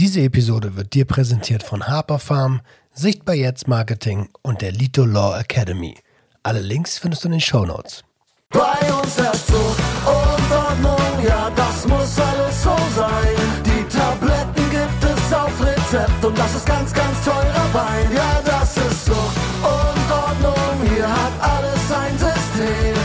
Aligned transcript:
Diese 0.00 0.22
Episode 0.22 0.76
wird 0.76 0.94
dir 0.94 1.04
präsentiert 1.04 1.62
von 1.62 1.86
Harper 1.86 2.18
Farm, 2.18 2.62
Sichtbar 2.94 3.34
Jetzt 3.34 3.68
Marketing 3.68 4.30
und 4.40 4.62
der 4.62 4.72
Lito 4.72 5.04
Law 5.04 5.38
Academy. 5.38 5.94
Alle 6.42 6.62
Links 6.62 6.96
findest 6.96 7.22
du 7.22 7.28
in 7.28 7.32
den 7.32 7.40
Show 7.42 7.66
Notes. 7.66 8.02
Bei 8.48 8.80
uns 8.94 9.18
herrscht 9.18 9.46
Zucht 9.46 9.78
und 10.06 10.56
Ordnung, 10.56 11.22
ja, 11.22 11.50
das 11.54 11.86
muss 11.86 12.18
alles 12.18 12.62
so 12.62 12.74
sein. 12.96 13.36
Die 13.66 13.84
Tabletten 13.94 14.70
gibt 14.70 15.04
es 15.04 15.34
auf 15.34 15.52
Rezept 15.60 16.24
und 16.24 16.38
das 16.38 16.54
ist 16.54 16.64
ganz, 16.64 16.94
ganz 16.94 17.22
teurer 17.22 17.74
Wein. 17.74 18.10
Ja, 18.16 18.40
das 18.42 18.78
ist 18.78 19.04
Zucht 19.04 19.36
und 19.60 20.10
Ordnung, 20.10 20.80
hier 20.94 21.06
hat 21.06 21.34
alles 21.42 21.92
ein 21.92 22.16
System. 22.16 22.96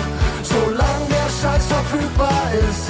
Solange 0.43 1.07
der 1.09 1.29
Scheiß 1.41 1.65
verfügbar 1.65 2.53
ist, 2.53 2.84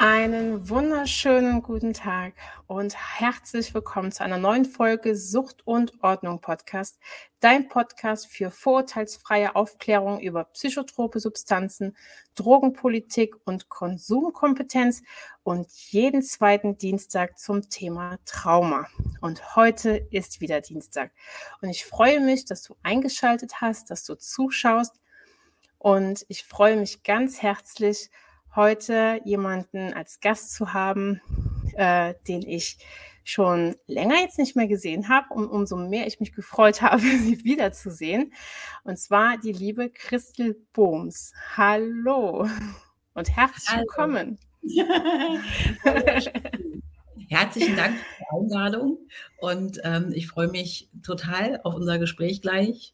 Einen 0.00 0.68
wunderschönen 0.68 1.60
guten 1.60 1.92
Tag 1.92 2.34
und 2.68 2.94
herzlich 3.18 3.74
willkommen 3.74 4.12
zu 4.12 4.22
einer 4.22 4.38
neuen 4.38 4.64
Folge 4.64 5.16
Sucht 5.16 5.66
und 5.66 5.92
Ordnung 6.04 6.40
Podcast, 6.40 7.00
dein 7.40 7.66
Podcast 7.66 8.28
für 8.28 8.52
vorurteilsfreie 8.52 9.56
Aufklärung 9.56 10.20
über 10.20 10.44
psychotrope 10.44 11.18
Substanzen, 11.18 11.96
Drogenpolitik 12.36 13.34
und 13.44 13.68
Konsumkompetenz 13.70 15.02
und 15.42 15.66
jeden 15.90 16.22
zweiten 16.22 16.78
Dienstag 16.78 17.36
zum 17.36 17.68
Thema 17.68 18.18
Trauma. 18.24 18.86
Und 19.20 19.56
heute 19.56 20.06
ist 20.12 20.40
wieder 20.40 20.60
Dienstag 20.60 21.10
und 21.60 21.70
ich 21.70 21.84
freue 21.84 22.20
mich, 22.20 22.44
dass 22.44 22.62
du 22.62 22.76
eingeschaltet 22.84 23.60
hast, 23.60 23.90
dass 23.90 24.04
du 24.04 24.14
zuschaust 24.14 24.94
und 25.78 26.24
ich 26.28 26.44
freue 26.44 26.76
mich 26.76 27.02
ganz 27.02 27.42
herzlich, 27.42 28.10
heute 28.58 29.20
jemanden 29.24 29.94
als 29.94 30.18
Gast 30.18 30.52
zu 30.52 30.72
haben, 30.72 31.20
äh, 31.76 32.14
den 32.26 32.42
ich 32.42 32.76
schon 33.22 33.76
länger 33.86 34.16
jetzt 34.20 34.36
nicht 34.36 34.56
mehr 34.56 34.66
gesehen 34.66 35.08
habe 35.08 35.32
und 35.32 35.48
umso 35.48 35.76
mehr 35.76 36.08
ich 36.08 36.18
mich 36.18 36.32
gefreut 36.32 36.82
habe, 36.82 37.02
sie 37.02 37.44
wiederzusehen. 37.44 38.32
Und 38.82 38.98
zwar 38.98 39.38
die 39.38 39.52
liebe 39.52 39.90
Christel 39.90 40.56
Bohms. 40.72 41.32
Hallo 41.56 42.48
und 43.14 43.36
herzlich 43.36 43.68
Hallo. 43.68 43.82
willkommen. 43.82 44.38
Herzlichen 47.28 47.76
Dank 47.76 47.96
für 47.96 48.04
die 48.18 48.24
Einladung 48.36 48.98
und 49.38 49.78
ähm, 49.84 50.10
ich 50.12 50.26
freue 50.26 50.48
mich 50.48 50.88
total 51.04 51.60
auf 51.62 51.74
unser 51.74 52.00
Gespräch 52.00 52.42
gleich. 52.42 52.92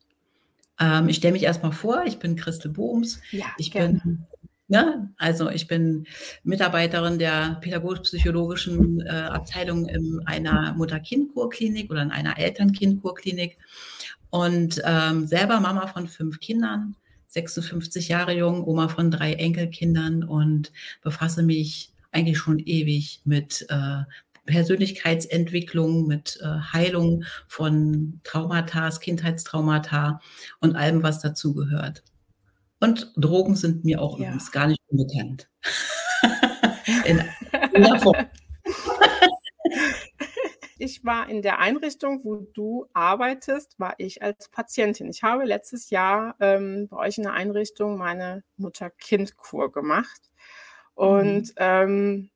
Ähm, 0.79 1.09
ich 1.09 1.17
stelle 1.17 1.33
mich 1.33 1.45
erstmal 1.45 1.73
vor, 1.73 2.03
ich 2.05 2.19
bin 2.19 2.37
Christel 2.37 2.71
Bohms. 2.71 3.23
Ja, 3.31 3.47
Ich 3.57 3.71
gerne. 3.71 4.01
bin, 4.05 4.27
ne, 4.69 5.13
also 5.19 5.51
ich 5.51 5.67
bin 5.67 6.07
Mitarbeiterin 6.43 7.19
der 7.19 7.59
pädagogisch-psychologischen 7.61 9.01
äh, 9.01 9.11
Abteilung 9.11 9.87
in 9.87 10.23
einer 10.27 10.75
Mutter-Kind-Kurklinik 10.75 11.91
oder 11.91 12.03
in 12.03 12.11
einer 12.11 12.39
Eltern-Kind-Kurklinik 12.39 13.59
und 14.31 14.83
ähm, 14.85 15.27
selber 15.27 15.61
Mama 15.61 15.87
von 15.87 16.09
fünf 16.09 16.41
Kindern, 16.41 16.97
56 17.29 18.09
Jahre 18.09 18.33
jung, 18.33 18.65
Oma 18.65 18.89
von 18.89 19.11
drei 19.11 19.35
Enkelkindern 19.35 20.25
und 20.25 20.73
befasse 21.03 21.43
mich 21.43 21.91
eigentlich 22.13 22.39
schon 22.39 22.59
ewig 22.59 23.21
mit 23.25 23.67
äh, 23.69 24.03
Persönlichkeitsentwicklung, 24.47 26.07
mit 26.07 26.39
äh, 26.43 26.47
Heilung 26.73 27.25
von 27.49 28.21
Traumata, 28.25 28.91
Kindheitstraumata 28.91 30.21
und 30.61 30.77
allem, 30.77 31.03
was 31.03 31.21
dazugehört. 31.21 32.03
Und 32.81 33.13
Drogen 33.17 33.57
sind 33.57 33.85
mir 33.85 34.01
auch 34.03 34.19
Ja. 34.19 34.27
übrigens 34.27 34.53
gar 34.53 34.67
nicht 34.67 34.81
unbekannt. 34.89 35.49
In 37.07 37.23
jeder 37.75 37.99
Form. 38.01 38.17
Ich 40.79 41.05
war 41.05 41.29
in 41.29 41.41
der 41.41 41.61
Einrichtung, 41.61 42.25
wo 42.25 42.37
du 42.37 42.87
arbeitest, 42.93 43.79
war 43.79 43.95
ich 43.99 44.23
als 44.23 44.49
Patientin. 44.49 45.09
Ich 45.09 45.23
habe 45.23 45.45
letztes 45.45 45.91
Jahr 45.91 46.35
ähm, 46.41 46.89
bei 46.89 46.97
euch 46.99 47.17
in 47.17 47.25
der 47.25 47.33
Einrichtung 47.33 47.97
meine 47.97 48.43
Mutter-Kind-Kur 48.57 49.73
gemacht 49.73 50.21
und 50.95 51.53
ähm, 51.57 52.31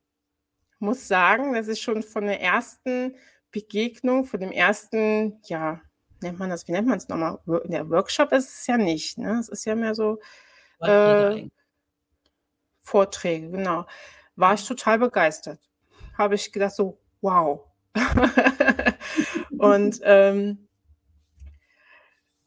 muss 0.79 1.07
sagen, 1.07 1.53
dass 1.53 1.67
ich 1.67 1.81
schon 1.81 2.01
von 2.01 2.25
der 2.25 2.41
ersten 2.41 3.15
Begegnung, 3.51 4.25
von 4.25 4.39
dem 4.39 4.51
ersten, 4.51 5.39
ja, 5.45 5.81
nennt 6.21 6.39
man 6.39 6.49
das, 6.49 6.67
wie 6.67 6.71
nennt 6.73 6.87
man 6.87 6.97
es 6.97 7.07
nochmal? 7.09 7.39
Wo- 7.45 7.59
Der 7.65 7.89
Workshop 7.89 8.31
ist 8.33 8.49
es 8.61 8.67
ja 8.67 8.77
nicht, 8.77 9.17
ne? 9.17 9.39
Es 9.39 9.49
ist 9.49 9.65
ja 9.65 9.75
mehr 9.75 9.95
so 9.95 10.19
Äh, 10.85 11.41
Vorträge, 12.81 13.49
genau. 13.51 13.85
War 14.35 14.53
ich 14.53 14.65
total 14.67 14.99
begeistert. 14.99 15.59
Habe 16.17 16.35
ich 16.35 16.51
gedacht, 16.51 16.73
so, 16.75 16.99
wow. 17.21 17.65
Und 19.57 19.99
ähm, 20.03 20.67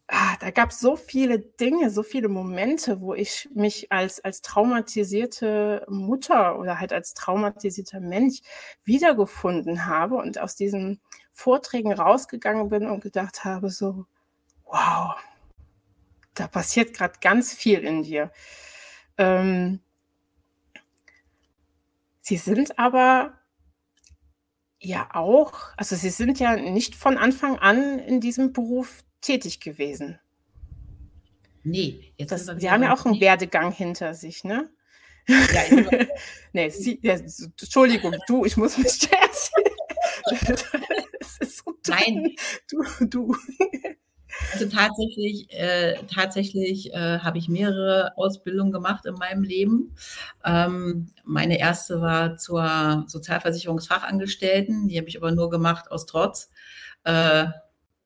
ah, 0.08 0.36
da 0.40 0.50
gab 0.50 0.70
es 0.70 0.80
so 0.80 0.96
viele 0.96 1.38
Dinge, 1.38 1.90
so 1.90 2.02
viele 2.02 2.28
Momente, 2.28 3.00
wo 3.00 3.14
ich 3.14 3.48
mich 3.54 3.90
als, 3.92 4.22
als 4.24 4.42
traumatisierte 4.42 5.84
Mutter 5.88 6.58
oder 6.58 6.80
halt 6.80 6.92
als 6.92 7.14
traumatisierter 7.14 8.00
Mensch 8.00 8.40
wiedergefunden 8.84 9.86
habe 9.86 10.16
und 10.16 10.38
aus 10.40 10.54
diesen 10.56 11.00
Vorträgen 11.32 11.92
rausgegangen 11.92 12.68
bin 12.68 12.86
und 12.86 13.00
gedacht 13.00 13.44
habe, 13.44 13.70
so, 13.70 14.06
wow, 14.64 15.14
da 16.34 16.46
passiert 16.46 16.94
gerade 16.94 17.14
ganz 17.20 17.52
viel 17.52 17.80
in 17.80 18.02
dir. 18.02 18.30
Ähm, 19.18 19.80
Sie 22.20 22.36
sind 22.36 22.78
aber 22.78 23.38
ja 24.78 25.08
auch, 25.12 25.76
also 25.76 25.96
Sie 25.96 26.10
sind 26.10 26.38
ja 26.38 26.56
nicht 26.56 26.94
von 26.94 27.18
Anfang 27.18 27.58
an 27.58 27.98
in 27.98 28.20
diesem 28.20 28.52
Beruf 28.52 29.04
tätig 29.20 29.60
gewesen. 29.60 30.20
Nee, 31.64 32.12
jetzt 32.16 32.32
Das, 32.32 32.46
Sie 32.46 32.70
haben 32.70 32.82
ja 32.82 32.94
auch 32.94 33.04
einen. 33.04 33.20
Werdegang 33.20 33.72
hinter 33.72 34.14
sich, 34.14 34.44
ne? 34.44 34.68
Ja, 35.28 35.62
nee, 36.52 36.68
Sie, 36.70 36.98
ja, 37.02 37.14
Entschuldigung, 37.14 38.16
du, 38.26 38.44
ich 38.44 38.56
muss 38.56 38.76
mich 38.78 38.86
erzählen. 38.86 39.31
So 41.42 41.74
Nein. 41.88 42.34
Du, 42.70 42.82
du. 43.06 43.36
Also 44.52 44.66
tatsächlich, 44.68 45.46
äh, 45.52 45.96
tatsächlich 46.12 46.92
äh, 46.92 47.18
habe 47.18 47.38
ich 47.38 47.48
mehrere 47.48 48.12
Ausbildungen 48.16 48.72
gemacht 48.72 49.04
in 49.06 49.14
meinem 49.14 49.42
Leben. 49.42 49.94
Ähm, 50.44 51.08
meine 51.24 51.58
erste 51.58 52.00
war 52.00 52.36
zur 52.38 53.04
Sozialversicherungsfachangestellten. 53.08 54.88
Die 54.88 54.98
habe 54.98 55.08
ich 55.08 55.16
aber 55.18 55.32
nur 55.32 55.50
gemacht 55.50 55.90
aus 55.90 56.06
Trotz, 56.06 56.50
äh, 57.04 57.46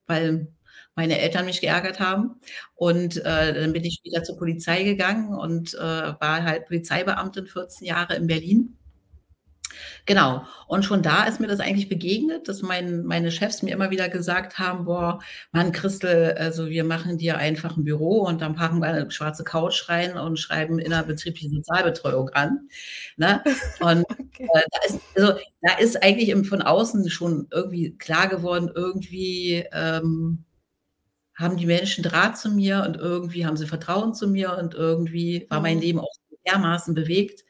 weil 0.07 0.49
meine 0.97 1.19
Eltern 1.21 1.47
mich 1.47 1.61
geärgert 1.61 2.01
haben. 2.01 2.41
Und 2.75 3.19
äh, 3.19 3.55
dann 3.61 3.73
bin 3.73 3.85
ich 3.85 4.01
wieder 4.03 4.23
zur 4.25 4.37
Polizei 4.37 4.83
gegangen 4.83 5.35
und 5.35 5.75
äh, 5.75 5.79
war 5.79 6.43
halt 6.43 6.67
Polizeibeamtin 6.67 7.47
14 7.47 7.87
Jahre 7.87 8.17
in 8.17 8.27
Berlin. 8.27 8.77
Genau. 10.09 10.45
Und 10.69 10.85
schon 10.85 11.03
da 11.03 11.25
ist 11.25 11.41
mir 11.41 11.49
das 11.49 11.59
eigentlich 11.59 11.89
begegnet, 11.89 12.47
dass 12.49 12.63
mein, 12.63 13.05
meine 13.05 13.33
Chefs 13.33 13.63
mir 13.63 13.73
immer 13.75 13.91
wieder 13.91 14.09
gesagt 14.09 14.57
haben, 14.59 14.85
boah, 14.85 15.19
Mann, 15.51 15.73
Christel, 15.73 16.35
also 16.39 16.69
wir 16.69 16.85
machen 16.85 17.19
dir 17.19 17.39
einfach 17.39 17.77
ein 17.77 17.83
Büro 17.83 18.21
und 18.21 18.41
dann 18.41 18.55
packen 18.55 18.79
wir 18.81 18.87
eine 18.87 19.11
schwarze 19.11 19.43
Couch 19.43 19.89
rein 19.89 20.17
und 20.17 20.39
schreiben 20.39 20.79
innerbetriebliche 20.79 21.51
Sozialbetreuung 21.51 22.29
an. 22.31 22.69
Ne? 23.17 23.43
Und 23.81 24.05
Okay. 24.09 24.49
äh, 24.55 24.61
da, 24.71 24.79
ist, 24.87 25.01
also, 25.17 25.41
da 25.63 25.79
ist 25.79 26.03
eigentlich 26.03 26.29
im- 26.29 26.45
von 26.45 26.63
außen 26.63 27.09
schon 27.11 27.49
irgendwie 27.51 27.97
klar 27.99 28.29
geworden, 28.29 28.71
irgendwie 28.75 29.65
ähm, 29.73 30.45
haben 31.35 31.57
die 31.57 31.67
Menschen 31.67 32.03
Draht 32.05 32.39
zu 32.39 32.51
mir 32.51 32.83
und 32.87 32.97
irgendwie 32.97 33.47
haben 33.47 33.57
sie 33.57 33.67
Vertrauen 33.67 34.15
zu 34.15 34.29
mir 34.29 34.57
und 34.59 34.75
irgendwie 34.75 35.47
war 35.51 35.61
mein 35.61 35.77
Mhm. 35.77 35.83
Leben 35.83 36.01
auch 36.01 36.13
dermaßen 36.47 36.95
bewegt, 36.95 37.45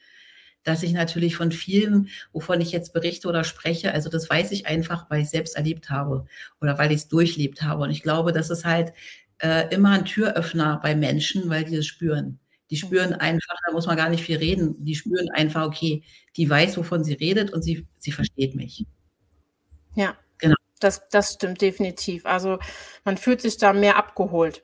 dass 0.66 0.82
ich 0.82 0.92
natürlich 0.92 1.36
von 1.36 1.52
vielen, 1.52 2.08
wovon 2.32 2.60
ich 2.60 2.72
jetzt 2.72 2.92
berichte 2.92 3.28
oder 3.28 3.44
spreche, 3.44 3.92
also 3.92 4.10
das 4.10 4.28
weiß 4.28 4.50
ich 4.50 4.66
einfach, 4.66 5.08
weil 5.08 5.20
ich 5.20 5.26
es 5.26 5.30
selbst 5.30 5.56
erlebt 5.56 5.90
habe 5.90 6.26
oder 6.60 6.76
weil 6.76 6.90
ich 6.90 6.98
es 7.02 7.08
durchlebt 7.08 7.62
habe. 7.62 7.84
Und 7.84 7.90
ich 7.90 8.02
glaube, 8.02 8.32
das 8.32 8.50
ist 8.50 8.64
halt 8.64 8.92
äh, 9.38 9.72
immer 9.72 9.90
ein 9.92 10.04
Türöffner 10.04 10.80
bei 10.82 10.96
Menschen, 10.96 11.48
weil 11.48 11.64
die 11.64 11.76
das 11.76 11.86
spüren. 11.86 12.40
Die 12.70 12.76
spüren 12.76 13.12
einfach, 13.14 13.54
da 13.64 13.72
muss 13.72 13.86
man 13.86 13.96
gar 13.96 14.08
nicht 14.08 14.24
viel 14.24 14.38
reden, 14.38 14.74
die 14.84 14.96
spüren 14.96 15.30
einfach, 15.30 15.64
okay, 15.66 16.02
die 16.36 16.50
weiß, 16.50 16.76
wovon 16.76 17.04
sie 17.04 17.14
redet 17.14 17.52
und 17.52 17.62
sie, 17.62 17.86
sie 17.98 18.10
versteht 18.10 18.56
mich. 18.56 18.84
Ja, 19.94 20.16
Genau. 20.38 20.56
das, 20.80 21.08
das 21.10 21.34
stimmt 21.34 21.60
definitiv. 21.62 22.26
Also 22.26 22.58
man 23.04 23.16
fühlt 23.18 23.40
sich 23.40 23.56
da 23.56 23.72
mehr 23.72 23.96
abgeholt, 23.96 24.62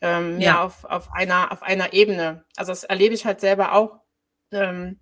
ähm, 0.00 0.38
mehr 0.38 0.46
Ja. 0.46 0.64
auf, 0.64 0.84
auf, 0.84 1.12
einer, 1.12 1.52
auf 1.52 1.62
einer 1.62 1.92
Ebene. 1.92 2.44
Also 2.56 2.72
das 2.72 2.82
erlebe 2.82 3.14
ich 3.14 3.24
halt 3.26 3.40
selber 3.40 3.74
auch. 3.74 4.00
Ähm, 4.50 4.98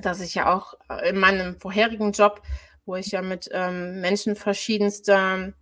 dass 0.00 0.20
ich 0.20 0.34
ja 0.34 0.54
auch 0.54 0.74
in 1.04 1.18
meinem 1.18 1.58
vorherigen 1.58 2.12
Job, 2.12 2.42
wo 2.84 2.96
ich 2.96 3.10
ja 3.12 3.22
mit 3.22 3.48
ähm, 3.52 4.00
Menschen 4.00 4.36
verschiedenster, 4.36 5.52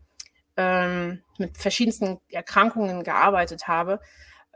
ähm, 0.57 1.23
mit 1.39 1.57
verschiedensten 1.57 2.21
Erkrankungen 2.31 3.03
gearbeitet 3.05 3.69
habe, 3.69 4.01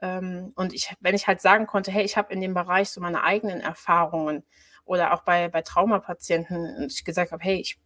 ähm, 0.00 0.52
und 0.54 0.72
ich, 0.72 0.94
wenn 1.00 1.14
ich 1.14 1.26
halt 1.26 1.40
sagen 1.40 1.66
konnte, 1.66 1.90
hey, 1.90 2.04
ich 2.04 2.16
habe 2.16 2.32
in 2.32 2.40
dem 2.40 2.54
Bereich 2.54 2.90
so 2.90 3.00
meine 3.00 3.22
eigenen 3.24 3.60
Erfahrungen 3.60 4.44
oder 4.84 5.12
auch 5.12 5.22
bei, 5.22 5.48
bei 5.48 5.62
Traumapatienten 5.62 6.76
und 6.76 6.92
ich 6.92 7.04
gesagt 7.04 7.32
habe, 7.32 7.42
hey, 7.42 7.56
ich, 7.56 7.78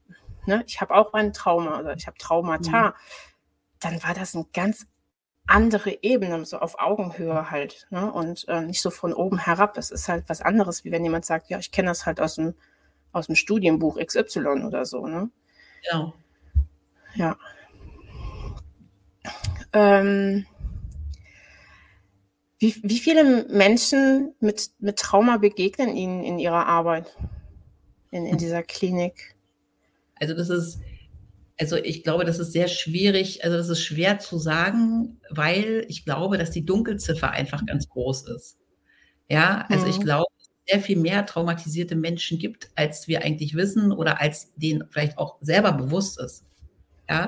ne, 0.47 0.62
ich 0.67 0.81
habe 0.81 0.94
auch 0.94 1.15
ein 1.15 1.33
Trauma 1.33 1.81
oder 1.81 1.94
ich 1.94 2.06
habe 2.06 2.19
Traumata, 2.19 2.89
mhm. 2.89 2.94
dann 3.81 4.03
war 4.03 4.15
das 4.15 4.35
eine 4.35 4.47
ganz 4.53 4.87
andere 5.47 5.99
Ebene, 6.03 6.44
so 6.44 6.59
auf 6.59 6.79
Augenhöhe 6.79 7.50
halt. 7.50 7.87
Ne? 7.91 8.11
Und 8.12 8.47
äh, 8.49 8.61
nicht 8.61 8.81
so 8.81 8.91
von 8.91 9.12
oben 9.12 9.39
herab. 9.39 9.77
Es 9.77 9.91
ist 9.91 10.09
halt 10.09 10.25
was 10.29 10.41
anderes, 10.41 10.85
wie 10.85 10.93
wenn 10.93 11.05
jemand 11.05 11.25
sagt, 11.25 11.50
ja, 11.50 11.59
ich 11.59 11.73
kenne 11.73 11.89
das 11.89 12.06
halt 12.06 12.21
aus 12.21 12.37
dem, 12.37 12.55
aus 13.12 13.27
dem 13.27 13.35
Studienbuch 13.35 13.99
XY 13.99 14.65
oder 14.67 14.87
so. 14.87 15.06
Ne? 15.06 15.31
Ja. 15.91 16.12
Ja. 17.15 17.37
Ähm, 19.73 20.47
wie, 22.59 22.77
wie 22.83 22.99
viele 22.99 23.44
Menschen 23.49 24.35
mit, 24.41 24.71
mit 24.79 24.99
Trauma 24.99 25.39
begegnen 25.39 25.97
Ihnen 25.97 26.23
in 26.23 26.39
Ihrer 26.39 26.67
Arbeit, 26.67 27.17
in, 28.11 28.25
in 28.25 28.39
dieser 28.39 28.62
Klinik? 28.62 29.35
Also 30.21 30.35
das 30.35 30.49
ist, 30.49 30.79
also 31.62 31.76
ich 31.76 32.03
glaube, 32.03 32.25
das 32.25 32.41
ist 32.41 32.50
sehr 32.50 32.67
schwierig, 32.67 33.44
also 33.44 33.56
das 33.56 33.69
ist 33.69 33.85
schwer 33.85 34.19
zu 34.19 34.37
sagen, 34.37 35.20
weil 35.31 35.85
ich 35.87 36.05
glaube, 36.05 36.37
dass 36.37 36.50
die 36.50 36.64
Dunkelziffer 36.64 37.31
einfach 37.31 37.64
ganz 37.64 37.88
groß 37.88 38.26
ist. 38.31 38.59
Ja, 39.29 39.64
also 39.69 39.85
mhm. 39.85 39.91
ich 39.93 40.00
glaube, 40.00 40.26
dass 40.37 40.49
es 40.49 40.73
sehr 40.73 40.82
viel 40.82 40.99
mehr 40.99 41.25
traumatisierte 41.25 41.94
Menschen 41.94 42.41
gibt, 42.41 42.70
als 42.75 43.06
wir 43.06 43.23
eigentlich 43.23 43.55
wissen 43.55 43.93
oder 43.93 44.20
als 44.20 44.53
denen 44.56 44.88
vielleicht 44.91 45.19
auch 45.19 45.37
selber 45.41 45.70
bewusst 45.70 46.19
ist. 46.19 46.44
Ja, 47.09 47.26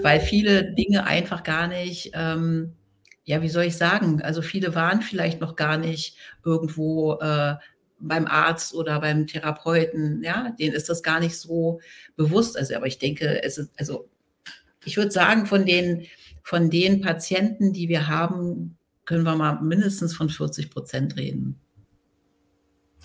weil 0.00 0.20
viele 0.20 0.72
Dinge 0.72 1.06
einfach 1.06 1.42
gar 1.42 1.66
nicht 1.66 2.12
ähm, 2.14 2.72
ja, 3.24 3.40
wie 3.40 3.48
soll 3.48 3.64
ich 3.64 3.76
sagen? 3.76 4.20
Also 4.22 4.42
viele 4.42 4.74
waren 4.74 5.00
vielleicht 5.00 5.40
noch 5.40 5.56
gar 5.56 5.78
nicht 5.78 6.16
irgendwo 6.44 7.14
äh, 7.14 7.54
beim 7.98 8.26
Arzt 8.26 8.74
oder 8.74 9.00
beim 9.00 9.26
Therapeuten, 9.26 10.22
ja, 10.22 10.50
denen 10.58 10.74
ist 10.74 10.88
das 10.88 11.02
gar 11.02 11.20
nicht 11.20 11.38
so 11.38 11.80
bewusst. 12.16 12.56
Also, 12.56 12.74
aber 12.74 12.86
ich 12.86 12.98
denke, 12.98 13.42
es 13.42 13.58
ist, 13.58 13.70
also 13.78 14.08
ich 14.84 14.96
würde 14.96 15.10
sagen, 15.10 15.46
von 15.46 15.64
den, 15.64 16.06
von 16.42 16.70
den 16.70 17.00
Patienten, 17.00 17.72
die 17.72 17.88
wir 17.88 18.06
haben, 18.08 18.76
können 19.04 19.24
wir 19.24 19.36
mal 19.36 19.60
mindestens 19.60 20.14
von 20.14 20.28
40 20.28 20.70
Prozent 20.70 21.16
reden. 21.16 21.58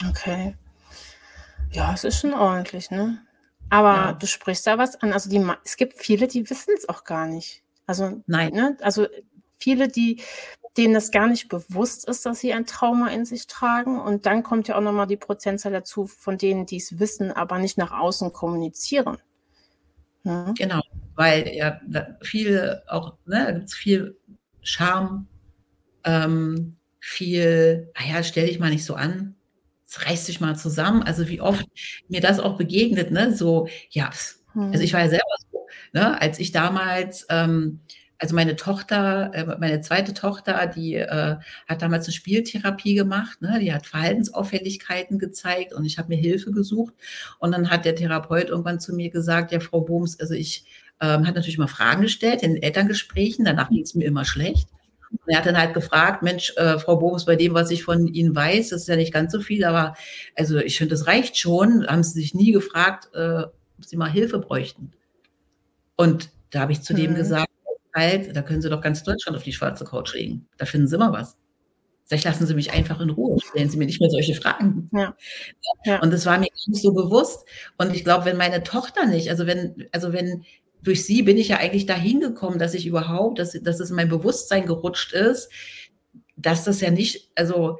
Okay. 0.09 0.55
Ja, 1.71 1.93
es 1.93 2.03
ist 2.03 2.19
schon 2.19 2.33
ordentlich, 2.33 2.89
ne? 2.89 3.19
Aber 3.69 3.93
ja. 3.93 4.13
du 4.13 4.25
sprichst 4.25 4.65
da 4.65 4.77
was 4.77 4.95
an. 5.01 5.13
Also 5.13 5.29
die, 5.29 5.45
es 5.63 5.77
gibt 5.77 5.99
viele, 5.99 6.27
die 6.27 6.49
wissen 6.49 6.73
es 6.75 6.89
auch 6.89 7.03
gar 7.03 7.27
nicht. 7.27 7.61
Also, 7.85 8.21
Nein. 8.25 8.53
Ne? 8.53 8.77
Also 8.81 9.07
viele, 9.59 9.87
die, 9.87 10.21
denen 10.77 10.93
das 10.93 11.11
gar 11.11 11.27
nicht 11.27 11.49
bewusst 11.49 12.07
ist, 12.07 12.25
dass 12.25 12.39
sie 12.39 12.53
ein 12.53 12.65
Trauma 12.65 13.09
in 13.09 13.25
sich 13.25 13.47
tragen. 13.47 13.99
Und 13.99 14.25
dann 14.25 14.43
kommt 14.43 14.67
ja 14.67 14.77
auch 14.77 14.81
nochmal 14.81 15.07
die 15.07 15.17
Prozentzahl 15.17 15.71
dazu 15.71 16.07
von 16.07 16.37
denen, 16.37 16.65
die 16.65 16.77
es 16.77 16.99
wissen, 16.99 17.31
aber 17.31 17.59
nicht 17.59 17.77
nach 17.77 17.91
außen 17.91 18.33
kommunizieren. 18.33 19.17
Ja. 20.23 20.47
Ne? 20.47 20.53
Genau, 20.57 20.81
weil 21.15 21.47
ja 21.49 21.79
viel 22.21 22.81
auch, 22.87 23.13
ne, 23.25 23.45
da 23.45 23.51
gibt 23.51 23.67
es 23.67 23.73
viel 23.73 24.17
Scham, 24.61 25.27
ähm, 26.03 26.75
viel, 26.99 27.91
naja, 27.97 28.23
stell 28.23 28.47
dich 28.47 28.59
mal 28.59 28.69
nicht 28.69 28.85
so 28.85 28.95
an, 28.95 29.35
es 29.87 30.05
reißt 30.05 30.27
dich 30.27 30.39
mal 30.39 30.55
zusammen. 30.55 31.03
Also 31.03 31.27
wie 31.27 31.41
oft 31.41 31.65
mir 32.07 32.21
das 32.21 32.39
auch 32.39 32.57
begegnet, 32.57 33.11
ne? 33.11 33.35
So, 33.35 33.67
ja, 33.89 34.11
hm. 34.53 34.71
also 34.71 34.83
ich 34.83 34.93
war 34.93 35.01
ja 35.01 35.09
selber 35.09 35.23
so, 35.51 35.67
ne, 35.93 36.21
als 36.21 36.39
ich 36.39 36.51
damals 36.51 37.25
ähm, 37.29 37.79
also 38.19 38.35
meine 38.35 38.57
Tochter, 38.57 39.31
äh, 39.33 39.57
meine 39.59 39.79
zweite 39.81 40.13
Tochter, 40.13 40.67
die 40.67 40.95
äh, 40.95 41.37
hat 41.67 41.81
damals 41.81 42.05
eine 42.05 42.13
Spieltherapie 42.13 42.93
gemacht, 42.93 43.41
ne? 43.41 43.59
die 43.61 43.73
hat 43.73 43.87
Verhaltensauffälligkeiten 43.87 45.19
gezeigt 45.19 45.73
und 45.73 45.85
ich 45.85 45.97
habe 45.97 46.09
mir 46.09 46.19
Hilfe 46.19 46.51
gesucht. 46.51 46.93
Und 47.39 47.53
dann 47.53 47.69
hat 47.69 47.85
der 47.85 47.95
Therapeut 47.95 48.49
irgendwann 48.49 48.81
zu 48.81 48.93
mir 48.93 49.09
gesagt, 49.09 49.53
ja, 49.53 49.61
Frau 49.61 49.81
Bohms, 49.81 50.19
also 50.19 50.33
ich 50.33 50.65
ähm, 50.99 51.25
hat 51.25 51.35
natürlich 51.35 51.57
mal 51.57 51.67
Fragen 51.67 52.01
gestellt 52.01 52.43
in 52.43 52.61
Elterngesprächen, 52.61 53.45
danach 53.45 53.69
ging 53.69 53.83
es 53.83 53.95
mir 53.95 54.05
immer 54.05 54.25
schlecht. 54.25 54.67
Und 55.11 55.19
er 55.27 55.37
hat 55.37 55.45
dann 55.45 55.57
halt 55.57 55.73
gefragt, 55.73 56.21
Mensch, 56.21 56.53
äh, 56.57 56.77
Frau 56.77 56.97
Bohms, 56.97 57.25
bei 57.25 57.37
dem, 57.37 57.53
was 57.53 57.71
ich 57.71 57.83
von 57.83 58.07
Ihnen 58.07 58.35
weiß, 58.35 58.69
das 58.69 58.81
ist 58.81 58.87
ja 58.89 58.97
nicht 58.97 59.13
ganz 59.13 59.31
so 59.31 59.39
viel, 59.39 59.63
aber 59.63 59.95
also 60.35 60.57
ich 60.57 60.77
finde, 60.77 60.93
das 60.93 61.07
reicht 61.07 61.37
schon. 61.37 61.87
Haben 61.87 62.03
Sie 62.03 62.19
sich 62.19 62.35
nie 62.35 62.51
gefragt, 62.51 63.09
äh, 63.15 63.43
ob 63.43 63.85
Sie 63.85 63.95
mal 63.95 64.11
Hilfe 64.11 64.39
bräuchten? 64.39 64.91
Und 65.95 66.29
da 66.51 66.61
habe 66.61 66.73
ich 66.73 66.81
zu 66.81 66.93
mhm. 66.93 66.97
dem 66.97 67.15
gesagt, 67.15 67.48
halt, 67.99 68.35
da 68.35 68.41
können 68.41 68.61
Sie 68.61 68.69
doch 68.69 68.81
ganz 68.81 69.03
Deutschland 69.03 69.37
auf 69.37 69.43
die 69.43 69.53
schwarze 69.53 69.85
Couch 69.85 70.13
legen. 70.13 70.47
Da 70.57 70.65
finden 70.65 70.87
Sie 70.87 70.95
immer 70.95 71.13
was. 71.13 71.37
Vielleicht 72.05 72.25
lassen 72.25 72.47
Sie 72.47 72.55
mich 72.55 72.71
einfach 72.71 72.99
in 73.01 73.11
Ruhe, 73.11 73.37
stellen 73.39 73.69
Sie 73.69 73.77
mir 73.77 73.85
nicht 73.85 74.01
mehr 74.01 74.09
solche 74.09 74.33
Fragen. 74.33 74.89
Ja. 74.91 75.15
Ja. 75.85 76.01
Und 76.01 76.11
das 76.11 76.25
war 76.25 76.39
mir 76.39 76.47
nicht 76.67 76.81
so 76.81 76.91
bewusst. 76.91 77.45
Und 77.77 77.95
ich 77.95 78.03
glaube, 78.03 78.25
wenn 78.25 78.37
meine 78.37 78.63
Tochter 78.63 79.05
nicht, 79.05 79.29
also 79.29 79.45
wenn, 79.45 79.87
also 79.91 80.11
wenn 80.11 80.43
durch 80.81 81.05
sie 81.05 81.21
bin 81.21 81.37
ich 81.37 81.49
ja 81.49 81.57
eigentlich 81.57 81.85
dahin 81.85 82.19
gekommen, 82.19 82.57
dass 82.57 82.73
ich 82.73 82.87
überhaupt, 82.87 83.37
dass, 83.37 83.51
dass 83.51 83.79
es 83.79 83.89
in 83.89 83.95
mein 83.95 84.09
Bewusstsein 84.09 84.65
gerutscht 84.65 85.13
ist, 85.13 85.49
dass 86.35 86.63
das 86.63 86.81
ja 86.81 86.89
nicht, 86.89 87.31
also 87.35 87.77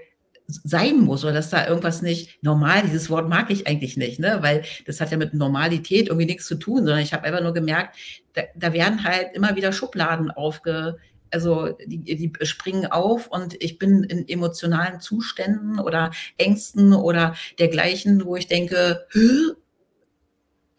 sein 0.50 1.02
muss 1.02 1.24
oder 1.24 1.34
dass 1.34 1.50
da 1.50 1.68
irgendwas 1.68 2.02
nicht 2.02 2.44
normal, 2.44 2.82
dieses 2.84 3.10
Wort 3.10 3.30
mag 3.30 3.52
ich 3.52 3.68
eigentlich 3.68 3.98
nicht, 3.98 4.20
ne? 4.20 4.40
weil 4.42 4.64
das 4.86 5.00
hat 5.00 5.12
ja 5.12 5.18
mit 5.18 5.34
Normalität 5.34 6.08
irgendwie 6.08 6.26
nichts 6.26 6.48
zu 6.48 6.56
tun, 6.56 6.78
sondern 6.80 7.00
ich 7.00 7.14
habe 7.14 7.24
einfach 7.24 7.42
nur 7.42 7.54
gemerkt, 7.54 7.96
da, 8.34 8.42
da 8.56 8.74
werden 8.74 9.04
halt 9.04 9.30
immer 9.34 9.56
wieder 9.56 9.72
Schubladen 9.72 10.32
aufge, 10.32 10.98
also 11.32 11.70
die, 11.86 12.16
die 12.16 12.34
springen 12.46 12.88
auf 12.88 13.28
und 13.28 13.62
ich 13.62 13.78
bin 13.78 14.04
in 14.04 14.28
emotionalen 14.28 15.00
Zuständen 15.00 15.80
oder 15.80 16.12
Ängsten 16.38 16.94
oder 16.94 17.36
dergleichen, 17.60 18.26
wo 18.26 18.36
ich 18.36 18.48
denke, 18.48 19.06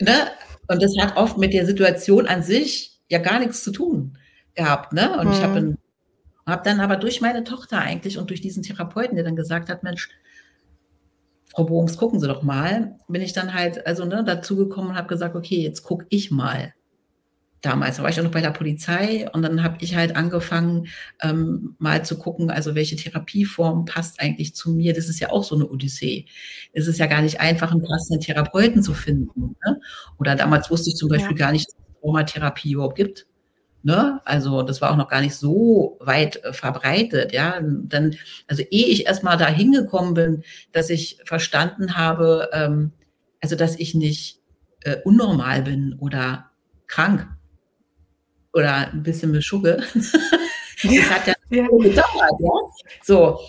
ne? 0.01 0.31
Und 0.67 0.83
das 0.83 0.93
hat 1.01 1.17
oft 1.17 1.39
mit 1.39 1.53
der 1.53 1.67
Situation 1.67 2.27
an 2.27 2.43
sich 2.43 2.99
ja 3.09 3.19
gar 3.19 3.39
nichts 3.39 3.63
zu 3.63 3.71
tun 3.71 4.19
gehabt, 4.55 4.93
ne? 4.93 5.19
Und 5.19 5.29
mhm. 5.29 5.33
ich 5.33 5.43
habe 5.43 5.77
habe 6.51 6.63
dann 6.65 6.81
aber 6.81 6.97
durch 6.97 7.21
meine 7.21 7.45
Tochter 7.45 7.79
eigentlich 7.79 8.19
und 8.19 8.31
durch 8.31 8.41
diesen 8.41 8.63
Therapeuten, 8.63 9.17
der 9.17 9.25
dann 9.25 9.37
gesagt 9.37 9.69
hat, 9.69 9.83
Mensch, 9.83 10.09
Frau 11.51 11.65
Bohms, 11.65 11.97
gucken 11.97 12.21
Sie 12.21 12.29
doch 12.29 12.43
mal, 12.43 12.97
bin 13.09 13.23
ich 13.23 13.33
dann 13.33 13.55
halt 13.55 13.87
also 13.87 14.05
ne, 14.05 14.23
dazu 14.25 14.57
gekommen 14.57 14.91
und 14.91 14.97
habe 14.97 15.09
gesagt, 15.09 15.35
okay, 15.35 15.61
jetzt 15.61 15.83
gucke 15.83 16.07
ich 16.09 16.31
mal. 16.31 16.75
Damals 17.61 18.01
war 18.01 18.09
ich 18.09 18.19
auch 18.19 18.25
noch 18.25 18.31
bei 18.31 18.41
der 18.41 18.53
Polizei 18.53 19.29
und 19.33 19.43
dann 19.43 19.63
habe 19.63 19.77
ich 19.81 19.95
halt 19.95 20.17
angefangen, 20.17 20.87
ähm, 21.21 21.75
mal 21.79 22.05
zu 22.05 22.17
gucken, 22.17 22.51
also 22.51 22.75
welche 22.75 22.97
Therapieform 22.97 23.85
passt 23.85 24.21
eigentlich 24.21 24.55
zu 24.55 24.71
mir. 24.71 24.95
Das 24.95 25.11
ist 25.11 25.21
ja 25.21 25.31
auch 25.31 25.45
so 25.45 25.57
eine 25.57 25.69
Odyssee. 25.69 26.25
Es 26.73 26.87
ist 26.87 26.99
ja 26.99 27.07
gar 27.07 27.21
nicht 27.21 27.41
einfach, 27.41 27.73
einen 27.73 27.83
passenden 27.83 28.21
Therapeuten 28.23 28.83
zu 28.83 28.95
finden. 28.95 29.57
Ne? 29.67 29.81
Oder 30.19 30.37
damals 30.37 30.71
wusste 30.71 30.89
ich 30.91 30.97
zum 30.97 31.11
Beispiel 31.11 31.37
ja. 31.37 31.47
gar 31.47 31.53
nicht, 31.53 31.69
dass 31.69 31.77
es 31.77 32.01
Traumatherapie 32.01 32.73
überhaupt 32.73 32.97
gibt. 32.97 33.27
Ne? 33.83 34.21
Also 34.25 34.63
das 34.63 34.83
war 34.83 34.91
auch 34.91 34.97
noch 34.97 35.09
gar 35.09 35.23
nicht 35.23 35.35
so 35.35 35.97
weit 36.01 36.45
äh, 36.45 36.53
verbreitet. 36.53 37.33
Ja, 37.33 37.59
dann, 37.63 38.17
also 38.47 38.63
ehe 38.71 38.87
ich 38.87 39.07
erstmal 39.07 39.39
da 39.39 39.49
hingekommen 39.49 40.15
bin, 40.15 40.45
dass 40.73 40.91
ich 40.91 41.19
verstanden 41.25 41.97
habe, 41.97 42.51
ähm, 42.53 42.93
also 43.41 43.57
dass 43.57 43.77
ich 43.77 43.95
nicht 43.95 44.41
äh, 44.83 44.97
unnormal 45.05 45.63
bin 45.63 45.97
oder 45.99 46.51
krank 46.87 47.27
oder 48.53 48.93
ein 48.93 49.03
bisschen 49.03 49.33
beschugge. 49.33 49.83
das 49.95 51.11
hat 51.11 51.27
ja, 51.27 51.35
ja. 51.49 51.67
gedauert. 51.69 52.41
Ja? 52.41 52.51
So. 53.03 53.41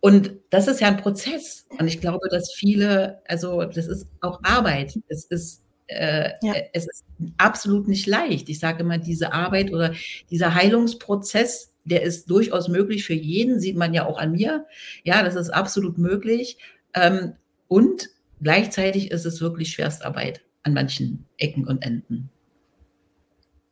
Und 0.00 0.30
das 0.50 0.68
ist 0.68 0.80
ja 0.80 0.88
ein 0.88 0.96
Prozess. 0.96 1.66
Und 1.78 1.88
ich 1.88 2.00
glaube, 2.00 2.28
dass 2.30 2.52
viele, 2.54 3.20
also 3.26 3.64
das 3.64 3.86
ist 3.86 4.06
auch 4.20 4.40
Arbeit. 4.44 4.98
Es 5.08 5.24
ist 5.26 5.62
äh, 5.88 6.32
ja. 6.42 6.52
Äh, 6.54 6.68
es 6.72 6.86
ist 6.86 7.04
absolut 7.36 7.88
nicht 7.88 8.06
leicht. 8.06 8.48
Ich 8.48 8.58
sage 8.58 8.80
immer, 8.80 8.98
diese 8.98 9.32
Arbeit 9.32 9.72
oder 9.72 9.94
dieser 10.30 10.54
Heilungsprozess, 10.54 11.72
der 11.84 12.02
ist 12.02 12.30
durchaus 12.30 12.68
möglich 12.68 13.04
für 13.04 13.14
jeden, 13.14 13.60
sieht 13.60 13.76
man 13.76 13.94
ja 13.94 14.06
auch 14.06 14.18
an 14.18 14.32
mir. 14.32 14.66
Ja, 15.04 15.22
das 15.22 15.34
ist 15.34 15.50
absolut 15.50 15.98
möglich. 15.98 16.58
Ähm, 16.94 17.32
und 17.66 18.10
gleichzeitig 18.42 19.10
ist 19.10 19.24
es 19.24 19.40
wirklich 19.40 19.70
Schwerstarbeit 19.70 20.42
an 20.62 20.74
manchen 20.74 21.24
Ecken 21.38 21.66
und 21.66 21.82
Enden. 21.82 22.30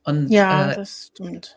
Und, 0.03 0.29
ja, 0.29 0.71
äh, 0.71 0.75
das 0.75 1.11
stimmt. 1.13 1.55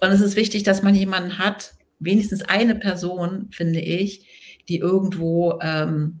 Und 0.00 0.10
es 0.10 0.20
ist 0.20 0.36
wichtig, 0.36 0.62
dass 0.62 0.82
man 0.82 0.94
jemanden 0.94 1.38
hat, 1.38 1.74
wenigstens 1.98 2.42
eine 2.42 2.74
Person, 2.74 3.48
finde 3.52 3.80
ich, 3.80 4.26
die 4.68 4.78
irgendwo 4.78 5.58
ähm, 5.60 6.20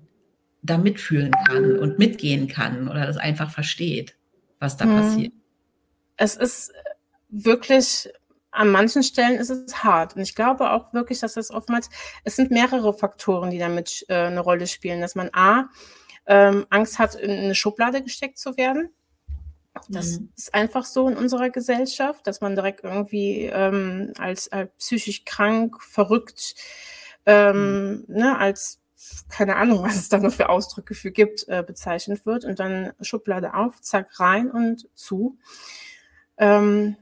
da 0.62 0.78
mitfühlen 0.78 1.32
kann 1.46 1.78
und 1.78 1.98
mitgehen 1.98 2.48
kann 2.48 2.88
oder 2.88 3.06
das 3.06 3.16
einfach 3.16 3.50
versteht, 3.50 4.16
was 4.58 4.76
da 4.76 4.84
hm. 4.84 4.96
passiert. 4.96 5.32
Es 6.16 6.36
ist 6.36 6.72
wirklich 7.30 8.10
an 8.52 8.70
manchen 8.70 9.02
Stellen 9.02 9.38
ist 9.38 9.50
es 9.50 9.84
hart. 9.84 10.16
Und 10.16 10.22
ich 10.22 10.34
glaube 10.34 10.70
auch 10.72 10.92
wirklich, 10.92 11.20
dass 11.20 11.34
das 11.34 11.50
oftmals, 11.50 11.88
es 12.24 12.36
sind 12.36 12.50
mehrere 12.50 12.92
Faktoren, 12.92 13.50
die 13.50 13.58
damit 13.58 14.04
äh, 14.08 14.26
eine 14.26 14.40
Rolle 14.40 14.66
spielen, 14.66 15.00
dass 15.00 15.14
man 15.14 15.30
A, 15.32 15.68
ähm, 16.26 16.66
Angst 16.70 16.98
hat, 16.98 17.14
in 17.14 17.30
eine 17.30 17.54
Schublade 17.54 18.02
gesteckt 18.02 18.38
zu 18.38 18.56
werden. 18.56 18.90
Das 19.88 20.18
mhm. 20.18 20.32
ist 20.36 20.52
einfach 20.52 20.84
so 20.84 21.08
in 21.08 21.16
unserer 21.16 21.50
Gesellschaft, 21.50 22.26
dass 22.26 22.40
man 22.40 22.56
direkt 22.56 22.82
irgendwie 22.82 23.44
ähm, 23.46 24.12
als, 24.18 24.50
als 24.50 24.70
psychisch 24.78 25.24
krank, 25.24 25.80
verrückt, 25.80 26.54
ähm, 27.24 28.04
mhm. 28.06 28.16
ne, 28.16 28.38
als 28.38 28.79
keine 29.28 29.56
Ahnung, 29.56 29.82
was 29.82 29.96
es 29.96 30.08
da 30.08 30.18
noch 30.18 30.32
für 30.32 30.48
Ausdrücke 30.48 30.94
für 30.94 31.10
gibt, 31.10 31.48
äh, 31.48 31.62
bezeichnet 31.66 32.26
wird 32.26 32.44
und 32.44 32.58
dann 32.58 32.92
Schublade 33.00 33.54
auf, 33.54 33.80
zack, 33.80 34.18
rein 34.20 34.50
und 34.50 34.88
zu. 34.94 35.36
Ähm, 36.36 36.96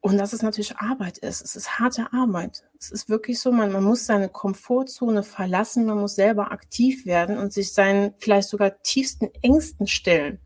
und 0.00 0.18
dass 0.18 0.34
es 0.34 0.42
natürlich 0.42 0.76
Arbeit 0.76 1.16
ist. 1.16 1.40
Es 1.40 1.56
ist 1.56 1.78
harte 1.78 2.12
Arbeit. 2.12 2.64
Es 2.78 2.90
ist 2.90 3.08
wirklich 3.08 3.40
so, 3.40 3.50
man, 3.50 3.72
man 3.72 3.82
muss 3.82 4.04
seine 4.04 4.28
Komfortzone 4.28 5.22
verlassen, 5.22 5.86
man 5.86 5.98
muss 5.98 6.14
selber 6.14 6.52
aktiv 6.52 7.06
werden 7.06 7.38
und 7.38 7.54
sich 7.54 7.72
seinen 7.72 8.12
vielleicht 8.18 8.50
sogar 8.50 8.82
tiefsten 8.82 9.30
Ängsten 9.40 9.86
stellen. 9.86 10.40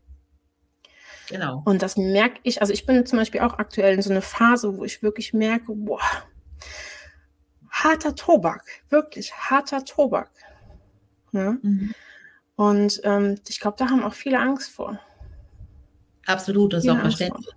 Genau. 1.27 1.61
Und 1.65 1.81
das 1.81 1.97
merke 1.97 2.39
ich, 2.43 2.61
also 2.61 2.71
ich 2.71 2.85
bin 2.85 3.05
zum 3.05 3.19
Beispiel 3.19 3.41
auch 3.41 3.59
aktuell 3.59 3.95
in 3.95 4.01
so 4.01 4.09
einer 4.09 4.21
Phase, 4.21 4.77
wo 4.77 4.85
ich 4.85 5.03
wirklich 5.03 5.33
merke, 5.33 5.73
boah, 5.75 5.99
harter 7.69 8.15
Tobak, 8.15 8.63
wirklich 8.89 9.33
harter 9.33 9.83
Tobak. 9.83 10.31
Ne? 11.31 11.59
Mhm. 11.61 11.93
Und 12.55 13.01
ähm, 13.03 13.39
ich 13.47 13.59
glaube, 13.59 13.77
da 13.79 13.89
haben 13.89 14.03
auch 14.03 14.13
viele 14.13 14.39
Angst 14.39 14.71
vor. 14.71 14.99
Absolut, 16.25 16.73
das 16.73 16.83
ist 16.83 16.89
auch 16.89 16.99
verständlich. 16.99 17.47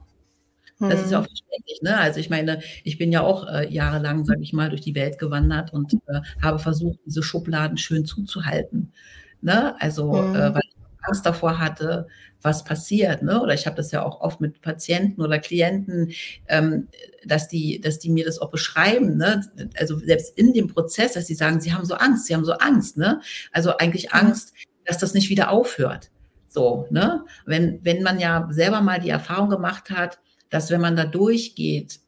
Das 0.79 1.01
ist 1.03 1.13
ja 1.13 1.19
auch 1.19 1.23
mhm. 1.23 1.27
verständlich. 1.27 1.83
Ne? 1.83 1.97
Also 1.97 2.21
ich 2.21 2.31
meine, 2.31 2.61
ich 2.85 2.99
bin 2.99 3.13
ja 3.13 3.23
auch 3.23 3.47
äh, 3.49 3.73
jahrelang, 3.73 4.25
sage 4.25 4.43
ich 4.43 4.53
mal, 4.53 4.69
durch 4.69 4.81
die 4.81 4.95
Welt 4.95 5.19
gewandert 5.19 5.73
und 5.73 5.95
äh, 5.95 6.21
habe 6.41 6.59
versucht, 6.59 6.99
diese 7.07 7.23
Schubladen 7.23 7.77
schön 7.77 8.05
zuzuhalten. 8.05 8.93
Ne? 9.41 9.81
Also 9.81 10.15
äh, 10.15 10.23
mhm. 10.23 10.35
äh, 10.35 10.55
weil 10.55 10.63
Angst 11.03 11.27
davor 11.27 11.59
hatte, 11.59 12.07
was 12.43 12.65
passiert. 12.65 13.23
Ne? 13.23 13.41
Oder 13.41 13.55
ich 13.55 13.67
habe 13.67 13.77
das 13.77 13.93
ja 13.93 14.03
auch 14.03 14.21
oft 14.21 14.41
mit 14.41 14.61
Patienten 14.61 15.23
oder 15.23 15.39
Klienten, 15.39 16.13
ähm, 16.49 16.89
dass, 17.25 17.49
die, 17.49 17.81
dass 17.81 17.99
die 17.99 18.11
mir 18.11 18.25
das 18.25 18.39
auch 18.39 18.51
beschreiben. 18.51 19.17
Ne? 19.17 19.45
Also 19.79 19.99
selbst 19.99 20.37
in 20.37 20.53
dem 20.53 20.69
Prozess, 20.69 21.13
dass 21.13 21.27
sie 21.27 21.35
sagen, 21.35 21.61
sie 21.61 21.73
haben 21.73 21.85
so 21.85 21.95
Angst, 21.95 22.27
sie 22.27 22.35
haben 22.35 22.45
so 22.45 22.53
Angst. 22.55 22.97
Ne? 22.97 23.21
Also 23.53 23.77
eigentlich 23.77 24.07
mhm. 24.07 24.19
Angst, 24.19 24.55
dass 24.85 24.99
das 24.99 25.15
nicht 25.15 25.29
wieder 25.29 25.51
aufhört. 25.51 26.11
So, 26.49 26.87
ne? 26.91 27.25
Wenn, 27.47 27.83
wenn 27.83 28.03
man 28.03 28.21
ja 28.21 28.47
selber 28.51 28.83
mal 28.83 29.01
die 29.01 29.09
Erfahrung 29.09 29.49
gemacht 29.49 29.91
hat, 29.91 30.19
dass 30.51 30.71
wenn 30.71 30.83
man 30.83 30.97
da 30.97 31.07
durchgeht, 31.07 32.01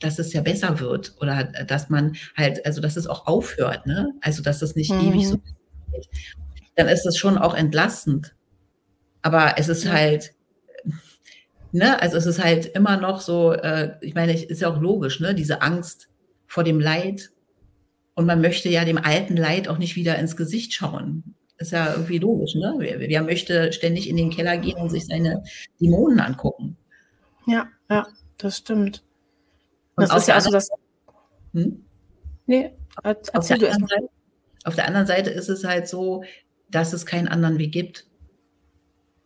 dass 0.00 0.18
es 0.18 0.32
ja 0.32 0.40
besser 0.40 0.80
wird 0.80 1.14
oder 1.20 1.44
dass 1.44 1.88
man 1.88 2.16
halt, 2.36 2.64
also 2.66 2.80
dass 2.80 2.96
es 2.96 3.06
auch 3.06 3.26
aufhört, 3.26 3.86
ne? 3.86 4.14
Also 4.20 4.42
dass 4.42 4.62
es 4.62 4.74
nicht 4.74 4.92
mhm. 4.92 5.00
ewig 5.00 5.28
so 5.28 5.38
geht, 5.38 6.08
dann 6.74 6.88
ist 6.88 7.06
es 7.06 7.16
schon 7.16 7.38
auch 7.38 7.54
entlastend. 7.54 8.34
Aber 9.22 9.54
es 9.58 9.68
ist 9.68 9.84
ja. 9.84 9.92
halt, 9.92 10.34
ne, 11.70 12.00
also 12.00 12.16
es 12.16 12.26
ist 12.26 12.42
halt 12.42 12.66
immer 12.66 12.96
noch 12.96 13.20
so, 13.20 13.52
äh, 13.52 13.94
ich 14.00 14.14
meine, 14.14 14.40
ist 14.40 14.60
ja 14.60 14.68
auch 14.68 14.80
logisch, 14.80 15.20
ne, 15.20 15.34
diese 15.34 15.62
Angst 15.62 16.08
vor 16.46 16.64
dem 16.64 16.80
Leid. 16.80 17.30
Und 18.14 18.26
man 18.26 18.42
möchte 18.42 18.68
ja 18.68 18.84
dem 18.84 18.98
alten 18.98 19.36
Leid 19.36 19.68
auch 19.68 19.78
nicht 19.78 19.96
wieder 19.96 20.18
ins 20.18 20.36
Gesicht 20.36 20.74
schauen. 20.74 21.34
Ist 21.56 21.72
ja 21.72 21.92
irgendwie 21.92 22.18
logisch, 22.18 22.54
ne? 22.56 22.74
Wer, 22.78 22.98
wer 22.98 23.22
möchte 23.22 23.72
ständig 23.72 24.08
in 24.08 24.16
den 24.16 24.30
Keller 24.30 24.58
gehen 24.58 24.78
und 24.78 24.90
sich 24.90 25.06
seine 25.06 25.44
Dämonen 25.80 26.20
angucken? 26.20 26.76
Ja, 27.46 27.68
ja, 27.88 28.06
das 28.36 28.58
stimmt. 28.58 29.02
Und 29.94 30.08
das 30.08 30.22
ist 30.22 30.28
ja 30.28 30.34
also 30.34 30.50
das. 30.50 30.70
Hm? 31.52 31.84
Nee, 32.46 32.72
erzähl 33.02 33.58
du 33.58 33.66
erstmal. 33.66 34.08
Auf 34.64 34.74
der 34.74 34.86
anderen 34.86 35.06
Seite 35.06 35.30
ist 35.30 35.48
es 35.48 35.64
halt 35.64 35.88
so, 35.88 36.24
dass 36.72 36.92
es 36.92 37.06
keinen 37.06 37.28
anderen 37.28 37.58
Weg 37.58 37.72
gibt. 37.72 38.06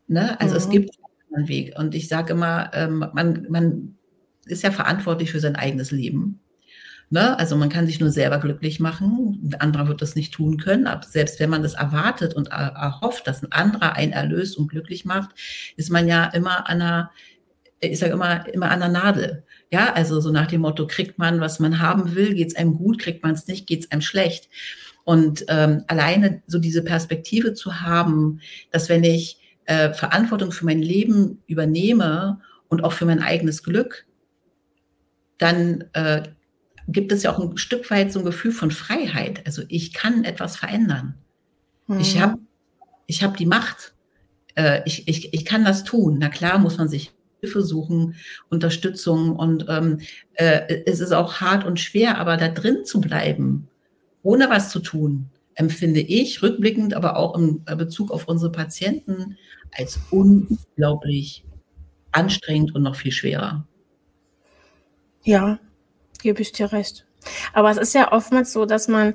Ne? 0.09 0.39
Also 0.41 0.55
mhm. 0.55 0.59
es 0.59 0.69
gibt 0.69 0.91
keinen 0.91 1.27
anderen 1.29 1.49
Weg. 1.49 1.79
Und 1.79 1.95
ich 1.95 2.09
sage 2.09 2.33
immer, 2.33 2.71
ähm, 2.75 3.07
man, 3.13 3.47
man 3.49 3.97
ist 4.45 4.63
ja 4.63 4.71
verantwortlich 4.71 5.33
für 5.33 5.41
sein 5.41 5.57
eigenes 5.57 5.91
Leben. 5.91 6.41
Ne? 7.09 7.39
Also 7.39 7.57
man 7.57 7.69
kann 7.69 7.87
sich 7.87 8.01
nur 8.01 8.11
selber 8.11 8.39
glücklich 8.39 8.81
machen. 8.81 9.41
Ein 9.45 9.61
anderer 9.61 9.89
wird 9.89 10.03
das 10.03 10.17
nicht 10.17 10.35
tun 10.35 10.59
können. 10.59 10.87
Aber 10.87 11.07
selbst 11.07 11.41
wenn 11.41 11.51
man 11.51 11.63
das 11.63 11.75
erwartet 11.75 12.35
und 12.35 12.49
erhofft, 12.49 13.27
dass 13.27 13.43
ein 13.43 13.53
anderer 13.53 13.95
einen 13.95 14.13
erlöst 14.13 14.57
und 14.59 14.69
glücklich 14.69 15.05
macht, 15.05 15.31
ist 15.77 15.91
man 15.91 16.09
ja 16.09 16.27
immer 16.27 16.69
an 16.69 16.83
einer 16.83 17.11
ich 17.81 17.99
sage 17.99 18.13
immer, 18.13 18.47
immer 18.53 18.71
an 18.71 18.81
der 18.81 18.89
Nadel. 18.89 19.45
Ja, 19.71 19.93
also 19.93 20.21
so 20.21 20.31
nach 20.31 20.47
dem 20.47 20.63
Motto, 20.63 20.87
kriegt 20.87 21.19
man, 21.19 21.41
was 21.41 21.61
man 21.61 21.81
haben 21.81 22.15
will, 22.15 22.35
geht 22.35 22.49
es 22.49 22.57
einem 22.57 22.75
gut, 22.75 22.99
kriegt 22.99 23.23
man 23.23 23.35
es 23.35 23.47
nicht, 23.47 23.67
geht 23.67 23.85
es 23.85 23.91
einem 23.91 24.01
schlecht. 24.01 24.49
Und 25.07 25.45
ähm, 25.47 25.85
alleine 25.87 26.43
so 26.49 26.59
diese 26.59 26.83
Perspektive 26.83 27.55
zu 27.55 27.81
haben, 27.81 28.41
dass 28.73 28.89
wenn 28.89 29.05
ich 29.05 29.39
äh, 29.67 29.93
Verantwortung 29.95 30.51
für 30.51 30.65
mein 30.65 30.83
Leben 30.83 31.45
übernehme 31.47 32.41
und 32.67 32.83
auch 32.83 32.93
für 32.93 33.07
mein 33.07 33.23
eigenes 33.23 33.63
Glück, 33.63 34.05
dann 35.39 35.85
äh, 35.93 36.25
gibt 36.89 37.13
es 37.13 37.23
ja 37.23 37.33
auch 37.33 37.39
ein 37.39 37.57
Stück 37.57 37.89
weit 37.89 38.13
so 38.13 38.19
ein 38.19 38.25
Gefühl 38.25 38.51
von 38.51 38.73
Freiheit. 38.73 39.47
Also 39.47 39.63
ich 39.69 39.93
kann 39.93 40.25
etwas 40.25 40.57
verändern. 40.57 41.15
Mhm. 41.87 42.01
Ich 42.01 42.21
habe 42.21 42.39
ich 43.07 43.23
hab 43.23 43.37
die 43.37 43.47
Macht. 43.47 43.95
Äh, 44.57 44.81
ich, 44.87 45.07
ich, 45.07 45.33
ich 45.33 45.45
kann 45.45 45.65
das 45.65 45.85
tun. 45.85 46.17
Na 46.19 46.31
klar 46.31 46.59
muss 46.59 46.79
man 46.79 46.89
sich 46.89 47.13
Hilfe 47.43 47.63
suchen, 47.63 48.17
Unterstützung. 48.49 49.37
Und 49.37 49.67
ähm, 49.69 50.01
äh, 50.35 50.83
es 50.85 50.99
ist 50.99 51.13
auch 51.13 51.35
hart 51.41 51.65
und 51.65 51.79
schwer, 51.79 52.19
aber 52.19 52.37
da 52.37 52.49
drin 52.49 52.85
zu 52.85 53.01
bleiben, 53.01 53.69
ohne 54.27 54.51
was 54.51 54.71
zu 54.71 54.81
tun, 54.81 55.31
empfinde 55.55 56.01
ich 56.01 56.43
rückblickend, 56.43 56.95
aber 56.95 57.17
auch 57.17 57.37
im 57.37 57.65
Bezug 57.65 58.11
auf 58.11 58.27
unsere 58.27 58.51
Patienten 58.51 59.39
als 59.71 60.01
unglaublich 60.11 61.45
anstrengend 62.11 62.75
und 62.75 62.83
noch 62.83 62.97
viel 62.97 63.13
schwerer. 63.13 63.67
Ja, 65.23 65.59
gebe 66.21 66.43
ich 66.43 66.51
dir 66.53 66.73
recht. 66.73 67.07
Aber 67.53 67.71
es 67.71 67.77
ist 67.77 67.95
ja 67.95 68.13
oftmals 68.13 68.53
so, 68.53 68.67
dass 68.67 68.89
man, 68.89 69.15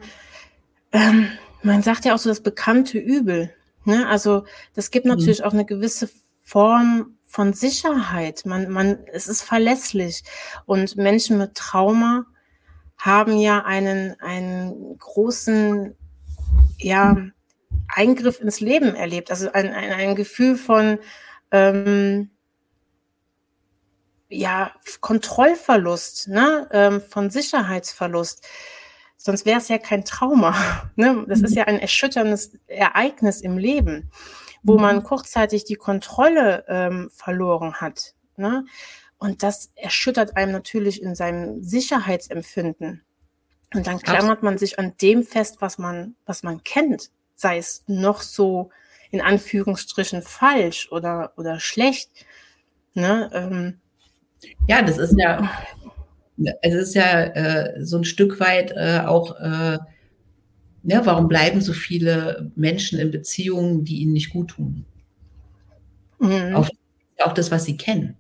ähm, 0.94 1.28
man 1.62 1.84
sagt 1.84 2.06
ja 2.06 2.14
auch 2.16 2.20
so 2.20 2.30
das 2.30 2.42
bekannte 2.42 2.98
Übel. 2.98 3.54
Ne? 3.84 4.08
Also 4.08 4.46
das 4.76 4.92
gibt 4.92 5.06
mhm. 5.06 5.12
natürlich 5.12 5.40
mhm. 5.40 5.46
auch 5.46 5.54
eine 5.54 5.66
gewisse 5.66 6.10
Form 6.42 7.18
von 7.28 7.54
Sicherheit. 7.54 8.46
Man, 8.46 8.70
man, 8.72 9.00
es 9.12 9.28
ist 9.28 9.42
verlässlich. 9.42 10.24
Und 10.66 10.96
Menschen 10.96 11.38
mit 11.38 11.56
Trauma 11.56 12.26
haben 13.02 13.38
ja 13.38 13.66
einen, 13.66 14.20
einen 14.22 14.98
großen, 14.98 15.96
ja, 16.78 17.18
Eingriff 17.94 18.40
ins 18.40 18.62
Leben 18.62 18.96
erlebt. 18.96 19.32
Also 19.32 19.52
ein, 19.52 19.74
ein, 19.74 19.92
ein 19.92 20.16
Gefühl 20.16 20.56
von, 20.56 21.00
ähm, 21.52 22.30
ja, 24.30 24.72
Kontrollverlust, 25.02 26.30
ne? 26.30 26.70
Ähm, 26.72 27.02
von 27.02 27.30
Sicherheitsverlust. 27.30 28.48
Sonst 29.18 29.46
wäre 29.46 29.60
es 29.60 29.68
ja 29.68 29.78
kein 29.78 30.06
Trauma. 30.06 30.56
Ne? 30.96 31.26
Das 31.28 31.42
ist 31.42 31.56
ja 31.56 31.66
ein 31.66 31.80
erschütterndes 31.80 32.52
Ereignis 32.68 33.42
im 33.42 33.58
Leben 33.58 34.10
wo 34.64 34.78
man 34.78 34.98
mhm. 34.98 35.04
kurzzeitig 35.04 35.64
die 35.66 35.76
Kontrolle 35.76 36.66
ähm, 36.68 37.10
verloren 37.14 37.76
hat. 37.76 38.14
Ne? 38.38 38.66
Und 39.22 39.44
das 39.44 39.70
erschüttert 39.76 40.36
einem 40.36 40.52
natürlich 40.52 41.00
in 41.00 41.14
seinem 41.14 41.64
Sicherheitsempfinden. 41.64 43.04
Und 43.72 43.86
dann 43.86 44.00
klammert 44.00 44.42
man 44.42 44.58
sich 44.58 44.80
an 44.80 44.94
dem 45.00 45.22
fest, 45.22 45.58
was 45.60 45.78
man, 45.78 46.16
was 46.26 46.42
man 46.42 46.64
kennt, 46.64 47.12
sei 47.36 47.60
es 47.60 47.84
noch 47.86 48.24
so 48.24 48.72
in 49.12 49.22
Anführungsstrichen 49.22 50.24
falsch 50.24 50.92
oder, 50.92 51.34
oder 51.38 51.60
schlecht. 51.60 52.10
Ne? 52.96 53.30
Ähm, 53.32 53.80
ja, 54.68 54.82
das 54.82 54.98
ist 54.98 55.14
ja, 55.16 55.52
es 56.64 56.74
ist 56.74 56.96
ja 56.96 57.24
äh, 57.24 57.86
so 57.86 57.98
ein 57.98 58.06
Stück 58.06 58.40
weit 58.40 58.72
äh, 58.72 59.02
auch 59.06 59.40
äh, 59.40 59.78
Ne, 60.84 61.00
warum 61.04 61.28
bleiben 61.28 61.62
so 61.62 61.74
viele 61.74 62.52
Menschen 62.56 62.98
in 62.98 63.12
Beziehungen, 63.12 63.86
die 63.86 64.00
ihnen 64.00 64.14
nicht 64.14 64.32
gut 64.32 64.50
tun? 64.50 64.86
Mhm. 66.18 66.56
Auch, 66.56 66.70
auch 67.20 67.34
das, 67.34 67.52
was 67.52 67.66
sie 67.66 67.78
kennen. 67.78 68.18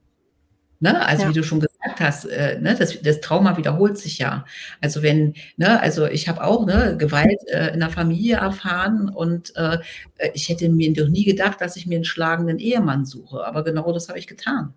Ne? 0.82 1.06
Also 1.06 1.24
ja. 1.24 1.30
wie 1.30 1.34
du 1.34 1.44
schon 1.44 1.60
gesagt 1.60 2.00
hast, 2.00 2.26
äh, 2.26 2.60
ne, 2.60 2.76
das, 2.76 3.00
das, 3.04 3.22
Trauma 3.22 3.56
wiederholt 3.56 4.00
sich 4.00 4.18
ja. 4.18 4.46
Also 4.82 5.04
wenn, 5.04 5.36
ne, 5.56 5.80
also 5.80 6.08
ich 6.08 6.28
habe 6.28 6.44
auch 6.44 6.66
ne, 6.66 6.98
Gewalt 6.98 7.40
äh, 7.50 7.72
in 7.72 7.80
der 7.82 7.92
Familie 7.92 8.38
erfahren 8.38 9.08
und 9.08 9.56
äh, 9.56 9.78
ich 10.34 10.50
hätte 10.50 10.70
mir 10.70 10.92
doch 10.92 11.08
nie 11.08 11.24
gedacht, 11.24 11.62
dass 11.62 11.76
ich 11.76 11.86
mir 11.86 11.98
einen 11.98 12.04
schlagenden 12.04 12.58
Ehemann 12.58 13.06
suche. 13.06 13.46
Aber 13.46 13.64
genau 13.64 13.94
das 13.94 14.10
habe 14.10 14.18
ich 14.18 14.26
getan. 14.26 14.74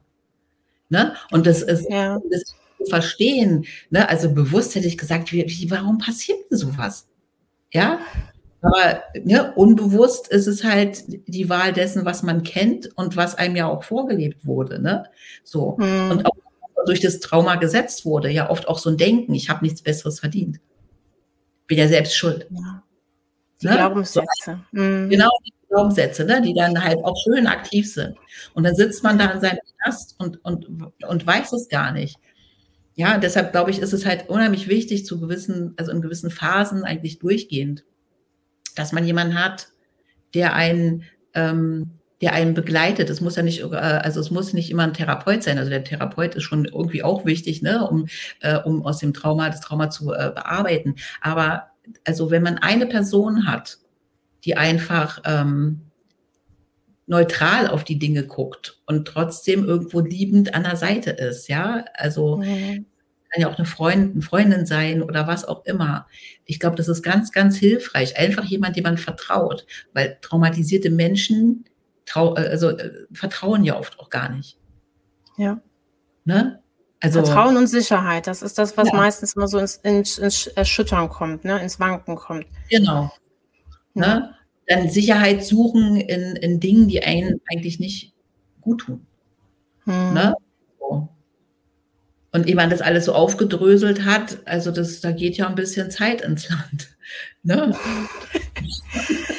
Ne? 0.90 1.14
Und 1.30 1.46
das 1.46 1.62
ist 1.62 1.88
ja. 1.88 2.20
das 2.30 2.54
zu 2.76 2.84
verstehen. 2.90 3.64
Ne? 3.88 4.06
Also 4.06 4.30
bewusst 4.34 4.74
hätte 4.74 4.86
ich 4.86 4.98
gesagt, 4.98 5.32
wie, 5.32 5.46
wie, 5.46 5.70
warum 5.70 5.96
passiert 5.96 6.38
denn 6.50 6.58
sowas? 6.58 7.08
Ja, 7.72 7.98
aber 8.64 9.02
ne, 9.22 9.52
unbewusst 9.54 10.28
ist 10.28 10.46
es 10.46 10.64
halt 10.64 11.04
die 11.06 11.48
Wahl 11.48 11.72
dessen, 11.72 12.04
was 12.04 12.22
man 12.22 12.42
kennt 12.42 12.96
und 12.96 13.16
was 13.16 13.34
einem 13.34 13.56
ja 13.56 13.68
auch 13.68 13.84
vorgelebt 13.84 14.46
wurde. 14.46 14.80
Ne? 14.80 15.04
So. 15.42 15.76
Mhm. 15.78 16.10
Und 16.10 16.26
auch 16.26 16.36
durch 16.86 17.00
das 17.00 17.20
Trauma 17.20 17.56
gesetzt 17.56 18.04
wurde. 18.04 18.30
Ja, 18.30 18.50
oft 18.50 18.68
auch 18.68 18.78
so 18.78 18.90
ein 18.90 18.96
Denken, 18.96 19.34
ich 19.34 19.50
habe 19.50 19.64
nichts 19.64 19.82
Besseres 19.82 20.20
verdient. 20.20 20.60
Bin 21.66 21.78
ja 21.78 21.88
selbst 21.88 22.16
schuld. 22.16 22.46
Ja. 22.50 22.82
Die 23.62 23.66
ne? 23.66 23.76
Glaubenssätze. 23.76 24.60
Mhm. 24.72 25.08
Genau, 25.10 25.30
die 25.46 25.52
Glaubenssätze, 25.68 26.24
ne? 26.24 26.42
die 26.42 26.54
dann 26.54 26.82
halt 26.82 26.98
auch 27.04 27.16
schön 27.24 27.46
aktiv 27.46 27.92
sind. 27.92 28.16
Und 28.54 28.64
dann 28.64 28.74
sitzt 28.74 29.02
man 29.02 29.18
da 29.18 29.30
in 29.30 29.40
seinem 29.40 29.58
Knast 29.82 30.14
und, 30.18 30.44
und, 30.44 30.68
und 31.06 31.26
weiß 31.26 31.52
es 31.52 31.68
gar 31.68 31.92
nicht. 31.92 32.16
Ja, 32.96 33.18
deshalb 33.18 33.52
glaube 33.52 33.70
ich, 33.70 33.80
ist 33.80 33.92
es 33.92 34.06
halt 34.06 34.28
unheimlich 34.28 34.68
wichtig, 34.68 35.04
zu 35.04 35.18
gewissen, 35.18 35.74
also 35.76 35.90
in 35.90 36.00
gewissen 36.00 36.30
Phasen 36.30 36.84
eigentlich 36.84 37.18
durchgehend, 37.18 37.84
dass 38.74 38.92
man 38.92 39.06
jemanden 39.06 39.42
hat, 39.42 39.68
der 40.34 40.54
einen, 40.54 41.04
ähm, 41.34 41.90
der 42.20 42.32
einen 42.32 42.54
begleitet. 42.54 43.10
Es 43.10 43.20
muss 43.20 43.36
ja 43.36 43.42
nicht, 43.42 43.60
äh, 43.60 43.74
also 43.74 44.20
es 44.20 44.30
muss 44.30 44.52
nicht 44.52 44.70
immer 44.70 44.84
ein 44.84 44.94
Therapeut 44.94 45.42
sein. 45.42 45.58
Also 45.58 45.70
der 45.70 45.84
Therapeut 45.84 46.34
ist 46.34 46.44
schon 46.44 46.64
irgendwie 46.64 47.02
auch 47.02 47.24
wichtig, 47.24 47.62
ne, 47.62 47.86
um, 47.86 48.06
äh, 48.40 48.58
um 48.58 48.84
aus 48.84 48.98
dem 48.98 49.14
Trauma, 49.14 49.48
das 49.50 49.60
Trauma 49.60 49.90
zu 49.90 50.12
äh, 50.12 50.32
bearbeiten. 50.34 50.96
Aber 51.20 51.64
also 52.04 52.30
wenn 52.30 52.42
man 52.42 52.58
eine 52.58 52.86
Person 52.86 53.46
hat, 53.46 53.78
die 54.44 54.56
einfach 54.56 55.20
ähm, 55.24 55.82
neutral 57.06 57.68
auf 57.68 57.84
die 57.84 57.98
Dinge 57.98 58.26
guckt 58.26 58.80
und 58.86 59.06
trotzdem 59.06 59.64
irgendwo 59.64 60.00
liebend 60.00 60.54
an 60.54 60.64
der 60.64 60.76
Seite 60.76 61.10
ist, 61.10 61.48
ja, 61.48 61.84
also 61.94 62.38
mhm. 62.38 62.86
Kann 63.34 63.40
ja 63.40 63.50
auch 63.50 63.58
eine 63.58 63.66
Freundin, 63.66 64.22
Freundin 64.22 64.64
sein 64.64 65.02
oder 65.02 65.26
was 65.26 65.44
auch 65.44 65.64
immer. 65.64 66.06
Ich 66.44 66.60
glaube, 66.60 66.76
das 66.76 66.86
ist 66.86 67.02
ganz, 67.02 67.32
ganz 67.32 67.56
hilfreich. 67.56 68.16
Einfach 68.16 68.44
jemand, 68.44 68.76
dem 68.76 68.84
man 68.84 68.96
vertraut, 68.96 69.66
weil 69.92 70.18
traumatisierte 70.20 70.90
Menschen 70.90 71.64
trau 72.06 72.36
äh, 72.36 72.46
also 72.46 72.70
äh, 72.70 73.06
vertrauen 73.12 73.64
ja 73.64 73.76
oft 73.76 73.98
auch 73.98 74.08
gar 74.08 74.28
nicht. 74.28 74.56
Ja. 75.36 75.60
Ne? 76.24 76.60
Also, 77.00 77.24
Vertrauen 77.24 77.56
und 77.56 77.66
Sicherheit, 77.66 78.28
das 78.28 78.40
ist 78.40 78.56
das, 78.56 78.76
was 78.76 78.88
ja. 78.88 78.94
meistens 78.94 79.34
immer 79.34 79.48
so 79.48 79.58
ins, 79.58 79.76
ins, 79.76 80.16
ins, 80.18 80.46
Erschüttern 80.46 81.08
kommt, 81.08 81.44
ne? 81.44 81.60
ins 81.60 81.80
Wanken 81.80 82.14
kommt. 82.16 82.46
Genau. 82.70 83.12
Ja. 83.94 84.00
Ne? 84.00 84.34
Dann 84.66 84.88
Sicherheit 84.90 85.44
suchen 85.44 85.96
in, 85.96 86.36
in 86.36 86.60
Dingen, 86.60 86.88
die 86.88 87.02
einen 87.02 87.40
eigentlich 87.50 87.80
nicht 87.80 88.14
gut 88.60 88.82
tun. 88.82 89.06
Hm. 89.84 90.14
Ne? 90.14 90.34
Und 92.34 92.48
ehe 92.48 92.56
man 92.56 92.68
das 92.68 92.82
alles 92.82 93.04
so 93.04 93.14
aufgedröselt 93.14 94.04
hat, 94.04 94.38
also 94.44 94.72
das, 94.72 95.00
da 95.00 95.12
geht 95.12 95.36
ja 95.36 95.46
ein 95.46 95.54
bisschen 95.54 95.90
Zeit 95.90 96.20
ins 96.20 96.48
Land. 96.50 96.90
Ne? 97.46 97.76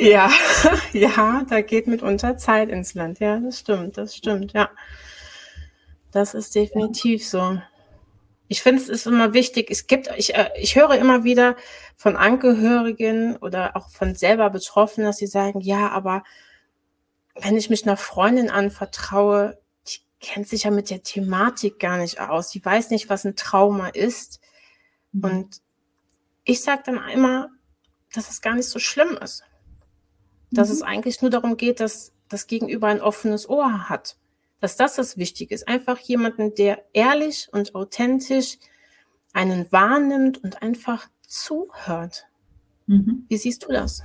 Ja, 0.00 0.30
ja, 0.92 1.44
da 1.50 1.60
geht 1.60 1.88
mitunter 1.88 2.36
Zeit 2.36 2.68
ins 2.68 2.94
Land. 2.94 3.18
Ja, 3.18 3.40
das 3.40 3.58
stimmt, 3.58 3.98
das 3.98 4.14
stimmt, 4.14 4.52
ja. 4.52 4.70
Das 6.12 6.34
ist 6.34 6.54
definitiv 6.54 7.26
so. 7.26 7.60
Ich 8.46 8.62
finde, 8.62 8.80
es 8.80 8.88
ist 8.88 9.08
immer 9.08 9.32
wichtig. 9.34 9.72
Es 9.72 9.88
gibt, 9.88 10.08
ich, 10.16 10.36
äh, 10.36 10.50
ich 10.56 10.76
höre 10.76 10.94
immer 10.94 11.24
wieder 11.24 11.56
von 11.96 12.16
Angehörigen 12.16 13.36
oder 13.38 13.76
auch 13.76 13.88
von 13.90 14.14
selber 14.14 14.50
Betroffenen, 14.50 15.08
dass 15.08 15.16
sie 15.16 15.26
sagen, 15.26 15.60
ja, 15.60 15.88
aber 15.88 16.22
wenn 17.34 17.56
ich 17.56 17.68
mich 17.68 17.84
einer 17.84 17.96
Freundin 17.96 18.50
anvertraue, 18.50 19.58
kennt 20.20 20.48
sich 20.48 20.64
ja 20.64 20.70
mit 20.70 20.90
der 20.90 21.02
Thematik 21.02 21.78
gar 21.78 21.98
nicht 21.98 22.20
aus. 22.20 22.50
Die 22.50 22.64
weiß 22.64 22.90
nicht, 22.90 23.08
was 23.08 23.24
ein 23.24 23.36
Trauma 23.36 23.88
ist. 23.88 24.40
Mhm. 25.12 25.24
Und 25.24 25.60
ich 26.44 26.62
sage 26.62 26.82
dann 26.86 27.08
immer, 27.08 27.50
dass 28.12 28.30
es 28.30 28.40
gar 28.40 28.54
nicht 28.54 28.68
so 28.68 28.78
schlimm 28.78 29.16
ist 29.22 29.44
dass 30.50 30.68
mhm. 30.68 30.74
es 30.74 30.82
eigentlich 30.82 31.22
nur 31.22 31.30
darum 31.30 31.56
geht, 31.56 31.80
dass 31.80 32.12
das 32.28 32.46
Gegenüber 32.46 32.88
ein 32.88 33.00
offenes 33.00 33.48
Ohr 33.48 33.88
hat. 33.88 34.16
Dass 34.60 34.76
das 34.76 34.96
das 34.96 35.16
Wichtige 35.16 35.54
ist. 35.54 35.68
Einfach 35.68 35.98
jemanden, 35.98 36.54
der 36.54 36.82
ehrlich 36.92 37.48
und 37.52 37.74
authentisch 37.74 38.58
einen 39.32 39.70
wahrnimmt 39.70 40.42
und 40.42 40.62
einfach 40.62 41.06
zuhört. 41.26 42.24
Mhm. 42.86 43.24
Wie 43.28 43.36
siehst 43.36 43.64
du 43.64 43.72
das? 43.72 44.02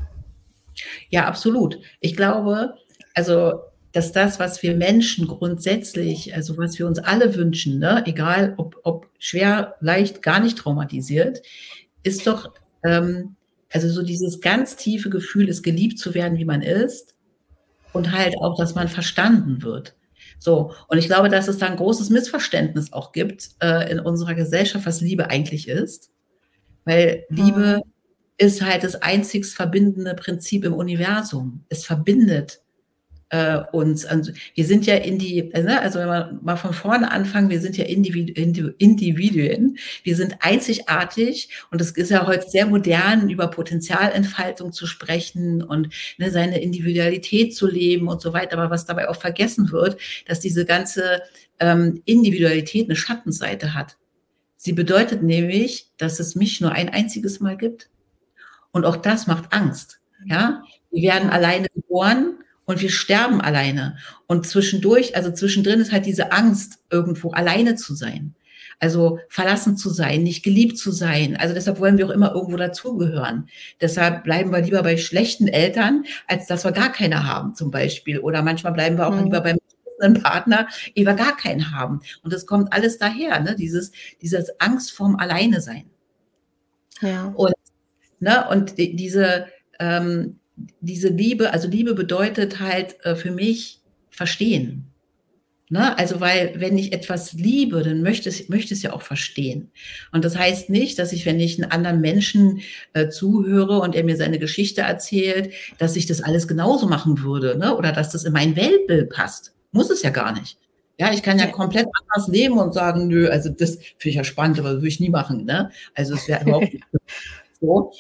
Ja, 1.10 1.26
absolut. 1.26 1.80
Ich 2.02 2.16
glaube, 2.16 2.78
also 3.16 3.62
dass 3.94 4.12
das, 4.12 4.40
was 4.40 4.62
wir 4.64 4.76
Menschen 4.76 5.28
grundsätzlich, 5.28 6.36
also 6.36 6.58
was 6.58 6.78
wir 6.80 6.88
uns 6.88 7.00
alle 7.00 7.36
wünschen, 7.36 7.80
ne, 7.80 8.04
egal 8.06 8.56
ob, 8.58 8.76
ob 8.84 9.08
schwer, 9.20 9.76
leicht, 9.80 10.22
gar 10.24 10.40
nicht 10.40 10.58
traumatisiert, 10.58 11.42
ist 12.02 12.26
doch 12.28 12.52
ähm, 12.84 13.36
also 13.72 13.90
so 13.90 14.02
dieses 14.04 14.42
ganz 14.42 14.76
tiefe 14.76 15.10
Gefühl 15.10 15.48
ist, 15.48 15.64
geliebt 15.64 16.00
zu 16.00 16.14
werden, 16.14 16.38
wie 16.38 16.46
man 16.46 16.62
ist 16.62 17.16
und 17.94 18.12
halt 18.12 18.36
auch, 18.40 18.58
dass 18.58 18.76
man 18.76 18.88
verstanden 18.88 19.62
wird. 19.62 19.96
So, 20.40 20.74
und 20.88 20.98
ich 20.98 21.06
glaube, 21.06 21.30
dass 21.30 21.48
es 21.48 21.60
da 21.60 21.68
ein 21.68 21.78
großes 21.78 22.10
Missverständnis 22.10 22.92
auch 22.92 23.12
gibt 23.14 23.52
äh, 23.62 23.90
in 23.92 24.00
unserer 24.00 24.34
Gesellschaft, 24.34 24.86
was 24.86 25.02
Liebe 25.02 25.30
eigentlich 25.30 25.68
ist. 25.68 26.12
Weil 26.84 27.26
Liebe 27.30 27.82
mhm. 27.84 27.92
ist 28.38 28.62
halt 28.62 28.84
das 28.84 28.96
einzigst 28.96 29.56
verbindende 29.56 30.16
Prinzip 30.16 30.66
im 30.66 30.74
Universum. 30.74 31.64
Es 31.70 31.86
verbindet 31.86 32.63
äh, 33.34 33.64
uns. 33.72 34.06
Also 34.06 34.32
wir 34.54 34.64
sind 34.64 34.86
ja 34.86 34.94
in 34.94 35.18
die, 35.18 35.42
ne, 35.42 35.82
also 35.82 35.98
wenn 35.98 36.08
wir 36.08 36.40
mal 36.44 36.56
von 36.56 36.72
vorne 36.72 37.12
anfangen, 37.12 37.50
wir 37.50 37.60
sind 37.60 37.76
ja 37.78 37.86
Individuen, 37.86 39.78
wir 40.04 40.16
sind 40.16 40.36
einzigartig 40.42 41.50
und 41.72 41.82
es 41.82 41.92
ist 41.92 42.12
ja 42.12 42.28
heute 42.28 42.48
sehr 42.48 42.68
modern, 42.68 43.32
über 43.32 43.48
Potenzialentfaltung 43.48 44.72
zu 44.72 44.86
sprechen 44.86 45.64
und 45.64 45.90
ne, 46.20 46.30
seine 46.30 46.62
Individualität 46.62 47.56
zu 47.56 47.68
leben 47.68 48.08
und 48.08 48.22
so 48.22 48.34
weiter. 48.34 48.60
Aber 48.60 48.70
was 48.70 48.86
dabei 48.86 49.10
auch 49.10 49.20
vergessen 49.20 49.72
wird, 49.72 50.00
dass 50.28 50.40
diese 50.40 50.64
ganze 50.66 51.24
ähm, 51.60 52.04
Individualität 52.06 52.86
eine 52.86 52.96
Schattenseite 52.96 53.74
hat. 53.74 53.98
Sie 54.58 54.74
bedeutet 54.74 55.24
nämlich, 55.24 55.88
dass 55.98 56.20
es 56.20 56.36
mich 56.36 56.62
nur 56.62 56.72
ein 56.72 56.90
einziges 56.90 57.40
Mal 57.40 57.58
gibt. 57.58 57.90
Und 58.72 58.86
auch 58.86 58.98
das 58.98 59.26
macht 59.26 59.52
Angst. 59.52 60.00
Ja, 60.26 60.64
wir 60.92 61.02
werden 61.02 61.32
alleine 61.32 61.68
geboren 61.74 62.38
und 62.66 62.82
wir 62.82 62.90
sterben 62.90 63.42
alleine. 63.42 63.98
Und 64.28 64.48
zwischendurch, 64.48 65.16
also 65.16 65.32
zwischendrin 65.32 65.80
ist 65.80 65.92
halt 65.92 66.06
diese 66.06 66.32
Angst, 66.32 66.80
irgendwo 66.90 67.32
alleine 67.32 67.76
zu 67.76 67.94
sein. 67.96 68.36
Also 68.80 69.20
verlassen 69.30 69.78
zu 69.78 69.90
sein, 69.90 70.24
nicht 70.24 70.44
geliebt 70.44 70.78
zu 70.78 70.92
sein. 70.92 71.38
Also 71.38 71.54
deshalb 71.54 71.80
wollen 71.80 71.98
wir 71.98 72.08
auch 72.08 72.12
immer 72.12 72.34
irgendwo 72.34 72.58
dazugehören. 72.58 73.48
Deshalb 73.80 74.24
bleiben 74.24 74.52
wir 74.52 74.62
lieber 74.62 74.84
bei 74.84 74.98
schlechten 74.98 75.48
Eltern, 75.48 76.04
als 76.28 76.48
dass 76.48 76.66
wir 76.66 76.72
gar 76.72 76.92
keine 76.92 77.26
haben 77.26 77.56
zum 77.56 77.72
Beispiel. 77.72 78.20
Oder 78.20 78.42
manchmal 78.42 78.74
bleiben 78.74 78.98
wir 78.98 79.08
auch 79.08 79.16
mhm. 79.16 79.26
lieber 79.26 79.42
beim 79.42 79.58
Partner, 80.22 80.68
ehe 80.96 81.06
wir 81.06 81.14
gar 81.14 81.38
keinen 81.38 81.72
haben. 81.72 82.02
Und 82.24 82.34
das 82.34 82.46
kommt 82.46 82.74
alles 82.74 82.98
daher, 82.98 83.40
ne? 83.40 83.56
dieses, 83.56 83.92
dieses 84.22 84.60
Angst 84.60 84.92
vorm 84.92 85.16
Alleine 85.16 85.62
sein. 85.62 85.90
Ja. 87.00 87.32
Und, 87.36 87.54
ne? 88.20 88.46
und 88.50 88.78
die, 88.78 88.96
diese, 88.96 89.48
ähm, 89.80 90.40
diese 90.82 91.10
Liebe, 91.10 91.52
also 91.52 91.68
Liebe 91.68 91.94
bedeutet 91.94 92.60
halt 92.60 93.04
äh, 93.06 93.16
für 93.16 93.32
mich 93.32 93.80
verstehen. 94.10 94.94
Ne? 95.70 95.98
Also, 95.98 96.20
weil 96.20 96.54
wenn 96.58 96.78
ich 96.78 96.94
etwas 96.94 97.34
liebe, 97.34 97.82
dann 97.82 98.04
möchte 98.04 98.30
ich 98.30 98.48
möchte 98.48 98.76
es 98.76 98.84
ja 98.84 98.94
auch 98.94 99.02
verstehen. 99.02 99.72
Und 100.12 100.24
das 100.24 100.38
heißt 100.38 100.70
nicht, 100.70 101.00
dass 101.00 101.14
ich, 101.14 101.26
wenn 101.26 101.40
ich 101.40 101.60
einen 101.60 101.72
anderen 101.72 102.00
Menschen 102.00 102.62
äh, 102.94 103.10
zuhöre 103.10 103.80
und 103.80 103.96
er 103.96 104.04
mir 104.04 104.16
seine 104.16 104.38
Geschichte 104.38 104.82
erzählt, 104.82 105.52
dass 105.80 105.96
ich 105.96 106.06
das 106.06 106.22
alles 106.22 106.48
genauso 106.48 106.88
machen 106.88 107.24
würde, 107.24 107.58
ne? 107.58 107.76
oder 107.76 107.92
dass 107.92 108.12
das 108.12 108.24
in 108.24 108.34
mein 108.34 108.56
Weltbild 108.56 109.10
passt. 109.10 109.56
Muss 109.72 109.90
es 109.90 110.04
ja 110.04 110.12
gar 110.12 110.38
nicht. 110.38 110.60
Ja, 111.00 111.12
ich 111.12 111.24
kann 111.24 111.40
ja 111.40 111.48
komplett 111.48 111.88
anders 111.88 112.28
leben 112.28 112.60
und 112.60 112.76
sagen, 112.76 113.08
nö, 113.08 113.28
also 113.30 113.50
das 113.50 113.78
finde 113.78 114.10
ich 114.10 114.16
ja 114.16 114.24
spannend, 114.24 114.60
aber 114.60 114.74
das 114.74 114.78
würde 114.78 114.90
ich 114.90 115.00
nie 115.00 115.10
machen. 115.10 115.44
Ne? 115.46 115.72
Also 115.96 116.14
es 116.14 116.28
wäre 116.28 116.44
überhaupt 116.44 116.72
nicht 116.74 116.86
so. 117.60 117.92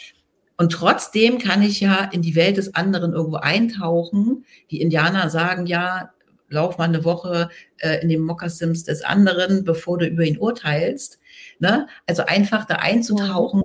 Und 0.58 0.72
trotzdem 0.72 1.39
kann 1.39 1.62
ich 1.62 1.80
ja 1.80 2.04
in 2.06 2.22
die 2.22 2.36
Welt 2.36 2.58
des 2.58 2.76
anderen 2.76 3.13
irgendwo 3.13 3.38
eintauchen. 3.38 4.46
Die 4.70 4.82
Indianer 4.82 5.30
sagen 5.30 5.66
ja, 5.66 6.12
lauf 6.50 6.78
mal 6.78 6.86
eine 6.86 7.04
Woche 7.04 7.50
äh, 7.78 8.02
in 8.02 8.10
den 8.10 8.22
Mokassims 8.22 8.84
des 8.84 9.04
anderen, 9.04 9.63
bevor 9.63 9.98
du 9.98 10.06
über 10.06 10.24
ihn 10.24 10.38
urteilst. 10.38 11.20
Ne? 11.60 11.88
Also 12.08 12.26
einfach 12.26 12.66
da 12.66 12.76
einzutauchen 12.76 13.63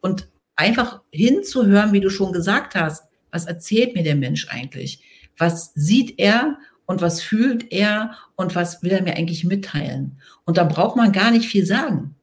und 0.00 0.28
einfach 0.56 1.02
hinzuhören, 1.10 1.92
wie 1.92 2.00
du 2.00 2.10
schon 2.10 2.32
gesagt 2.32 2.74
hast. 2.74 3.04
Was 3.30 3.46
erzählt 3.46 3.94
mir 3.94 4.04
der 4.04 4.16
Mensch 4.16 4.48
eigentlich? 4.48 5.02
Was 5.38 5.72
sieht 5.74 6.18
er 6.18 6.58
und 6.86 7.00
was 7.00 7.22
fühlt 7.22 7.72
er 7.72 8.14
und 8.36 8.54
was 8.54 8.82
will 8.82 8.92
er 8.92 9.02
mir 9.02 9.16
eigentlich 9.16 9.44
mitteilen? 9.44 10.20
Und 10.44 10.56
da 10.58 10.64
braucht 10.64 10.96
man 10.96 11.12
gar 11.12 11.30
nicht 11.30 11.46
viel 11.46 11.66
sagen. 11.66 12.14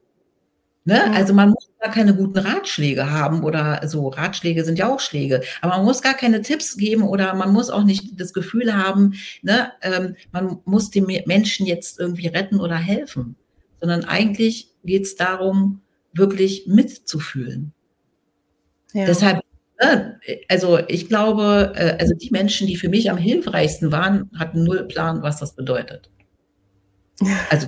Ne? 0.85 1.11
Also 1.13 1.33
man 1.33 1.49
muss 1.49 1.58
gar 1.79 1.91
keine 1.91 2.13
guten 2.13 2.37
Ratschläge 2.37 3.09
haben 3.09 3.43
oder 3.43 3.87
so. 3.87 4.09
Ratschläge 4.09 4.65
sind 4.65 4.77
ja 4.77 4.93
auch 4.93 4.99
Schläge. 4.99 5.41
Aber 5.61 5.77
man 5.77 5.85
muss 5.85 6.01
gar 6.01 6.13
keine 6.13 6.41
Tipps 6.41 6.77
geben 6.77 7.03
oder 7.03 7.33
man 7.35 7.53
muss 7.53 7.69
auch 7.69 7.83
nicht 7.83 8.19
das 8.19 8.33
Gefühl 8.33 8.75
haben, 8.75 9.13
ne, 9.41 9.71
ähm, 9.81 10.15
man 10.31 10.59
muss 10.65 10.91
dem 10.91 11.07
Menschen 11.25 11.65
jetzt 11.65 11.99
irgendwie 11.99 12.27
retten 12.27 12.59
oder 12.59 12.75
helfen. 12.75 13.35
Sondern 13.79 14.03
eigentlich 14.03 14.67
geht 14.83 15.03
es 15.03 15.15
darum, 15.15 15.81
wirklich 16.13 16.67
mitzufühlen. 16.67 17.71
Ja. 18.93 19.05
Deshalb, 19.05 19.41
ne, 19.81 20.19
also 20.49 20.79
ich 20.87 21.07
glaube, 21.07 21.73
äh, 21.75 21.97
also 21.97 22.13
die 22.13 22.31
Menschen, 22.31 22.67
die 22.67 22.75
für 22.75 22.89
mich 22.89 23.09
am 23.09 23.17
hilfreichsten 23.17 23.91
waren, 23.91 24.29
hatten 24.37 24.63
null 24.63 24.83
Plan, 24.85 25.21
was 25.21 25.39
das 25.39 25.55
bedeutet. 25.55 26.09
Also 27.49 27.67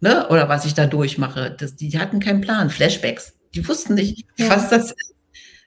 ne? 0.00 0.28
oder 0.28 0.48
was 0.48 0.64
ich 0.64 0.74
da 0.74 0.86
durchmache. 0.86 1.54
Das, 1.58 1.76
die 1.76 1.98
hatten 1.98 2.20
keinen 2.20 2.40
Plan, 2.40 2.70
Flashbacks. 2.70 3.34
Die 3.54 3.66
wussten 3.66 3.94
nicht, 3.94 4.26
ja. 4.36 4.50
was 4.50 4.68
das 4.68 4.92
ist. 4.92 5.14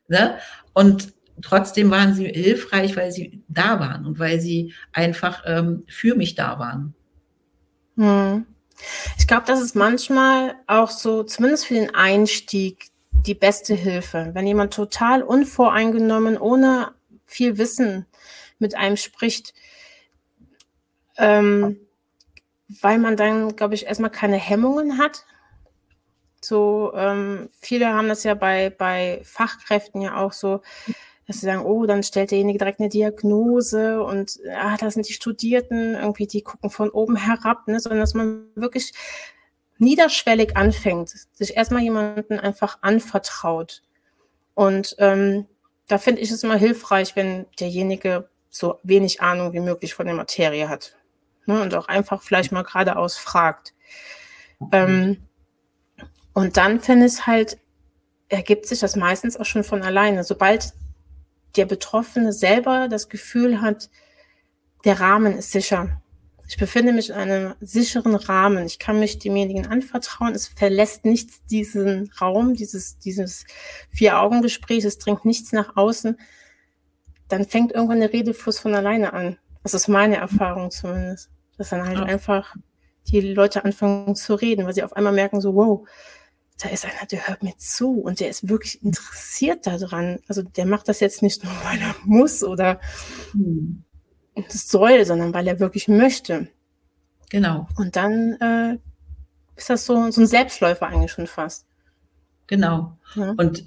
Ne? 0.07 0.37
Und 0.73 1.13
trotzdem 1.41 1.91
waren 1.91 2.13
sie 2.13 2.27
hilfreich, 2.27 2.95
weil 2.95 3.11
sie 3.11 3.43
da 3.47 3.79
waren 3.79 4.05
und 4.05 4.19
weil 4.19 4.39
sie 4.39 4.73
einfach 4.91 5.43
ähm, 5.45 5.83
für 5.87 6.15
mich 6.15 6.35
da 6.35 6.59
waren. 6.59 6.93
Hm. 7.95 8.45
Ich 9.17 9.27
glaube, 9.27 9.43
das 9.45 9.61
ist 9.61 9.75
manchmal 9.75 10.55
auch 10.67 10.89
so, 10.89 11.23
zumindest 11.23 11.65
für 11.65 11.73
den 11.73 11.93
Einstieg, 11.93 12.89
die 13.11 13.33
beste 13.33 13.73
Hilfe. 13.73 14.31
Wenn 14.33 14.47
jemand 14.47 14.73
total 14.73 15.21
unvoreingenommen, 15.21 16.37
ohne 16.37 16.91
viel 17.25 17.57
Wissen 17.57 18.05
mit 18.57 18.75
einem 18.75 18.95
spricht, 18.95 19.53
ähm, 21.17 21.77
weil 22.82 22.99
man 22.99 23.17
dann, 23.17 23.55
glaube 23.55 23.75
ich, 23.75 23.88
erstmal 23.88 24.12
keine 24.12 24.38
Hemmungen 24.38 24.97
hat. 24.97 25.25
So, 26.41 26.93
ähm, 26.95 27.49
viele 27.60 27.88
haben 27.89 28.08
das 28.08 28.23
ja 28.23 28.36
bei, 28.36 28.69
bei 28.69 29.21
Fachkräften 29.25 30.01
ja 30.01 30.17
auch 30.17 30.32
so, 30.32 30.62
dass 31.27 31.41
sie 31.41 31.45
sagen, 31.45 31.65
oh, 31.65 31.86
dann 31.86 32.03
stellt 32.03 32.32
derjenige 32.32 32.60
direkt 32.60 32.79
eine 32.79 32.89
Diagnose 32.89 34.03
und 34.03 34.39
ah, 34.55 34.77
da 34.77 34.89
sind 34.89 35.08
die 35.10 35.13
Studierten, 35.13 35.95
irgendwie, 35.95 36.27
die 36.27 36.41
gucken 36.41 36.69
von 36.69 36.89
oben 36.89 37.15
herab, 37.15 37.67
ne, 37.67 37.79
sondern 37.79 37.99
dass 37.99 38.13
man 38.13 38.45
wirklich 38.55 38.93
niederschwellig 39.79 40.55
anfängt, 40.55 41.10
sich 41.34 41.58
erstmal 41.58 41.82
jemanden 41.82 42.39
einfach 42.39 42.79
anvertraut. 42.82 43.82
Und 44.53 44.95
ähm, 44.99 45.45
da 45.88 45.97
finde 45.97 46.21
ich 46.21 46.32
es 46.32 46.43
immer 46.43 46.58
hilfreich, 46.58 47.15
wenn 47.15 47.45
derjenige 47.60 48.29
so 48.49 48.79
wenig 48.84 49.21
Ahnung 49.21 49.53
wie 49.53 49.60
möglich 49.60 49.93
von 49.93 50.05
der 50.05 50.15
Materie 50.15 50.69
hat. 50.69 50.93
Ne, 51.49 51.63
und 51.63 51.73
auch 51.73 51.88
einfach 51.88 52.21
vielleicht 52.21 52.51
mal 52.51 52.62
geradeaus 52.62 53.17
fragt. 53.17 53.73
Ähm, 54.71 55.17
und 56.33 56.57
dann 56.57 56.79
finde 56.79 57.07
ich 57.07 57.13
es 57.13 57.25
halt, 57.25 57.57
ergibt 58.27 58.67
sich 58.67 58.81
das 58.81 58.95
meistens 58.95 59.35
auch 59.35 59.45
schon 59.45 59.63
von 59.63 59.81
alleine. 59.81 60.23
Sobald 60.23 60.73
der 61.55 61.65
Betroffene 61.65 62.33
selber 62.33 62.88
das 62.88 63.09
Gefühl 63.09 63.62
hat, 63.62 63.89
der 64.85 64.99
Rahmen 64.99 65.39
ist 65.39 65.51
sicher. 65.51 65.99
Ich 66.47 66.57
befinde 66.57 66.93
mich 66.93 67.09
in 67.09 67.15
einem 67.15 67.55
sicheren 67.62 68.13
Rahmen. 68.13 68.67
Ich 68.67 68.77
kann 68.77 68.99
mich 68.99 69.17
demjenigen 69.17 69.65
anvertrauen. 69.65 70.35
Es 70.35 70.49
verlässt 70.49 71.03
nichts 71.03 71.43
diesen 71.45 72.12
Raum, 72.21 72.53
dieses, 72.53 72.99
dieses 72.99 73.45
Vier-Augen-Gespräch. 73.89 74.83
Es 74.85 74.99
dringt 74.99 75.25
nichts 75.25 75.51
nach 75.51 75.77
außen. 75.77 76.15
Dann 77.27 77.45
fängt 77.45 77.71
irgendwann 77.71 78.01
der 78.01 78.13
Redefluss 78.13 78.59
von 78.59 78.75
alleine 78.75 79.13
an. 79.13 79.39
Das 79.63 79.73
ist 79.73 79.88
meine 79.88 80.17
Erfahrung 80.17 80.69
zumindest. 80.69 81.31
Dass 81.60 81.69
dann 81.69 81.86
halt 81.86 81.98
ja. 81.98 82.06
einfach 82.06 82.56
die 83.08 83.22
Leute 83.22 83.65
anfangen 83.65 84.15
zu 84.15 84.34
reden, 84.34 84.65
weil 84.65 84.74
sie 84.74 84.84
auf 84.84 84.93
einmal 84.93 85.13
merken 85.13 85.41
so, 85.41 85.54
wow, 85.56 85.88
da 86.58 86.69
ist 86.69 86.86
einer, 86.86 87.06
der 87.06 87.28
hört 87.28 87.43
mir 87.43 87.58
zu 87.58 88.00
und 88.00 88.19
der 88.19 88.30
ist 88.30 88.50
wirklich 88.50 88.84
interessiert 88.84 89.67
daran. 89.67 90.19
Also 90.28 90.41
der 90.41 90.65
macht 90.65 90.88
das 90.88 91.00
jetzt 91.00 91.22
nicht 91.22 91.43
nur, 91.43 91.54
weil 91.63 91.80
er 91.80 91.95
muss 92.06 92.43
oder 92.43 92.80
hm. 93.32 93.84
soll, 94.48 95.06
sondern 95.06 95.34
weil 95.34 95.48
er 95.48 95.60
wirklich 95.60 95.88
möchte. 95.88 96.48
Genau. 97.30 97.67
Und 97.76 97.95
dann 97.95 98.34
äh, 98.41 98.78
ist 99.56 99.69
das 99.69 99.86
so, 99.86 100.10
so 100.12 100.22
ein 100.22 100.28
Selbstläufer 100.28 100.88
eigentlich 100.88 101.12
schon 101.12 101.28
fast. 101.28 101.65
Genau. 102.48 102.98
Ja. 103.15 103.32
Und 103.38 103.65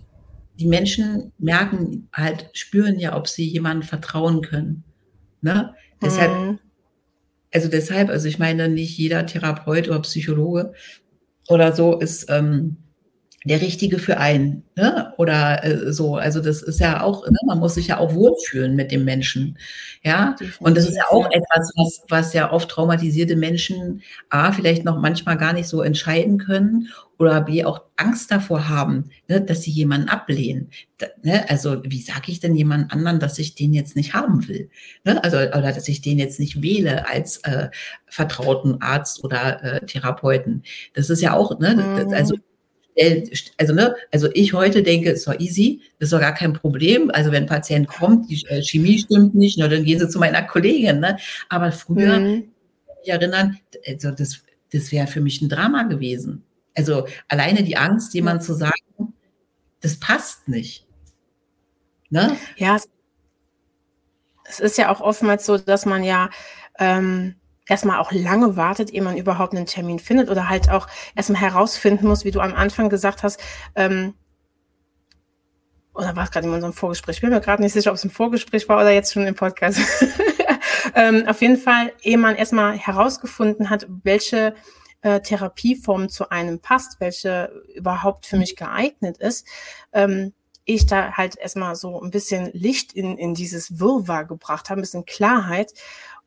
die 0.59 0.67
Menschen 0.67 1.33
merken 1.39 2.09
halt, 2.13 2.51
spüren 2.53 2.99
ja, 2.99 3.17
ob 3.17 3.29
sie 3.29 3.47
jemandem 3.47 3.89
vertrauen 3.89 4.43
können. 4.43 4.85
Ne? 5.41 5.75
Deshalb, 6.01 6.33
mhm. 6.33 6.59
Also 7.53 7.69
deshalb, 7.69 8.09
also 8.09 8.29
ich 8.29 8.39
meine, 8.39 8.69
nicht 8.69 8.97
jeder 8.99 9.27
Therapeut 9.27 9.89
oder 9.89 10.01
Psychologe 10.01 10.73
oder 11.49 11.73
so 11.73 11.99
ist 11.99 12.27
ähm, 12.31 12.79
der 13.45 13.61
Richtige 13.61 13.99
für 13.99 14.19
einen, 14.19 14.63
ne? 14.77 15.13
Oder 15.17 15.65
äh, 15.65 15.93
so. 15.93 16.17
Also 16.17 16.41
das 16.41 16.63
ist 16.63 16.81
ja 16.81 17.03
auch, 17.03 17.27
ne? 17.29 17.37
man 17.47 17.59
muss 17.59 17.75
sich 17.75 17.89
ja 17.89 17.99
auch 17.99 18.15
wohlfühlen 18.15 18.77
mit 18.77 18.93
dem 18.93 19.05
Menschen. 19.05 19.59
Ja. 20.03 20.37
Und 20.61 20.77
das 20.77 20.89
ist 20.89 20.97
ja 20.97 21.05
auch 21.11 21.27
etwas, 21.31 21.73
was, 21.77 22.03
was 22.09 22.33
ja 22.33 22.53
oft 22.53 22.69
traumatisierte 22.69 23.37
Menschen 23.37 24.03
A, 24.31 24.53
vielleicht 24.53 24.85
noch 24.85 25.01
manchmal 25.01 25.37
gar 25.37 25.53
nicht 25.53 25.69
so 25.69 25.83
entscheiden 25.83 26.39
können 26.39 26.89
oder 27.19 27.41
B, 27.41 27.65
auch 27.65 27.83
Angst 27.97 28.31
davor 28.31 28.69
haben, 28.69 29.11
ne? 29.29 29.41
dass 29.41 29.63
sie 29.63 29.71
jemanden 29.71 30.09
ablehnen. 30.09 30.71
Da, 30.99 31.07
ne? 31.23 31.49
Also, 31.49 31.83
wie 31.85 32.01
sage 32.01 32.33
ich 32.33 32.41
denn 32.41 32.57
jemand 32.57 32.93
anderen, 32.93 33.21
dass 33.21 33.39
ich 33.39 33.55
den 33.55 33.73
jetzt 33.73 33.97
nicht 33.97 34.15
haben 34.15 34.49
will? 34.49 34.71
Ne? 35.05 35.23
Also, 35.23 35.37
oder 35.37 35.73
dass 35.73 35.89
ich 35.89 36.01
den 36.01 36.19
jetzt 36.19 36.41
nicht 36.41 36.63
wähle 36.63 37.09
als 37.09 37.39
äh, 37.45 37.69
vertrauten 38.07 38.83
Arzt 38.83 39.23
oder 39.25 39.63
äh, 39.63 39.87
Therapeuten. 39.87 40.65
Das 40.95 41.11
ist 41.11 41.23
ja 41.23 41.35
auch, 41.35 41.59
ne? 41.59 41.77
Das, 41.97 42.13
also 42.13 42.37
mhm 42.37 42.43
also, 43.59 43.73
ne, 43.73 43.95
also 44.11 44.29
ich 44.35 44.53
heute 44.53 44.83
denke, 44.83 45.11
ist 45.11 45.27
doch 45.27 45.39
easy, 45.39 45.81
ist 45.99 46.13
doch 46.13 46.21
gar 46.21 46.35
kein 46.35 46.53
Problem. 46.53 47.11
Also 47.13 47.33
wenn 47.33 47.45
ein 47.45 47.49
Patient 47.49 47.89
kommt, 47.89 48.31
die 48.31 48.45
äh, 48.49 48.63
Chemie 48.63 48.99
stimmt 48.99 49.35
nicht, 49.35 49.59
na, 49.59 49.69
dann 49.69 49.85
gehen 49.85 49.99
sie 49.99 50.09
zu 50.09 50.19
meiner 50.19 50.43
Kollegin. 50.43 51.01
Ne? 51.01 51.17
Aber 51.49 51.73
früher, 51.73 52.21
mhm. 52.21 52.45
ich 53.03 53.11
erinnern, 53.11 53.59
also 53.87 54.11
das, 54.11 54.43
das 54.73 54.93
wäre 54.93 55.07
für 55.07 55.21
mich 55.21 55.41
ein 55.41 55.49
Drama 55.49 55.85
gewesen. 55.85 56.45
Also 56.75 57.07
alleine 57.29 57.63
die 57.63 57.77
Angst, 57.77 58.15
jemand 58.15 58.43
zu 58.43 58.55
sagen, 58.55 59.15
das 59.81 59.97
passt 59.97 60.49
nicht. 60.49 60.87
Ne? 62.11 62.37
Ja, 62.57 62.79
es 64.45 64.61
ist 64.61 64.77
ja 64.77 64.91
auch 64.91 65.01
oftmals 65.01 65.47
so, 65.47 65.57
dass 65.57 65.87
man 65.87 66.05
ja 66.05 66.29
ähm, 66.79 67.37
erstmal 67.73 68.01
auch 68.01 68.13
lange 68.13 68.55
wartet, 68.55 68.91
ehe 68.91 69.01
man 69.01 69.17
überhaupt 69.17 69.55
einen 69.55 69.65
Termin 69.65 69.99
findet 69.99 70.29
oder 70.29 70.51
halt 70.51 70.69
auch 70.69 70.89
erstmal 71.17 71.41
herausfinden 71.41 72.07
muss, 72.07 72.27
wie 72.27 72.31
du 72.31 72.41
am 72.41 72.53
Anfang 72.53 72.91
gesagt 72.91 73.23
hast, 73.23 73.41
ähm, 73.75 74.13
oder 75.95 76.15
war 76.15 76.25
es 76.25 76.31
gerade 76.31 76.47
in 76.47 76.53
unserem 76.53 76.75
Vorgespräch? 76.75 77.17
Ich 77.17 77.21
bin 77.23 77.31
mir 77.31 77.41
gerade 77.41 77.63
nicht 77.63 77.73
sicher, 77.73 77.91
ob 77.91 77.97
es 77.97 78.05
im 78.05 78.11
Vorgespräch 78.11 78.69
war 78.69 78.77
oder 78.77 78.91
jetzt 78.91 79.15
schon 79.15 79.27
im 79.27 79.35
Podcast. 79.35 79.79
ähm, 80.95 81.25
auf 81.27 81.41
jeden 81.41 81.57
Fall, 81.57 81.93
ehe 82.03 82.19
man 82.19 82.37
erstmal 82.37 82.77
herausgefunden 82.77 83.71
hat, 83.71 83.87
welche 84.03 84.55
äh, 85.01 85.21
Therapieform 85.21 86.11
zu 86.11 86.31
einem 86.31 86.61
passt, 86.61 87.01
welche 87.01 87.53
überhaupt 87.75 88.27
für 88.27 88.37
mich 88.37 88.55
geeignet 88.55 89.17
ist, 89.17 89.47
ähm, 89.95 90.35
ich 90.67 90.85
da 90.85 91.13
halt 91.13 91.39
erstmal 91.39 91.75
so 91.75 92.03
ein 92.03 92.11
bisschen 92.11 92.51
Licht 92.53 92.93
in, 92.93 93.17
in 93.17 93.33
dieses 93.33 93.79
Wirrwarr 93.81 94.27
gebracht 94.27 94.69
habe, 94.69 94.81
ein 94.81 94.83
bisschen 94.83 95.07
Klarheit 95.07 95.73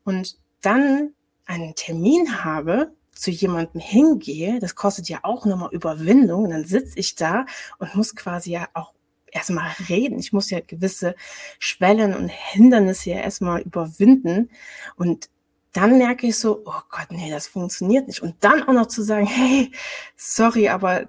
und 0.04 0.36
dann 0.60 1.12
einen 1.46 1.74
Termin 1.74 2.44
habe, 2.44 2.92
zu 3.16 3.30
jemandem 3.30 3.80
hingehe, 3.80 4.60
das 4.60 4.74
kostet 4.74 5.08
ja 5.08 5.20
auch 5.22 5.46
nochmal 5.46 5.72
Überwindung. 5.72 6.44
Und 6.44 6.50
dann 6.50 6.66
sitze 6.66 6.98
ich 6.98 7.14
da 7.14 7.46
und 7.78 7.94
muss 7.94 8.14
quasi 8.14 8.52
ja 8.52 8.68
auch 8.74 8.92
erstmal 9.32 9.70
reden. 9.88 10.18
Ich 10.18 10.32
muss 10.32 10.50
ja 10.50 10.60
gewisse 10.60 11.16
Schwellen 11.58 12.14
und 12.14 12.28
Hindernisse 12.28 13.10
ja 13.10 13.16
erstmal 13.16 13.62
überwinden. 13.62 14.50
Und 14.96 15.28
dann 15.72 15.98
merke 15.98 16.26
ich 16.26 16.38
so, 16.38 16.62
oh 16.64 16.80
Gott, 16.90 17.08
nee, 17.10 17.30
das 17.30 17.46
funktioniert 17.46 18.06
nicht. 18.06 18.22
Und 18.22 18.36
dann 18.40 18.62
auch 18.62 18.72
noch 18.72 18.86
zu 18.86 19.02
sagen, 19.02 19.26
hey, 19.26 19.70
sorry, 20.16 20.68
aber 20.68 21.06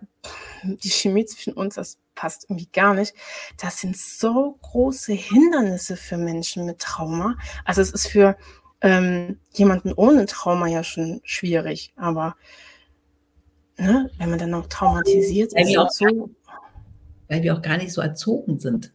die 0.63 0.89
Chemie 0.89 1.26
zwischen 1.26 1.54
uns, 1.54 1.76
das 1.76 1.97
passt 2.15 2.45
irgendwie 2.50 2.69
gar 2.73 2.93
nicht. 2.93 3.13
Das 3.58 3.80
sind 3.80 3.95
so 3.95 4.58
große 4.62 5.13
Hindernisse 5.13 5.95
für 5.95 6.17
Menschen 6.17 6.65
mit 6.65 6.80
Trauma. 6.80 7.38
Also 7.63 7.82
es 7.82 7.91
ist 7.91 8.08
für 8.08 8.38
ähm, 8.81 9.39
jemanden 9.53 9.93
ohne 9.93 10.25
Trauma 10.25 10.67
ja 10.67 10.83
schon 10.83 11.21
schwierig, 11.23 11.91
aber 11.95 12.35
ne, 13.77 14.09
wenn 14.17 14.29
man 14.29 14.39
dann 14.39 14.51
noch 14.51 14.67
traumatisiert 14.67 15.53
weil 15.53 15.63
ist, 15.63 15.69
wir 15.69 15.81
auch 15.81 15.89
so. 15.89 16.29
Weil 17.27 17.43
wir 17.43 17.55
auch 17.55 17.61
gar 17.61 17.77
nicht 17.77 17.91
so 17.91 18.01
erzogen 18.01 18.59
sind. 18.59 18.91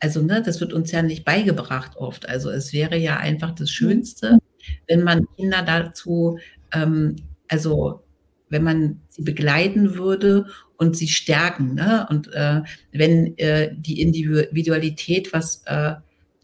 Also, 0.00 0.22
ne, 0.22 0.42
das 0.42 0.60
wird 0.60 0.72
uns 0.72 0.92
ja 0.92 1.02
nicht 1.02 1.24
beigebracht 1.24 1.96
oft. 1.96 2.28
Also, 2.28 2.50
es 2.50 2.72
wäre 2.72 2.96
ja 2.96 3.16
einfach 3.16 3.54
das 3.54 3.70
Schönste, 3.70 4.38
wenn 4.86 5.02
man 5.02 5.26
Kinder 5.36 5.62
dazu, 5.62 6.38
ähm, 6.72 7.16
also, 7.48 8.02
wenn 8.48 8.62
man 8.62 9.00
sie 9.10 9.22
begleiten 9.22 9.96
würde 9.96 10.46
und 10.76 10.96
sie 10.96 11.08
stärken, 11.08 11.74
ne? 11.74 12.06
Und 12.08 12.32
äh, 12.32 12.62
wenn 12.92 13.36
äh, 13.36 13.74
die 13.74 14.00
Individualität 14.00 15.32
was 15.32 15.62
äh, 15.66 15.94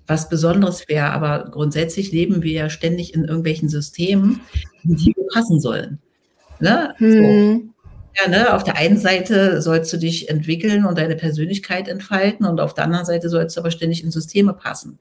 was 0.06 0.28
Besonderes 0.28 0.88
wäre. 0.88 1.10
Aber 1.10 1.50
grundsätzlich 1.50 2.12
leben 2.12 2.42
wir 2.42 2.52
ja 2.52 2.70
ständig 2.70 3.14
in 3.14 3.24
irgendwelchen 3.24 3.68
Systemen, 3.68 4.40
die 4.82 5.14
passen 5.32 5.60
sollen. 5.60 5.98
Ne? 6.60 6.94
Hm. 6.98 7.12
So. 7.12 7.74
Ja, 8.22 8.28
ne? 8.28 8.54
Auf 8.54 8.62
der 8.62 8.76
einen 8.76 8.98
Seite 8.98 9.60
sollst 9.60 9.92
du 9.92 9.96
dich 9.96 10.28
entwickeln 10.28 10.86
und 10.86 10.98
deine 10.98 11.16
Persönlichkeit 11.16 11.88
entfalten 11.88 12.46
und 12.46 12.60
auf 12.60 12.74
der 12.74 12.84
anderen 12.84 13.04
Seite 13.04 13.28
sollst 13.28 13.56
du 13.56 13.60
aber 13.60 13.70
ständig 13.70 14.04
in 14.04 14.10
Systeme 14.10 14.54
passen. 14.54 14.98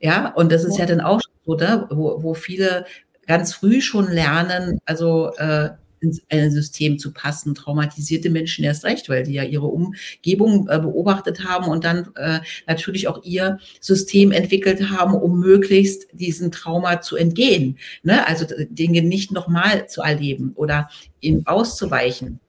Ja, 0.00 0.32
und 0.34 0.52
das 0.52 0.64
ist 0.64 0.74
ja, 0.74 0.84
ja 0.84 0.86
dann 0.86 1.00
auch 1.00 1.20
so, 1.46 1.54
ne? 1.54 1.86
wo, 1.90 2.22
wo 2.22 2.34
viele 2.34 2.84
ganz 3.26 3.54
früh 3.54 3.80
schon 3.80 4.10
lernen, 4.10 4.78
also 4.84 5.32
äh, 5.36 5.70
ins 6.00 6.22
ein 6.28 6.50
System 6.50 6.98
zu 6.98 7.12
passen. 7.12 7.54
Traumatisierte 7.54 8.30
Menschen 8.30 8.64
erst 8.64 8.84
recht, 8.84 9.08
weil 9.08 9.24
die 9.24 9.32
ja 9.32 9.42
ihre 9.42 9.66
Umgebung 9.66 10.68
äh, 10.68 10.78
beobachtet 10.78 11.44
haben 11.44 11.68
und 11.68 11.84
dann 11.84 12.10
äh, 12.16 12.40
natürlich 12.66 13.08
auch 13.08 13.22
ihr 13.24 13.58
System 13.80 14.32
entwickelt 14.32 14.90
haben, 14.90 15.14
um 15.14 15.40
möglichst 15.40 16.06
diesen 16.12 16.52
Trauma 16.52 17.00
zu 17.00 17.16
entgehen. 17.16 17.78
Ne? 18.02 18.26
Also 18.26 18.46
Dinge 18.70 19.02
nicht 19.02 19.32
nochmal 19.32 19.88
zu 19.88 20.02
erleben 20.02 20.52
oder 20.54 20.88
ihm 21.20 21.42
auszuweichen. 21.46 22.40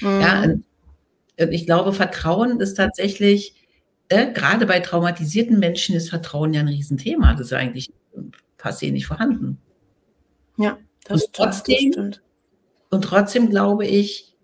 Mhm. 0.00 0.20
Ja, 0.20 0.42
und 0.42 0.64
ich 1.36 1.66
glaube, 1.66 1.92
Vertrauen 1.92 2.60
ist 2.60 2.74
tatsächlich, 2.74 3.54
äh, 4.08 4.32
gerade 4.32 4.66
bei 4.66 4.80
traumatisierten 4.80 5.58
Menschen 5.58 5.94
ist 5.94 6.10
Vertrauen 6.10 6.54
ja 6.54 6.60
ein 6.60 6.68
Riesenthema. 6.68 7.34
Das 7.34 7.48
ist 7.48 7.52
eigentlich 7.52 7.90
fast 8.56 8.82
eh 8.82 8.90
nicht 8.90 9.06
vorhanden. 9.06 9.58
Ja, 10.56 10.78
das, 11.04 11.24
und 11.24 11.32
trotzdem, 11.32 11.92
das 11.92 11.94
stimmt. 11.94 12.22
Und 12.90 13.02
trotzdem 13.02 13.50
glaube 13.50 13.86
ich, 13.86 14.34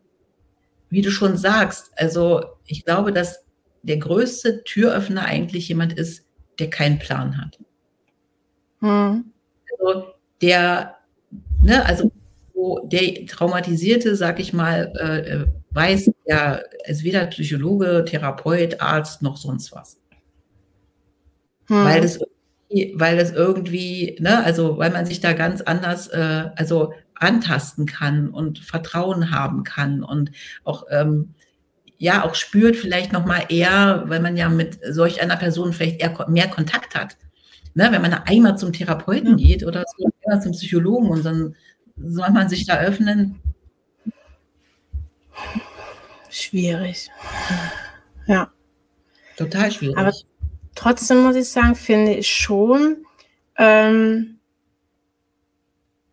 wie 0.90 1.02
du 1.02 1.10
schon 1.10 1.36
sagst, 1.36 1.90
also 1.96 2.44
ich 2.66 2.84
glaube, 2.84 3.12
dass 3.12 3.44
der 3.82 3.96
größte 3.98 4.64
Türöffner 4.64 5.24
eigentlich 5.24 5.68
jemand 5.68 5.92
ist, 5.94 6.24
der 6.58 6.70
keinen 6.70 6.98
Plan 6.98 7.38
hat. 7.38 7.58
Hm. 8.80 9.24
Also 9.72 10.04
der, 10.40 10.96
ne, 11.60 11.84
also 11.84 12.10
wo 12.54 12.86
der 12.86 13.26
Traumatisierte, 13.26 14.14
sag 14.14 14.38
ich 14.40 14.52
mal, 14.52 14.92
äh, 14.96 15.74
weiß, 15.74 16.10
ja, 16.26 16.60
ist 16.86 17.02
weder 17.02 17.26
Psychologe, 17.26 18.04
Therapeut, 18.06 18.80
Arzt 18.80 19.22
noch 19.22 19.36
sonst 19.36 19.72
was. 19.72 19.98
Hm. 21.66 21.84
Weil 21.84 22.00
das 22.00 22.20
weil 22.94 23.16
das 23.16 23.30
irgendwie, 23.30 24.16
ne, 24.20 24.42
also 24.44 24.78
weil 24.78 24.90
man 24.90 25.06
sich 25.06 25.20
da 25.20 25.32
ganz 25.32 25.60
anders, 25.60 26.08
äh, 26.08 26.50
also 26.56 26.92
antasten 27.24 27.86
kann 27.86 28.28
und 28.28 28.58
Vertrauen 28.60 29.30
haben 29.30 29.64
kann 29.64 30.02
und 30.02 30.30
auch 30.64 30.84
ähm, 30.90 31.34
ja 31.98 32.24
auch 32.24 32.34
spürt 32.34 32.76
vielleicht 32.76 33.12
noch 33.12 33.24
mal 33.24 33.44
eher, 33.48 34.04
weil 34.06 34.20
man 34.20 34.36
ja 34.36 34.48
mit 34.48 34.78
solch 34.88 35.20
einer 35.22 35.36
Person 35.36 35.72
vielleicht 35.72 36.00
eher 36.00 36.28
mehr 36.28 36.48
Kontakt 36.48 36.94
hat. 36.94 37.16
Ne, 37.76 37.88
wenn 37.90 38.02
man 38.02 38.12
einmal 38.12 38.56
zum 38.56 38.72
Therapeuten 38.72 39.36
geht 39.36 39.64
oder 39.64 39.84
so, 39.96 40.08
einmal 40.24 40.42
zum 40.42 40.52
Psychologen 40.52 41.08
und 41.08 41.24
dann 41.24 41.56
soll 41.96 42.30
man 42.30 42.48
sich 42.48 42.66
da 42.66 42.78
öffnen. 42.78 43.40
Schwierig. 46.30 47.10
Ja. 48.26 48.50
Total 49.36 49.72
schwierig. 49.72 49.96
Aber 49.96 50.12
trotzdem 50.74 51.22
muss 51.22 51.36
ich 51.36 51.48
sagen, 51.48 51.74
finde 51.74 52.14
ich 52.14 52.28
schon, 52.28 52.98
ähm, 53.56 54.33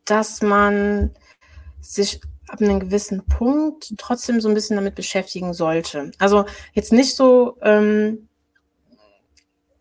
dass 0.06 0.42
man 0.42 1.12
sich 1.80 2.22
ab 2.48 2.62
einem 2.62 2.80
gewissen 2.80 3.26
Punkt 3.26 3.94
trotzdem 3.98 4.42
so 4.42 4.50
ein 4.50 4.54
bisschen 4.54 4.76
damit 4.76 4.96
beschäftigen 4.96 5.54
sollte. 5.54 6.12
Also 6.20 6.46
jetzt 6.74 6.92
nicht 6.92 7.16
so, 7.16 7.58
ähm, 7.62 8.28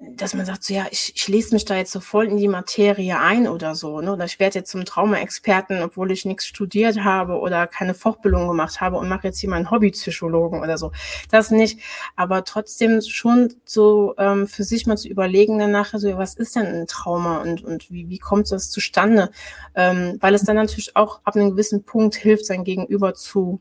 dass 0.00 0.32
man 0.32 0.46
sagt, 0.46 0.64
so 0.64 0.72
ja, 0.72 0.86
ich, 0.90 1.12
ich 1.14 1.28
lese 1.28 1.54
mich 1.54 1.66
da 1.66 1.76
jetzt 1.76 1.92
so 1.92 2.00
voll 2.00 2.26
in 2.26 2.38
die 2.38 2.48
Materie 2.48 3.18
ein 3.18 3.46
oder 3.46 3.74
so, 3.74 4.00
ne? 4.00 4.14
Oder 4.14 4.24
ich 4.24 4.40
werde 4.40 4.58
jetzt 4.58 4.70
zum 4.70 4.86
Trauma-Experten, 4.86 5.82
obwohl 5.82 6.10
ich 6.10 6.24
nichts 6.24 6.46
studiert 6.46 7.04
habe 7.04 7.38
oder 7.38 7.66
keine 7.66 7.92
Fortbildung 7.92 8.48
gemacht 8.48 8.80
habe 8.80 8.96
und 8.96 9.10
mache 9.10 9.28
jetzt 9.28 9.40
hier 9.40 9.50
meinen 9.50 9.70
Hobbypsychologen 9.70 10.62
oder 10.62 10.78
so. 10.78 10.92
Das 11.30 11.50
nicht. 11.50 11.80
Aber 12.16 12.44
trotzdem 12.44 13.02
schon 13.02 13.52
so 13.66 14.14
ähm, 14.16 14.48
für 14.48 14.64
sich 14.64 14.86
mal 14.86 14.96
zu 14.96 15.06
überlegen 15.06 15.58
dann 15.58 15.70
nachher 15.70 15.98
so, 15.98 16.08
ja, 16.08 16.16
was 16.16 16.34
ist 16.34 16.56
denn 16.56 16.66
ein 16.66 16.86
Trauma 16.86 17.42
und, 17.42 17.62
und 17.62 17.90
wie, 17.90 18.08
wie 18.08 18.18
kommt 18.18 18.50
das 18.50 18.70
zustande? 18.70 19.30
Ähm, 19.74 20.16
weil 20.20 20.34
es 20.34 20.44
dann 20.44 20.56
natürlich 20.56 20.96
auch 20.96 21.20
ab 21.24 21.36
einem 21.36 21.50
gewissen 21.50 21.84
Punkt 21.84 22.14
hilft, 22.14 22.46
sein 22.46 22.64
Gegenüber 22.64 23.12
zu 23.12 23.60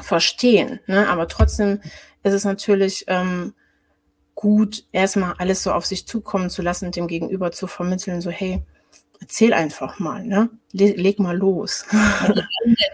verstehen. 0.00 0.80
Ne? 0.86 1.08
Aber 1.08 1.28
trotzdem 1.28 1.80
ist 2.24 2.32
es 2.32 2.44
natürlich 2.44 3.04
ähm, 3.06 3.54
gut, 4.34 4.84
erstmal 4.92 5.34
alles 5.38 5.62
so 5.62 5.72
auf 5.72 5.86
sich 5.86 6.06
zukommen 6.06 6.50
zu 6.50 6.62
lassen 6.62 6.86
und 6.86 6.96
dem 6.96 7.06
Gegenüber 7.06 7.52
zu 7.52 7.66
vermitteln, 7.66 8.20
so 8.20 8.30
hey, 8.30 8.62
erzähl 9.20 9.52
einfach 9.52 9.98
mal, 9.98 10.24
ne? 10.24 10.50
Leg, 10.72 10.96
leg 10.96 11.18
mal 11.18 11.36
los. 11.36 11.84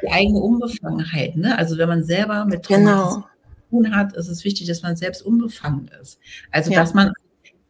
die 0.03 0.11
eigene 0.11 0.40
Unbefangenheit, 0.40 1.37
ne? 1.37 1.57
Also 1.57 1.79
wenn 1.79 1.88
man 1.88 2.05
selber 2.05 2.44
mit 2.44 2.66
genau. 2.66 3.11
zu 3.11 3.24
tun 3.70 3.96
hat, 3.96 4.14
ist 4.14 4.29
es 4.29 4.44
wichtig, 4.44 4.66
dass 4.66 4.83
man 4.83 4.96
selbst 4.96 5.22
unbefangen 5.22 5.90
ist. 6.03 6.18
Also 6.51 6.70
ja. 6.70 6.81
dass 6.81 6.94
man 6.94 7.12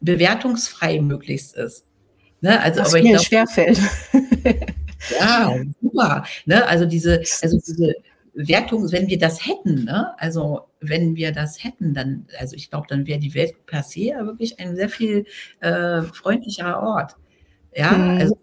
bewertungsfrei 0.00 1.00
möglichst 1.00 1.57
ist. 1.57 1.85
Ne? 2.40 2.61
Also, 2.61 2.81
Was 2.81 2.94
aber 2.94 3.02
mir 3.02 3.16
ich 3.16 3.28
glaub, 3.28 3.48
schwerfällt. 3.48 3.81
ja, 5.20 5.57
super. 5.83 6.24
Ne? 6.46 6.66
Also 6.66 6.85
diese, 6.85 7.22
also 7.42 7.59
diese 7.66 7.94
Wertung, 8.35 8.91
wenn 8.93 9.09
wir 9.09 9.19
das 9.19 9.47
hätten, 9.47 9.85
ne? 9.85 10.14
also 10.19 10.69
wenn 10.81 11.17
wir 11.17 11.33
das 11.33 11.62
hätten, 11.62 11.95
dann, 11.95 12.27
also 12.38 12.55
ich 12.57 12.71
glaube, 12.71 12.87
dann 12.88 13.07
wäre 13.07 13.19
die 13.19 13.35
Welt 13.35 13.67
per 13.67 13.83
se 13.83 14.01
ja 14.01 14.25
wirklich 14.25 14.61
ein 14.61 14.77
sehr 14.77 14.88
viel 14.88 15.27
äh, 15.61 16.03
freundlicherer 16.03 16.81
Ort. 16.81 17.17
Ja, 17.75 17.93
mhm. 17.93 18.21
also, 18.21 18.38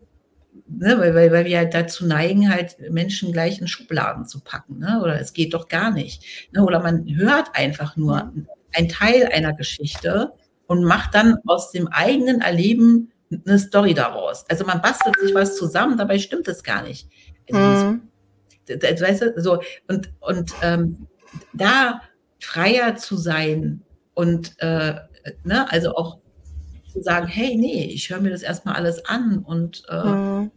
ne, 0.67 0.99
weil, 0.99 1.15
weil, 1.15 1.31
weil 1.31 1.45
wir 1.45 1.57
halt 1.57 1.73
dazu 1.73 2.05
neigen, 2.05 2.51
halt 2.51 2.77
Menschen 2.89 3.31
gleich 3.31 3.59
in 3.59 3.67
Schubladen 3.67 4.25
zu 4.25 4.41
packen, 4.41 4.79
ne? 4.79 5.01
oder 5.01 5.19
es 5.19 5.33
geht 5.33 5.53
doch 5.53 5.67
gar 5.67 5.91
nicht. 5.91 6.49
Ne? 6.51 6.63
Oder 6.63 6.81
man 6.81 7.05
hört 7.15 7.49
einfach 7.53 7.95
nur 7.95 8.33
einen 8.73 8.89
Teil 8.89 9.29
einer 9.31 9.53
Geschichte 9.53 10.31
und 10.67 10.83
macht 10.83 11.15
dann 11.15 11.37
aus 11.45 11.71
dem 11.71 11.87
eigenen 11.87 12.41
Erleben 12.41 13.11
eine 13.45 13.59
Story 13.59 13.93
daraus. 13.93 14.45
Also 14.49 14.65
man 14.65 14.81
bastelt 14.81 15.15
sich 15.19 15.33
was 15.33 15.55
zusammen, 15.55 15.97
dabei 15.97 16.19
stimmt 16.19 16.47
es 16.47 16.63
gar 16.63 16.83
nicht. 16.83 17.07
Also 17.51 17.85
mhm 17.85 18.01
weißt 18.67 19.21
du, 19.21 19.33
so, 19.41 19.61
und, 19.87 20.11
und 20.19 20.53
ähm, 20.61 21.07
da 21.53 22.01
freier 22.39 22.95
zu 22.95 23.17
sein 23.17 23.81
und 24.13 24.53
äh, 24.59 24.95
ne, 25.43 25.71
also 25.71 25.95
auch 25.95 26.19
zu 26.91 27.01
sagen, 27.01 27.27
hey, 27.27 27.55
nee, 27.55 27.85
ich 27.85 28.09
höre 28.09 28.21
mir 28.21 28.29
das 28.29 28.41
erstmal 28.41 28.75
alles 28.75 29.05
an 29.05 29.39
und 29.39 29.83
äh, 29.89 30.03
mhm. 30.03 30.51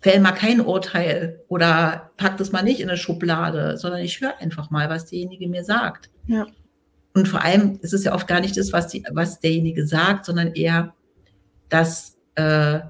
fäll 0.00 0.20
mal 0.20 0.32
kein 0.32 0.60
Urteil 0.60 1.40
oder 1.48 2.10
pack 2.16 2.36
das 2.38 2.52
mal 2.52 2.62
nicht 2.62 2.80
in 2.80 2.88
eine 2.88 2.98
Schublade, 2.98 3.76
sondern 3.76 4.00
ich 4.00 4.20
höre 4.20 4.38
einfach 4.38 4.70
mal, 4.70 4.88
was 4.88 5.06
derjenige 5.06 5.48
mir 5.48 5.64
sagt. 5.64 6.10
Ja. 6.26 6.46
Und 7.12 7.26
vor 7.26 7.42
allem 7.42 7.80
ist 7.82 7.92
es 7.92 8.04
ja 8.04 8.14
oft 8.14 8.28
gar 8.28 8.40
nicht 8.40 8.56
das, 8.56 8.72
was, 8.72 8.86
die, 8.86 9.04
was 9.10 9.40
derjenige 9.40 9.86
sagt, 9.86 10.26
sondern 10.26 10.54
eher 10.54 10.94
das, 11.68 12.16
äh, 12.36 12.80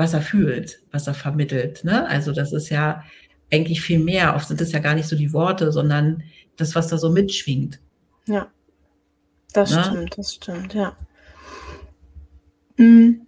was 0.00 0.14
er 0.14 0.22
fühlt, 0.22 0.80
was 0.92 1.06
er 1.06 1.12
vermittelt. 1.12 1.84
Ne? 1.84 2.08
Also 2.08 2.32
das 2.32 2.52
ist 2.54 2.70
ja 2.70 3.04
eigentlich 3.52 3.82
viel 3.82 3.98
mehr. 3.98 4.34
Oft 4.34 4.48
sind 4.48 4.58
es 4.62 4.72
ja 4.72 4.78
gar 4.78 4.94
nicht 4.94 5.06
so 5.06 5.14
die 5.14 5.34
Worte, 5.34 5.72
sondern 5.72 6.22
das, 6.56 6.74
was 6.74 6.88
da 6.88 6.96
so 6.96 7.10
mitschwingt. 7.10 7.78
Ja, 8.26 8.46
das 9.52 9.72
ne? 9.72 9.84
stimmt, 9.84 10.16
das 10.16 10.34
stimmt, 10.34 10.72
ja. 10.72 10.96
Mhm. 12.78 13.26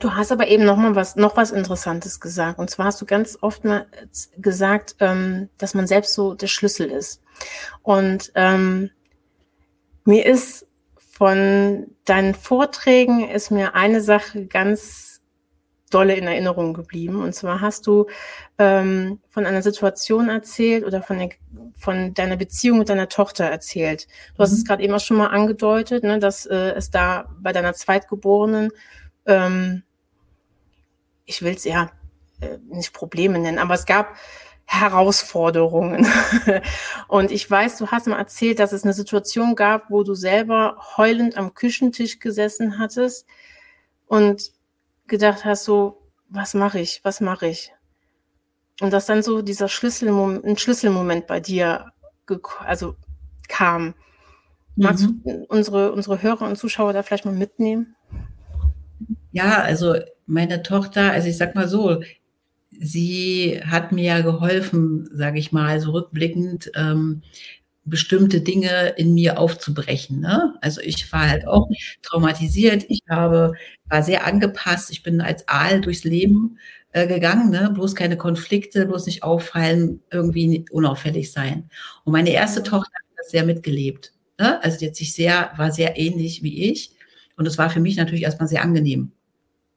Du 0.00 0.12
hast 0.12 0.32
aber 0.32 0.48
eben 0.48 0.64
noch 0.64 0.76
mal 0.76 0.96
was, 0.96 1.14
noch 1.14 1.36
was 1.36 1.52
Interessantes 1.52 2.18
gesagt. 2.18 2.58
Und 2.58 2.68
zwar 2.68 2.86
hast 2.86 3.00
du 3.00 3.06
ganz 3.06 3.38
oft 3.40 3.64
mal 3.64 3.86
gesagt, 4.36 4.96
ähm, 4.98 5.48
dass 5.56 5.72
man 5.72 5.86
selbst 5.86 6.14
so 6.14 6.34
der 6.34 6.48
Schlüssel 6.48 6.90
ist. 6.90 7.22
Und 7.82 8.32
ähm, 8.34 8.90
mir 10.04 10.26
ist 10.26 10.66
von 11.12 11.86
deinen 12.04 12.34
Vorträgen 12.34 13.28
ist 13.28 13.52
mir 13.52 13.74
eine 13.76 14.00
Sache 14.00 14.46
ganz 14.46 15.15
dolle 15.90 16.14
in 16.14 16.26
Erinnerung 16.26 16.74
geblieben. 16.74 17.22
Und 17.22 17.34
zwar 17.34 17.60
hast 17.60 17.86
du 17.86 18.06
ähm, 18.58 19.20
von 19.28 19.46
einer 19.46 19.62
Situation 19.62 20.28
erzählt 20.28 20.84
oder 20.84 21.02
von, 21.02 21.18
der, 21.18 21.30
von 21.78 22.12
deiner 22.14 22.36
Beziehung 22.36 22.78
mit 22.78 22.88
deiner 22.88 23.08
Tochter 23.08 23.44
erzählt. 23.44 24.08
Du 24.36 24.42
hast 24.42 24.52
es 24.52 24.60
mhm. 24.60 24.64
gerade 24.64 24.82
eben 24.82 24.94
auch 24.94 25.00
schon 25.00 25.16
mal 25.16 25.28
angedeutet, 25.28 26.02
ne, 26.02 26.18
dass 26.18 26.46
äh, 26.46 26.72
es 26.72 26.90
da 26.90 27.28
bei 27.40 27.52
deiner 27.52 27.74
Zweitgeborenen, 27.74 28.72
ähm, 29.26 29.82
ich 31.24 31.42
will 31.42 31.54
es 31.54 31.64
ja 31.64 31.90
äh, 32.40 32.58
nicht 32.68 32.92
Probleme 32.92 33.38
nennen, 33.38 33.58
aber 33.58 33.74
es 33.74 33.86
gab 33.86 34.16
Herausforderungen. 34.66 36.08
und 37.08 37.30
ich 37.30 37.48
weiß, 37.48 37.78
du 37.78 37.86
hast 37.88 38.08
mal 38.08 38.18
erzählt, 38.18 38.58
dass 38.58 38.72
es 38.72 38.82
eine 38.82 38.92
Situation 38.92 39.54
gab, 39.54 39.90
wo 39.90 40.02
du 40.02 40.14
selber 40.14 40.76
heulend 40.96 41.36
am 41.36 41.54
Küchentisch 41.54 42.18
gesessen 42.18 42.80
hattest 42.80 43.26
und 44.06 44.55
gedacht 45.06 45.44
hast, 45.44 45.64
so, 45.64 46.02
was 46.28 46.54
mache 46.54 46.80
ich, 46.80 47.00
was 47.04 47.20
mache 47.20 47.48
ich? 47.48 47.72
Und 48.80 48.92
dass 48.92 49.06
dann 49.06 49.22
so 49.22 49.42
dieser 49.42 49.68
Schlüsselmoment, 49.68 50.44
ein 50.44 50.58
Schlüsselmoment 50.58 51.26
bei 51.26 51.40
dir 51.40 51.92
also 52.64 52.96
kam. 53.48 53.94
Magst 54.74 55.04
mhm. 55.04 55.22
du 55.24 55.44
unsere, 55.48 55.92
unsere 55.92 56.20
Hörer 56.20 56.46
und 56.46 56.58
Zuschauer 56.58 56.92
da 56.92 57.02
vielleicht 57.02 57.24
mal 57.24 57.34
mitnehmen? 57.34 57.94
Ja, 59.32 59.62
also 59.62 59.94
meine 60.26 60.62
Tochter, 60.62 61.12
also 61.12 61.28
ich 61.28 61.36
sag 61.36 61.54
mal 61.54 61.68
so, 61.68 62.02
sie 62.70 63.60
hat 63.64 63.92
mir 63.92 64.04
ja 64.04 64.20
geholfen, 64.20 65.08
sage 65.12 65.38
ich 65.38 65.52
mal, 65.52 65.80
so 65.80 65.92
rückblickend, 65.92 66.72
ähm, 66.74 67.22
bestimmte 67.86 68.40
Dinge 68.40 68.94
in 68.96 69.14
mir 69.14 69.38
aufzubrechen. 69.38 70.20
Ne? 70.20 70.54
Also 70.60 70.80
ich 70.80 71.10
war 71.12 71.30
halt 71.30 71.46
auch 71.46 71.68
traumatisiert, 72.02 72.84
ich 72.88 73.00
habe, 73.08 73.52
war 73.88 74.02
sehr 74.02 74.26
angepasst, 74.26 74.90
ich 74.90 75.02
bin 75.02 75.20
als 75.20 75.48
Aal 75.48 75.80
durchs 75.80 76.04
Leben 76.04 76.58
äh, 76.92 77.06
gegangen, 77.06 77.50
ne? 77.50 77.70
bloß 77.72 77.94
keine 77.94 78.16
Konflikte, 78.16 78.86
bloß 78.86 79.06
nicht 79.06 79.22
auffallen, 79.22 80.02
irgendwie 80.10 80.64
unauffällig 80.70 81.30
sein. 81.30 81.70
Und 82.04 82.12
meine 82.12 82.30
erste 82.30 82.62
Tochter 82.62 82.92
hat 82.92 83.18
das 83.18 83.30
sehr 83.30 83.44
mitgelebt. 83.44 84.12
Ne? 84.38 84.62
Also 84.62 84.78
die 84.78 84.88
hat 84.88 84.96
sich 84.96 85.14
sehr, 85.14 85.52
war 85.56 85.70
sehr 85.70 85.96
ähnlich 85.96 86.42
wie 86.42 86.70
ich. 86.70 86.90
Und 87.36 87.46
es 87.46 87.56
war 87.56 87.70
für 87.70 87.80
mich 87.80 87.96
natürlich 87.96 88.22
erstmal 88.24 88.48
sehr 88.48 88.62
angenehm, 88.62 89.12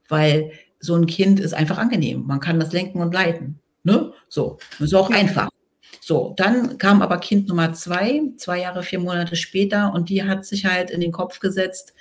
weil 0.08 0.52
so 0.80 0.96
ein 0.96 1.06
Kind 1.06 1.40
ist 1.40 1.54
einfach 1.54 1.78
angenehm. 1.78 2.26
Man 2.26 2.40
kann 2.40 2.60
das 2.60 2.72
lenken 2.72 3.02
und 3.02 3.14
leiten. 3.14 3.60
Ne? 3.84 4.14
So, 4.30 4.58
ist 4.80 4.96
auch 4.96 5.10
einfach. 5.12 5.50
So, 6.10 6.34
dann 6.38 6.80
kam 6.80 7.04
aber 7.04 7.20
Kind 7.20 7.50
Nummer 7.50 7.72
zwei, 7.74 8.24
zwei 8.36 8.62
Jahre, 8.62 8.82
vier 8.82 8.98
Monate 8.98 9.36
später, 9.36 9.94
und 9.94 10.10
die 10.10 10.24
hat 10.24 10.44
sich 10.44 10.66
halt 10.66 10.90
in 10.90 11.02
den 11.02 11.12
Kopf 11.12 11.40
gesetzt, 11.40 11.94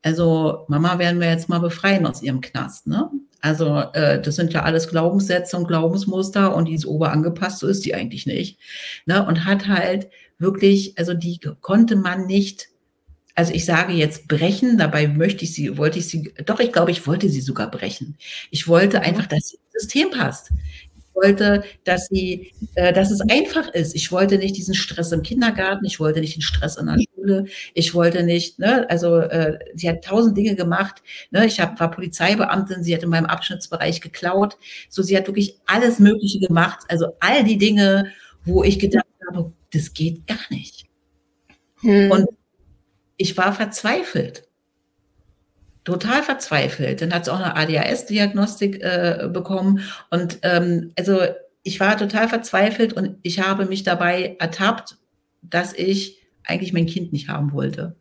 also 0.00 0.64
Mama 0.68 0.98
werden 0.98 1.20
wir 1.20 1.28
jetzt 1.28 1.50
mal 1.50 1.58
befreien 1.58 2.06
aus 2.06 2.22
ihrem 2.22 2.40
Knast. 2.40 2.86
Ne? 2.86 3.10
Also 3.42 3.80
äh, 3.92 4.22
das 4.22 4.36
sind 4.36 4.54
ja 4.54 4.62
alles 4.62 4.88
Glaubenssätze 4.88 5.54
und 5.58 5.68
Glaubensmuster 5.68 6.56
und 6.56 6.66
die 6.66 6.72
ist 6.72 6.86
oberangepasst, 6.86 7.58
so 7.58 7.66
ist 7.66 7.84
die 7.84 7.94
eigentlich 7.94 8.24
nicht. 8.24 8.58
Ne? 9.04 9.22
Und 9.26 9.44
hat 9.44 9.68
halt 9.68 10.08
wirklich, 10.38 10.98
also 10.98 11.12
die 11.12 11.38
konnte 11.60 11.96
man 11.96 12.24
nicht, 12.24 12.68
also 13.34 13.52
ich 13.52 13.66
sage 13.66 13.92
jetzt 13.92 14.28
brechen, 14.28 14.78
dabei 14.78 15.08
möchte 15.08 15.44
ich 15.44 15.52
sie, 15.52 15.76
wollte 15.76 15.98
ich 15.98 16.08
sie, 16.08 16.32
doch, 16.46 16.58
ich 16.58 16.72
glaube, 16.72 16.90
ich 16.90 17.06
wollte 17.06 17.28
sie 17.28 17.42
sogar 17.42 17.70
brechen. 17.70 18.16
Ich 18.50 18.66
wollte 18.66 19.02
einfach, 19.02 19.26
dass 19.26 19.50
das 19.74 19.82
System 19.82 20.10
passt 20.10 20.52
wollte, 21.14 21.64
dass 21.84 22.06
sie, 22.06 22.52
äh, 22.74 22.92
dass 22.92 23.10
es 23.10 23.20
einfach 23.20 23.68
ist. 23.68 23.94
Ich 23.94 24.12
wollte 24.12 24.38
nicht 24.38 24.56
diesen 24.56 24.74
Stress 24.74 25.12
im 25.12 25.22
Kindergarten, 25.22 25.84
ich 25.84 26.00
wollte 26.00 26.20
nicht 26.20 26.36
den 26.36 26.42
Stress 26.42 26.76
in 26.76 26.86
der 26.86 26.98
Schule, 27.14 27.46
ich 27.74 27.94
wollte 27.94 28.22
nicht, 28.22 28.58
ne, 28.58 28.88
also 28.90 29.18
äh, 29.18 29.58
sie 29.74 29.88
hat 29.88 30.04
tausend 30.04 30.36
Dinge 30.36 30.54
gemacht. 30.54 31.02
Ne, 31.30 31.46
ich 31.46 31.60
hab, 31.60 31.78
war 31.80 31.90
Polizeibeamtin, 31.90 32.82
sie 32.82 32.94
hat 32.94 33.02
in 33.02 33.10
meinem 33.10 33.26
Abschnittsbereich 33.26 34.00
geklaut. 34.00 34.56
So, 34.88 35.02
sie 35.02 35.16
hat 35.16 35.26
wirklich 35.26 35.56
alles 35.66 35.98
Mögliche 35.98 36.40
gemacht. 36.40 36.80
Also 36.88 37.12
all 37.20 37.44
die 37.44 37.58
Dinge, 37.58 38.12
wo 38.44 38.62
ich 38.62 38.78
gedacht 38.78 39.06
habe, 39.28 39.52
das 39.72 39.94
geht 39.94 40.26
gar 40.26 40.38
nicht. 40.50 40.86
Hm. 41.80 42.10
Und 42.10 42.28
ich 43.16 43.36
war 43.36 43.52
verzweifelt 43.52 44.44
total 45.84 46.22
verzweifelt. 46.22 47.02
Dann 47.02 47.12
hat 47.12 47.24
sie 47.24 47.32
auch 47.32 47.40
eine 47.40 47.56
ADHS-Diagnostik 47.56 48.82
äh, 48.82 49.28
bekommen. 49.32 49.80
Und 50.10 50.38
ähm, 50.42 50.92
also 50.98 51.20
ich 51.62 51.80
war 51.80 51.96
total 51.96 52.28
verzweifelt 52.28 52.92
und 52.92 53.16
ich 53.22 53.40
habe 53.40 53.66
mich 53.66 53.82
dabei 53.82 54.36
ertappt, 54.38 54.96
dass 55.42 55.72
ich 55.72 56.18
eigentlich 56.44 56.72
mein 56.72 56.86
Kind 56.86 57.12
nicht 57.12 57.28
haben 57.28 57.52
wollte. 57.52 57.96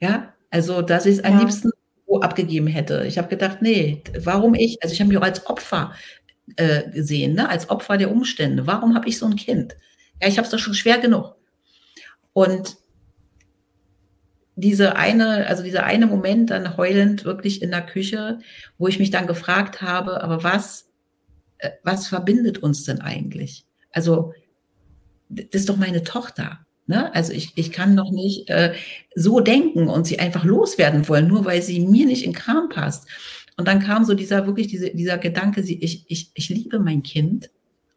Ja, 0.00 0.32
also 0.50 0.82
dass 0.82 1.06
ich 1.06 1.18
es 1.18 1.24
am 1.24 1.34
ja. 1.34 1.40
liebsten 1.40 1.70
so 2.06 2.20
abgegeben 2.20 2.66
hätte. 2.66 3.04
Ich 3.06 3.18
habe 3.18 3.28
gedacht, 3.28 3.62
nee, 3.62 4.02
warum 4.18 4.54
ich? 4.54 4.82
Also 4.82 4.92
ich 4.92 5.00
habe 5.00 5.08
mich 5.08 5.18
auch 5.18 5.22
als 5.22 5.46
Opfer 5.46 5.92
äh, 6.56 6.90
gesehen, 6.90 7.34
ne? 7.34 7.48
als 7.48 7.70
Opfer 7.70 7.96
der 7.96 8.10
Umstände. 8.10 8.66
Warum 8.66 8.94
habe 8.94 9.08
ich 9.08 9.18
so 9.18 9.26
ein 9.26 9.36
Kind? 9.36 9.76
Ja, 10.20 10.28
ich 10.28 10.36
habe 10.36 10.44
es 10.44 10.50
doch 10.50 10.58
schon 10.58 10.74
schwer 10.74 10.98
genug. 10.98 11.36
Und 12.32 12.76
diese 14.54 14.96
eine, 14.96 15.46
also 15.46 15.62
dieser 15.62 15.84
eine 15.84 16.06
Moment 16.06 16.50
dann 16.50 16.76
heulend 16.76 17.24
wirklich 17.24 17.62
in 17.62 17.70
der 17.70 17.82
Küche, 17.82 18.38
wo 18.78 18.88
ich 18.88 18.98
mich 18.98 19.10
dann 19.10 19.26
gefragt 19.26 19.80
habe, 19.80 20.22
aber 20.22 20.44
was, 20.44 20.88
äh, 21.58 21.70
was 21.82 22.08
verbindet 22.08 22.58
uns 22.58 22.84
denn 22.84 23.00
eigentlich? 23.00 23.64
Also, 23.92 24.34
das 25.28 25.46
ist 25.52 25.68
doch 25.68 25.76
meine 25.76 26.02
Tochter. 26.04 26.60
Ne? 26.86 27.14
Also 27.14 27.32
ich, 27.32 27.52
ich 27.54 27.72
kann 27.72 27.96
doch 27.96 28.10
nicht 28.10 28.50
äh, 28.50 28.74
so 29.14 29.40
denken 29.40 29.88
und 29.88 30.06
sie 30.06 30.18
einfach 30.18 30.44
loswerden 30.44 31.08
wollen, 31.08 31.28
nur 31.28 31.44
weil 31.44 31.62
sie 31.62 31.80
mir 31.80 32.06
nicht 32.06 32.24
in 32.24 32.34
Kram 32.34 32.68
passt. 32.68 33.08
Und 33.56 33.68
dann 33.68 33.80
kam 33.80 34.04
so 34.04 34.14
dieser 34.14 34.46
wirklich 34.46 34.66
diese, 34.66 34.90
dieser 34.90 35.18
Gedanke, 35.18 35.62
sie, 35.62 35.78
ich, 35.78 36.04
ich, 36.08 36.30
ich 36.34 36.48
liebe 36.48 36.80
mein 36.80 37.02
Kind 37.02 37.50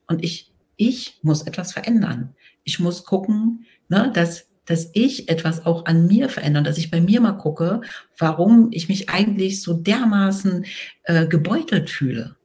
und 0.07 0.23
ich, 0.23 0.51
ich 0.77 1.17
muss 1.23 1.41
etwas 1.41 1.73
verändern. 1.73 2.35
Ich 2.63 2.79
muss 2.79 3.05
gucken, 3.05 3.65
ne, 3.89 4.11
dass 4.13 4.45
dass 4.65 4.89
ich 4.93 5.29
etwas 5.29 5.65
auch 5.65 5.85
an 5.85 6.07
mir 6.07 6.29
verändere, 6.29 6.63
dass 6.63 6.77
ich 6.77 6.91
bei 6.91 7.01
mir 7.01 7.21
mal 7.21 7.33
gucke, 7.33 7.81
warum 8.17 8.69
ich 8.71 8.89
mich 8.89 9.09
eigentlich 9.09 9.61
so 9.61 9.73
dermaßen 9.73 10.65
äh, 11.03 11.27
gebeutelt 11.27 11.89
fühle 11.89 12.35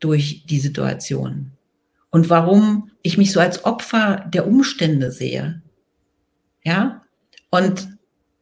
durch 0.00 0.44
die 0.46 0.60
Situation 0.60 1.52
und 2.10 2.30
warum 2.30 2.90
ich 3.02 3.18
mich 3.18 3.32
so 3.32 3.40
als 3.40 3.64
Opfer 3.64 4.28
der 4.32 4.46
Umstände 4.46 5.10
sehe. 5.10 5.62
Ja, 6.64 7.02
und 7.50 7.88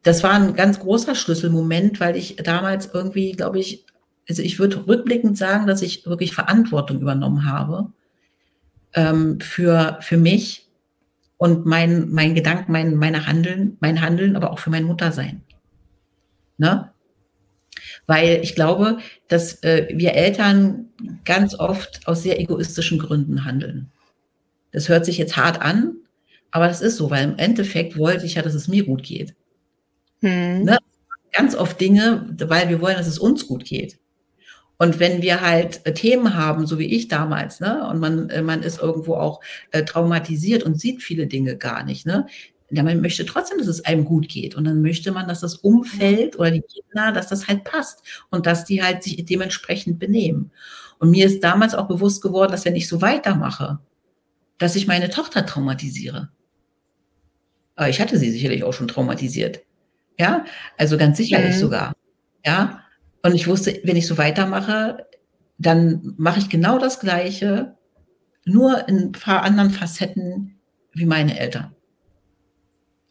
das 0.03 0.23
war 0.23 0.33
ein 0.33 0.55
ganz 0.55 0.81
großer 0.81 1.14
Schlüsselmoment, 1.14 2.01
weil 2.01 2.16
ich 2.16 2.37
damals 2.37 2.90
irgendwie, 2.92 3.33
glaube 3.33 3.59
ich, 3.59 3.85
also 4.29 4.42
ich 4.42 4.59
würde 4.59 4.87
rückblickend 4.87 5.37
sagen, 5.37 5.66
dass 5.66 5.83
ich 5.83 6.07
wirklich 6.07 6.35
Verantwortung 6.35 7.01
übernommen 7.01 7.46
habe 7.46 7.92
ähm, 8.94 9.40
für, 9.40 9.99
für 10.01 10.16
mich 10.16 10.66
und 11.40 11.64
mein, 11.64 12.11
mein 12.11 12.35
Gedanken, 12.35 12.70
mein, 12.70 12.96
meine 12.96 13.26
Handeln, 13.26 13.79
mein 13.81 14.03
Handeln, 14.03 14.37
aber 14.37 14.50
auch 14.53 14.59
für 14.59 14.68
mein 14.68 14.85
Muttersein. 14.85 15.40
Ne? 16.59 16.92
Weil 18.07 18.40
ich 18.42 18.55
glaube, 18.55 18.98
dass 19.26 19.62
äh, 19.62 19.88
wir 19.90 20.12
Eltern 20.12 20.90
ganz 21.24 21.55
oft 21.55 22.07
aus 22.07 22.22
sehr 22.22 22.38
egoistischen 22.38 22.98
Gründen 22.98 23.46
handeln. 23.46 23.90
Das 24.72 24.90
hört 24.90 25.07
sich 25.07 25.16
jetzt 25.16 25.38
hart 25.38 25.62
an, 25.62 25.94
aber 26.50 26.68
das 26.68 26.83
ist 26.83 26.96
so, 26.96 27.11
weil 27.11 27.24
im 27.24 27.38
Endeffekt 27.38 27.96
wollte 27.96 28.26
ich 28.26 28.35
ja, 28.35 28.42
dass 28.42 28.53
es 28.53 28.68
mir 28.68 28.85
gut 28.85 29.03
geht. 29.03 29.35
Hm. 30.20 30.64
Ne? 30.64 30.76
Ganz 31.33 31.55
oft 31.55 31.81
Dinge, 31.81 32.37
weil 32.38 32.68
wir 32.68 32.83
wollen, 32.83 32.98
dass 32.98 33.07
es 33.07 33.18
uns 33.18 33.46
gut 33.46 33.64
geht. 33.64 33.98
Und 34.81 34.99
wenn 34.99 35.21
wir 35.21 35.43
halt 35.43 35.85
äh, 35.85 35.93
Themen 35.93 36.35
haben, 36.35 36.66
so 36.66 36.79
wie 36.79 36.87
ich 36.87 37.09
damals, 37.09 37.61
ne, 37.61 37.87
und 37.87 38.01
man, 38.01 38.31
äh, 38.31 38.40
man 38.40 38.62
ist 38.62 38.81
irgendwo 38.81 39.14
auch 39.14 39.43
äh, 39.73 39.85
traumatisiert 39.85 40.62
und 40.62 40.81
sieht 40.81 41.03
viele 41.03 41.27
Dinge 41.27 41.59
gar 41.59 41.85
nicht, 41.85 42.07
ne, 42.07 42.27
ja, 42.71 42.83
man 42.83 43.03
möchte 43.03 43.27
trotzdem, 43.27 43.59
dass 43.59 43.66
es 43.66 43.85
einem 43.85 44.07
gut 44.07 44.31
geht. 44.31 44.55
Und 44.55 44.64
dann 44.64 44.81
möchte 44.81 45.12
man, 45.12 45.29
dass 45.29 45.40
das 45.40 45.57
Umfeld 45.57 46.38
oder 46.38 46.51
die 46.51 46.62
Kinder, 46.62 47.12
dass 47.12 47.27
das 47.27 47.47
halt 47.47 47.64
passt 47.64 48.03
und 48.31 48.47
dass 48.47 48.64
die 48.64 48.83
halt 48.83 49.03
sich 49.03 49.23
dementsprechend 49.27 49.99
benehmen. 49.99 50.51
Und 50.99 51.11
mir 51.11 51.27
ist 51.27 51.45
damals 51.45 51.75
auch 51.75 51.87
bewusst 51.87 52.23
geworden, 52.23 52.53
dass 52.53 52.64
wenn 52.64 52.77
ich 52.77 52.88
so 52.88 53.03
weitermache, 53.03 53.81
dass 54.57 54.77
ich 54.77 54.87
meine 54.87 55.11
Tochter 55.11 55.45
traumatisiere. 55.45 56.31
Aber 57.77 57.90
ich 57.90 58.01
hatte 58.01 58.16
sie 58.16 58.31
sicherlich 58.31 58.64
auch 58.64 58.73
schon 58.73 58.88
traumatisiert. 58.88 59.61
Ja, 60.19 60.47
also 60.79 60.97
ganz 60.97 61.19
sicherlich 61.19 61.57
mhm. 61.57 61.61
sogar. 61.61 61.93
Ja, 62.47 62.81
und 63.23 63.35
ich 63.35 63.47
wusste, 63.47 63.81
wenn 63.85 63.97
ich 63.97 64.07
so 64.07 64.19
weitermache, 64.19 65.07
dann 65.59 66.15
mache 66.17 66.39
ich 66.39 66.49
genau 66.49 66.79
das 66.79 67.01
Gleiche, 67.01 67.77
nur 68.45 68.89
in 68.89 68.99
ein 68.99 69.13
paar 69.13 69.43
anderen 69.43 69.71
Facetten 69.71 70.59
wie 70.93 71.05
meine 71.05 71.39
Eltern. 71.39 71.75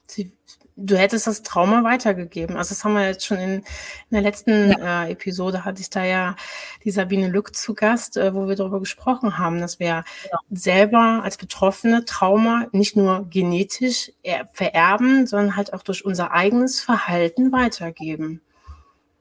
Sie, 0.07 0.31
du 0.75 0.97
hättest 0.97 1.27
das 1.27 1.43
Trauma 1.43 1.83
weitergegeben. 1.83 2.57
Also 2.57 2.69
das 2.69 2.83
haben 2.83 2.93
wir 2.93 3.05
jetzt 3.05 3.25
schon 3.25 3.37
in, 3.37 3.51
in 3.59 3.63
der 4.11 4.21
letzten 4.21 4.71
ja. 4.71 5.03
äh, 5.05 5.11
Episode, 5.11 5.63
hatte 5.63 5.81
ich 5.81 5.91
da 5.91 6.03
ja 6.03 6.35
die 6.83 6.89
Sabine 6.89 7.27
Lück 7.27 7.55
zu 7.55 7.75
Gast, 7.75 8.17
äh, 8.17 8.33
wo 8.33 8.47
wir 8.47 8.55
darüber 8.55 8.79
gesprochen 8.79 9.37
haben, 9.37 9.61
dass 9.61 9.79
wir 9.79 9.87
ja. 9.87 10.03
selber 10.49 11.21
als 11.23 11.37
Betroffene 11.37 12.05
Trauma 12.05 12.65
nicht 12.71 12.95
nur 12.95 13.29
genetisch 13.29 14.11
vererben, 14.53 15.27
sondern 15.27 15.55
halt 15.55 15.73
auch 15.73 15.83
durch 15.83 16.03
unser 16.03 16.31
eigenes 16.31 16.81
Verhalten 16.81 17.51
weitergeben. 17.51 18.41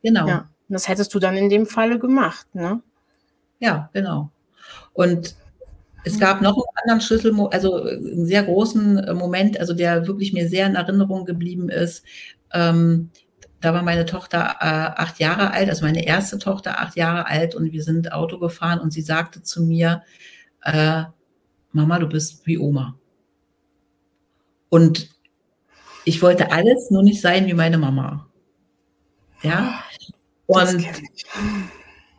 Genau. 0.03 0.27
Ja. 0.27 0.48
Und 0.69 0.75
das 0.75 0.89
hättest 0.89 1.15
du 1.15 1.19
dann 1.19 1.37
in 1.37 1.49
dem 1.49 1.67
Falle 1.67 1.99
gemacht, 1.99 2.47
ne? 2.55 2.83
Ja, 3.59 3.91
genau. 3.93 4.31
Und 4.93 5.35
es 6.05 6.19
gab 6.19 6.41
noch 6.41 6.55
einen 6.57 6.77
anderen 6.83 7.01
Schlüssel, 7.01 7.35
also 7.51 7.83
einen 7.83 8.27
sehr 8.27 8.43
großen 8.43 8.99
äh, 8.99 9.15
Moment, 9.15 9.59
also 9.59 9.75
der 9.75 10.07
wirklich 10.07 10.33
mir 10.33 10.49
sehr 10.49 10.67
in 10.67 10.75
Erinnerung 10.75 11.25
geblieben 11.25 11.69
ist. 11.69 12.05
Ähm, 12.53 13.11
da 13.61 13.75
war 13.75 13.83
meine 13.83 14.07
Tochter 14.07 14.57
äh, 14.61 15.01
acht 15.01 15.19
Jahre 15.19 15.51
alt, 15.51 15.69
also 15.69 15.85
meine 15.85 16.07
erste 16.07 16.39
Tochter 16.39 16.81
acht 16.81 16.97
Jahre 16.97 17.27
alt 17.27 17.55
und 17.55 17.73
wir 17.73 17.83
sind 17.83 18.13
Auto 18.13 18.39
gefahren 18.39 18.79
und 18.79 18.93
sie 18.93 19.03
sagte 19.03 19.43
zu 19.43 19.63
mir, 19.63 20.03
äh, 20.63 21.03
Mama, 21.73 21.99
du 21.99 22.09
bist 22.09 22.47
wie 22.47 22.59
Oma. 22.59 22.95
Und 24.69 25.11
ich 26.05 26.23
wollte 26.23 26.53
alles, 26.53 26.91
nur 26.91 27.03
nicht 27.03 27.21
sein 27.21 27.47
wie 27.47 27.55
meine 27.55 27.79
Mama. 27.79 28.29
Ja. 29.43 29.83
Und 30.49 30.87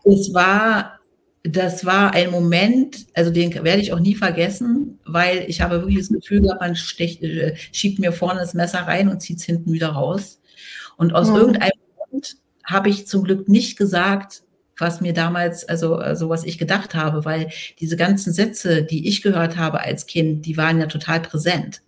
es 0.05 0.33
war, 0.33 0.99
das 1.43 1.83
war 1.83 2.13
ein 2.13 2.29
Moment, 2.31 3.07
also 3.15 3.31
den 3.31 3.51
werde 3.53 3.81
ich 3.81 3.91
auch 3.91 3.99
nie 3.99 4.15
vergessen, 4.15 4.99
weil 5.03 5.45
ich 5.47 5.61
habe 5.61 5.81
wirklich 5.81 5.97
das 5.97 6.09
Gefühl 6.09 6.41
gehabt, 6.41 6.61
man 6.61 6.75
stecht, 6.75 7.23
äh, 7.23 7.55
schiebt 7.71 7.99
mir 7.99 8.11
vorne 8.11 8.39
das 8.39 8.53
Messer 8.53 8.79
rein 8.81 9.09
und 9.09 9.21
zieht 9.21 9.39
es 9.39 9.45
hinten 9.45 9.73
wieder 9.73 9.89
raus. 9.89 10.39
Und 10.95 11.13
aus 11.13 11.29
mhm. 11.29 11.35
irgendeinem 11.35 11.71
Grund 11.97 12.37
habe 12.63 12.89
ich 12.89 13.07
zum 13.07 13.23
Glück 13.23 13.49
nicht 13.49 13.77
gesagt, 13.77 14.43
was 14.77 15.01
mir 15.01 15.13
damals, 15.13 15.67
also, 15.67 15.95
also 15.95 16.29
was 16.29 16.43
ich 16.43 16.57
gedacht 16.59 16.93
habe, 16.93 17.25
weil 17.25 17.49
diese 17.79 17.97
ganzen 17.97 18.31
Sätze, 18.31 18.83
die 18.83 19.07
ich 19.07 19.23
gehört 19.23 19.57
habe 19.57 19.81
als 19.81 20.05
Kind, 20.05 20.45
die 20.45 20.55
waren 20.55 20.79
ja 20.79 20.85
total 20.85 21.19
präsent. 21.19 21.81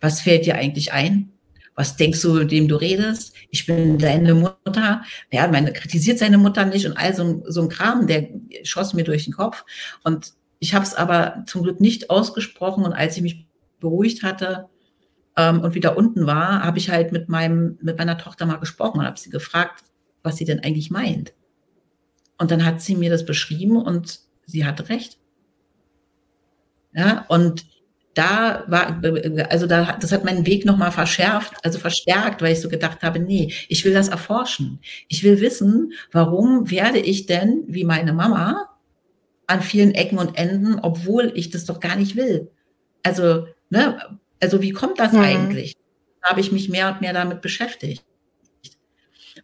Was 0.00 0.22
fällt 0.22 0.46
dir 0.46 0.54
eigentlich 0.54 0.92
ein? 0.92 1.30
Was 1.78 1.94
denkst 1.94 2.22
du, 2.22 2.42
dem 2.42 2.66
du 2.66 2.74
redest? 2.74 3.36
Ich 3.50 3.64
bin 3.64 3.98
deine 3.98 4.34
Mutter. 4.34 5.04
Ja, 5.30 5.46
meine 5.46 5.72
kritisiert 5.72 6.18
seine 6.18 6.36
Mutter 6.36 6.64
nicht 6.64 6.86
und 6.86 6.96
all 6.96 7.14
so, 7.14 7.44
so 7.46 7.62
ein 7.62 7.68
Kram, 7.68 8.08
der 8.08 8.30
schoss 8.64 8.94
mir 8.94 9.04
durch 9.04 9.26
den 9.26 9.32
Kopf. 9.32 9.64
Und 10.02 10.32
ich 10.58 10.74
habe 10.74 10.84
es 10.84 10.96
aber 10.96 11.44
zum 11.46 11.62
Glück 11.62 11.78
nicht 11.78 12.10
ausgesprochen. 12.10 12.82
Und 12.84 12.94
als 12.94 13.16
ich 13.16 13.22
mich 13.22 13.46
beruhigt 13.78 14.24
hatte 14.24 14.68
ähm, 15.36 15.60
und 15.60 15.76
wieder 15.76 15.96
unten 15.96 16.26
war, 16.26 16.64
habe 16.64 16.78
ich 16.78 16.90
halt 16.90 17.12
mit 17.12 17.28
meinem 17.28 17.78
mit 17.80 17.96
meiner 17.96 18.18
Tochter 18.18 18.44
mal 18.44 18.56
gesprochen 18.56 18.98
und 18.98 19.06
habe 19.06 19.20
sie 19.20 19.30
gefragt, 19.30 19.84
was 20.24 20.36
sie 20.36 20.44
denn 20.44 20.58
eigentlich 20.64 20.90
meint. 20.90 21.32
Und 22.38 22.50
dann 22.50 22.64
hat 22.64 22.82
sie 22.82 22.96
mir 22.96 23.08
das 23.08 23.24
beschrieben 23.24 23.76
und 23.76 24.18
sie 24.46 24.66
hatte 24.66 24.88
recht. 24.88 25.16
Ja, 26.92 27.24
und 27.28 27.66
da 28.14 28.64
war, 28.66 29.00
also 29.48 29.66
da, 29.66 29.96
das 30.00 30.12
hat 30.12 30.24
meinen 30.24 30.46
Weg 30.46 30.64
nochmal 30.64 30.90
verschärft, 30.90 31.54
also 31.62 31.78
verstärkt, 31.78 32.42
weil 32.42 32.52
ich 32.52 32.60
so 32.60 32.68
gedacht 32.68 33.02
habe, 33.02 33.20
nee, 33.20 33.52
ich 33.68 33.84
will 33.84 33.94
das 33.94 34.08
erforschen. 34.08 34.80
Ich 35.08 35.22
will 35.22 35.40
wissen, 35.40 35.92
warum 36.10 36.70
werde 36.70 36.98
ich 36.98 37.26
denn, 37.26 37.64
wie 37.68 37.84
meine 37.84 38.12
Mama, 38.12 38.68
an 39.46 39.62
vielen 39.62 39.92
Ecken 39.92 40.18
und 40.18 40.36
Enden, 40.36 40.78
obwohl 40.80 41.32
ich 41.34 41.50
das 41.50 41.64
doch 41.64 41.80
gar 41.80 41.96
nicht 41.96 42.16
will. 42.16 42.50
Also, 43.02 43.46
ne, 43.70 43.98
also 44.40 44.62
wie 44.62 44.72
kommt 44.72 44.98
das 44.98 45.12
mhm. 45.12 45.20
eigentlich? 45.20 45.74
Da 46.22 46.30
habe 46.30 46.40
ich 46.40 46.52
mich 46.52 46.68
mehr 46.68 46.92
und 46.92 47.00
mehr 47.00 47.12
damit 47.12 47.40
beschäftigt. 47.40 48.04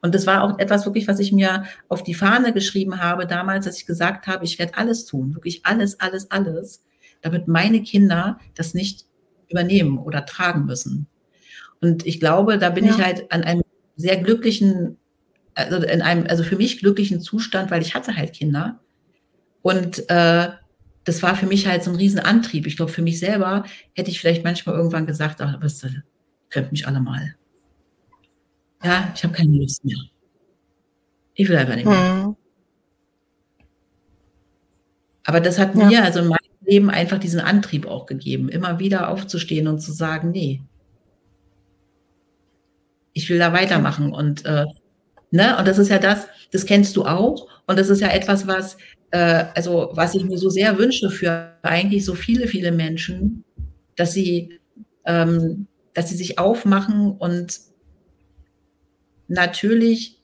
Und 0.02 0.14
das 0.14 0.26
war 0.26 0.42
auch 0.42 0.58
etwas 0.58 0.84
wirklich, 0.84 1.08
was 1.08 1.18
ich 1.20 1.32
mir 1.32 1.64
auf 1.88 2.02
die 2.02 2.14
Fahne 2.14 2.52
geschrieben 2.52 3.00
habe 3.00 3.26
damals, 3.26 3.64
dass 3.64 3.78
ich 3.78 3.86
gesagt 3.86 4.26
habe, 4.26 4.44
ich 4.44 4.58
werde 4.58 4.76
alles 4.76 5.06
tun, 5.06 5.34
wirklich 5.34 5.64
alles, 5.64 5.98
alles, 6.00 6.30
alles, 6.30 6.82
damit 7.24 7.48
meine 7.48 7.82
Kinder 7.82 8.38
das 8.54 8.74
nicht 8.74 9.06
übernehmen 9.48 9.98
oder 9.98 10.26
tragen 10.26 10.66
müssen. 10.66 11.06
Und 11.80 12.06
ich 12.06 12.20
glaube, 12.20 12.58
da 12.58 12.70
bin 12.70 12.84
ja. 12.84 12.92
ich 12.92 13.02
halt 13.02 13.32
an 13.32 13.42
einem 13.42 13.62
sehr 13.96 14.18
glücklichen, 14.18 14.98
also 15.54 15.76
in 15.78 16.02
einem, 16.02 16.26
also 16.28 16.44
für 16.44 16.56
mich 16.56 16.80
glücklichen 16.80 17.20
Zustand, 17.20 17.70
weil 17.70 17.82
ich 17.82 17.94
hatte 17.94 18.14
halt 18.14 18.34
Kinder. 18.34 18.78
Und 19.62 20.08
äh, 20.10 20.50
das 21.04 21.22
war 21.22 21.34
für 21.34 21.46
mich 21.46 21.66
halt 21.66 21.82
so 21.82 21.90
ein 21.90 21.96
Riesenantrieb. 21.96 22.66
Ich 22.66 22.76
glaube, 22.76 22.92
für 22.92 23.02
mich 23.02 23.18
selber 23.18 23.64
hätte 23.94 24.10
ich 24.10 24.20
vielleicht 24.20 24.44
manchmal 24.44 24.76
irgendwann 24.76 25.06
gesagt, 25.06 25.40
ach, 25.40 25.56
was 25.60 25.86
könnt 26.50 26.72
mich 26.72 26.86
alle 26.86 27.00
mal. 27.00 27.34
Ja, 28.82 29.12
ich 29.14 29.24
habe 29.24 29.32
keine 29.32 29.56
Lust 29.56 29.82
mehr. 29.84 29.96
Ich 31.34 31.48
will 31.48 31.56
einfach 31.56 31.76
nicht 31.76 31.86
mehr. 31.86 32.14
Mhm. 32.14 32.36
Aber 35.24 35.40
das 35.40 35.58
hat 35.58 35.74
ja. 35.74 35.86
mir, 35.86 36.04
also 36.04 36.20
in 36.20 36.28
meinem 36.28 36.43
Leben, 36.66 36.90
einfach 36.90 37.18
diesen 37.18 37.40
Antrieb 37.40 37.86
auch 37.86 38.06
gegeben, 38.06 38.48
immer 38.48 38.78
wieder 38.78 39.08
aufzustehen 39.08 39.68
und 39.68 39.80
zu 39.80 39.92
sagen, 39.92 40.30
nee, 40.30 40.62
ich 43.12 43.30
will 43.30 43.38
da 43.38 43.52
weitermachen. 43.52 44.12
Und, 44.12 44.44
äh, 44.44 44.66
ne, 45.30 45.56
und 45.56 45.66
das 45.66 45.78
ist 45.78 45.88
ja 45.88 45.98
das, 45.98 46.26
das 46.52 46.66
kennst 46.66 46.96
du 46.96 47.04
auch. 47.04 47.48
Und 47.66 47.78
das 47.78 47.88
ist 47.88 48.00
ja 48.00 48.08
etwas, 48.08 48.46
was, 48.46 48.76
äh, 49.10 49.44
also, 49.54 49.90
was 49.94 50.14
ich 50.14 50.24
mir 50.24 50.38
so 50.38 50.50
sehr 50.50 50.78
wünsche 50.78 51.10
für 51.10 51.52
eigentlich 51.62 52.04
so 52.04 52.14
viele, 52.14 52.46
viele 52.48 52.72
Menschen, 52.72 53.44
dass 53.96 54.12
sie, 54.12 54.58
ähm, 55.06 55.66
dass 55.94 56.08
sie 56.08 56.16
sich 56.16 56.38
aufmachen 56.38 57.12
und 57.12 57.60
natürlich 59.28 60.18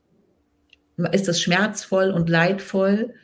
ist 1.13 1.29
das 1.29 1.41
schmerzvoll 1.41 2.11
und 2.11 2.29
leidvoll, 2.29 3.15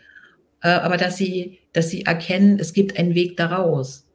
äh, 0.63 0.69
aber 0.69 0.97
dass 0.97 1.17
sie, 1.17 1.59
dass 1.77 1.91
sie 1.91 2.07
erkennen, 2.07 2.59
es 2.59 2.73
gibt 2.73 2.99
einen 2.99 3.15
Weg 3.15 3.37
daraus. 3.37 4.07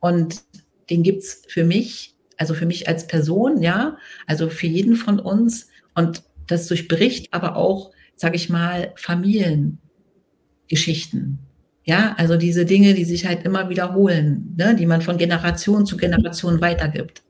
Und 0.00 0.42
den 0.90 1.04
gibt 1.04 1.22
es 1.22 1.44
für 1.46 1.62
mich, 1.62 2.12
also 2.36 2.54
für 2.54 2.66
mich 2.66 2.88
als 2.88 3.06
Person, 3.06 3.62
ja, 3.62 3.96
also 4.26 4.50
für 4.50 4.66
jeden 4.66 4.96
von 4.96 5.20
uns. 5.20 5.68
Und 5.94 6.24
das 6.48 6.66
durchbricht 6.66 7.32
aber 7.32 7.54
auch, 7.54 7.92
sage 8.16 8.34
ich 8.34 8.50
mal, 8.50 8.92
Familiengeschichten. 8.96 11.38
Ja, 11.84 12.16
also 12.18 12.36
diese 12.36 12.64
Dinge, 12.64 12.94
die 12.94 13.04
sich 13.04 13.26
halt 13.26 13.44
immer 13.44 13.68
wiederholen, 13.68 14.52
ne, 14.56 14.74
die 14.74 14.86
man 14.86 15.02
von 15.02 15.18
Generation 15.18 15.86
zu 15.86 15.96
Generation 15.96 16.60
weitergibt. 16.60 17.22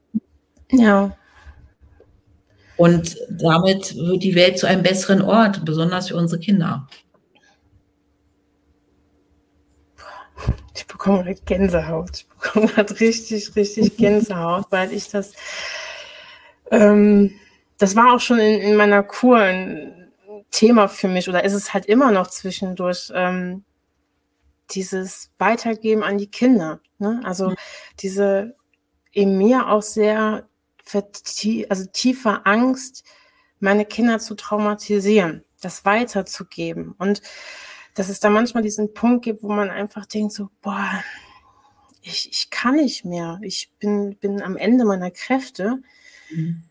Ja. 0.72 1.14
Und 2.78 3.18
damit 3.28 3.94
wird 3.96 4.22
die 4.22 4.34
Welt 4.34 4.58
zu 4.58 4.66
einem 4.66 4.82
besseren 4.82 5.20
Ort, 5.20 5.62
besonders 5.66 6.08
für 6.08 6.16
unsere 6.16 6.40
Kinder. 6.40 6.88
Ich 10.76 10.86
bekomme 10.86 11.24
gerade 11.24 11.40
Gänsehaut. 11.44 12.10
Ich 12.18 12.28
bekomme 12.28 12.66
gerade 12.66 13.00
richtig, 13.00 13.56
richtig 13.56 13.96
Gänsehaut, 13.98 14.66
weil 14.70 14.92
ich 14.92 15.08
das, 15.08 15.32
ähm, 16.70 17.34
das 17.78 17.96
war 17.96 18.14
auch 18.14 18.20
schon 18.20 18.38
in, 18.38 18.60
in 18.60 18.76
meiner 18.76 19.02
Kur 19.02 19.38
ein 19.38 20.12
Thema 20.50 20.88
für 20.88 21.08
mich 21.08 21.28
oder 21.28 21.44
ist 21.44 21.54
es 21.54 21.74
halt 21.74 21.86
immer 21.86 22.12
noch 22.12 22.28
zwischendurch, 22.28 23.10
ähm, 23.14 23.64
dieses 24.70 25.30
Weitergeben 25.38 26.02
an 26.02 26.18
die 26.18 26.30
Kinder. 26.30 26.80
Ne? 26.98 27.20
Also 27.24 27.54
diese 28.00 28.54
in 29.12 29.38
mir 29.38 29.68
auch 29.68 29.82
sehr 29.82 30.46
also 31.68 31.86
tiefer 31.92 32.46
Angst, 32.46 33.04
meine 33.58 33.84
Kinder 33.84 34.18
zu 34.20 34.34
traumatisieren, 34.34 35.44
das 35.60 35.84
weiterzugeben. 35.84 36.94
Und 36.98 37.22
dass 37.96 38.10
es 38.10 38.20
da 38.20 38.30
manchmal 38.30 38.62
diesen 38.62 38.92
Punkt 38.94 39.24
gibt, 39.24 39.42
wo 39.42 39.48
man 39.48 39.70
einfach 39.70 40.06
denkt 40.06 40.32
so, 40.32 40.50
boah, 40.60 41.02
ich, 42.02 42.30
ich 42.30 42.50
kann 42.50 42.76
nicht 42.76 43.04
mehr. 43.04 43.40
Ich 43.42 43.70
bin, 43.80 44.16
bin 44.16 44.42
am 44.42 44.56
Ende 44.56 44.84
meiner 44.84 45.10
Kräfte. 45.10 45.78
Mhm. 46.30 46.62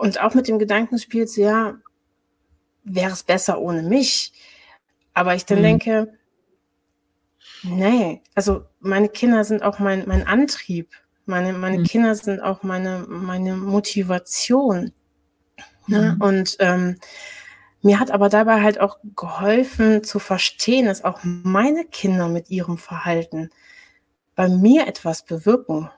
Und 0.00 0.20
auch 0.20 0.34
mit 0.34 0.48
dem 0.48 0.58
Gedankenspiel, 0.58 1.26
so, 1.26 1.40
ja, 1.40 1.76
wäre 2.82 3.12
es 3.12 3.22
besser 3.22 3.60
ohne 3.60 3.82
mich. 3.82 4.32
Aber 5.14 5.34
ich 5.36 5.46
dann 5.46 5.58
mhm. 5.58 5.62
denke, 5.62 6.18
nee, 7.62 8.20
also 8.34 8.64
meine 8.80 9.08
Kinder 9.08 9.44
sind 9.44 9.62
auch 9.62 9.78
mein, 9.78 10.04
mein 10.08 10.26
Antrieb. 10.26 10.88
Meine, 11.24 11.52
meine 11.52 11.78
mhm. 11.78 11.84
Kinder 11.84 12.14
sind 12.16 12.40
auch 12.40 12.64
meine, 12.64 13.06
meine 13.08 13.54
Motivation. 13.56 14.92
Ne? 15.86 16.16
Mhm. 16.16 16.20
Und 16.20 16.56
ähm, 16.58 16.98
mir 17.82 17.98
hat 17.98 18.12
aber 18.12 18.28
dabei 18.28 18.62
halt 18.62 18.80
auch 18.80 18.98
geholfen 19.16 20.04
zu 20.04 20.20
verstehen, 20.20 20.86
dass 20.86 21.04
auch 21.04 21.18
meine 21.22 21.84
Kinder 21.84 22.28
mit 22.28 22.48
ihrem 22.50 22.78
Verhalten 22.78 23.50
bei 24.36 24.48
mir 24.48 24.86
etwas 24.86 25.24
bewirken 25.24 25.90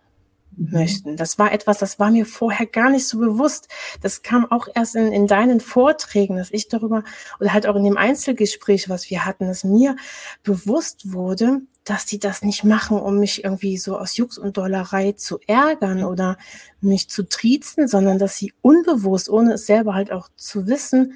mhm. 0.56 0.70
möchten. 0.72 1.16
Das 1.16 1.38
war 1.38 1.52
etwas, 1.52 1.78
das 1.78 1.98
war 1.98 2.10
mir 2.10 2.24
vorher 2.24 2.66
gar 2.66 2.88
nicht 2.88 3.06
so 3.06 3.18
bewusst. 3.18 3.68
Das 4.00 4.22
kam 4.22 4.50
auch 4.50 4.66
erst 4.74 4.96
in, 4.96 5.12
in 5.12 5.26
deinen 5.26 5.60
Vorträgen, 5.60 6.36
dass 6.36 6.50
ich 6.50 6.68
darüber 6.68 7.04
oder 7.38 7.52
halt 7.52 7.66
auch 7.66 7.76
in 7.76 7.84
dem 7.84 7.98
Einzelgespräch, 7.98 8.88
was 8.88 9.10
wir 9.10 9.26
hatten, 9.26 9.46
dass 9.46 9.62
mir 9.62 9.96
bewusst 10.42 11.12
wurde, 11.12 11.60
dass 11.84 12.06
die 12.06 12.18
das 12.18 12.40
nicht 12.40 12.64
machen, 12.64 12.98
um 12.98 13.18
mich 13.18 13.44
irgendwie 13.44 13.76
so 13.76 13.98
aus 13.98 14.16
Jux 14.16 14.38
und 14.38 14.56
Dollerei 14.56 15.12
zu 15.12 15.38
ärgern 15.46 16.02
oder 16.02 16.38
mich 16.80 17.10
zu 17.10 17.28
triezen, 17.28 17.88
sondern 17.88 18.18
dass 18.18 18.38
sie 18.38 18.54
unbewusst, 18.62 19.28
ohne 19.28 19.52
es 19.52 19.66
selber 19.66 19.94
halt 19.94 20.10
auch 20.10 20.30
zu 20.34 20.66
wissen, 20.66 21.12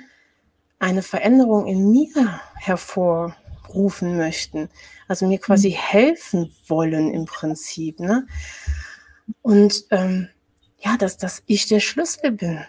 eine 0.79 1.03
Veränderung 1.03 1.67
in 1.67 1.91
mir 1.91 2.41
hervorrufen 2.55 4.17
möchten. 4.17 4.69
Also 5.09 5.27
mir 5.27 5.39
quasi 5.39 5.71
mhm. 5.71 5.75
helfen 5.75 6.55
wollen 6.67 7.13
im 7.13 7.25
Prinzip. 7.25 8.01
Ne? 8.01 8.27
Und 9.43 9.85
ähm, 9.91 10.29
ja, 10.81 10.97
dass, 10.97 11.17
dass 11.17 11.43
ich 11.47 11.67
der 11.67 11.81
Schlüssel 11.81 12.33
bin. 12.33 12.61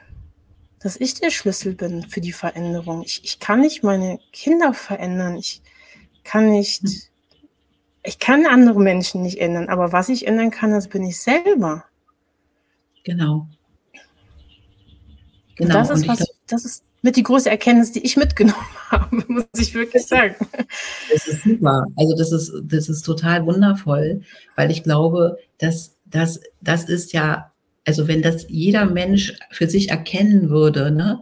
Dass 0.81 0.95
ich 0.95 1.13
der 1.13 1.29
Schlüssel 1.29 1.75
bin 1.75 2.03
für 2.03 2.21
die 2.21 2.31
Veränderung. 2.31 3.03
Ich, 3.03 3.23
ich 3.23 3.39
kann 3.39 3.61
nicht 3.61 3.83
meine 3.83 4.19
Kinder 4.31 4.73
verändern. 4.73 5.37
Ich 5.37 5.61
kann 6.23 6.49
nicht 6.49 6.83
mhm 6.83 7.01
ich 8.03 8.19
kann 8.19 8.45
andere 8.45 8.79
Menschen 8.79 9.21
nicht 9.21 9.39
ändern, 9.39 9.69
aber 9.69 9.91
was 9.91 10.09
ich 10.09 10.25
ändern 10.25 10.51
kann, 10.51 10.71
das 10.71 10.87
bin 10.87 11.03
ich 11.03 11.19
selber. 11.19 11.85
Genau. 13.03 13.47
Genau. 15.55 15.73
Das 15.73 15.89
ist, 15.89 16.07
was, 16.07 16.25
das 16.47 16.65
ist 16.65 16.83
mit 17.01 17.15
die 17.15 17.23
große 17.23 17.49
Erkenntnis, 17.49 17.91
die 17.91 18.03
ich 18.05 18.17
mitgenommen 18.17 18.65
habe, 18.89 19.23
muss 19.27 19.45
ich 19.57 19.73
wirklich 19.73 20.05
sagen. 20.05 20.35
Das 21.11 21.27
ist 21.27 21.43
super. 21.43 21.85
Also 21.95 22.15
das 22.15 22.31
ist, 22.31 22.51
das 22.63 22.89
ist 22.89 23.03
total 23.03 23.45
wundervoll, 23.45 24.21
weil 24.55 24.71
ich 24.71 24.83
glaube, 24.83 25.37
dass 25.57 25.95
das, 26.05 26.41
das 26.61 26.85
ist 26.85 27.13
ja, 27.13 27.51
also 27.85 28.07
wenn 28.07 28.21
das 28.21 28.45
jeder 28.49 28.85
Mensch 28.85 29.33
für 29.51 29.69
sich 29.69 29.89
erkennen 29.89 30.49
würde, 30.49 30.91
ne, 30.91 31.21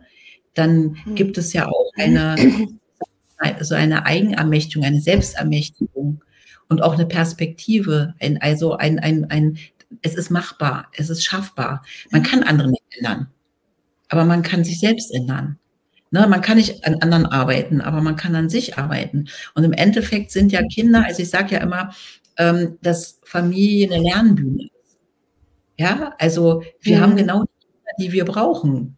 dann 0.53 0.97
hm. 1.03 1.15
gibt 1.15 1.37
es 1.37 1.53
ja 1.53 1.67
auch 1.67 1.91
eine, 1.95 2.35
so 3.61 3.75
eine 3.75 4.05
Eigenermächtigung, 4.05 4.85
eine 4.85 5.01
Selbstermächtigung 5.01 6.23
und 6.69 6.81
auch 6.81 6.93
eine 6.93 7.05
Perspektive, 7.05 8.15
ein, 8.19 8.41
also 8.41 8.73
ein, 8.73 8.99
ein, 8.99 9.29
ein, 9.29 9.57
es 10.01 10.15
ist 10.15 10.31
machbar, 10.31 10.87
es 10.93 11.09
ist 11.09 11.23
schaffbar. 11.23 11.83
Man 12.11 12.23
kann 12.23 12.43
andere 12.43 12.69
nicht 12.69 12.83
ändern, 12.97 13.27
aber 14.09 14.25
man 14.25 14.41
kann 14.41 14.63
sich 14.63 14.79
selbst 14.79 15.13
ändern. 15.13 15.59
Ne, 16.11 16.25
man 16.27 16.41
kann 16.41 16.57
nicht 16.57 16.85
an 16.85 16.95
anderen 17.01 17.25
arbeiten, 17.25 17.81
aber 17.81 18.01
man 18.01 18.15
kann 18.15 18.35
an 18.35 18.49
sich 18.49 18.77
arbeiten. 18.77 19.25
Und 19.55 19.63
im 19.63 19.73
Endeffekt 19.73 20.31
sind 20.31 20.51
ja 20.51 20.61
Kinder, 20.63 21.03
also 21.05 21.21
ich 21.21 21.29
sage 21.29 21.55
ja 21.55 21.61
immer, 21.61 21.93
ähm, 22.37 22.77
dass 22.81 23.19
Familie 23.23 23.91
eine 23.91 24.01
Lernbühne 24.01 24.63
ist. 24.65 24.97
Ja, 25.77 26.15
also 26.17 26.63
wir 26.81 26.97
mhm. 26.97 27.01
haben 27.01 27.15
genau 27.17 27.45
die 27.99 28.11
wir 28.11 28.25
brauchen 28.25 28.96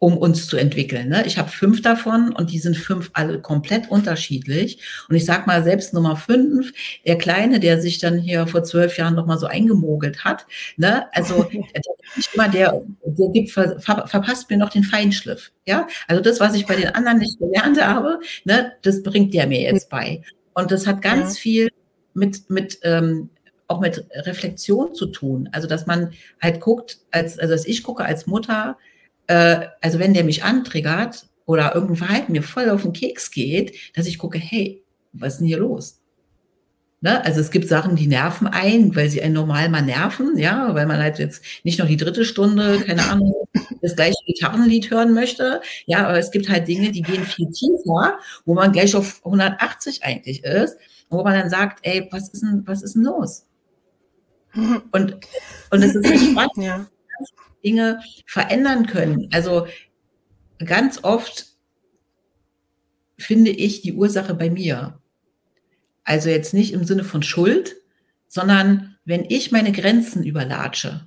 um 0.00 0.16
uns 0.16 0.46
zu 0.46 0.56
entwickeln. 0.56 1.10
Ne? 1.10 1.24
Ich 1.26 1.36
habe 1.36 1.50
fünf 1.50 1.82
davon 1.82 2.32
und 2.32 2.50
die 2.50 2.58
sind 2.58 2.76
fünf 2.76 3.10
alle 3.12 3.38
komplett 3.38 3.90
unterschiedlich. 3.90 4.80
Und 5.10 5.14
ich 5.14 5.26
sag 5.26 5.46
mal, 5.46 5.62
selbst 5.62 5.92
Nummer 5.92 6.16
fünf, 6.16 6.72
der 7.06 7.18
Kleine, 7.18 7.60
der 7.60 7.80
sich 7.82 7.98
dann 7.98 8.18
hier 8.18 8.46
vor 8.46 8.64
zwölf 8.64 8.96
Jahren 8.96 9.14
noch 9.14 9.26
mal 9.26 9.36
so 9.36 9.46
eingemogelt 9.46 10.24
hat, 10.24 10.46
ne? 10.78 11.04
also 11.12 11.44
der, 11.52 11.62
immer 12.34 12.48
der, 12.48 12.80
der 13.04 13.28
gibt, 13.28 13.50
ver, 13.50 13.78
ver, 13.78 14.06
verpasst 14.06 14.48
mir 14.48 14.56
noch 14.56 14.70
den 14.70 14.84
Feinschliff. 14.84 15.52
Ja, 15.66 15.86
also 16.08 16.22
das, 16.22 16.40
was 16.40 16.54
ich 16.54 16.66
bei 16.66 16.76
den 16.76 16.88
anderen 16.88 17.18
nicht 17.18 17.38
gelernt 17.38 17.78
habe, 17.84 18.20
ne, 18.44 18.72
das 18.80 19.02
bringt 19.02 19.34
der 19.34 19.46
mir 19.46 19.60
jetzt 19.60 19.90
bei. 19.90 20.22
Und 20.54 20.72
das 20.72 20.86
hat 20.86 21.02
ganz 21.02 21.36
ja. 21.36 21.42
viel 21.42 21.68
mit, 22.14 22.48
mit 22.48 22.78
ähm, 22.84 23.28
auch 23.68 23.80
mit 23.80 24.04
Reflexion 24.14 24.94
zu 24.94 25.06
tun. 25.06 25.48
Also, 25.52 25.68
dass 25.68 25.86
man 25.86 26.12
halt 26.40 26.60
guckt, 26.60 26.98
als, 27.10 27.38
also 27.38 27.52
dass 27.52 27.66
ich 27.66 27.82
gucke 27.82 28.04
als 28.04 28.26
Mutter, 28.26 28.76
äh, 29.30 29.68
also 29.80 30.00
wenn 30.00 30.12
der 30.12 30.24
mich 30.24 30.42
antriggert 30.42 31.26
oder 31.46 31.72
irgendein 31.74 31.96
Verhalten 31.96 32.32
mir 32.32 32.42
voll 32.42 32.68
auf 32.68 32.82
den 32.82 32.92
Keks 32.92 33.30
geht, 33.30 33.96
dass 33.96 34.06
ich 34.06 34.18
gucke, 34.18 34.38
hey, 34.38 34.82
was 35.12 35.34
ist 35.34 35.38
denn 35.38 35.46
hier 35.46 35.58
los? 35.58 36.00
Ne? 37.00 37.24
Also 37.24 37.40
es 37.40 37.52
gibt 37.52 37.68
Sachen, 37.68 37.94
die 37.94 38.08
nerven 38.08 38.48
ein, 38.48 38.94
weil 38.96 39.08
sie 39.08 39.22
einen 39.22 39.34
normal 39.34 39.68
mal 39.68 39.82
nerven, 39.82 40.36
ja, 40.36 40.74
weil 40.74 40.86
man 40.86 40.98
halt 40.98 41.20
jetzt 41.20 41.44
nicht 41.62 41.78
noch 41.78 41.86
die 41.86 41.96
dritte 41.96 42.24
Stunde, 42.24 42.80
keine 42.80 43.04
Ahnung, 43.04 43.32
das 43.80 43.94
gleiche 43.94 44.18
Gitarrenlied 44.26 44.90
hören 44.90 45.14
möchte. 45.14 45.60
Ja, 45.86 46.08
aber 46.08 46.18
es 46.18 46.32
gibt 46.32 46.48
halt 46.48 46.66
Dinge, 46.66 46.90
die 46.90 47.02
gehen 47.02 47.24
viel 47.24 47.50
tiefer, 47.52 48.18
wo 48.44 48.54
man 48.54 48.72
gleich 48.72 48.96
auf 48.96 49.24
180 49.24 50.02
eigentlich 50.02 50.42
ist, 50.42 50.76
wo 51.08 51.22
man 51.22 51.34
dann 51.34 51.50
sagt, 51.50 51.86
ey, 51.86 52.08
was 52.10 52.30
ist 52.30 52.42
denn, 52.42 52.64
was 52.66 52.82
ist 52.82 52.96
denn 52.96 53.04
los? 53.04 53.46
Und, 54.90 55.16
und 55.70 55.82
es 55.84 55.94
ist 55.94 56.30
spannend. 56.32 56.56
Ja. 56.56 56.86
Dinge 57.64 58.00
verändern 58.26 58.86
können. 58.86 59.28
Also 59.32 59.66
ganz 60.64 61.02
oft 61.02 61.46
finde 63.18 63.50
ich 63.50 63.82
die 63.82 63.92
Ursache 63.92 64.34
bei 64.34 64.50
mir. 64.50 64.98
Also 66.04 66.30
jetzt 66.30 66.54
nicht 66.54 66.72
im 66.72 66.84
Sinne 66.84 67.04
von 67.04 67.22
Schuld, 67.22 67.76
sondern 68.26 68.96
wenn 69.04 69.24
ich 69.28 69.52
meine 69.52 69.72
Grenzen 69.72 70.24
überlatsche, 70.24 71.06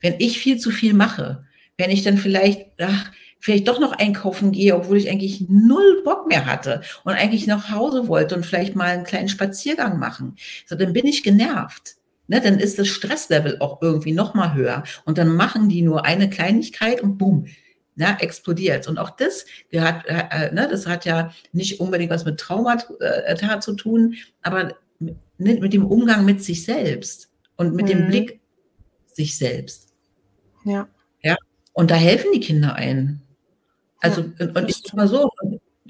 wenn 0.00 0.14
ich 0.18 0.38
viel 0.38 0.58
zu 0.58 0.70
viel 0.70 0.94
mache, 0.94 1.44
wenn 1.78 1.90
ich 1.90 2.02
dann 2.02 2.18
vielleicht, 2.18 2.66
ach, 2.80 3.10
vielleicht 3.38 3.68
doch 3.68 3.78
noch 3.78 3.92
einkaufen 3.92 4.52
gehe, 4.52 4.74
obwohl 4.74 4.96
ich 4.96 5.10
eigentlich 5.10 5.44
null 5.48 6.02
Bock 6.04 6.26
mehr 6.26 6.46
hatte 6.46 6.82
und 7.04 7.14
eigentlich 7.14 7.46
nach 7.46 7.70
Hause 7.70 8.08
wollte 8.08 8.34
und 8.34 8.44
vielleicht 8.44 8.74
mal 8.74 8.88
einen 8.88 9.04
kleinen 9.04 9.28
Spaziergang 9.28 9.98
machen, 9.98 10.36
so 10.66 10.74
dann 10.74 10.92
bin 10.92 11.06
ich 11.06 11.22
genervt 11.22 11.96
ne, 12.28 12.40
dann 12.40 12.58
ist 12.58 12.78
das 12.78 12.88
Stresslevel 12.88 13.58
auch 13.60 13.80
irgendwie 13.82 14.12
noch 14.12 14.34
mal 14.34 14.54
höher. 14.54 14.84
Und 15.04 15.18
dann 15.18 15.34
machen 15.34 15.68
die 15.68 15.82
nur 15.82 16.04
eine 16.04 16.30
Kleinigkeit 16.30 17.00
und 17.00 17.18
boom, 17.18 17.46
ne, 17.94 18.16
explodiert. 18.20 18.88
Und 18.88 18.98
auch 18.98 19.10
das 19.10 19.46
gehört, 19.70 20.06
äh, 20.06 20.24
äh 20.30 20.52
ne, 20.52 20.68
das 20.70 20.86
hat 20.86 21.04
ja 21.04 21.32
nicht 21.52 21.80
unbedingt 21.80 22.10
was 22.10 22.24
mit 22.24 22.38
Traumata 22.38 22.86
äh, 23.00 23.60
zu 23.60 23.74
tun, 23.74 24.14
aber 24.42 24.76
mit, 24.98 25.60
mit, 25.60 25.72
dem 25.72 25.86
Umgang 25.86 26.24
mit 26.24 26.42
sich 26.42 26.64
selbst 26.64 27.30
und 27.56 27.74
mit 27.74 27.86
mhm. 27.86 27.90
dem 27.90 28.06
Blick 28.08 28.40
sich 29.06 29.36
selbst. 29.36 29.88
Ja. 30.64 30.88
Ja. 31.22 31.36
Und 31.72 31.90
da 31.90 31.94
helfen 31.94 32.30
die 32.32 32.40
Kinder 32.40 32.74
ein. 32.74 33.22
Also, 34.00 34.22
ja, 34.22 34.46
und, 34.46 34.56
und 34.56 34.68
ich 34.68 34.76
sag 34.76 34.94
mal 34.94 35.08
so, 35.08 35.30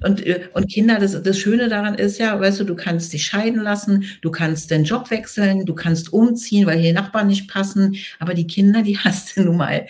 und, 0.03 0.27
äh, 0.27 0.49
und 0.53 0.69
Kinder, 0.71 0.99
das, 0.99 1.21
das 1.23 1.39
Schöne 1.39 1.69
daran 1.69 1.95
ist 1.95 2.19
ja, 2.19 2.39
weißt 2.39 2.61
du, 2.61 2.65
du 2.65 2.77
kannst 2.77 3.13
dich 3.13 3.25
scheiden 3.25 3.63
lassen, 3.63 4.05
du 4.23 4.31
kannst 4.31 4.71
den 4.71 4.85
Job 4.85 5.11
wechseln, 5.11 5.65
du 5.65 5.75
kannst 5.75 6.13
umziehen, 6.13 6.67
weil 6.67 6.79
hier 6.79 6.93
Nachbarn 6.93 7.29
nicht 7.29 7.49
passen, 7.49 7.97
aber 8.19 8.35
die 8.35 8.47
Kinder, 8.47 8.83
die 8.83 8.99
hast 9.05 9.37
du 9.37 9.43
nun 9.43 9.57
mal 9.57 9.87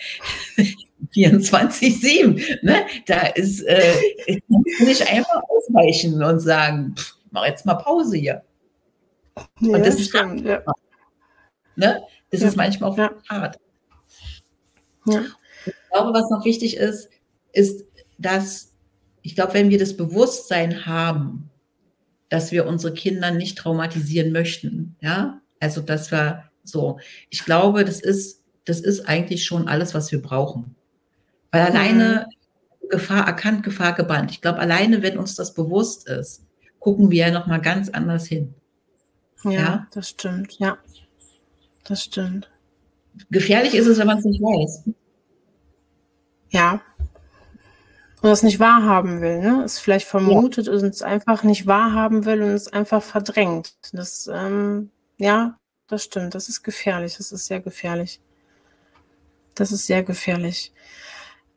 24-7. 1.15 2.63
Ne? 2.63 2.85
Da 3.05 3.27
ist 3.27 3.61
äh, 3.61 3.93
nicht 4.79 5.11
einfach 5.11 5.41
ausweichen 5.49 6.23
und 6.23 6.39
sagen, 6.39 6.95
pff, 6.97 7.15
mach 7.31 7.45
jetzt 7.45 7.65
mal 7.65 7.75
Pause 7.75 8.17
hier. 8.17 8.43
Ja, 9.59 9.75
und 9.75 9.85
das 9.85 9.95
ist 9.95 10.09
stimmt, 10.09 10.45
ja. 10.45 10.63
Ne? 11.75 12.01
Das 12.31 12.41
ja. 12.41 12.47
ist 12.47 12.55
manchmal 12.55 12.91
auch 12.91 12.97
hart. 13.29 13.59
Ja. 15.05 15.21
Ich 15.65 15.73
glaube, 15.91 16.13
was 16.13 16.29
noch 16.29 16.43
wichtig 16.43 16.77
ist, 16.77 17.09
ist, 17.53 17.85
dass 18.17 18.73
ich 19.27 19.35
glaube, 19.35 19.55
wenn 19.55 19.69
wir 19.69 19.77
das 19.77 19.97
Bewusstsein 19.97 20.85
haben, 20.85 21.49
dass 22.29 22.53
wir 22.53 22.65
unsere 22.65 22.93
Kinder 22.93 23.29
nicht 23.29 23.57
traumatisieren 23.57 24.31
möchten, 24.31 24.95
ja, 25.01 25.41
also 25.59 25.81
dass 25.81 26.13
wir 26.13 26.45
so, 26.63 27.01
ich 27.29 27.43
glaube, 27.43 27.83
das 27.83 27.99
ist, 27.99 28.45
das 28.63 28.79
ist 28.79 29.01
eigentlich 29.09 29.43
schon 29.43 29.67
alles, 29.67 29.93
was 29.93 30.13
wir 30.13 30.21
brauchen. 30.21 30.77
Weil 31.51 31.69
mhm. 31.69 31.75
alleine 31.75 32.29
Gefahr 32.89 33.27
erkannt, 33.27 33.63
Gefahr 33.63 33.91
gebannt. 33.95 34.31
Ich 34.31 34.39
glaube, 34.39 34.59
alleine, 34.59 35.01
wenn 35.01 35.17
uns 35.17 35.35
das 35.35 35.53
bewusst 35.53 36.07
ist, 36.07 36.45
gucken 36.79 37.11
wir 37.11 37.27
ja 37.27 37.31
nochmal 37.31 37.59
ganz 37.59 37.89
anders 37.89 38.27
hin. 38.27 38.53
Ja, 39.43 39.51
ja, 39.51 39.87
das 39.93 40.07
stimmt, 40.07 40.57
ja. 40.57 40.77
Das 41.83 42.01
stimmt. 42.01 42.49
Gefährlich 43.29 43.73
ist 43.73 43.87
es, 43.87 43.99
wenn 43.99 44.07
man 44.07 44.19
es 44.19 44.23
nicht 44.23 44.41
weiß. 44.41 44.89
Ja, 46.49 46.81
und 48.21 48.29
das 48.29 48.43
nicht 48.43 48.59
wahrhaben 48.59 49.21
will, 49.21 49.39
ne? 49.39 49.63
Es 49.63 49.79
vielleicht 49.79 50.07
vermutet 50.07 50.65
ja. 50.67 50.73
und 50.73 50.83
es 50.83 51.01
einfach 51.01 51.43
nicht 51.43 51.67
wahrhaben 51.67 52.25
will 52.25 52.41
und 52.41 52.49
es 52.49 52.71
einfach 52.71 53.03
verdrängt. 53.03 53.75
Das, 53.93 54.27
ähm, 54.33 54.89
ja, 55.17 55.57
das 55.87 56.03
stimmt. 56.03 56.33
Das 56.33 56.49
ist 56.49 56.63
gefährlich. 56.63 57.17
Das 57.17 57.31
ist 57.31 57.45
sehr 57.45 57.59
gefährlich. 57.59 58.19
Das 59.53 59.71
ist 59.71 59.85
sehr 59.85 60.03
gefährlich. 60.03 60.71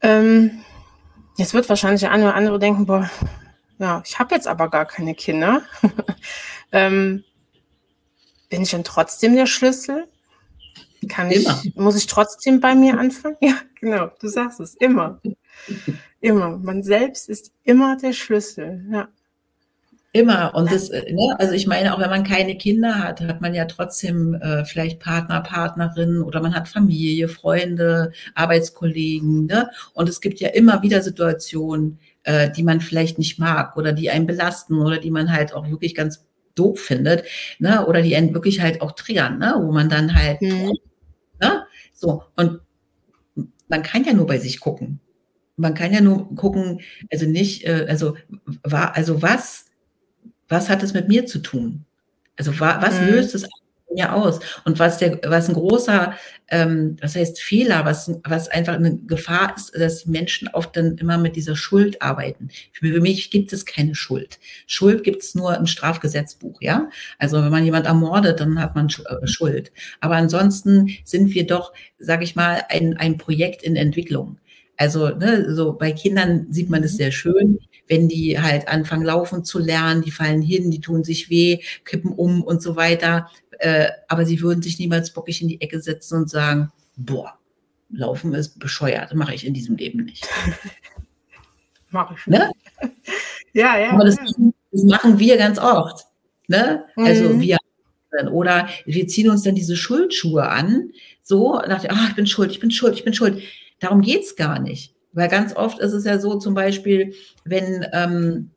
Ähm, 0.03 0.63
jetzt 1.37 1.55
wird 1.55 1.69
wahrscheinlich 1.69 2.01
der 2.01 2.13
eine 2.13 2.25
oder 2.25 2.35
andere 2.35 2.59
denken, 2.59 2.87
boah, 2.87 3.11
ja, 3.79 4.03
ich 4.07 4.19
habe 4.19 4.35
jetzt 4.35 4.47
aber 4.47 4.69
gar 4.69 4.85
keine 4.85 5.15
Kinder. 5.15 5.63
ähm, 6.73 7.25
bin 8.51 8.63
ich 8.63 8.71
dann 8.71 8.85
trotzdem 8.85 9.35
der 9.35 9.47
Schlüssel? 9.47 10.07
Kann 11.09 11.31
ich, 11.31 11.75
muss 11.75 11.97
ich 11.97 12.07
trotzdem 12.07 12.61
bei 12.61 12.75
mir 12.75 12.99
anfangen? 12.99 13.37
Ja, 13.41 13.55
genau, 13.81 14.11
du 14.21 14.29
sagst 14.29 14.61
es, 14.61 14.75
immer. 14.75 15.19
Immer. 16.21 16.59
Man 16.59 16.83
selbst 16.83 17.29
ist 17.29 17.53
immer 17.65 17.97
der 17.97 18.13
Schlüssel. 18.13 18.85
Ja. 18.93 19.09
Immer. 20.13 20.55
Und 20.55 20.71
das, 20.73 20.91
äh, 20.91 21.13
ne, 21.13 21.37
also 21.39 21.55
ich 21.55 21.67
meine, 21.67 21.95
auch 21.95 22.01
wenn 22.01 22.11
man 22.11 22.25
keine 22.25 22.57
Kinder 22.57 22.99
hat, 22.99 23.21
hat 23.21 23.41
man 23.41 23.55
ja 23.55 23.65
trotzdem 23.67 24.35
äh, 24.35 24.65
vielleicht 24.65 24.99
Partner, 24.99 25.41
Partnerin 25.41 26.21
oder 26.23 26.43
man 26.43 26.55
hat 26.55 26.69
Familie, 26.69 27.29
Freunde, 27.29 28.13
Arbeitskollegen. 28.35 29.47
Ne? 29.47 29.71
Und 29.95 30.09
es 30.09 30.21
gibt 30.21 30.41
ja 30.41 30.49
immer 30.49 30.83
wieder 30.83 31.01
Situationen, 31.01 32.01
äh, 32.25 32.51
die 32.51 32.65
man 32.65 32.81
vielleicht 32.81 33.19
nicht 33.19 33.39
mag 33.39 33.77
oder 33.77 33.93
die 33.93 34.11
einen 34.11 34.27
belasten 34.27 34.81
oder 34.81 34.99
die 34.99 35.13
man 35.13 35.33
halt 35.33 35.55
auch 35.55 35.71
wirklich 35.71 35.95
ganz 35.95 36.27
doof 36.57 36.81
findet, 36.81 37.25
ne? 37.61 37.87
Oder 37.87 38.03
die 38.03 38.17
einen 38.17 38.35
wirklich 38.35 38.61
halt 38.61 38.83
auch 38.83 38.93
triggern, 38.93 39.39
ne? 39.39 39.55
Wo 39.59 39.71
man 39.71 39.89
dann 39.89 40.15
halt, 40.15 40.43
mhm. 40.43 40.73
ne? 41.41 41.65
So, 41.95 42.25
und 42.35 42.61
man 43.69 43.83
kann 43.85 44.05
ja 44.05 44.13
nur 44.13 44.27
bei 44.27 44.39
sich 44.39 44.59
gucken 44.59 45.01
man 45.61 45.75
kann 45.75 45.93
ja 45.93 46.01
nur 46.01 46.35
gucken, 46.35 46.81
also 47.13 47.27
nicht, 47.27 47.65
äh, 47.65 47.87
also, 47.89 48.17
war, 48.63 48.97
also 48.97 49.23
was, 49.23 49.67
was 50.49 50.69
hat 50.69 50.83
es 50.83 50.95
mit 50.95 51.09
mir 51.09 51.27
zu 51.27 51.39
tun? 51.39 51.85
Also 52.37 52.59
was 52.59 53.01
mhm. 53.01 53.09
löst 53.09 53.35
es 53.35 53.47
mir 53.93 54.15
aus? 54.15 54.41
Und 54.65 54.79
was 54.79 54.99
der, 54.99 55.21
was 55.25 55.49
ein 55.49 55.55
großer, 55.55 56.15
ähm, 56.49 56.97
was 57.01 57.17
heißt 57.17 57.41
Fehler, 57.41 57.85
was, 57.85 58.11
was 58.25 58.49
einfach 58.49 58.75
eine 58.75 58.97
Gefahr 58.97 59.55
ist, 59.55 59.75
dass 59.75 60.07
Menschen 60.07 60.49
oft 60.49 60.75
dann 60.77 60.97
immer 60.97 61.19
mit 61.19 61.37
dieser 61.37 61.57
Schuld 61.57 62.01
arbeiten. 62.01 62.49
Für 62.73 63.01
mich 63.01 63.31
gibt 63.31 63.53
es 63.53 63.67
keine 63.67 63.95
Schuld. 63.95 64.39
Schuld 64.67 65.05
gibt 65.05 65.23
es 65.23 65.35
nur 65.35 65.55
im 65.57 65.67
Strafgesetzbuch, 65.67 66.63
ja. 66.63 66.89
Also 67.19 67.43
wenn 67.43 67.51
man 67.51 67.65
jemand 67.65 67.87
ermordet, 67.87 68.41
dann 68.41 68.61
hat 68.61 68.75
man 68.75 68.87
äh, 68.87 69.27
Schuld. 69.27 69.73
Aber 70.01 70.17
ansonsten 70.17 70.97
sind 71.05 71.35
wir 71.35 71.47
doch, 71.47 71.73
sage 71.99 72.25
ich 72.25 72.37
mal, 72.37 72.63
ein, 72.71 72.97
ein 72.97 73.19
Projekt 73.19 73.63
in 73.63 73.77
Entwicklung. 73.77 74.39
Also 74.81 75.11
ne, 75.11 75.55
so 75.55 75.75
bei 75.75 75.93
Kindern 75.93 76.47
sieht 76.51 76.71
man 76.71 76.81
das 76.81 76.93
mhm. 76.93 76.97
sehr 76.97 77.13
schön, 77.13 77.59
wenn 77.87 78.09
die 78.09 78.41
halt 78.41 78.67
anfangen 78.67 79.05
laufen 79.05 79.45
zu 79.45 79.59
lernen, 79.59 80.01
die 80.01 80.11
fallen 80.11 80.41
hin, 80.41 80.71
die 80.71 80.81
tun 80.81 81.05
sich 81.05 81.29
weh, 81.29 81.61
kippen 81.85 82.13
um 82.13 82.43
und 82.43 82.63
so 82.63 82.77
weiter. 82.77 83.31
Äh, 83.59 83.89
aber 84.09 84.25
sie 84.25 84.41
würden 84.41 84.63
sich 84.63 84.79
niemals 84.79 85.13
bockig 85.13 85.43
in 85.43 85.49
die 85.49 85.61
Ecke 85.61 85.83
setzen 85.83 86.17
und 86.17 86.31
sagen, 86.31 86.73
boah, 86.97 87.35
Laufen 87.91 88.33
ist 88.33 88.59
bescheuert, 88.59 89.15
mache 89.15 89.35
ich 89.35 89.47
in 89.47 89.53
diesem 89.53 89.77
Leben 89.77 90.05
nicht. 90.05 90.27
Mache 91.91 92.15
ich. 92.17 92.27
Ne? 92.27 92.51
ja, 93.53 93.79
ja. 93.79 93.91
Aber 93.91 94.07
das, 94.07 94.17
das, 94.17 94.85
machen 94.85 95.19
wir 95.19 95.37
ganz 95.37 95.59
oft. 95.59 96.07
Ne? 96.49 96.87
Also 96.97 97.29
mhm. 97.29 97.41
wir 97.43 97.59
oder 98.33 98.69
wir 98.87 99.07
ziehen 99.09 99.29
uns 99.29 99.43
dann 99.43 99.55
diese 99.55 99.77
Schuldschuhe 99.77 100.49
an, 100.49 100.91
so, 101.23 101.61
nach, 101.69 101.85
ah, 101.85 102.07
ich 102.09 102.17
bin 102.17 102.27
schuld, 102.27 102.51
ich 102.51 102.61
bin 102.61 102.71
schuld, 102.71 102.95
ich 102.95 103.05
bin 103.05 103.15
schuld. 103.15 103.43
Darum 103.81 104.01
geht's 104.03 104.37
gar 104.37 104.61
nicht. 104.61 104.95
Weil 105.13 105.29
ganz 105.29 105.57
oft 105.57 105.81
ist 105.81 105.93
es 105.93 106.05
ja 106.05 106.19
so, 106.19 106.39
zum 106.39 106.55
Beispiel, 106.55 107.15
wenn, 107.45 107.85
ähm, 107.93 108.51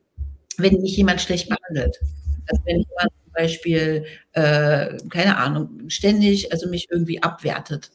wenn 0.58 0.82
mich 0.82 0.96
jemand 0.96 1.22
schlecht 1.22 1.50
behandelt. 1.50 2.00
Also 2.48 2.62
wenn 2.66 2.78
jemand 2.78 3.12
zum 3.24 3.34
Beispiel, 3.34 4.06
äh, 4.34 4.98
keine 5.10 5.38
Ahnung, 5.38 5.90
ständig, 5.90 6.52
also 6.52 6.70
mich 6.70 6.88
irgendwie 6.92 7.24
abwertet. 7.24 7.90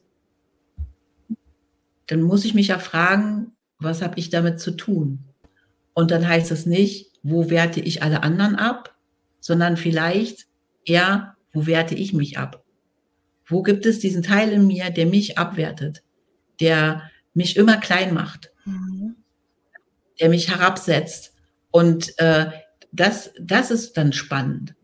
dann 2.07 2.23
muss 2.23 2.45
ich 2.45 2.55
mich 2.55 2.69
ja 2.69 2.79
fragen, 2.79 3.53
was 3.79 4.03
habe 4.03 4.19
ich 4.19 4.31
damit 4.31 4.59
zu 4.61 4.73
tun? 4.73 5.21
Und 5.95 6.11
dann 6.11 6.27
heißt 6.27 6.51
es 6.51 6.67
nicht, 6.67 7.13
wo 7.23 7.51
werte 7.51 7.81
ich 7.81 8.03
alle 8.03 8.23
anderen 8.23 8.57
ab, 8.57 8.97
sondern 9.41 9.77
vielleicht 9.77 10.47
eher, 10.85 11.37
wo 11.53 11.67
werte 11.67 11.95
ich 11.95 12.13
mich 12.13 12.39
ab? 12.39 12.65
Wo 13.47 13.63
gibt 13.63 13.87
es 13.87 13.99
diesen 13.99 14.23
Teil 14.23 14.53
in 14.53 14.67
mir, 14.67 14.91
der 14.91 15.07
mich 15.07 15.39
abwertet, 15.39 16.03
der 16.61 17.03
mich 17.35 17.57
immer 17.57 17.77
klein 17.77 18.15
macht, 18.15 18.51
mhm. 18.65 19.17
der 20.21 20.29
mich 20.29 20.49
herabsetzt? 20.51 21.33
Und 21.71 22.19
äh, 22.19 22.51
das, 22.93 23.31
das 23.41 23.71
ist 23.71 23.97
dann 23.97 24.13
spannend, 24.13 24.75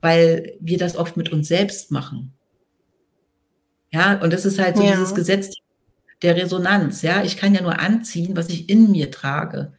weil 0.00 0.54
wir 0.60 0.78
das 0.78 0.96
oft 0.96 1.16
mit 1.16 1.30
uns 1.30 1.48
selbst 1.48 1.90
machen. 1.90 2.32
Ja, 3.90 4.20
und 4.20 4.32
das 4.32 4.44
ist 4.44 4.58
halt 4.58 4.76
so 4.76 4.82
ja. 4.82 4.92
dieses 4.92 5.14
Gesetz 5.14 5.54
der 6.22 6.36
Resonanz. 6.36 7.02
Ja, 7.02 7.22
ich 7.22 7.36
kann 7.36 7.54
ja 7.54 7.62
nur 7.62 7.78
anziehen, 7.78 8.36
was 8.36 8.48
ich 8.48 8.68
in 8.68 8.90
mir 8.90 9.10
trage. 9.10 9.72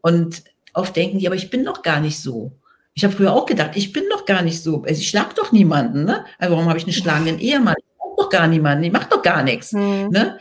Und 0.00 0.44
oft 0.72 0.94
denken 0.96 1.18
die, 1.18 1.26
aber 1.26 1.36
ich 1.36 1.50
bin 1.50 1.64
doch 1.64 1.82
gar 1.82 2.00
nicht 2.00 2.20
so. 2.20 2.52
Ich 2.94 3.04
habe 3.04 3.14
früher 3.14 3.32
auch 3.32 3.46
gedacht, 3.46 3.72
ich 3.74 3.92
bin 3.92 4.04
doch 4.10 4.24
gar 4.26 4.42
nicht 4.42 4.62
so. 4.62 4.82
Also 4.82 5.00
ich 5.00 5.08
schlag 5.08 5.34
doch 5.34 5.52
niemanden. 5.52 6.04
Ne? 6.04 6.24
Also 6.38 6.54
warum 6.54 6.68
habe 6.68 6.78
ich 6.78 6.84
einen 6.84 6.92
schlagenden 6.92 7.38
Ehemann? 7.38 7.76
Ich 7.78 7.98
mag 7.98 8.16
doch 8.16 8.28
gar 8.30 8.46
niemanden. 8.46 8.84
Ich 8.84 8.92
mache 8.92 9.08
doch 9.10 9.22
gar 9.22 9.42
nichts. 9.42 9.72
Mhm. 9.72 10.08
Ne? 10.10 10.38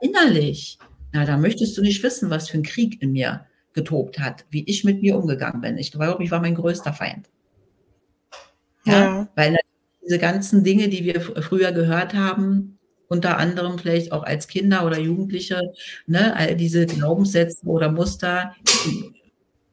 Innerlich, 0.00 0.78
na, 1.12 1.24
da 1.24 1.36
möchtest 1.36 1.76
du 1.76 1.82
nicht 1.82 2.02
wissen, 2.02 2.30
was 2.30 2.48
für 2.48 2.58
ein 2.58 2.62
Krieg 2.62 3.00
in 3.02 3.12
mir 3.12 3.46
getobt 3.72 4.18
hat, 4.18 4.44
wie 4.50 4.64
ich 4.64 4.84
mit 4.84 5.02
mir 5.02 5.16
umgegangen 5.16 5.60
bin. 5.60 5.78
Ich 5.78 5.92
glaube, 5.92 6.22
ich 6.22 6.30
war 6.30 6.40
mein 6.40 6.54
größter 6.54 6.92
Feind. 6.92 7.28
Ja, 8.84 9.00
ja. 9.00 9.28
weil 9.34 9.58
diese 10.02 10.18
ganzen 10.18 10.64
Dinge, 10.64 10.88
die 10.88 11.04
wir 11.04 11.20
früher 11.20 11.72
gehört 11.72 12.14
haben, 12.14 12.78
unter 13.08 13.38
anderem 13.38 13.78
vielleicht 13.78 14.12
auch 14.12 14.22
als 14.22 14.48
Kinder 14.48 14.86
oder 14.86 14.98
Jugendliche, 14.98 15.72
ne, 16.06 16.34
all 16.36 16.56
diese 16.56 16.86
Glaubenssätze 16.86 17.66
oder 17.66 17.90
Muster 17.90 18.54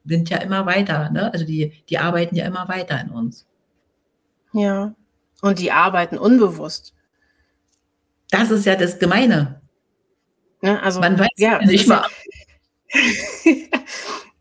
sind 0.05 0.30
ja 0.30 0.38
immer 0.38 0.65
weiter, 0.65 1.11
ne? 1.11 1.32
Also 1.32 1.45
die, 1.45 1.84
die 1.89 1.99
arbeiten 1.99 2.36
ja 2.36 2.45
immer 2.45 2.67
weiter 2.67 2.99
in 2.99 3.09
uns. 3.11 3.45
Ja. 4.53 4.95
Und 5.41 5.59
die 5.59 5.71
arbeiten 5.71 6.17
unbewusst. 6.17 6.93
Das 8.32 8.49
ist 8.49 8.65
ja 8.65 8.75
das 8.75 8.99
Gemeine. 8.99 9.61
Ne? 10.68 10.82
Also, 10.82 10.99
Man 10.99 11.18
weiß 11.20 11.28
ja 11.38 11.59
nicht 11.63 11.88
mal. 11.88 12.05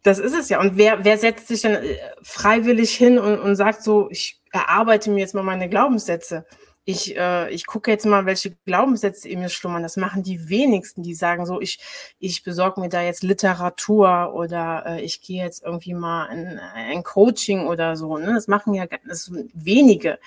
das 0.03 0.19
ist 0.19 0.35
es 0.35 0.49
ja. 0.49 0.61
Und 0.61 0.77
wer, 0.77 1.05
wer 1.05 1.19
setzt 1.19 1.49
sich 1.49 1.63
dann 1.63 1.75
äh, 1.75 1.97
freiwillig 2.23 2.95
hin 2.95 3.19
und, 3.19 3.39
und 3.39 3.57
sagt 3.57 3.83
so, 3.83 4.11
ich 4.11 4.41
erarbeite 4.53 5.11
mir 5.11 5.21
jetzt 5.21 5.35
mal 5.35 5.43
meine 5.43 5.69
Glaubenssätze? 5.69 6.45
ich, 6.89 7.17
äh, 7.17 7.51
ich 7.51 7.67
gucke 7.67 7.91
jetzt 7.91 8.07
mal, 8.07 8.27
welche 8.27 8.53
Glaubenssätze 8.65 9.29
in 9.29 9.41
mir 9.41 9.49
schlummern. 9.49 9.83
Das 9.83 9.97
machen 9.97 10.23
die 10.23 10.49
wenigsten, 10.49 11.03
die 11.03 11.15
sagen 11.15 11.45
so, 11.45 11.61
ich, 11.61 11.81
ich 12.21 12.45
besorge 12.45 12.81
mir 12.81 12.89
da 12.89 13.03
jetzt 13.03 13.25
Literatur 13.25 14.33
oder 14.33 14.85
äh, 14.87 15.01
ich 15.01 15.21
gehe 15.21 15.43
jetzt 15.43 15.65
irgendwie 15.65 15.95
mal 15.95 16.27
in 16.27 16.61
ein 16.75 17.03
Coaching 17.03 17.67
oder 17.67 17.97
so. 17.97 18.19
Ne? 18.19 18.33
Das 18.33 18.47
machen 18.47 18.73
ja 18.73 18.87
das 19.05 19.33
wenige. 19.53 20.21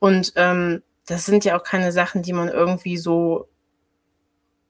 Und 0.00 0.32
ähm, 0.34 0.82
das 1.06 1.24
sind 1.24 1.44
ja 1.44 1.56
auch 1.56 1.62
keine 1.62 1.92
Sachen, 1.92 2.22
die 2.22 2.32
man 2.32 2.48
irgendwie 2.48 2.96
so 2.96 3.46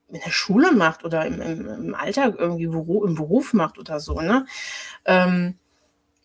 in 0.09 0.21
der 0.23 0.31
Schule 0.31 0.71
macht 0.71 1.03
oder 1.03 1.25
im, 1.25 1.41
im, 1.41 1.67
im 1.67 1.95
Alltag 1.95 2.35
irgendwie 2.37 2.67
Beruf, 2.67 3.05
im 3.05 3.15
Beruf 3.15 3.53
macht 3.53 3.77
oder 3.77 3.99
so. 3.99 4.21
Ne? 4.21 4.45
Ähm, 5.05 5.55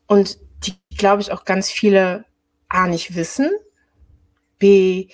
und 0.07 0.39
die, 0.64 0.74
glaube 0.97 1.22
ich, 1.22 1.33
auch 1.33 1.45
ganz 1.45 1.70
viele 1.70 2.24
A 2.68 2.87
nicht 2.87 3.16
wissen 3.16 3.51
B 4.62 5.09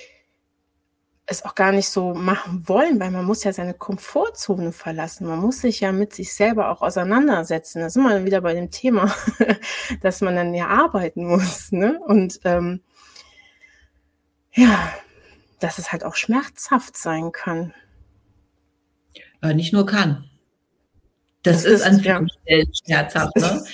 es 1.30 1.44
auch 1.44 1.54
gar 1.54 1.72
nicht 1.72 1.88
so 1.88 2.14
machen 2.14 2.66
wollen, 2.68 2.98
weil 3.00 3.10
man 3.10 3.24
muss 3.24 3.44
ja 3.44 3.52
seine 3.52 3.74
Komfortzone 3.74 4.72
verlassen. 4.72 5.26
Man 5.26 5.38
muss 5.38 5.60
sich 5.60 5.80
ja 5.80 5.92
mit 5.92 6.14
sich 6.14 6.34
selber 6.34 6.70
auch 6.70 6.80
auseinandersetzen. 6.80 7.80
Da 7.80 7.90
sind 7.90 8.02
wir 8.02 8.10
dann 8.10 8.24
wieder 8.24 8.40
bei 8.40 8.54
dem 8.54 8.70
Thema, 8.70 9.14
dass 10.00 10.22
man 10.22 10.36
dann 10.36 10.54
ja 10.54 10.68
arbeiten 10.68 11.26
muss. 11.26 11.70
Ne? 11.70 12.00
Und 12.06 12.40
ähm, 12.44 12.80
ja, 14.52 14.90
dass 15.60 15.76
es 15.78 15.92
halt 15.92 16.02
auch 16.02 16.14
schmerzhaft 16.14 16.96
sein 16.96 17.30
kann. 17.30 17.74
Äh, 19.42 19.54
nicht 19.54 19.72
nur 19.72 19.86
kann. 19.86 20.24
Das, 21.42 21.62
das 21.62 21.72
ist, 21.72 21.82
an 21.82 22.00
vielen 22.00 22.26
ja. 22.26 22.34
Stellen 22.42 22.72
schmerzhaft. 22.74 23.36
Ne? 23.36 23.64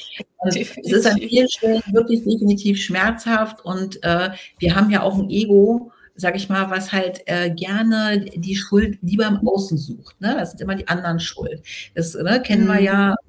es 0.47 0.57
ist 0.77 1.07
an 1.07 1.19
vielen 1.19 1.49
Stellen 1.49 1.83
wirklich 1.93 2.23
definitiv 2.25 2.83
schmerzhaft 2.83 3.65
und 3.65 4.03
äh, 4.03 4.31
wir 4.59 4.75
haben 4.75 4.91
ja 4.91 5.03
auch 5.03 5.19
ein 5.19 5.31
Ego, 5.31 5.91
sag 6.15 6.37
ich 6.37 6.49
mal, 6.49 6.71
was 6.71 6.93
halt 6.93 7.23
äh, 7.27 7.51
gerne 7.51 8.27
die 8.35 8.55
Schuld 8.55 8.99
lieber 9.01 9.27
im 9.27 9.49
Außen 9.49 9.79
sucht. 9.79 10.21
Ne? 10.21 10.37
Das 10.39 10.51
sind 10.51 10.61
immer 10.61 10.75
die 10.75 10.87
anderen 10.89 11.19
Schuld. 11.19 11.63
Das 11.95 12.15
ne, 12.15 12.43
kennen 12.43 12.67
wir 12.67 12.81
ja 12.81 13.11
mhm 13.11 13.24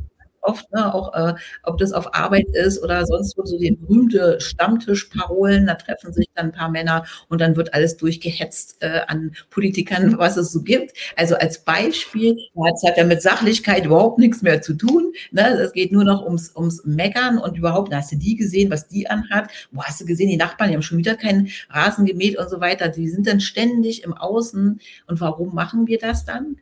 oft, 0.46 0.72
ne, 0.72 0.94
auch 0.94 1.14
äh, 1.14 1.34
ob 1.64 1.78
das 1.78 1.92
auf 1.92 2.16
Arbeit 2.16 2.48
ist 2.54 2.82
oder 2.82 3.06
sonst 3.06 3.38
wo, 3.38 3.46
so 3.46 3.58
die 3.58 3.72
berühmte 3.72 4.40
Stammtischparolen, 4.40 5.68
da 5.68 5.76
treffen 5.76 6.14
sich 6.14 6.28
dann 6.36 6.48
ein 6.48 6.52
paar 6.52 6.70
Männer 6.70 7.06
und 7.30 7.42
dann 7.42 7.56
wird 7.56 7.74
alles 7.74 7.98
durchgehetzt 7.98 8.78
äh, 8.82 9.02
an 9.08 9.36
Politikern, 9.50 10.16
was 10.20 10.38
es 10.38 10.52
so 10.52 10.62
gibt. 10.62 10.94
Also 11.16 11.36
als 11.36 11.64
Beispiel, 11.64 12.38
das 12.56 12.84
hat 12.86 12.98
ja 12.98 13.04
mit 13.04 13.22
Sachlichkeit 13.22 13.86
überhaupt 13.86 14.20
nichts 14.20 14.42
mehr 14.42 14.62
zu 14.62 14.74
tun. 14.74 15.14
Ne? 15.32 15.48
Es 15.60 15.74
geht 15.74 15.92
nur 15.92 16.04
noch 16.04 16.24
ums, 16.24 16.56
ums 16.56 16.84
Meckern 16.86 17.38
und 17.38 17.58
überhaupt, 17.58 17.94
hast 17.94 18.12
du 18.12 18.18
die 18.18 18.36
gesehen, 18.36 18.72
was 18.72 18.88
die 18.88 19.10
anhat? 19.10 19.50
Wo 19.72 19.84
hast 19.84 20.02
du 20.02 20.06
gesehen, 20.06 20.30
die 20.30 20.38
Nachbarn, 20.38 20.70
die 20.70 20.76
haben 20.76 20.82
schon 20.82 20.98
wieder 20.98 21.16
keinen 21.16 21.50
Rasen 21.70 22.06
gemäht 22.06 22.38
und 22.38 22.50
so 22.50 22.60
weiter. 22.62 22.90
Die 22.90 23.10
sind 23.10 23.28
dann 23.28 23.40
ständig 23.40 24.04
im 24.04 24.14
Außen. 24.14 24.80
Und 25.08 25.22
warum 25.22 25.54
machen 25.54 25.88
wir 25.88 25.98
das 25.98 26.26
dann? 26.26 26.58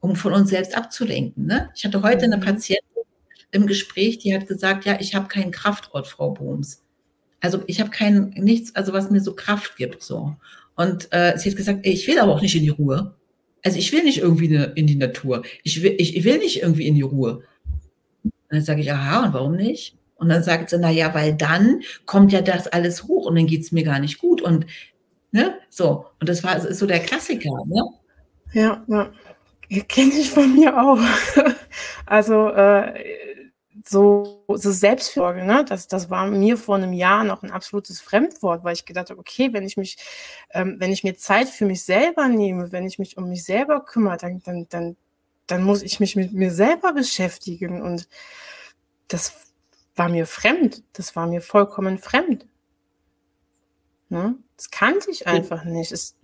um 0.00 0.16
von 0.16 0.32
uns 0.32 0.50
selbst 0.50 0.76
abzulenken. 0.76 1.46
Ne? 1.46 1.70
Ich 1.74 1.84
hatte 1.84 2.02
heute 2.02 2.24
eine 2.24 2.38
mhm. 2.38 2.40
Patientin, 2.40 2.88
im 3.52 3.66
Gespräch, 3.66 4.18
die 4.18 4.34
hat 4.34 4.46
gesagt, 4.46 4.84
ja, 4.84 4.98
ich 5.00 5.14
habe 5.14 5.28
keinen 5.28 5.50
Kraftort, 5.50 6.06
Frau 6.06 6.30
Bohms. 6.30 6.82
Also 7.40 7.62
ich 7.66 7.80
habe 7.80 7.90
kein 7.90 8.30
nichts, 8.36 8.74
also 8.76 8.92
was 8.92 9.10
mir 9.10 9.20
so 9.20 9.34
Kraft 9.34 9.76
gibt 9.76 10.02
so. 10.02 10.36
Und 10.76 11.08
äh, 11.10 11.36
sie 11.36 11.50
hat 11.50 11.56
gesagt, 11.56 11.80
ey, 11.82 11.92
ich 11.92 12.06
will 12.06 12.18
aber 12.18 12.32
auch 12.32 12.42
nicht 12.42 12.54
in 12.54 12.62
die 12.62 12.68
Ruhe. 12.68 13.14
Also 13.62 13.78
ich 13.78 13.92
will 13.92 14.04
nicht 14.04 14.18
irgendwie 14.18 14.48
ne, 14.48 14.72
in 14.74 14.86
die 14.86 14.96
Natur. 14.96 15.42
Ich 15.62 15.82
will, 15.82 15.94
ich, 15.98 16.16
ich 16.16 16.24
will 16.24 16.38
nicht 16.38 16.62
irgendwie 16.62 16.86
in 16.86 16.94
die 16.94 17.02
Ruhe. 17.02 17.42
Und 18.22 18.32
dann 18.48 18.62
sage 18.62 18.80
ich, 18.80 18.92
aha, 18.92 19.26
und 19.26 19.34
warum 19.34 19.56
nicht? 19.56 19.96
Und 20.16 20.28
dann 20.28 20.42
sagt 20.42 20.70
sie, 20.70 20.78
na 20.78 20.90
ja, 20.90 21.14
weil 21.14 21.34
dann 21.34 21.80
kommt 22.04 22.32
ja 22.32 22.42
das 22.42 22.66
alles 22.66 23.04
hoch 23.04 23.26
und 23.26 23.36
dann 23.36 23.46
geht's 23.46 23.72
mir 23.72 23.84
gar 23.84 23.98
nicht 23.98 24.18
gut. 24.18 24.42
Und 24.42 24.66
ne, 25.32 25.54
so. 25.70 26.06
Und 26.20 26.28
das 26.28 26.44
war 26.44 26.56
ist 26.56 26.78
so 26.78 26.86
der 26.86 27.00
Klassiker, 27.00 27.50
ne? 27.66 27.82
Ja, 28.52 28.84
ja. 28.88 29.10
Kenne 29.88 30.12
ich 30.18 30.30
von 30.30 30.54
mir 30.54 30.76
auch. 30.76 30.98
also 32.06 32.48
äh, 32.48 33.00
so, 33.84 34.44
so 34.48 34.72
Selbstfürsorge, 34.72 35.44
ne? 35.44 35.64
Das, 35.66 35.88
das 35.88 36.10
war 36.10 36.26
mir 36.26 36.56
vor 36.56 36.76
einem 36.76 36.92
Jahr 36.92 37.24
noch 37.24 37.42
ein 37.42 37.50
absolutes 37.50 38.00
Fremdwort, 38.00 38.64
weil 38.64 38.74
ich 38.74 38.84
gedacht 38.84 39.10
habe, 39.10 39.20
okay, 39.20 39.52
wenn 39.52 39.64
ich 39.64 39.76
mich, 39.76 39.96
ähm, 40.50 40.76
wenn 40.78 40.92
ich 40.92 41.04
mir 41.04 41.16
Zeit 41.16 41.48
für 41.48 41.66
mich 41.66 41.82
selber 41.82 42.28
nehme, 42.28 42.72
wenn 42.72 42.86
ich 42.86 42.98
mich 42.98 43.16
um 43.16 43.28
mich 43.28 43.44
selber 43.44 43.84
kümmere, 43.84 44.16
dann, 44.18 44.42
dann, 44.42 44.66
dann, 44.68 44.96
dann 45.46 45.62
muss 45.62 45.82
ich 45.82 46.00
mich 46.00 46.16
mit 46.16 46.32
mir 46.32 46.50
selber 46.50 46.92
beschäftigen. 46.92 47.82
Und 47.82 48.08
das 49.08 49.34
war 49.96 50.08
mir 50.08 50.26
fremd. 50.26 50.82
Das 50.92 51.16
war 51.16 51.26
mir 51.26 51.40
vollkommen 51.40 51.98
fremd. 51.98 52.46
Ne? 54.08 54.34
Das 54.56 54.70
kannte 54.70 55.10
ich 55.10 55.26
einfach 55.26 55.64
nicht. 55.64 55.92
Es, 55.92 56.16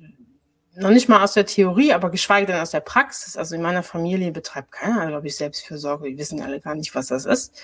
noch 0.77 0.91
nicht 0.91 1.09
mal 1.09 1.23
aus 1.23 1.33
der 1.33 1.47
Theorie, 1.47 1.93
aber 1.93 2.11
geschweige 2.11 2.47
denn 2.47 2.61
aus 2.61 2.71
der 2.71 2.81
Praxis. 2.81 3.37
Also 3.37 3.55
in 3.55 3.63
meiner 3.63 3.83
Familie 3.83 4.33
betreibt 4.33 4.73
keiner, 4.73 5.07
glaube 5.07 5.27
ich, 5.27 5.37
Selbstfürsorge. 5.37 6.09
Die 6.09 6.19
wissen 6.19 6.41
alle 6.43 6.61
gar 6.61 6.75
nicht, 6.75 6.95
was 6.95 7.09
das 7.09 7.25
ist. 7.25 7.55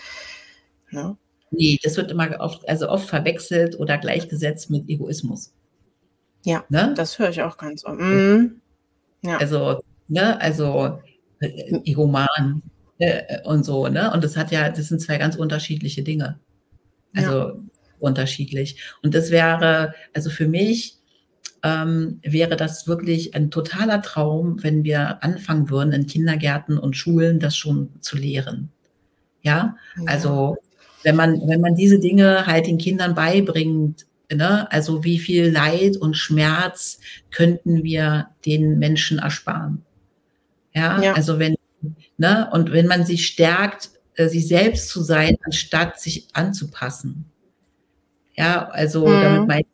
Ne? 0.90 1.16
Nee, 1.50 1.78
das 1.82 1.96
wird 1.96 2.10
immer 2.10 2.40
oft, 2.40 2.66
also 2.68 2.88
oft 2.88 3.08
verwechselt 3.08 3.78
oder 3.78 3.98
gleichgesetzt 3.98 4.70
mit 4.70 4.88
Egoismus. 4.88 5.52
Ja, 6.44 6.64
ne? 6.70 6.94
das 6.96 7.18
höre 7.18 7.30
ich 7.30 7.42
auch 7.42 7.56
ganz 7.56 7.84
oft. 7.84 8.00
Mhm. 8.00 8.60
Ja. 9.22 9.36
Also, 9.36 9.82
ne, 10.08 10.40
also 10.40 10.98
äh, 11.40 11.80
Egoman 11.84 12.62
äh, 12.98 13.40
und 13.44 13.64
so, 13.64 13.86
ne? 13.88 14.12
Und 14.12 14.24
das 14.24 14.36
hat 14.36 14.50
ja, 14.50 14.68
das 14.68 14.88
sind 14.88 15.00
zwei 15.00 15.18
ganz 15.18 15.36
unterschiedliche 15.36 16.02
Dinge. 16.02 16.40
Also 17.14 17.38
ja. 17.38 17.56
unterschiedlich. 18.00 18.82
Und 19.02 19.14
das 19.14 19.30
wäre, 19.30 19.94
also 20.14 20.30
für 20.30 20.48
mich, 20.48 20.96
ähm, 21.62 22.18
wäre 22.22 22.56
das 22.56 22.86
wirklich 22.86 23.34
ein 23.34 23.50
totaler 23.50 24.02
Traum, 24.02 24.62
wenn 24.62 24.84
wir 24.84 25.22
anfangen 25.22 25.70
würden, 25.70 25.92
in 25.92 26.06
Kindergärten 26.06 26.78
und 26.78 26.96
Schulen 26.96 27.38
das 27.38 27.56
schon 27.56 27.90
zu 28.00 28.16
lehren. 28.16 28.70
Ja, 29.42 29.76
ja. 29.96 30.04
also 30.06 30.56
wenn 31.02 31.16
man, 31.16 31.40
wenn 31.46 31.60
man 31.60 31.74
diese 31.74 31.98
Dinge 31.98 32.46
halt 32.46 32.66
den 32.66 32.78
Kindern 32.78 33.14
beibringt, 33.14 34.06
ne, 34.32 34.70
also 34.70 35.04
wie 35.04 35.18
viel 35.18 35.50
Leid 35.50 35.96
und 35.96 36.16
Schmerz 36.16 36.98
könnten 37.30 37.82
wir 37.82 38.28
den 38.46 38.78
Menschen 38.78 39.18
ersparen. 39.18 39.82
Ja, 40.74 41.00
ja. 41.02 41.12
also 41.12 41.38
wenn, 41.38 41.56
ne, 42.18 42.48
und 42.52 42.72
wenn 42.72 42.86
man 42.86 43.04
sich 43.04 43.26
stärkt, 43.26 43.90
äh, 44.14 44.28
sich 44.28 44.48
selbst 44.48 44.88
zu 44.88 45.02
sein, 45.02 45.36
anstatt 45.44 46.00
sich 46.00 46.28
anzupassen. 46.32 47.26
Ja, 48.34 48.68
also 48.68 49.06
mhm. 49.06 49.22
damit 49.22 49.48
meine 49.48 49.64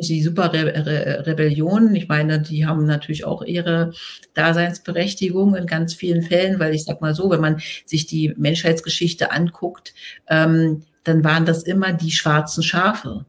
die 0.00 0.22
Super 0.22 0.52
Re 0.52 0.64
Re 0.86 1.26
Rebellion, 1.26 1.94
ich 1.94 2.08
meine, 2.08 2.40
die 2.40 2.66
haben 2.66 2.86
natürlich 2.86 3.24
auch 3.24 3.42
ihre 3.42 3.92
Daseinsberechtigung 4.34 5.54
in 5.54 5.66
ganz 5.66 5.94
vielen 5.94 6.22
Fällen, 6.22 6.58
weil 6.58 6.74
ich 6.74 6.84
sag 6.84 7.00
mal 7.00 7.14
so, 7.14 7.30
wenn 7.30 7.40
man 7.40 7.60
sich 7.86 8.06
die 8.06 8.34
Menschheitsgeschichte 8.36 9.30
anguckt, 9.30 9.94
ähm, 10.28 10.82
dann 11.04 11.22
waren 11.22 11.46
das 11.46 11.62
immer 11.62 11.92
die 11.92 12.10
schwarzen 12.10 12.62
Schafe, 12.62 13.26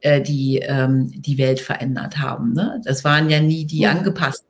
äh, 0.00 0.20
die 0.20 0.58
ähm, 0.58 1.10
die 1.14 1.38
Welt 1.38 1.60
verändert 1.60 2.18
haben. 2.18 2.52
Ne? 2.52 2.80
Das 2.84 3.04
waren 3.04 3.30
ja 3.30 3.40
nie 3.40 3.64
die 3.64 3.86
angepassten 3.86 4.48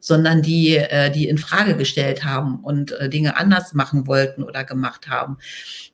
sondern 0.00 0.42
die, 0.42 0.76
äh, 0.76 1.10
die 1.10 1.28
in 1.28 1.38
Frage 1.38 1.76
gestellt 1.76 2.24
haben 2.24 2.60
und 2.60 2.92
äh, 2.92 3.08
Dinge 3.08 3.36
anders 3.36 3.74
machen 3.74 4.06
wollten 4.06 4.42
oder 4.42 4.64
gemacht 4.64 5.08
haben. 5.08 5.38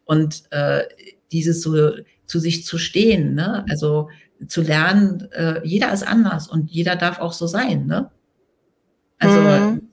Und 0.04 0.44
äh, 0.50 0.84
dieses 1.32 1.62
so 1.62 1.90
zu 2.26 2.38
sich 2.38 2.64
zu 2.64 2.78
stehen, 2.78 3.34
ne? 3.34 3.64
also 3.68 4.08
zu 4.48 4.62
lernen, 4.62 5.28
äh, 5.32 5.60
jeder 5.64 5.92
ist 5.92 6.06
anders 6.06 6.48
und 6.48 6.70
jeder 6.70 6.96
darf 6.96 7.18
auch 7.18 7.32
so 7.32 7.46
sein. 7.46 7.86
Ne? 7.86 8.10
Also 9.18 9.40
mhm. 9.40 9.88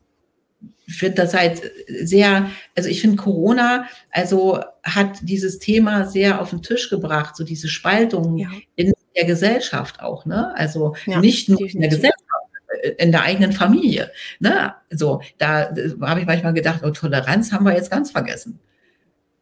ich 0.88 0.96
finde 0.96 1.16
das 1.16 1.34
halt 1.34 1.62
sehr, 1.88 2.50
also 2.76 2.90
ich 2.90 3.02
finde 3.02 3.18
Corona, 3.18 3.86
also 4.12 4.60
hat 4.84 5.20
dieses 5.22 5.60
Thema 5.60 6.06
sehr 6.06 6.42
auf 6.42 6.50
den 6.50 6.62
Tisch 6.62 6.90
gebracht, 6.90 7.36
so 7.36 7.44
diese 7.44 7.68
Spaltung 7.68 8.38
ja. 8.38 8.50
in 8.76 8.94
der 9.16 9.26
Gesellschaft 9.26 10.02
auch, 10.02 10.26
ne? 10.26 10.54
Also 10.56 10.96
ja, 11.06 11.20
nicht 11.20 11.50
nur 11.50 11.62
in 11.62 11.82
der 11.82 11.90
Gesellschaft, 11.90 12.24
äh, 12.82 12.90
in 12.98 13.12
der 13.12 13.24
eigenen 13.24 13.52
Familie. 13.52 14.12
Ne? 14.40 14.74
So, 14.90 15.22
da 15.38 15.70
habe 16.02 16.22
ich 16.22 16.26
manchmal 16.26 16.54
gedacht, 16.54 16.82
oh, 16.84 16.92
Toleranz 16.92 17.52
haben 17.52 17.66
wir 17.66 17.74
jetzt 17.74 17.92
ganz 17.92 18.12
vergessen. 18.12 18.60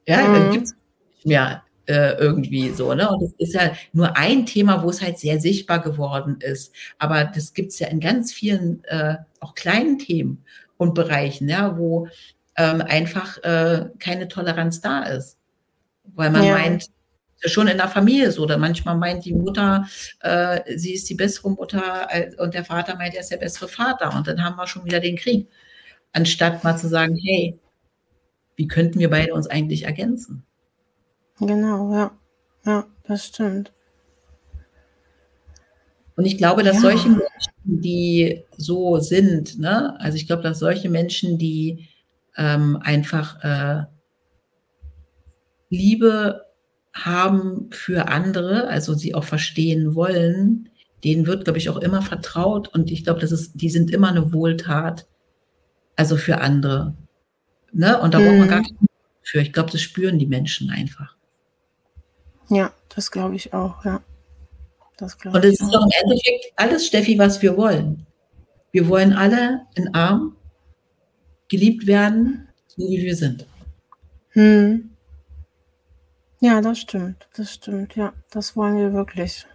Ja, 0.08 0.28
mhm. 0.28 0.52
gibt 0.52 0.66
es 0.66 0.76
nicht 1.16 1.26
mehr 1.26 1.64
äh, 1.88 2.14
irgendwie 2.18 2.70
so. 2.72 2.94
Ne? 2.94 3.10
Und 3.10 3.24
das 3.24 3.34
ist 3.38 3.54
ja 3.54 3.74
nur 3.94 4.16
ein 4.18 4.46
Thema, 4.46 4.84
wo 4.84 4.90
es 4.90 5.02
halt 5.02 5.18
sehr 5.20 5.40
sichtbar 5.40 5.82
geworden 5.82 6.38
ist. 6.42 6.74
Aber 7.00 7.26
das 7.26 7.54
gibt 7.54 7.72
es 7.72 7.80
ja 7.80 7.88
in 7.88 8.00
ganz 8.00 8.34
vielen 8.34 8.84
äh, 8.86 9.16
auch 9.40 9.56
kleinen 9.56 9.98
Themen 9.98 10.44
und 10.78 10.94
Bereichen, 10.94 11.50
ja, 11.50 11.78
wo 11.78 12.08
ähm, 12.58 12.82
einfach 12.82 13.38
äh, 13.44 13.86
keine 14.00 14.28
Toleranz 14.28 14.82
da 14.82 15.04
ist. 15.04 15.38
Weil 16.16 16.32
man 16.32 16.44
ja. 16.44 16.54
meint, 16.54 16.86
schon 17.46 17.68
in 17.68 17.78
der 17.78 17.88
Familie 17.88 18.32
so. 18.32 18.44
Oder 18.44 18.58
manchmal 18.58 18.98
meint 18.98 19.26
die 19.26 19.34
Mutter, 19.34 19.88
äh, 20.22 20.78
sie 20.78 20.94
ist 20.94 21.10
die 21.10 21.16
bessere 21.16 21.52
Mutter 21.52 22.08
und 22.38 22.54
der 22.54 22.66
Vater 22.66 22.96
meint, 22.96 23.14
er 23.14 23.22
ist 23.22 23.32
der 23.32 23.38
bessere 23.38 23.68
Vater. 23.68 24.16
Und 24.16 24.28
dann 24.28 24.44
haben 24.44 24.56
wir 24.56 24.68
schon 24.68 24.86
wieder 24.86 25.00
den 25.00 25.16
Krieg. 25.16 25.48
Anstatt 26.14 26.64
mal 26.64 26.78
zu 26.78 26.88
sagen, 26.88 27.16
hey, 27.24 27.60
wie 28.56 28.68
könnten 28.68 29.00
wir 29.00 29.10
beide 29.10 29.34
uns 29.34 29.48
eigentlich 29.48 29.84
ergänzen? 29.84 30.44
Genau, 31.40 31.94
ja. 31.94 32.12
Ja, 32.66 32.86
das 33.08 33.28
stimmt. 33.28 33.72
Und 36.16 36.26
ich 36.26 36.38
glaube, 36.38 36.64
dass 36.64 36.76
ja. 36.78 36.82
solche 36.82 37.10
Menschen, 37.10 37.54
die 37.66 38.44
so 38.58 38.98
sind, 38.98 39.60
ne, 39.60 39.96
also 40.00 40.16
ich 40.18 40.26
glaube, 40.26 40.44
dass 40.44 40.60
solche 40.60 40.90
Menschen, 40.90 41.38
die 41.38 41.88
ähm, 42.36 42.78
einfach 42.82 43.44
äh, 43.44 43.86
Liebe 45.70 46.42
haben 46.94 47.70
für 47.72 48.08
andere, 48.08 48.68
also 48.68 48.96
sie 48.96 49.14
auch 49.14 49.24
verstehen 49.24 49.94
wollen, 49.94 50.70
denen 51.04 51.28
wird, 51.28 51.44
glaube 51.44 51.60
ich, 51.60 51.70
auch 51.70 51.78
immer 51.78 52.02
vertraut 52.02 52.68
und 52.70 52.90
ich 52.92 53.04
glaube, 53.04 53.20
das 53.20 53.32
ist, 53.32 53.54
die 53.62 53.70
sind 53.70 53.92
immer 53.92 54.10
eine 54.10 54.34
Wohltat, 54.34 55.06
also 55.96 56.18
für 56.18 56.40
andere. 56.40 56.96
Ne? 57.72 58.00
Und 58.00 58.14
da 58.14 58.20
mhm. 58.20 58.24
braucht 58.24 58.38
man 58.40 58.50
gar 58.50 58.60
nicht 58.62 58.74
für. 59.22 59.42
Ich 59.42 59.54
glaube, 59.54 59.72
das 59.72 59.82
spüren 59.82 60.18
die 60.18 60.26
Menschen 60.26 60.72
einfach. 60.72 61.17
Ja, 62.50 62.72
das 62.96 63.12
glaube 63.12 63.36
ich 63.36 63.54
auch, 63.54 63.84
ja. 63.86 64.02
Das 64.98 65.16
und 65.24 65.46
es 65.46 65.60
ist 65.60 65.72
doch 65.72 65.84
im 65.84 65.92
Endeffekt 66.02 66.54
alles, 66.56 66.88
Steffi, 66.88 67.20
was 67.20 67.42
wir 67.44 67.56
wollen. 67.56 68.08
Wir 68.72 68.88
wollen 68.88 69.14
alle 69.14 69.62
in 69.76 69.94
Arm 69.94 70.36
geliebt 71.50 71.86
werden, 71.86 72.48
so 72.68 72.82
wie 72.90 73.04
wir 73.04 73.16
sind. 73.16 73.46
Hm. 74.32 74.90
Ja, 76.40 76.62
das 76.62 76.80
stimmt. 76.80 77.28
Das 77.36 77.54
stimmt. 77.54 77.96
Ja, 77.96 78.14
das 78.32 78.56
wollen 78.56 78.78
wir 78.78 78.94
wirklich. 78.94 79.46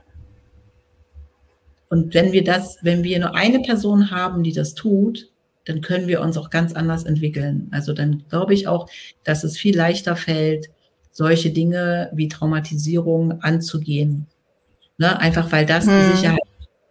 Und 1.89 2.15
wenn 2.15 2.33
wir 2.33 2.43
das, 2.43 2.79
wenn 2.83 3.05
wir 3.05 3.19
nur 3.19 3.35
eine 3.35 3.61
Person 3.61 4.11
haben, 4.11 4.43
die 4.43 4.53
das 4.53 4.75
tut, 4.75 5.29
dann 5.67 5.81
können 5.81 6.09
wir 6.09 6.21
uns 6.21 6.37
auch 6.37 6.51
ganz 6.51 6.73
anders 6.73 7.05
entwickeln. 7.05 7.69
Also 7.71 7.93
dann 7.93 8.25
glaube 8.29 8.55
ich 8.55 8.67
auch, 8.67 8.89
dass 9.25 9.45
es 9.45 9.59
viel 9.59 9.77
leichter 9.77 10.17
fällt, 10.17 10.71
solche 11.13 11.51
Dinge 11.51 12.11
wie 12.15 12.29
Traumatisierung 12.29 13.43
anzugehen. 13.43 14.27
Ne? 14.99 15.19
Einfach 15.21 15.53
weil 15.53 15.67
das 15.67 15.87
hm. 15.87 15.93
die 15.93 16.17
Sicherheit, 16.17 16.41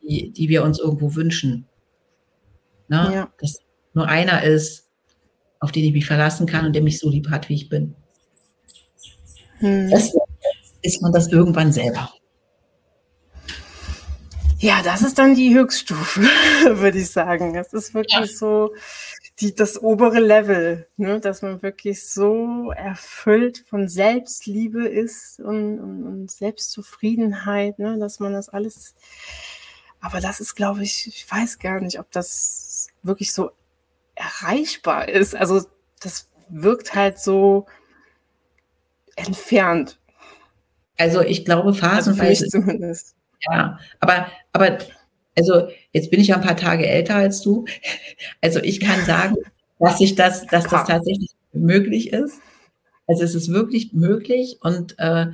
die, 0.01 0.31
die 0.31 0.49
wir 0.49 0.63
uns 0.63 0.79
irgendwo 0.79 1.15
wünschen. 1.15 1.65
Ne? 2.87 3.11
Ja. 3.13 3.29
Dass 3.39 3.59
nur 3.93 4.07
einer 4.07 4.43
ist, 4.43 4.85
auf 5.59 5.71
den 5.71 5.83
ich 5.83 5.93
mich 5.93 6.05
verlassen 6.05 6.45
kann 6.45 6.65
und 6.65 6.73
der 6.73 6.81
mich 6.81 6.99
so 6.99 7.09
lieb 7.09 7.29
hat, 7.29 7.49
wie 7.49 7.55
ich 7.55 7.69
bin. 7.69 7.95
Hm. 9.59 9.89
Das 9.89 10.13
ist 10.81 11.01
man 11.01 11.11
das 11.11 11.27
irgendwann 11.27 11.71
selber. 11.71 12.11
Ja, 14.59 14.81
das 14.83 15.01
ist 15.01 15.17
dann 15.17 15.33
die 15.33 15.55
Höchststufe, 15.55 16.21
würde 16.65 16.99
ich 16.99 17.09
sagen. 17.09 17.53
Das 17.53 17.73
ist 17.73 17.93
wirklich 17.93 18.13
ja. 18.13 18.27
so 18.27 18.73
die, 19.41 19.55
das 19.55 19.81
obere 19.81 20.19
Level, 20.19 20.87
ne? 20.97 21.19
dass 21.19 21.41
man 21.41 21.61
wirklich 21.61 22.07
so 22.07 22.71
erfüllt 22.71 23.65
von 23.67 23.87
Selbstliebe 23.89 24.87
ist 24.87 25.39
und, 25.39 25.79
und, 25.79 26.03
und 26.05 26.31
Selbstzufriedenheit, 26.31 27.79
ne? 27.79 27.97
dass 27.99 28.19
man 28.19 28.33
das 28.33 28.49
alles. 28.49 28.95
Aber 29.99 30.21
das 30.21 30.39
ist, 30.39 30.55
glaube 30.55 30.83
ich, 30.83 31.07
ich 31.07 31.29
weiß 31.29 31.59
gar 31.59 31.79
nicht, 31.81 31.99
ob 31.99 32.11
das 32.11 32.87
wirklich 33.03 33.33
so 33.33 33.51
erreichbar 34.15 35.09
ist. 35.09 35.35
Also 35.35 35.65
das 35.99 36.27
wirkt 36.49 36.95
halt 36.95 37.19
so, 37.19 37.67
entfernt. 39.15 39.97
Also 40.97 41.21
ich 41.21 41.45
glaube 41.45 41.73
phasenweise. 41.73 42.45
Also 42.45 42.59
zumindest. 42.59 43.15
Ja, 43.49 43.79
aber, 43.99 44.27
aber 44.53 44.77
also 45.41 45.69
jetzt 45.91 46.11
bin 46.11 46.19
ich 46.19 46.27
ja 46.27 46.35
ein 46.35 46.41
paar 46.41 46.57
Tage 46.57 46.87
älter 46.87 47.15
als 47.15 47.41
du. 47.41 47.65
Also 48.41 48.59
ich 48.59 48.79
kann 48.79 49.03
sagen, 49.05 49.35
dass 49.79 49.99
ich 49.99 50.15
das, 50.15 50.45
dass 50.45 50.65
das 50.65 50.85
tatsächlich 50.85 51.31
möglich 51.51 52.13
ist. 52.13 52.39
Also 53.07 53.23
es 53.23 53.33
ist 53.33 53.49
wirklich 53.49 53.91
möglich 53.93 54.59
und 54.61 54.97
äh, 54.99 55.27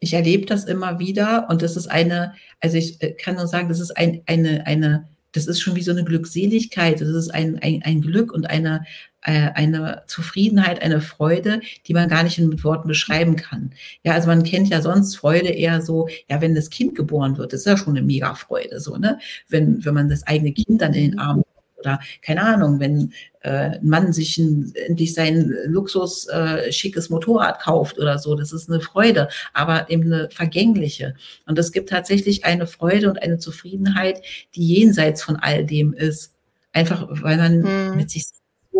ich 0.00 0.14
erlebe 0.14 0.46
das 0.46 0.64
immer 0.64 0.98
wieder 0.98 1.48
und 1.50 1.62
das 1.62 1.76
ist 1.76 1.88
eine, 1.88 2.34
also 2.60 2.76
ich 2.78 3.02
äh, 3.02 3.12
kann 3.12 3.36
nur 3.36 3.46
sagen, 3.46 3.68
das 3.68 3.80
ist 3.80 3.96
ein, 3.96 4.22
eine, 4.26 4.66
eine, 4.66 5.08
das 5.32 5.46
ist 5.46 5.60
schon 5.60 5.76
wie 5.76 5.82
so 5.82 5.90
eine 5.90 6.04
Glückseligkeit, 6.04 7.00
das 7.00 7.08
ist 7.08 7.28
ein, 7.28 7.58
ein, 7.58 7.82
ein 7.84 8.00
Glück 8.00 8.32
und 8.32 8.48
eine, 8.48 8.84
äh, 9.28 9.50
eine 9.54 10.04
Zufriedenheit, 10.06 10.80
eine 10.80 11.02
Freude, 11.02 11.60
die 11.86 11.92
man 11.92 12.08
gar 12.08 12.22
nicht 12.22 12.38
in 12.38 12.64
Worten 12.64 12.88
beschreiben 12.88 13.36
kann. 13.36 13.72
Ja, 14.02 14.14
also 14.14 14.26
man 14.26 14.42
kennt 14.42 14.70
ja 14.70 14.80
sonst 14.80 15.16
Freude 15.16 15.50
eher 15.50 15.82
so, 15.82 16.08
ja, 16.30 16.40
wenn 16.40 16.54
das 16.54 16.70
Kind 16.70 16.94
geboren 16.94 17.36
wird, 17.36 17.52
ist 17.52 17.66
ja 17.66 17.76
schon 17.76 17.94
eine 17.94 18.06
mega 18.06 18.34
Freude, 18.34 18.80
so, 18.80 18.96
ne? 18.96 19.18
Wenn, 19.48 19.84
wenn 19.84 19.92
man 19.92 20.08
das 20.08 20.26
eigene 20.26 20.52
Kind 20.52 20.80
dann 20.80 20.94
in 20.94 21.10
den 21.10 21.18
Arm 21.18 21.44
oder 21.76 22.00
keine 22.22 22.42
Ahnung, 22.42 22.80
wenn 22.80 23.12
äh, 23.40 23.76
ein 23.76 23.86
Mann 23.86 24.14
sich 24.14 24.38
ein, 24.38 24.72
endlich 24.86 25.12
sein 25.12 25.54
Luxus 25.66 26.26
äh, 26.28 26.72
schickes 26.72 27.10
Motorrad 27.10 27.60
kauft 27.60 27.98
oder 27.98 28.18
so, 28.18 28.34
das 28.34 28.54
ist 28.54 28.70
eine 28.70 28.80
Freude, 28.80 29.28
aber 29.52 29.90
eben 29.90 30.10
eine 30.10 30.30
vergängliche. 30.30 31.14
Und 31.46 31.58
es 31.58 31.70
gibt 31.72 31.90
tatsächlich 31.90 32.46
eine 32.46 32.66
Freude 32.66 33.10
und 33.10 33.22
eine 33.22 33.38
Zufriedenheit, 33.38 34.22
die 34.54 34.66
jenseits 34.66 35.22
von 35.22 35.36
all 35.36 35.66
dem 35.66 35.92
ist. 35.92 36.32
Einfach, 36.72 37.06
weil 37.10 37.36
man 37.36 37.62
hm. 37.62 37.96
mit 37.96 38.10
sich 38.10 38.24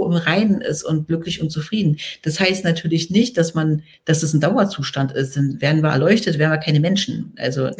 im 0.06 0.12
Reinen 0.12 0.60
ist 0.60 0.82
und 0.82 1.06
glücklich 1.06 1.40
und 1.40 1.50
zufrieden. 1.50 1.98
Das 2.22 2.40
heißt 2.40 2.64
natürlich 2.64 3.10
nicht, 3.10 3.36
dass 3.36 3.54
man, 3.54 3.82
dass 4.04 4.22
es 4.22 4.34
ein 4.34 4.40
Dauerzustand 4.40 5.12
ist. 5.12 5.36
Dann 5.36 5.60
werden 5.60 5.82
wir 5.82 5.90
erleuchtet, 5.90 6.38
wären 6.38 6.50
wir 6.50 6.58
keine 6.58 6.80
Menschen. 6.80 7.32
Also, 7.36 7.70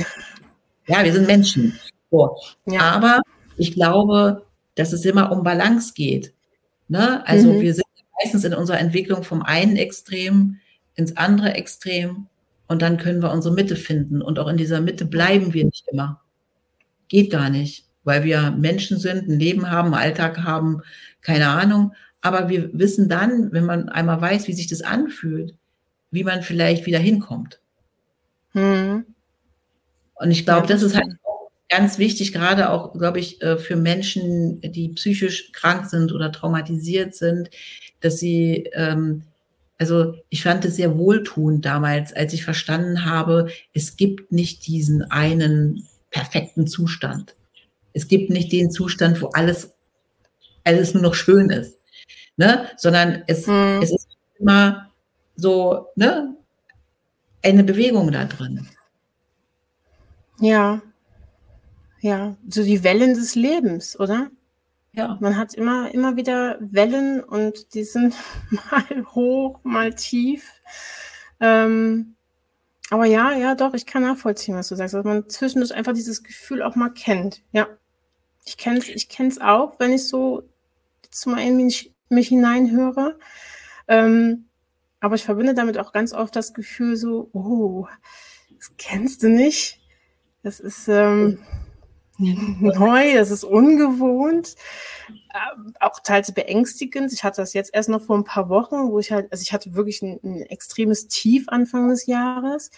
ja, 0.86 1.04
wir 1.04 1.12
sind 1.12 1.26
Menschen. 1.26 1.78
So. 2.10 2.36
Ja. 2.66 2.80
Aber 2.80 3.20
ich 3.56 3.72
glaube, 3.72 4.42
dass 4.74 4.92
es 4.92 5.04
immer 5.04 5.32
um 5.32 5.42
Balance 5.42 5.92
geht. 5.94 6.32
Ne? 6.88 7.26
Also 7.26 7.52
mhm. 7.52 7.60
wir 7.60 7.74
sind 7.74 7.84
meistens 8.22 8.44
in 8.44 8.54
unserer 8.54 8.78
Entwicklung 8.78 9.22
vom 9.22 9.42
einen 9.42 9.76
Extrem 9.76 10.58
ins 10.94 11.16
andere 11.16 11.54
Extrem 11.54 12.26
und 12.66 12.82
dann 12.82 12.96
können 12.96 13.22
wir 13.22 13.32
unsere 13.32 13.54
Mitte 13.54 13.76
finden. 13.76 14.20
Und 14.20 14.38
auch 14.38 14.48
in 14.48 14.56
dieser 14.56 14.80
Mitte 14.80 15.04
bleiben 15.04 15.54
wir 15.54 15.64
nicht 15.64 15.86
immer. 15.90 16.20
Geht 17.08 17.30
gar 17.30 17.50
nicht, 17.50 17.86
weil 18.04 18.24
wir 18.24 18.50
Menschen 18.50 18.98
sind, 18.98 19.28
ein 19.28 19.38
Leben 19.38 19.70
haben, 19.70 19.94
einen 19.94 20.02
Alltag 20.02 20.38
haben, 20.38 20.82
keine 21.22 21.48
Ahnung. 21.48 21.92
Aber 22.20 22.48
wir 22.48 22.70
wissen 22.72 23.08
dann, 23.08 23.52
wenn 23.52 23.64
man 23.64 23.88
einmal 23.88 24.20
weiß, 24.20 24.48
wie 24.48 24.52
sich 24.52 24.66
das 24.66 24.82
anfühlt, 24.82 25.54
wie 26.10 26.24
man 26.24 26.42
vielleicht 26.42 26.86
wieder 26.86 26.98
hinkommt. 26.98 27.60
Hm. 28.52 29.04
Und 30.14 30.30
ich 30.30 30.44
glaube, 30.44 30.66
das 30.66 30.82
ist 30.82 30.96
halt 30.96 31.16
ganz 31.68 31.98
wichtig, 31.98 32.32
gerade 32.32 32.70
auch, 32.70 32.92
glaube 32.94 33.20
ich, 33.20 33.42
äh, 33.42 33.58
für 33.58 33.76
Menschen, 33.76 34.60
die 34.60 34.88
psychisch 34.90 35.52
krank 35.52 35.88
sind 35.88 36.12
oder 36.12 36.32
traumatisiert 36.32 37.14
sind, 37.14 37.50
dass 38.00 38.18
sie, 38.18 38.68
ähm, 38.72 39.22
also 39.78 40.14
ich 40.28 40.42
fand 40.42 40.64
es 40.64 40.76
sehr 40.76 40.96
wohltuend 40.96 41.64
damals, 41.64 42.12
als 42.12 42.32
ich 42.32 42.44
verstanden 42.44 43.04
habe, 43.04 43.48
es 43.74 43.96
gibt 43.96 44.32
nicht 44.32 44.66
diesen 44.66 45.02
einen 45.02 45.86
perfekten 46.10 46.66
Zustand. 46.66 47.34
Es 47.92 48.08
gibt 48.08 48.30
nicht 48.30 48.50
den 48.50 48.70
Zustand, 48.70 49.20
wo 49.20 49.28
alles, 49.28 49.74
alles 50.64 50.94
nur 50.94 51.02
noch 51.02 51.14
schön 51.14 51.50
ist, 51.50 51.77
ne? 52.38 52.70
sondern 52.76 53.22
es, 53.26 53.46
mhm. 53.46 53.80
es 53.82 53.90
ist 53.90 54.08
immer 54.38 54.88
so 55.36 55.86
ne? 55.94 56.34
eine 57.42 57.64
Bewegung 57.64 58.10
da 58.10 58.24
drin. 58.24 58.66
Ja, 60.40 60.80
ja, 62.00 62.36
so 62.48 62.62
die 62.62 62.84
Wellen 62.84 63.14
des 63.14 63.34
Lebens, 63.34 63.98
oder? 63.98 64.30
Ja. 64.92 65.18
Man 65.20 65.36
hat 65.36 65.54
immer, 65.54 65.92
immer 65.92 66.16
wieder 66.16 66.56
Wellen 66.60 67.22
und 67.22 67.74
die 67.74 67.84
sind 67.84 68.14
mal 68.50 69.06
hoch, 69.14 69.60
mal 69.64 69.94
tief. 69.94 70.50
Ähm, 71.40 72.14
aber 72.90 73.04
ja, 73.04 73.32
ja, 73.32 73.54
doch, 73.54 73.74
ich 73.74 73.84
kann 73.84 74.02
nachvollziehen, 74.02 74.56
was 74.56 74.68
du 74.68 74.76
sagst, 74.76 74.94
dass 74.94 75.04
man 75.04 75.28
zwischendurch 75.28 75.74
einfach 75.74 75.92
dieses 75.92 76.22
Gefühl 76.22 76.62
auch 76.62 76.74
mal 76.74 76.90
kennt. 76.90 77.42
Ja. 77.52 77.66
Ich 78.46 78.56
kenne 78.56 78.78
es 78.78 78.88
ich 78.88 79.08
kenn's 79.08 79.38
auch, 79.40 79.78
wenn 79.78 79.92
ich 79.92 80.08
so 80.08 80.42
zu 81.10 81.28
mal 81.30 81.40
in 81.40 81.56
mich, 81.56 81.92
mich 82.08 82.28
hineinhöre. 82.28 83.18
Ähm, 83.86 84.46
aber 85.00 85.14
ich 85.14 85.24
verbinde 85.24 85.54
damit 85.54 85.78
auch 85.78 85.92
ganz 85.92 86.12
oft 86.12 86.34
das 86.34 86.54
Gefühl 86.54 86.96
so, 86.96 87.30
oh, 87.32 87.86
das 88.56 88.72
kennst 88.76 89.22
du 89.22 89.28
nicht. 89.28 89.80
Das 90.42 90.60
ist 90.60 90.88
ähm, 90.88 91.38
neu, 92.18 93.14
das 93.14 93.30
ist 93.30 93.44
ungewohnt, 93.44 94.56
äh, 95.08 95.72
auch 95.80 96.00
teils 96.00 96.32
beängstigend. 96.32 97.12
Ich 97.12 97.22
hatte 97.22 97.40
das 97.40 97.52
jetzt 97.52 97.72
erst 97.72 97.88
noch 97.88 98.02
vor 98.02 98.16
ein 98.16 98.24
paar 98.24 98.48
Wochen, 98.48 98.90
wo 98.90 98.98
ich 98.98 99.12
halt, 99.12 99.30
also 99.30 99.42
ich 99.42 99.52
hatte 99.52 99.74
wirklich 99.74 100.02
ein, 100.02 100.18
ein 100.24 100.42
extremes 100.42 101.06
Tief 101.06 101.48
Anfang 101.48 101.88
des 101.88 102.06
Jahres 102.06 102.70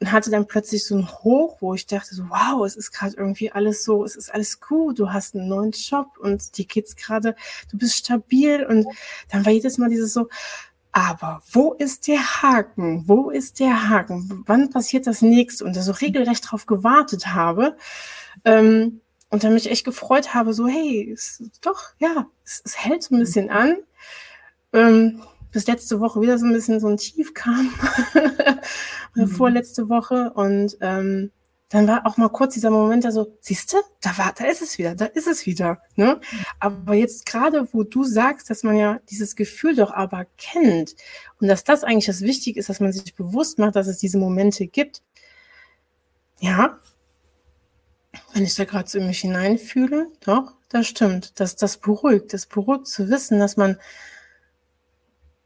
und 0.00 0.12
hatte 0.12 0.30
dann 0.30 0.46
plötzlich 0.46 0.84
so 0.84 0.96
ein 0.96 1.08
Hoch, 1.08 1.56
wo 1.60 1.74
ich 1.74 1.86
dachte, 1.86 2.14
so, 2.14 2.24
wow, 2.28 2.64
es 2.66 2.76
ist 2.76 2.92
gerade 2.92 3.16
irgendwie 3.16 3.50
alles 3.50 3.84
so, 3.84 4.04
es 4.04 4.14
ist 4.14 4.32
alles 4.32 4.60
gut, 4.60 4.98
du 4.98 5.12
hast 5.12 5.34
einen 5.34 5.48
neuen 5.48 5.72
Job 5.72 6.08
und 6.18 6.58
dir 6.58 6.66
geht's 6.66 6.96
gerade, 6.96 7.34
du 7.70 7.78
bist 7.78 7.96
stabil 7.96 8.64
und 8.64 8.86
dann 9.30 9.44
war 9.46 9.52
jedes 9.52 9.78
Mal 9.78 9.88
dieses 9.88 10.12
so, 10.12 10.28
aber 10.92 11.42
wo 11.52 11.74
ist 11.74 12.08
der 12.08 12.42
Haken? 12.42 13.06
Wo 13.06 13.28
ist 13.28 13.60
der 13.60 13.90
Haken? 13.90 14.44
Wann 14.46 14.70
passiert 14.70 15.06
das 15.06 15.20
nächste? 15.20 15.62
Und 15.66 15.76
da 15.76 15.82
so 15.82 15.92
regelrecht 15.92 16.50
drauf 16.50 16.64
gewartet 16.64 17.34
habe. 17.34 17.76
Ähm, 18.46 19.02
und 19.28 19.44
dann 19.44 19.52
mich 19.52 19.70
echt 19.70 19.84
gefreut 19.84 20.32
habe, 20.32 20.54
so, 20.54 20.66
hey, 20.66 21.12
es, 21.12 21.42
doch, 21.60 21.90
ja, 21.98 22.26
es, 22.46 22.62
es, 22.64 22.78
hält 22.78 23.10
ein 23.10 23.18
bisschen 23.18 23.50
an. 23.50 23.76
Ähm, 24.72 25.22
bis 25.56 25.66
letzte 25.66 26.00
Woche 26.00 26.20
wieder 26.20 26.36
so 26.38 26.44
ein 26.44 26.52
bisschen 26.52 26.80
so 26.80 26.86
ein 26.86 26.98
Tief 26.98 27.32
kam. 27.32 27.72
mhm. 29.14 29.26
Vorletzte 29.26 29.88
Woche. 29.88 30.30
Und 30.34 30.76
ähm, 30.82 31.30
dann 31.70 31.88
war 31.88 32.04
auch 32.04 32.18
mal 32.18 32.28
kurz 32.28 32.52
dieser 32.52 32.68
Moment 32.68 33.06
da 33.06 33.10
so, 33.10 33.38
siehst 33.40 33.72
du, 33.72 33.78
da 34.02 34.18
war, 34.18 34.34
da 34.36 34.44
ist 34.44 34.60
es 34.60 34.76
wieder, 34.76 34.94
da 34.94 35.06
ist 35.06 35.26
es 35.26 35.46
wieder. 35.46 35.80
Ne? 35.94 36.20
Aber 36.60 36.92
jetzt 36.92 37.24
gerade, 37.24 37.66
wo 37.72 37.84
du 37.84 38.04
sagst, 38.04 38.50
dass 38.50 38.64
man 38.64 38.76
ja 38.76 39.00
dieses 39.08 39.34
Gefühl 39.34 39.74
doch 39.74 39.94
aber 39.94 40.26
kennt 40.36 40.94
und 41.40 41.48
dass 41.48 41.64
das 41.64 41.84
eigentlich 41.84 42.04
das 42.04 42.20
Wichtige 42.20 42.60
ist, 42.60 42.68
dass 42.68 42.80
man 42.80 42.92
sich 42.92 43.14
bewusst 43.14 43.58
macht, 43.58 43.76
dass 43.76 43.86
es 43.86 43.96
diese 43.96 44.18
Momente 44.18 44.66
gibt. 44.66 45.00
Ja, 46.38 46.78
wenn 48.34 48.44
ich 48.44 48.56
da 48.56 48.66
gerade 48.66 48.90
so 48.90 48.98
in 48.98 49.06
mich 49.06 49.20
hineinfühle, 49.20 50.08
doch, 50.20 50.52
das 50.68 50.86
stimmt. 50.86 51.40
Das, 51.40 51.56
das 51.56 51.78
beruhigt, 51.78 52.34
das 52.34 52.44
beruhigt 52.44 52.88
zu 52.88 53.08
wissen, 53.08 53.38
dass 53.38 53.56
man, 53.56 53.78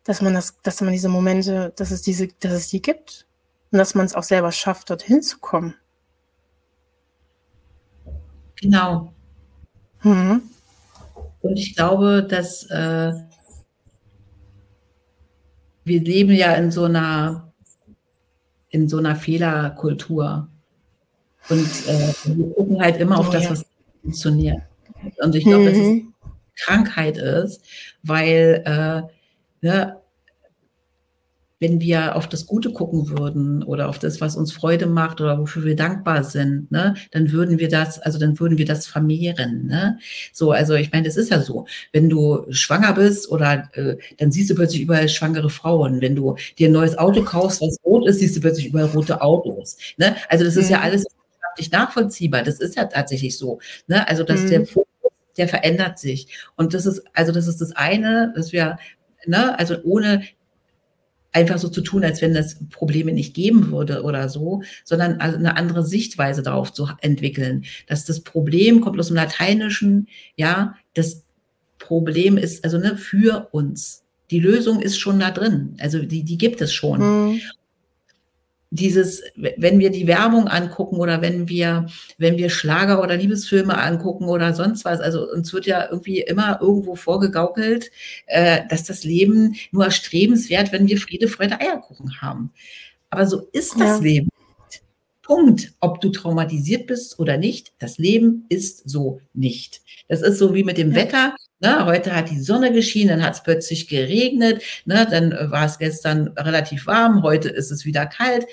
dass 0.04 0.22
man 0.22 0.34
das, 0.34 0.54
dass 0.62 0.80
man 0.80 0.92
diese 0.92 1.08
Momente, 1.08 1.72
dass 1.76 1.90
es 1.90 2.02
diese, 2.02 2.28
dass 2.40 2.52
es 2.52 2.68
die 2.68 2.82
gibt 2.82 3.26
und 3.70 3.78
dass 3.78 3.94
man 3.94 4.06
es 4.06 4.14
auch 4.14 4.22
selber 4.22 4.52
schafft, 4.52 4.90
dorthin 4.90 5.22
zu 5.22 5.38
kommen. 5.38 5.74
Genau. 8.56 9.12
Mhm. 10.02 10.42
Und 11.42 11.56
ich 11.56 11.74
glaube, 11.74 12.26
dass 12.28 12.64
äh, 12.70 13.12
wir 15.84 16.00
leben 16.00 16.32
ja 16.32 16.54
in 16.54 16.70
so 16.70 16.84
einer 16.84 17.50
in 18.70 18.88
so 18.88 18.98
einer 18.98 19.16
Fehlerkultur. 19.16 20.48
Und 21.48 21.88
äh, 21.88 22.12
wir 22.24 22.54
gucken 22.54 22.80
halt 22.80 22.98
immer 22.98 23.18
auf 23.18 23.28
oh, 23.28 23.32
das, 23.32 23.44
ja. 23.44 23.50
was 23.50 23.66
funktioniert. 24.02 24.62
Und 25.18 25.34
ich 25.34 25.44
glaube, 25.44 25.64
mhm. 25.64 25.66
dass 25.66 25.76
es 25.76 25.82
mhm. 25.82 26.14
Krankheit 26.56 27.16
ist, 27.16 27.62
weil 28.02 28.62
äh, 28.64 29.02
ne, 29.60 30.00
wenn 31.60 31.78
wir 31.78 32.16
auf 32.16 32.26
das 32.26 32.46
Gute 32.46 32.72
gucken 32.72 33.10
würden 33.10 33.62
oder 33.62 33.88
auf 33.90 33.98
das, 33.98 34.20
was 34.20 34.34
uns 34.34 34.50
Freude 34.50 34.86
macht 34.86 35.20
oder 35.20 35.38
wofür 35.38 35.62
wir 35.64 35.76
dankbar 35.76 36.24
sind, 36.24 36.72
ne, 36.72 36.94
dann 37.10 37.30
würden 37.32 37.58
wir 37.58 37.68
das, 37.68 37.98
also 38.00 38.18
dann 38.18 38.40
würden 38.40 38.56
wir 38.56 38.64
das 38.64 38.86
vermehren. 38.86 39.66
Ne? 39.66 39.98
So, 40.32 40.52
also 40.52 40.74
ich 40.74 40.90
meine, 40.90 41.06
das 41.06 41.18
ist 41.18 41.30
ja 41.30 41.42
so. 41.42 41.66
Wenn 41.92 42.08
du 42.08 42.46
schwanger 42.48 42.94
bist 42.94 43.30
oder 43.30 43.68
äh, 43.74 43.98
dann 44.16 44.32
siehst 44.32 44.48
du 44.48 44.54
plötzlich 44.54 44.80
überall 44.80 45.08
schwangere 45.10 45.50
Frauen. 45.50 46.00
Wenn 46.00 46.16
du 46.16 46.36
dir 46.58 46.70
ein 46.70 46.72
neues 46.72 46.96
Auto 46.96 47.22
kaufst, 47.22 47.60
was 47.60 47.76
rot 47.84 48.08
ist, 48.08 48.20
siehst 48.20 48.36
du 48.36 48.40
plötzlich 48.40 48.68
überall 48.68 48.86
rote 48.86 49.20
Autos. 49.20 49.76
Ne? 49.98 50.16
Also 50.30 50.46
das 50.46 50.56
ist 50.56 50.66
mhm. 50.66 50.72
ja 50.72 50.80
alles 50.80 51.04
wissenschaftlich 51.04 51.70
nachvollziehbar. 51.70 52.42
Das 52.42 52.58
ist 52.58 52.76
ja 52.76 52.86
tatsächlich 52.86 53.36
so. 53.36 53.60
Ne? 53.86 54.08
Also 54.08 54.24
dass 54.24 54.40
mhm. 54.40 54.48
der 54.48 54.66
Fokus 54.66 54.86
der 55.36 55.48
verändert 55.48 55.98
sich. 55.98 56.28
Und 56.56 56.74
das 56.74 56.86
ist, 56.86 57.02
also 57.14 57.32
das 57.32 57.46
ist 57.46 57.60
das 57.60 57.72
eine, 57.72 58.32
dass 58.34 58.52
wir, 58.52 58.78
ne, 59.26 59.58
also 59.58 59.76
ohne 59.82 60.22
einfach 61.32 61.58
so 61.58 61.68
zu 61.68 61.80
tun, 61.80 62.04
als 62.04 62.20
wenn 62.22 62.34
das 62.34 62.56
Probleme 62.70 63.12
nicht 63.12 63.34
geben 63.34 63.70
würde 63.70 64.02
oder 64.02 64.28
so, 64.28 64.62
sondern 64.84 65.20
also 65.20 65.36
eine 65.36 65.56
andere 65.56 65.84
Sichtweise 65.84 66.42
darauf 66.42 66.72
zu 66.72 66.88
entwickeln. 67.00 67.64
Dass 67.86 68.04
das 68.04 68.20
Problem 68.20 68.80
kommt 68.80 68.98
aus 68.98 69.08
dem 69.08 69.16
Lateinischen, 69.16 70.08
ja, 70.36 70.74
das 70.94 71.24
Problem 71.78 72.36
ist 72.36 72.64
also 72.64 72.78
ne, 72.78 72.96
für 72.96 73.48
uns. 73.52 74.02
Die 74.30 74.40
Lösung 74.40 74.80
ist 74.80 74.98
schon 74.98 75.18
da 75.18 75.30
drin. 75.30 75.76
Also 75.80 76.00
die, 76.00 76.24
die 76.24 76.38
gibt 76.38 76.60
es 76.60 76.72
schon. 76.72 77.00
Mhm 77.32 77.40
dieses, 78.70 79.22
wenn 79.34 79.80
wir 79.80 79.90
die 79.90 80.06
Werbung 80.06 80.46
angucken 80.46 80.96
oder 80.96 81.20
wenn 81.20 81.48
wir, 81.48 81.86
wenn 82.18 82.36
wir 82.36 82.50
Schlager 82.50 83.02
oder 83.02 83.16
Liebesfilme 83.16 83.76
angucken 83.76 84.26
oder 84.26 84.54
sonst 84.54 84.84
was, 84.84 85.00
also 85.00 85.28
uns 85.28 85.52
wird 85.52 85.66
ja 85.66 85.88
irgendwie 85.90 86.20
immer 86.20 86.60
irgendwo 86.60 86.94
vorgegaukelt, 86.94 87.90
äh, 88.26 88.62
dass 88.68 88.84
das 88.84 89.02
Leben 89.02 89.56
nur 89.72 89.84
erstrebenswert, 89.84 90.72
wenn 90.72 90.86
wir 90.86 90.98
Friede, 90.98 91.26
Freude, 91.26 91.60
Eierkuchen 91.60 92.20
haben. 92.20 92.52
Aber 93.10 93.26
so 93.26 93.48
ist 93.52 93.72
das 93.72 93.98
ja. 93.98 94.04
Leben. 94.04 94.29
Punkt. 95.30 95.74
Ob 95.78 96.00
du 96.00 96.08
traumatisiert 96.08 96.88
bist 96.88 97.20
oder 97.20 97.36
nicht, 97.36 97.72
das 97.78 97.98
Leben 97.98 98.46
ist 98.48 98.90
so 98.90 99.20
nicht. 99.32 99.80
Das 100.08 100.22
ist 100.22 100.38
so 100.38 100.56
wie 100.56 100.64
mit 100.64 100.76
dem 100.76 100.90
ja. 100.90 100.96
Wetter. 100.96 101.36
Ne, 101.60 101.86
heute 101.86 102.16
hat 102.16 102.30
die 102.30 102.40
Sonne 102.40 102.72
geschienen, 102.72 103.10
dann 103.10 103.22
hat 103.22 103.34
es 103.34 103.42
plötzlich 103.44 103.86
geregnet, 103.86 104.62
ne, 104.86 105.06
dann 105.08 105.30
äh, 105.30 105.48
war 105.52 105.66
es 105.66 105.78
gestern 105.78 106.28
relativ 106.36 106.86
warm, 106.86 107.22
heute 107.22 107.48
ist 107.48 107.70
es 107.70 107.84
wieder 107.84 108.06
kalt. 108.06 108.46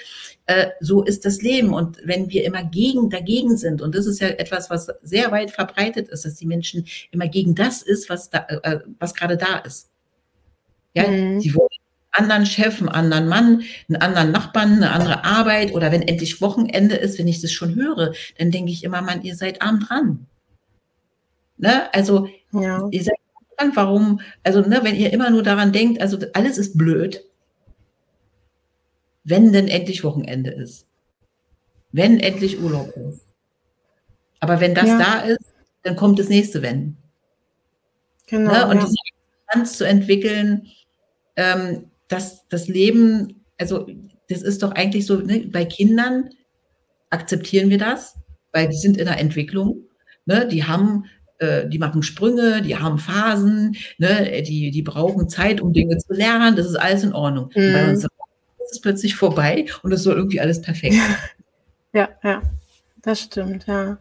Äh, 0.45 0.67
so 0.79 1.03
ist 1.03 1.25
das 1.25 1.41
Leben. 1.41 1.73
Und 1.73 1.97
wenn 2.03 2.29
wir 2.29 2.43
immer 2.45 2.63
gegen, 2.63 3.09
dagegen 3.09 3.57
sind, 3.57 3.81
und 3.81 3.95
das 3.95 4.05
ist 4.05 4.19
ja 4.19 4.27
etwas, 4.27 4.69
was 4.69 4.87
sehr 5.01 5.31
weit 5.31 5.49
verbreitet 5.49 6.09
ist, 6.09 6.25
dass 6.25 6.35
die 6.35 6.45
Menschen 6.45 6.85
immer 7.09 7.27
gegen 7.27 7.55
das 7.55 7.81
ist, 7.81 8.07
was, 8.07 8.29
da, 8.29 8.45
äh, 8.49 8.81
was 8.99 9.15
gerade 9.15 9.37
da 9.37 9.57
ist. 9.59 9.89
Ja, 10.93 11.07
mhm. 11.07 11.39
sie 11.39 11.55
wollen 11.55 11.69
anderen 12.11 12.45
Chef, 12.45 12.79
einen 12.79 12.89
anderen 12.89 13.27
Mann, 13.27 13.63
einen 13.87 14.01
anderen 14.01 14.31
Nachbarn, 14.31 14.73
eine 14.73 14.91
andere 14.91 15.23
Arbeit 15.23 15.73
oder 15.73 15.91
wenn 15.91 16.01
endlich 16.01 16.41
Wochenende 16.41 16.95
ist, 16.95 17.19
wenn 17.19 17.27
ich 17.27 17.41
das 17.41 17.51
schon 17.51 17.75
höre, 17.75 18.13
dann 18.37 18.51
denke 18.51 18.71
ich 18.71 18.83
immer, 18.83 19.01
Mann, 19.01 19.23
ihr 19.23 19.35
seid 19.35 19.61
arm 19.61 19.79
dran. 19.79 20.25
Ne? 21.57 21.93
Also 21.93 22.29
ja. 22.51 22.87
ihr 22.91 23.03
seid 23.03 23.17
dran, 23.57 23.71
warum, 23.75 24.21
also 24.43 24.61
ne, 24.61 24.79
wenn 24.83 24.95
ihr 24.95 25.13
immer 25.13 25.29
nur 25.29 25.43
daran 25.43 25.71
denkt, 25.71 26.01
also 26.01 26.17
alles 26.33 26.57
ist 26.57 26.77
blöd, 26.77 27.23
wenn 29.23 29.51
denn 29.51 29.67
endlich 29.67 30.03
Wochenende 30.03 30.51
ist. 30.51 30.85
Wenn 31.91 32.19
endlich 32.19 32.61
Urlaub 32.61 32.93
ist. 32.95 33.21
Aber 34.39 34.59
wenn 34.59 34.75
das 34.75 34.87
ja. 34.87 34.97
da 34.97 35.19
ist, 35.21 35.53
dann 35.83 35.95
kommt 35.95 36.19
das 36.19 36.29
nächste 36.29 36.61
Wenn. 36.61 36.97
Genau. 38.27 38.51
Ne? 38.51 38.67
Und 38.67 38.77
ja. 38.77 38.85
diese 38.85 38.97
Akzeptanz 39.47 39.77
zu 39.77 39.83
entwickeln, 39.85 40.67
ähm, 41.35 41.89
dass 42.07 42.47
das 42.49 42.67
Leben, 42.67 43.45
also 43.57 43.87
das 44.29 44.41
ist 44.41 44.63
doch 44.63 44.71
eigentlich 44.71 45.05
so, 45.05 45.17
ne, 45.17 45.47
bei 45.51 45.65
Kindern 45.65 46.29
akzeptieren 47.09 47.69
wir 47.69 47.77
das, 47.77 48.15
weil 48.51 48.69
die 48.69 48.77
sind 48.77 48.97
in 48.97 49.05
der 49.05 49.19
Entwicklung, 49.19 49.85
ne, 50.25 50.47
die 50.47 50.63
haben 50.63 51.05
äh, 51.39 51.67
die 51.67 51.79
machen 51.79 52.03
Sprünge, 52.03 52.61
die 52.61 52.77
haben 52.77 52.99
Phasen, 52.99 53.75
ne, 53.97 54.41
die, 54.41 54.71
die 54.71 54.81
brauchen 54.81 55.29
Zeit, 55.29 55.61
um 55.61 55.73
Dinge 55.73 55.97
zu 55.97 56.13
lernen, 56.13 56.55
das 56.55 56.65
ist 56.65 56.75
alles 56.75 57.03
in 57.03 57.13
Ordnung. 57.13 57.51
Mhm. 57.55 57.73
Bei 57.73 57.89
uns 57.89 58.03
ist 58.03 58.71
es 58.71 58.81
plötzlich 58.81 59.15
vorbei 59.15 59.65
und 59.83 59.91
es 59.91 60.03
soll 60.03 60.15
irgendwie 60.15 60.41
alles 60.41 60.61
perfekt 60.61 60.95
sein. 60.95 61.15
Ja, 61.93 62.09
ja, 62.23 62.41
das 63.01 63.21
stimmt, 63.21 63.65
ja. 63.67 63.97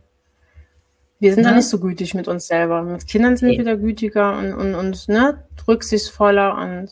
Wir 1.18 1.34
sind 1.34 1.44
ja. 1.44 1.50
da 1.50 1.56
nicht 1.56 1.68
so 1.68 1.78
gütig 1.78 2.14
mit 2.14 2.28
uns 2.28 2.46
selber. 2.46 2.82
Mit 2.82 3.06
Kindern 3.06 3.36
sind 3.36 3.48
wir 3.48 3.58
wieder 3.58 3.76
gütiger 3.76 4.36
und, 4.36 4.52
und, 4.52 4.74
und 4.74 5.08
ne, 5.08 5.42
rücksichtsvoller 5.66 6.56
und 6.58 6.90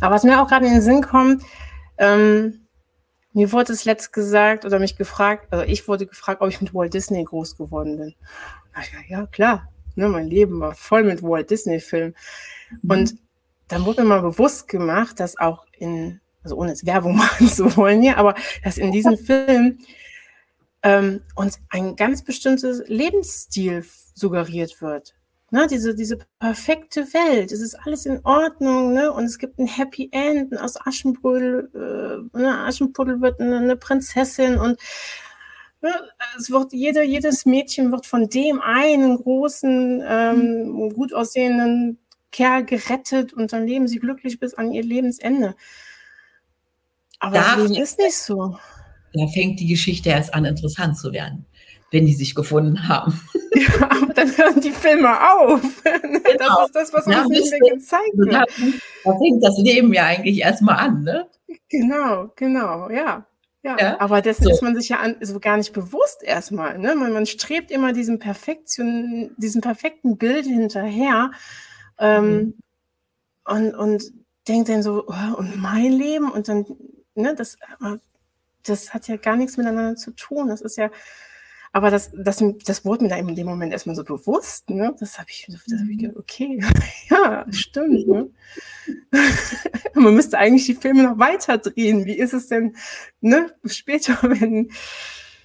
aber 0.00 0.14
was 0.14 0.24
mir 0.24 0.40
auch 0.40 0.48
gerade 0.48 0.66
in 0.66 0.72
den 0.72 0.82
Sinn 0.82 1.02
kommt, 1.02 1.42
ähm, 1.98 2.60
Mir 3.32 3.52
wurde 3.52 3.72
es 3.72 3.84
letzt 3.84 4.12
gesagt 4.12 4.64
oder 4.64 4.80
mich 4.80 4.96
gefragt, 4.96 5.52
also 5.52 5.64
ich 5.64 5.86
wurde 5.86 6.06
gefragt, 6.06 6.40
ob 6.40 6.48
ich 6.48 6.60
mit 6.60 6.74
Walt 6.74 6.94
Disney 6.94 7.22
groß 7.22 7.56
geworden 7.56 7.96
bin. 7.96 8.14
Ach 8.74 8.84
ja, 8.92 9.18
ja, 9.18 9.26
klar. 9.26 9.68
Ne, 9.94 10.08
mein 10.08 10.26
Leben 10.28 10.60
war 10.60 10.74
voll 10.74 11.04
mit 11.04 11.22
Walt 11.22 11.50
Disney-Filmen. 11.50 12.16
Mhm. 12.82 12.90
Und 12.90 13.14
dann 13.68 13.84
wurde 13.84 14.02
mir 14.02 14.08
mal 14.08 14.22
bewusst 14.22 14.66
gemacht, 14.66 15.20
dass 15.20 15.38
auch 15.38 15.64
in, 15.78 16.20
also 16.42 16.56
ohne 16.56 16.70
jetzt 16.70 16.86
Werbung 16.86 17.16
machen 17.24 17.48
zu 17.48 17.76
wollen 17.76 18.02
hier, 18.02 18.18
aber 18.18 18.34
dass 18.64 18.78
in 18.78 18.90
diesem 18.90 19.16
Film 19.16 19.78
ähm, 20.82 21.22
uns 21.36 21.60
ein 21.68 21.94
ganz 21.94 22.24
bestimmtes 22.24 22.82
Lebensstil 22.88 23.84
suggeriert 24.14 24.80
wird. 24.80 25.14
Ne, 25.52 25.66
diese, 25.68 25.96
diese 25.96 26.18
perfekte 26.38 27.12
Welt, 27.12 27.50
es 27.50 27.60
ist 27.60 27.74
alles 27.74 28.06
in 28.06 28.24
Ordnung, 28.24 28.92
ne? 28.94 29.10
Und 29.10 29.24
es 29.24 29.36
gibt 29.36 29.58
ein 29.58 29.66
Happy 29.66 30.08
End. 30.12 30.52
Und 30.52 30.58
aus 30.58 30.76
Aschenputtel, 30.80 31.68
äh, 31.74 32.38
ne, 32.38 32.58
Aschenputtel 32.60 33.20
wird 33.20 33.40
eine, 33.40 33.58
eine 33.58 33.76
Prinzessin 33.76 34.58
und 34.58 34.78
ne, 35.82 35.90
es 36.38 36.52
wird 36.52 36.72
jeder, 36.72 37.02
jedes 37.02 37.46
Mädchen 37.46 37.90
wird 37.90 38.06
von 38.06 38.28
dem 38.28 38.60
einen 38.60 39.16
großen, 39.16 40.04
ähm, 40.06 40.90
gut 40.94 41.12
aussehenden 41.12 41.98
Kerl 42.30 42.64
gerettet 42.64 43.32
und 43.32 43.52
dann 43.52 43.66
leben 43.66 43.88
sie 43.88 43.98
glücklich 43.98 44.38
bis 44.38 44.54
an 44.54 44.70
ihr 44.70 44.84
Lebensende. 44.84 45.56
Aber 47.18 47.34
da 47.34 47.56
das 47.56 47.68
Leben 47.68 47.82
ist 47.82 47.98
nicht 47.98 48.16
so. 48.16 48.56
Da 49.14 49.26
fängt 49.26 49.58
die 49.58 49.66
Geschichte 49.66 50.10
erst 50.10 50.32
an, 50.32 50.44
interessant 50.44 50.96
zu 50.96 51.12
werden 51.12 51.44
wenn 51.90 52.06
die 52.06 52.14
sich 52.14 52.34
gefunden 52.34 52.88
haben. 52.88 53.20
Ja, 53.52 53.90
aber 53.90 54.14
dann 54.14 54.28
hören 54.38 54.60
die 54.60 54.70
Filme 54.70 55.10
auf. 55.10 55.60
Genau. 55.82 56.60
Das 56.60 56.66
ist 56.66 56.74
das, 56.74 56.92
was 56.94 57.06
uns 57.06 57.16
ja, 57.16 57.24
nicht 57.26 57.50
mehr 57.50 57.74
gezeigt 57.74 58.12
wird. 58.14 58.32
Da 58.32 59.18
fängt 59.18 59.44
das 59.44 59.58
Leben 59.58 59.92
ja 59.92 60.04
eigentlich 60.04 60.38
erstmal 60.38 60.76
an, 60.76 61.02
ne? 61.02 61.26
Genau, 61.68 62.30
genau, 62.36 62.88
ja. 62.88 63.26
Ja, 63.62 63.76
ja, 63.78 64.00
aber 64.00 64.22
dessen 64.22 64.44
so. 64.44 64.50
ist 64.50 64.62
man 64.62 64.74
sich 64.74 64.88
ja 64.88 65.00
an, 65.00 65.16
so 65.20 65.38
gar 65.38 65.58
nicht 65.58 65.72
bewusst 65.72 66.22
erstmal. 66.22 66.78
Ne? 66.78 66.94
Man, 66.94 67.12
man 67.12 67.26
strebt 67.26 67.70
immer 67.70 67.92
diesem 67.92 68.18
Perfektion, 68.18 69.32
diesem 69.36 69.60
perfekten 69.60 70.16
Bild 70.16 70.46
hinterher 70.46 71.32
ähm, 71.98 72.24
mhm. 72.24 72.54
und, 73.44 73.74
und 73.74 74.04
denkt 74.48 74.70
dann 74.70 74.82
so, 74.82 75.04
oh, 75.06 75.36
und 75.36 75.60
mein 75.60 75.92
Leben 75.92 76.30
und 76.30 76.48
dann, 76.48 76.64
ne, 77.14 77.34
das, 77.34 77.58
das 78.64 78.94
hat 78.94 79.08
ja 79.08 79.16
gar 79.16 79.36
nichts 79.36 79.58
miteinander 79.58 79.96
zu 79.96 80.12
tun. 80.12 80.48
Das 80.48 80.62
ist 80.62 80.78
ja, 80.78 80.90
aber 81.72 81.90
das, 81.90 82.10
das, 82.16 82.42
das 82.64 82.84
wurde 82.84 83.04
mir 83.04 83.10
da 83.10 83.16
in 83.16 83.34
dem 83.34 83.46
Moment 83.46 83.72
erstmal 83.72 83.94
so 83.94 84.02
bewusst. 84.02 84.70
Ne? 84.70 84.94
Das 84.98 85.18
habe 85.18 85.30
ich, 85.30 85.46
das 85.48 85.78
hab 85.78 85.88
ich 85.88 85.98
gedacht, 85.98 86.16
okay, 86.16 86.60
ja, 87.10 87.46
stimmt. 87.52 88.08
Ne? 88.08 88.30
Man 89.94 90.14
müsste 90.14 90.38
eigentlich 90.38 90.66
die 90.66 90.74
Filme 90.74 91.04
noch 91.04 91.18
weiter 91.18 91.58
drehen. 91.58 92.06
Wie 92.06 92.18
ist 92.18 92.32
es 92.32 92.48
denn 92.48 92.74
ne? 93.20 93.50
später, 93.66 94.18
wenn. 94.22 94.70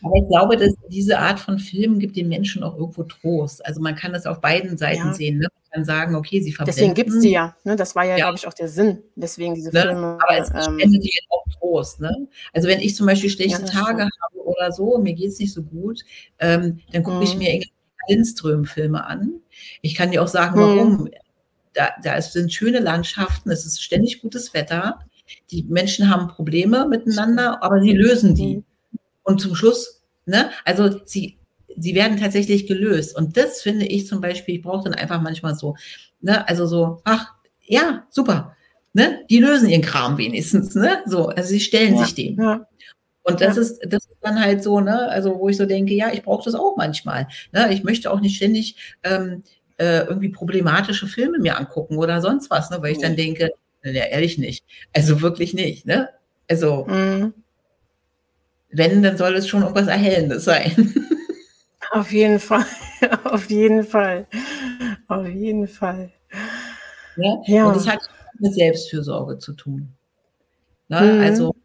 Aber 0.06 0.18
ich 0.18 0.28
glaube, 0.28 0.58
dass 0.58 0.74
diese 0.90 1.18
Art 1.18 1.40
von 1.40 1.58
Filmen 1.58 1.98
gibt 1.98 2.16
den 2.16 2.30
Menschen 2.30 2.64
auch 2.64 2.78
irgendwo 2.78 3.04
Trost. 3.04 3.66
Also 3.66 3.82
man 3.82 3.96
kann 3.96 4.14
das 4.14 4.28
auf 4.28 4.40
beiden 4.40 4.78
Seiten 4.78 5.08
ja. 5.08 5.14
sehen. 5.14 5.40
Ne? 5.40 5.48
Man 5.52 5.72
kann 5.72 5.86
sagen, 5.86 6.16
okay, 6.16 6.42
sie 6.42 6.52
verblenden. 6.52 6.76
Deswegen 6.76 6.94
gibt 6.94 7.10
es 7.10 7.20
die 7.22 7.32
ja. 7.32 7.56
Ne? 7.64 7.76
Das 7.76 7.96
war 7.96 8.04
ja, 8.04 8.12
ja. 8.12 8.26
glaube 8.26 8.38
ich, 8.38 8.48
auch 8.48 8.54
der 8.54 8.68
Sinn, 8.68 9.00
weswegen 9.16 9.56
diese 9.56 9.72
ne? 9.72 9.82
Filme. 9.82 10.18
Aber 10.22 10.38
es 10.38 10.50
ähm, 10.50 10.80
spendet 10.80 11.04
ähm, 11.04 11.10
auch 11.30 11.44
Trost. 11.60 12.02
Ne? 12.02 12.28
Also 12.54 12.68
wenn 12.68 12.80
ich 12.80 12.96
zum 12.96 13.08
Beispiel 13.08 13.32
schlechte 13.32 13.62
ja, 13.62 13.68
Tage 13.68 14.02
stimmt. 14.02 14.14
habe 14.22 14.46
oder 14.46 14.72
so, 14.72 14.98
mir 15.00 15.14
geht 15.14 15.30
es 15.30 15.40
nicht 15.40 15.54
so 15.54 15.64
gut, 15.64 16.02
ähm, 16.40 16.80
dann 16.92 17.02
gucke 17.02 17.18
mhm. 17.18 17.24
ich 17.24 17.36
mir 17.36 17.62
Lindström-Filme 18.08 19.04
an. 19.04 19.42
Ich 19.82 19.96
kann 19.96 20.12
dir 20.12 20.22
auch 20.22 20.28
sagen, 20.28 20.60
warum. 20.60 21.04
Mhm. 21.04 21.10
Da, 21.74 21.90
da 22.02 22.22
sind 22.22 22.54
schöne 22.54 22.80
Landschaften, 22.80 23.52
es 23.52 23.66
ist 23.66 23.84
ständig 23.84 24.22
gutes 24.22 24.54
Wetter. 24.54 25.00
Die 25.52 25.64
Menschen 25.64 26.10
haben 26.10 26.30
Probleme 26.30 26.88
miteinander, 26.88 27.62
aber 27.62 27.82
sie 27.82 27.92
lösen 27.92 28.34
die. 28.34 28.64
Und 29.26 29.42
zum 29.42 29.56
Schluss, 29.56 30.02
ne, 30.26 30.52
also 30.64 31.02
sie, 31.04 31.38
sie 31.76 31.96
werden 31.96 32.18
tatsächlich 32.18 32.68
gelöst. 32.68 33.18
Und 33.18 33.36
das 33.36 33.62
finde 33.62 33.86
ich 33.86 34.08
zum 34.08 34.22
Beispiel, 34.22 34.56
ich 34.56 34.62
brauche 34.62 34.86
dann 34.86 34.94
einfach 34.94 35.22
manchmal 35.22 35.56
so, 35.56 35.76
ne, 36.22 36.48
also 36.48 36.66
so, 36.66 37.02
ach, 37.04 37.34
ja, 37.62 38.06
super. 38.10 38.56
Ne? 38.94 39.26
Die 39.30 39.40
lösen 39.40 39.68
ihren 39.68 39.82
Kram 39.82 40.18
wenigstens, 40.18 40.74
ne? 40.74 41.00
So, 41.06 41.28
also 41.28 41.50
sie 41.50 41.60
stellen 41.60 41.96
ja, 41.96 42.06
sich 42.06 42.16
dem. 42.16 42.40
Ja. 42.40 42.66
Und 43.24 43.42
das 43.42 43.56
ja. 43.56 43.62
ist, 43.64 43.80
das 43.88 44.06
ist 44.06 44.18
dann 44.22 44.40
halt 44.40 44.64
so, 44.64 44.80
ne, 44.80 45.10
also 45.10 45.38
wo 45.38 45.50
ich 45.50 45.58
so 45.58 45.66
denke, 45.66 45.94
ja, 45.94 46.14
ich 46.14 46.22
brauche 46.22 46.46
das 46.46 46.56
auch 46.56 46.78
manchmal. 46.78 47.28
Ne? 47.52 47.74
Ich 47.74 47.84
möchte 47.84 48.12
auch 48.12 48.22
nicht 48.22 48.38
ständig 48.38 48.76
ähm, 49.04 49.44
äh, 49.78 50.06
irgendwie 50.06 50.30
problematische 50.30 51.08
Filme 51.08 51.40
mir 51.40 51.58
angucken 51.58 51.98
oder 51.98 52.22
sonst 52.22 52.50
was, 52.52 52.70
ne? 52.70 52.78
weil 52.82 52.94
ich 52.94 53.00
dann 53.00 53.16
denke, 53.16 53.50
ja, 53.84 54.06
ehrlich 54.06 54.38
nicht. 54.38 54.64
Also 54.94 55.22
wirklich 55.22 55.54
nicht, 55.54 55.86
ne? 55.86 56.10
Also, 56.48 56.86
mhm. 56.86 57.34
Wenn, 58.78 59.02
dann 59.02 59.18
soll 59.18 59.36
es 59.36 59.48
schon 59.48 59.62
irgendwas 59.62 59.88
Erhellendes 59.88 60.44
sein. 60.44 60.94
Auf 61.92 62.12
jeden 62.12 62.40
Fall, 62.40 62.66
auf 63.24 63.50
jeden 63.50 63.86
Fall, 63.86 64.28
auf 65.08 65.26
jeden 65.30 65.66
Fall. 65.66 66.12
Ja? 67.16 67.42
ja. 67.46 67.68
Und 67.68 67.78
das 67.78 67.88
hat 67.88 68.00
mit 68.38 68.54
Selbstfürsorge 68.54 69.38
zu 69.38 69.54
tun. 69.54 69.94
Ne? 70.90 71.02
Mhm. 71.02 71.22
Also 71.22 71.56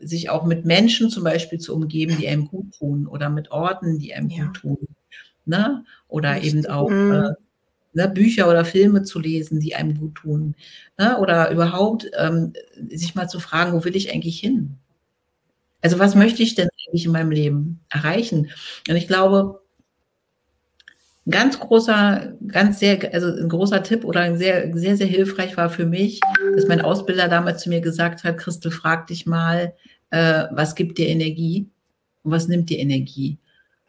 sich 0.00 0.28
auch 0.28 0.44
mit 0.44 0.66
Menschen 0.66 1.08
zum 1.08 1.24
Beispiel 1.24 1.58
zu 1.58 1.74
umgeben, 1.74 2.18
die 2.18 2.28
einem 2.28 2.48
gut 2.48 2.76
tun 2.78 3.06
oder 3.06 3.30
mit 3.30 3.50
Orten, 3.50 3.98
die 3.98 4.12
einem 4.12 4.28
ja. 4.28 4.44
gut 4.44 4.56
tun. 4.56 4.78
Ne? 5.46 5.84
Oder 6.08 6.34
Richtig. 6.34 6.52
eben 6.52 6.66
auch 6.66 6.90
mhm. 6.90 7.12
äh, 7.12 7.30
ne, 7.94 8.08
Bücher 8.08 8.50
oder 8.50 8.66
Filme 8.66 9.04
zu 9.04 9.20
lesen, 9.20 9.58
die 9.58 9.74
einem 9.74 9.98
gut 9.98 10.16
tun. 10.16 10.54
Ne? 10.98 11.18
Oder 11.18 11.50
überhaupt 11.50 12.10
ähm, 12.18 12.52
sich 12.90 13.14
mal 13.14 13.28
zu 13.28 13.40
fragen, 13.40 13.72
wo 13.72 13.84
will 13.84 13.96
ich 13.96 14.12
eigentlich 14.12 14.38
hin? 14.38 14.76
Also 15.82 15.98
was 15.98 16.14
möchte 16.14 16.42
ich 16.42 16.54
denn 16.54 16.68
eigentlich 16.86 17.04
in 17.04 17.12
meinem 17.12 17.30
Leben 17.30 17.80
erreichen? 17.90 18.50
Und 18.88 18.96
ich 18.96 19.08
glaube, 19.08 19.60
ein 21.26 21.30
ganz 21.30 21.58
großer, 21.58 22.34
ganz 22.48 22.80
sehr, 22.80 23.12
also 23.14 23.28
ein 23.28 23.48
großer 23.48 23.82
Tipp 23.82 24.04
oder 24.04 24.20
ein 24.20 24.38
sehr, 24.38 24.76
sehr, 24.76 24.96
sehr 24.96 25.06
hilfreich 25.06 25.56
war 25.56 25.70
für 25.70 25.86
mich, 25.86 26.20
dass 26.54 26.66
mein 26.66 26.80
Ausbilder 26.80 27.28
damals 27.28 27.62
zu 27.62 27.68
mir 27.68 27.80
gesagt 27.80 28.24
hat, 28.24 28.38
Christel, 28.38 28.72
frag 28.72 29.06
dich 29.08 29.26
mal, 29.26 29.74
äh, 30.10 30.44
was 30.50 30.74
gibt 30.74 30.98
dir 30.98 31.08
Energie 31.08 31.68
und 32.22 32.32
was 32.32 32.48
nimmt 32.48 32.70
dir 32.70 32.78
Energie? 32.78 33.38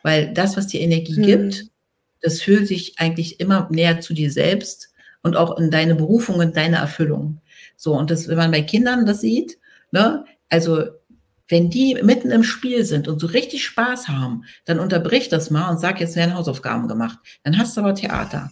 Weil 0.03 0.33
das, 0.33 0.57
was 0.57 0.67
dir 0.67 0.81
Energie 0.81 1.15
hm. 1.15 1.23
gibt, 1.23 1.65
das 2.21 2.41
fühlt 2.41 2.67
sich 2.67 2.99
eigentlich 2.99 3.39
immer 3.39 3.67
näher 3.71 3.99
zu 3.99 4.13
dir 4.13 4.31
selbst 4.31 4.93
und 5.23 5.35
auch 5.35 5.57
in 5.57 5.71
deine 5.71 5.95
Berufung 5.95 6.35
und 6.35 6.55
deine 6.55 6.77
Erfüllung. 6.77 7.41
So, 7.75 7.97
und 7.97 8.11
das, 8.11 8.27
wenn 8.27 8.37
man 8.37 8.51
bei 8.51 8.61
Kindern 8.61 9.05
das 9.05 9.21
sieht, 9.21 9.57
ne, 9.91 10.23
also 10.49 10.85
wenn 11.49 11.69
die 11.69 11.95
mitten 12.01 12.31
im 12.31 12.43
Spiel 12.43 12.85
sind 12.85 13.07
und 13.07 13.19
so 13.19 13.27
richtig 13.27 13.65
Spaß 13.65 14.07
haben, 14.07 14.45
dann 14.65 14.79
unterbrich 14.79 15.29
das 15.29 15.49
mal 15.49 15.69
und 15.69 15.79
sag, 15.79 15.99
jetzt 15.99 16.15
werden 16.15 16.35
Hausaufgaben 16.35 16.87
gemacht. 16.87 17.19
Dann 17.43 17.57
hast 17.57 17.75
du 17.75 17.81
aber 17.81 17.95
Theater. 17.95 18.51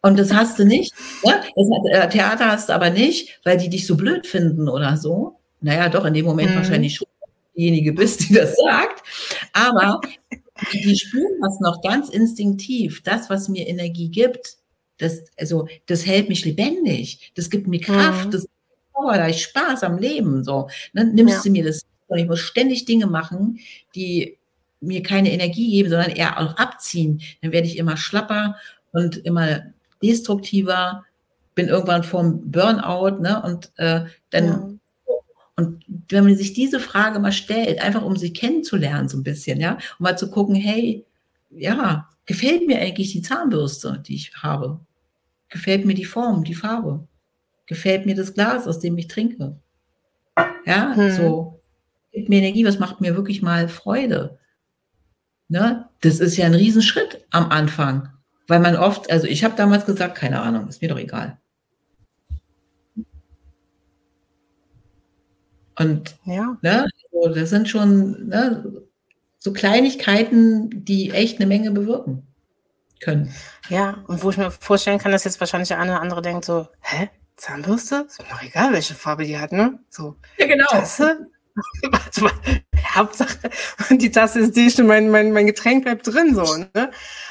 Und 0.00 0.18
das 0.18 0.32
hast 0.32 0.58
du 0.58 0.64
nicht. 0.64 0.92
Ne? 1.24 1.40
Das, 1.54 1.66
äh, 1.92 2.08
Theater 2.08 2.50
hast 2.50 2.68
du 2.68 2.72
aber 2.72 2.90
nicht, 2.90 3.38
weil 3.44 3.56
die 3.56 3.68
dich 3.68 3.86
so 3.86 3.96
blöd 3.96 4.26
finden 4.26 4.68
oder 4.68 4.96
so. 4.96 5.38
Naja, 5.60 5.88
doch, 5.88 6.04
in 6.04 6.14
dem 6.14 6.26
Moment 6.26 6.50
mhm. 6.50 6.56
wahrscheinlich 6.56 6.96
schon 6.96 7.06
diejenige 7.56 7.92
bist, 7.92 8.28
die 8.28 8.34
das 8.34 8.56
sagt. 8.56 9.02
Aber 9.52 10.00
die 10.72 10.96
spüren 10.96 11.40
das 11.40 11.60
noch 11.60 11.82
ganz 11.82 12.08
instinktiv. 12.08 13.02
Das, 13.04 13.30
was 13.30 13.48
mir 13.48 13.68
Energie 13.68 14.08
gibt, 14.08 14.56
das, 14.98 15.24
also, 15.38 15.68
das 15.86 16.06
hält 16.06 16.28
mich 16.28 16.44
lebendig. 16.44 17.32
Das 17.36 17.50
gibt 17.50 17.66
mir 17.66 17.80
Kraft. 17.80 18.26
Mhm. 18.26 18.30
Das 18.32 18.48
Power, 18.92 19.16
da 19.16 19.28
ich 19.28 19.42
Spaß 19.42 19.82
am 19.84 19.98
Leben. 19.98 20.44
So, 20.44 20.68
dann 20.94 21.08
ne, 21.08 21.14
nimmst 21.14 21.36
ja. 21.36 21.42
du 21.44 21.50
mir 21.50 21.64
das. 21.64 21.82
Und 22.08 22.18
ich 22.18 22.26
muss 22.26 22.40
ständig 22.40 22.84
Dinge 22.84 23.06
machen, 23.06 23.58
die 23.94 24.38
mir 24.80 25.02
keine 25.02 25.32
Energie 25.32 25.70
geben, 25.70 25.90
sondern 25.90 26.10
eher 26.10 26.38
auch 26.38 26.56
abziehen. 26.56 27.22
Dann 27.40 27.52
werde 27.52 27.66
ich 27.66 27.78
immer 27.78 27.96
schlapper 27.96 28.56
und 28.92 29.16
immer 29.18 29.60
destruktiver, 30.02 31.04
bin 31.54 31.68
irgendwann 31.68 32.02
vorm 32.02 32.50
Burnout, 32.50 33.20
ne? 33.20 33.42
Und 33.42 33.72
äh, 33.76 34.04
dann 34.30 34.46
ja. 34.46 34.72
Und 35.56 35.84
wenn 36.08 36.24
man 36.24 36.36
sich 36.36 36.54
diese 36.54 36.80
Frage 36.80 37.18
mal 37.18 37.32
stellt, 37.32 37.80
einfach 37.80 38.02
um 38.02 38.16
sie 38.16 38.32
kennenzulernen, 38.32 39.08
so 39.08 39.18
ein 39.18 39.22
bisschen, 39.22 39.60
ja, 39.60 39.74
um 39.98 40.04
mal 40.04 40.16
zu 40.16 40.30
gucken, 40.30 40.54
hey, 40.54 41.04
ja, 41.50 42.08
gefällt 42.26 42.66
mir 42.66 42.78
eigentlich 42.78 43.12
die 43.12 43.22
Zahnbürste, 43.22 44.02
die 44.06 44.14
ich 44.14 44.32
habe? 44.42 44.80
Gefällt 45.48 45.84
mir 45.84 45.94
die 45.94 46.06
Form, 46.06 46.44
die 46.44 46.54
Farbe? 46.54 47.06
Gefällt 47.72 48.06
mir 48.06 48.14
das 48.14 48.34
Glas, 48.34 48.66
aus 48.66 48.78
dem 48.78 48.96
ich 48.98 49.08
trinke. 49.08 49.56
Ja, 50.64 50.94
hm. 50.94 51.12
so 51.12 51.60
gibt 52.12 52.28
mir 52.28 52.38
Energie, 52.38 52.64
was 52.64 52.78
macht 52.78 53.00
mir 53.00 53.16
wirklich 53.16 53.42
mal 53.42 53.68
Freude. 53.68 54.38
Ne? 55.48 55.88
Das 56.00 56.20
ist 56.20 56.36
ja 56.36 56.46
ein 56.46 56.54
Riesenschritt 56.54 57.20
am 57.30 57.50
Anfang, 57.50 58.10
weil 58.46 58.60
man 58.60 58.76
oft, 58.76 59.10
also 59.10 59.26
ich 59.26 59.44
habe 59.44 59.56
damals 59.56 59.86
gesagt, 59.86 60.14
keine 60.14 60.40
Ahnung, 60.40 60.68
ist 60.68 60.82
mir 60.82 60.88
doch 60.88 60.98
egal. 60.98 61.38
Und 65.78 66.16
ja. 66.26 66.56
ne, 66.60 66.86
also 67.12 67.34
das 67.34 67.50
sind 67.50 67.68
schon 67.68 68.28
ne, 68.28 68.82
so 69.38 69.52
Kleinigkeiten, 69.52 70.84
die 70.84 71.10
echt 71.10 71.38
eine 71.38 71.46
Menge 71.46 71.70
bewirken 71.70 72.26
können. 73.00 73.34
Ja, 73.68 74.04
und 74.06 74.22
wo 74.22 74.30
ich 74.30 74.36
mir 74.36 74.50
vorstellen 74.50 74.98
kann, 74.98 75.12
dass 75.12 75.24
jetzt 75.24 75.40
wahrscheinlich 75.40 75.68
der 75.68 75.80
eine 75.80 75.92
oder 75.92 76.00
andere 76.02 76.22
denkt 76.22 76.44
so, 76.44 76.68
hä, 76.80 77.08
Zahnbürste? 77.42 78.06
Ist 78.08 78.20
mir 78.20 78.28
doch 78.30 78.42
egal, 78.42 78.72
welche 78.72 78.94
Farbe 78.94 79.24
die 79.24 79.36
hat, 79.36 79.50
ne? 79.50 79.76
So. 79.90 80.14
Ja, 80.38 80.46
genau. 80.46 80.64
Tasse? 80.68 81.26
Hauptsache, 82.94 83.50
die 83.90 84.12
Tasse 84.12 84.38
ist 84.40 84.56
dicht 84.56 84.78
und 84.78 84.86
mein, 84.86 85.10
mein, 85.10 85.32
mein 85.32 85.46
Getränk 85.46 85.82
bleibt 85.82 86.06
drin, 86.06 86.36
so, 86.36 86.56
ne? 86.56 86.90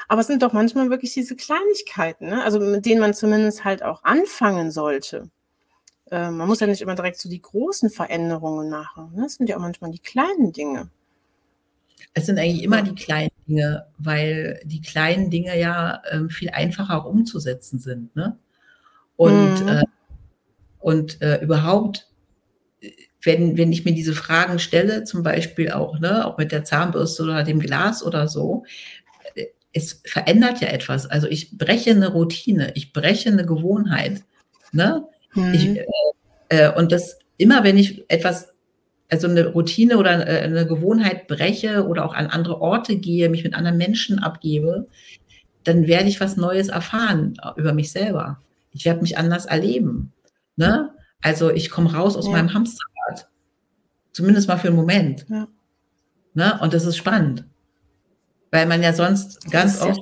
Aber 0.09 0.19
es 0.19 0.27
sind 0.27 0.43
doch 0.43 0.51
manchmal 0.51 0.89
wirklich 0.89 1.13
diese 1.13 1.37
Kleinigkeiten, 1.37 2.27
ne? 2.27 2.43
Also 2.43 2.59
mit 2.59 2.85
denen 2.85 2.99
man 2.99 3.13
zumindest 3.13 3.63
halt 3.63 3.83
auch 3.83 4.03
anfangen 4.03 4.69
sollte. 4.71 5.29
Äh, 6.11 6.29
man 6.29 6.45
muss 6.45 6.59
ja 6.59 6.67
nicht 6.67 6.81
immer 6.81 6.95
direkt 6.95 7.17
so 7.17 7.29
die 7.29 7.41
großen 7.41 7.89
Veränderungen 7.89 8.69
machen. 8.69 9.13
Ne? 9.15 9.23
Das 9.23 9.35
sind 9.35 9.47
ja 9.47 9.55
auch 9.55 9.61
manchmal 9.61 9.91
die 9.91 9.99
kleinen 9.99 10.51
Dinge. 10.51 10.89
Es 12.13 12.25
sind 12.25 12.37
eigentlich 12.37 12.63
immer 12.63 12.81
die 12.81 12.95
kleinen 12.95 13.31
Dinge, 13.47 13.85
weil 13.97 14.59
die 14.65 14.81
kleinen 14.81 15.29
Dinge 15.29 15.57
ja 15.57 16.01
ähm, 16.11 16.29
viel 16.29 16.49
einfacher 16.49 17.05
umzusetzen 17.05 17.79
sind. 17.79 18.13
Ne? 18.13 18.37
Und, 19.15 19.61
mhm. 19.61 19.67
äh, 19.69 19.83
und 20.81 21.21
äh, 21.21 21.41
überhaupt, 21.41 22.07
wenn, 23.23 23.57
wenn 23.57 23.71
ich 23.71 23.85
mir 23.85 23.93
diese 23.93 24.13
Fragen 24.13 24.59
stelle, 24.59 25.03
zum 25.03 25.23
Beispiel 25.23 25.71
auch, 25.71 25.99
ne, 25.99 26.25
auch 26.25 26.37
mit 26.37 26.51
der 26.51 26.63
Zahnbürste 26.63 27.23
oder 27.23 27.43
dem 27.43 27.59
Glas 27.59 28.03
oder 28.03 28.27
so, 28.27 28.65
äh, 29.35 29.45
es 29.73 30.01
verändert 30.05 30.59
ja 30.59 30.67
etwas. 30.67 31.05
Also 31.05 31.27
ich 31.27 31.57
breche 31.57 31.91
eine 31.91 32.09
Routine, 32.09 32.71
ich 32.75 32.93
breche 32.93 33.29
eine 33.29 33.45
Gewohnheit. 33.45 34.23
Ne? 34.71 35.05
Mhm. 35.35 35.53
Ich, 35.53 35.67
äh, 35.67 35.85
äh, 36.49 36.73
und 36.75 36.91
das 36.91 37.19
immer, 37.37 37.63
wenn 37.63 37.77
ich 37.77 38.03
etwas 38.09 38.49
also 39.09 39.27
eine 39.27 39.47
Routine 39.47 39.97
oder 39.97 40.25
äh, 40.25 40.43
eine 40.43 40.65
Gewohnheit 40.65 41.27
breche 41.27 41.85
oder 41.85 42.05
auch 42.05 42.13
an 42.13 42.27
andere 42.27 42.61
Orte 42.61 42.95
gehe, 42.95 43.29
mich 43.29 43.43
mit 43.43 43.53
anderen 43.53 43.77
Menschen 43.77 44.19
abgebe, 44.19 44.87
dann 45.63 45.85
werde 45.85 46.09
ich 46.09 46.21
was 46.21 46.37
Neues 46.37 46.69
erfahren 46.69 47.37
über 47.57 47.73
mich 47.73 47.91
selber. 47.91 48.39
Ich 48.73 48.85
werde 48.85 49.01
mich 49.01 49.17
anders 49.17 49.45
erleben. 49.45 50.13
Ne? 50.55 50.91
Also 51.21 51.49
ich 51.49 51.69
komme 51.69 51.93
raus 51.93 52.15
aus 52.15 52.25
ja. 52.25 52.31
meinem 52.31 52.53
Hamsterrad. 52.53 53.27
Zumindest 54.11 54.47
mal 54.47 54.57
für 54.57 54.67
einen 54.67 54.77
Moment. 54.77 55.25
Ja. 55.29 55.47
Ne? 56.33 56.59
Und 56.61 56.73
das 56.73 56.85
ist 56.85 56.97
spannend. 56.97 57.45
Weil 58.51 58.65
man 58.65 58.83
ja 58.83 58.93
sonst 58.93 59.49
ganz 59.49 59.81
oft 59.81 59.99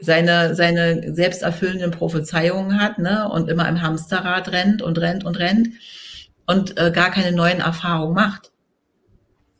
seine, 0.00 0.54
seine 0.54 1.14
selbsterfüllenden 1.14 1.90
Prophezeiungen 1.90 2.80
hat 2.80 2.98
ne? 2.98 3.28
und 3.28 3.48
immer 3.48 3.68
im 3.68 3.82
Hamsterrad 3.82 4.50
rennt 4.52 4.82
und 4.82 4.98
rennt 4.98 5.24
und 5.24 5.38
rennt 5.38 5.68
und 6.46 6.78
äh, 6.78 6.90
gar 6.92 7.10
keine 7.10 7.32
neuen 7.32 7.60
Erfahrungen 7.60 8.14
macht. 8.14 8.52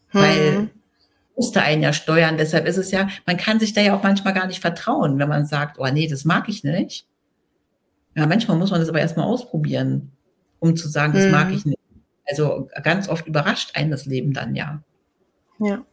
Hm. 0.09 0.21
Weil 0.21 0.71
musste 1.37 1.63
einen 1.63 1.83
ja 1.83 1.93
steuern. 1.93 2.37
Deshalb 2.37 2.67
ist 2.67 2.77
es 2.77 2.91
ja, 2.91 3.09
man 3.27 3.37
kann 3.37 3.59
sich 3.59 3.73
da 3.73 3.81
ja 3.81 3.95
auch 3.95 4.03
manchmal 4.03 4.35
gar 4.35 4.47
nicht 4.47 4.61
vertrauen, 4.61 5.19
wenn 5.19 5.29
man 5.29 5.47
sagt, 5.47 5.79
oh 5.79 5.87
nee, 5.87 6.07
das 6.07 6.25
mag 6.25 6.49
ich 6.49 6.65
nicht. 6.65 7.07
Ja, 8.15 8.27
manchmal 8.27 8.59
muss 8.59 8.71
man 8.71 8.81
das 8.81 8.89
aber 8.89 9.01
erstmal 9.01 9.27
ausprobieren, 9.27 10.13
um 10.59 10.77
zu 10.77 10.89
sagen, 10.89 11.15
das 11.15 11.25
hm. 11.25 11.31
mag 11.31 11.51
ich 11.53 11.65
nicht. 11.65 11.79
Also 12.27 12.69
ganz 12.83 13.09
oft 13.09 13.27
überrascht 13.27 13.73
einen 13.75 13.91
das 13.91 14.07
Leben 14.07 14.33
dann 14.33 14.55
ja. 14.55 14.83
Ja. 15.59 15.85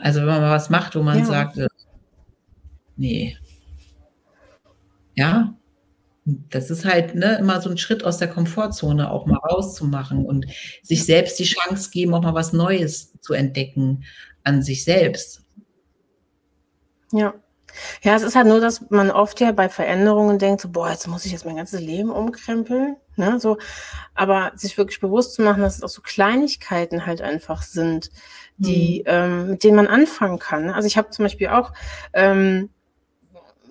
Also 0.00 0.20
wenn 0.20 0.26
man 0.26 0.40
mal 0.40 0.54
was 0.54 0.70
macht, 0.70 0.94
wo 0.96 1.02
man 1.02 1.18
ja. 1.18 1.24
sagt, 1.24 1.58
äh, 1.58 1.68
nee. 2.96 3.36
Ja, 5.14 5.54
das 6.24 6.70
ist 6.70 6.84
halt 6.84 7.14
ne, 7.14 7.38
immer 7.38 7.60
so 7.60 7.70
ein 7.70 7.78
Schritt 7.78 8.04
aus 8.04 8.18
der 8.18 8.28
Komfortzone 8.28 9.10
auch 9.10 9.26
mal 9.26 9.38
rauszumachen 9.38 10.26
und 10.26 10.46
sich 10.82 11.04
selbst 11.04 11.38
die 11.38 11.44
Chance 11.44 11.90
geben, 11.90 12.14
auch 12.14 12.22
mal 12.22 12.34
was 12.34 12.52
Neues 12.52 13.12
zu 13.20 13.32
entdecken 13.32 14.04
an 14.42 14.62
sich 14.62 14.84
selbst. 14.84 15.42
Ja. 17.12 17.34
Ja, 18.02 18.14
es 18.14 18.22
ist 18.22 18.36
halt 18.36 18.46
nur, 18.46 18.60
dass 18.60 18.90
man 18.90 19.10
oft 19.10 19.40
ja 19.40 19.52
bei 19.52 19.68
Veränderungen 19.68 20.38
denkt, 20.38 20.60
so, 20.60 20.68
boah, 20.68 20.90
jetzt 20.90 21.06
muss 21.06 21.24
ich 21.24 21.32
jetzt 21.32 21.44
mein 21.44 21.56
ganzes 21.56 21.80
Leben 21.80 22.10
umkrempeln. 22.10 22.96
Ne, 23.18 23.40
so, 23.40 23.56
aber 24.14 24.52
sich 24.56 24.76
wirklich 24.76 25.00
bewusst 25.00 25.34
zu 25.34 25.42
machen, 25.42 25.62
dass 25.62 25.76
es 25.76 25.82
auch 25.82 25.88
so 25.88 26.02
Kleinigkeiten 26.02 27.06
halt 27.06 27.22
einfach 27.22 27.62
sind, 27.62 28.10
die, 28.58 29.04
mhm. 29.06 29.10
ähm, 29.10 29.50
mit 29.52 29.64
denen 29.64 29.76
man 29.76 29.86
anfangen 29.86 30.38
kann. 30.38 30.68
Also 30.68 30.86
ich 30.86 30.98
habe 30.98 31.08
zum 31.10 31.24
Beispiel 31.24 31.48
auch 31.48 31.72
ähm, 32.12 32.68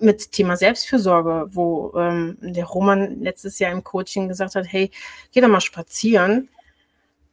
mit 0.00 0.32
Thema 0.32 0.56
Selbstfürsorge, 0.56 1.48
wo 1.50 1.92
ähm, 1.96 2.38
der 2.40 2.64
Roman 2.64 3.20
letztes 3.20 3.58
Jahr 3.58 3.72
im 3.72 3.84
Coaching 3.84 4.28
gesagt 4.28 4.54
hat, 4.54 4.66
hey, 4.68 4.90
geh 5.32 5.40
doch 5.40 5.48
mal 5.48 5.60
spazieren. 5.60 6.48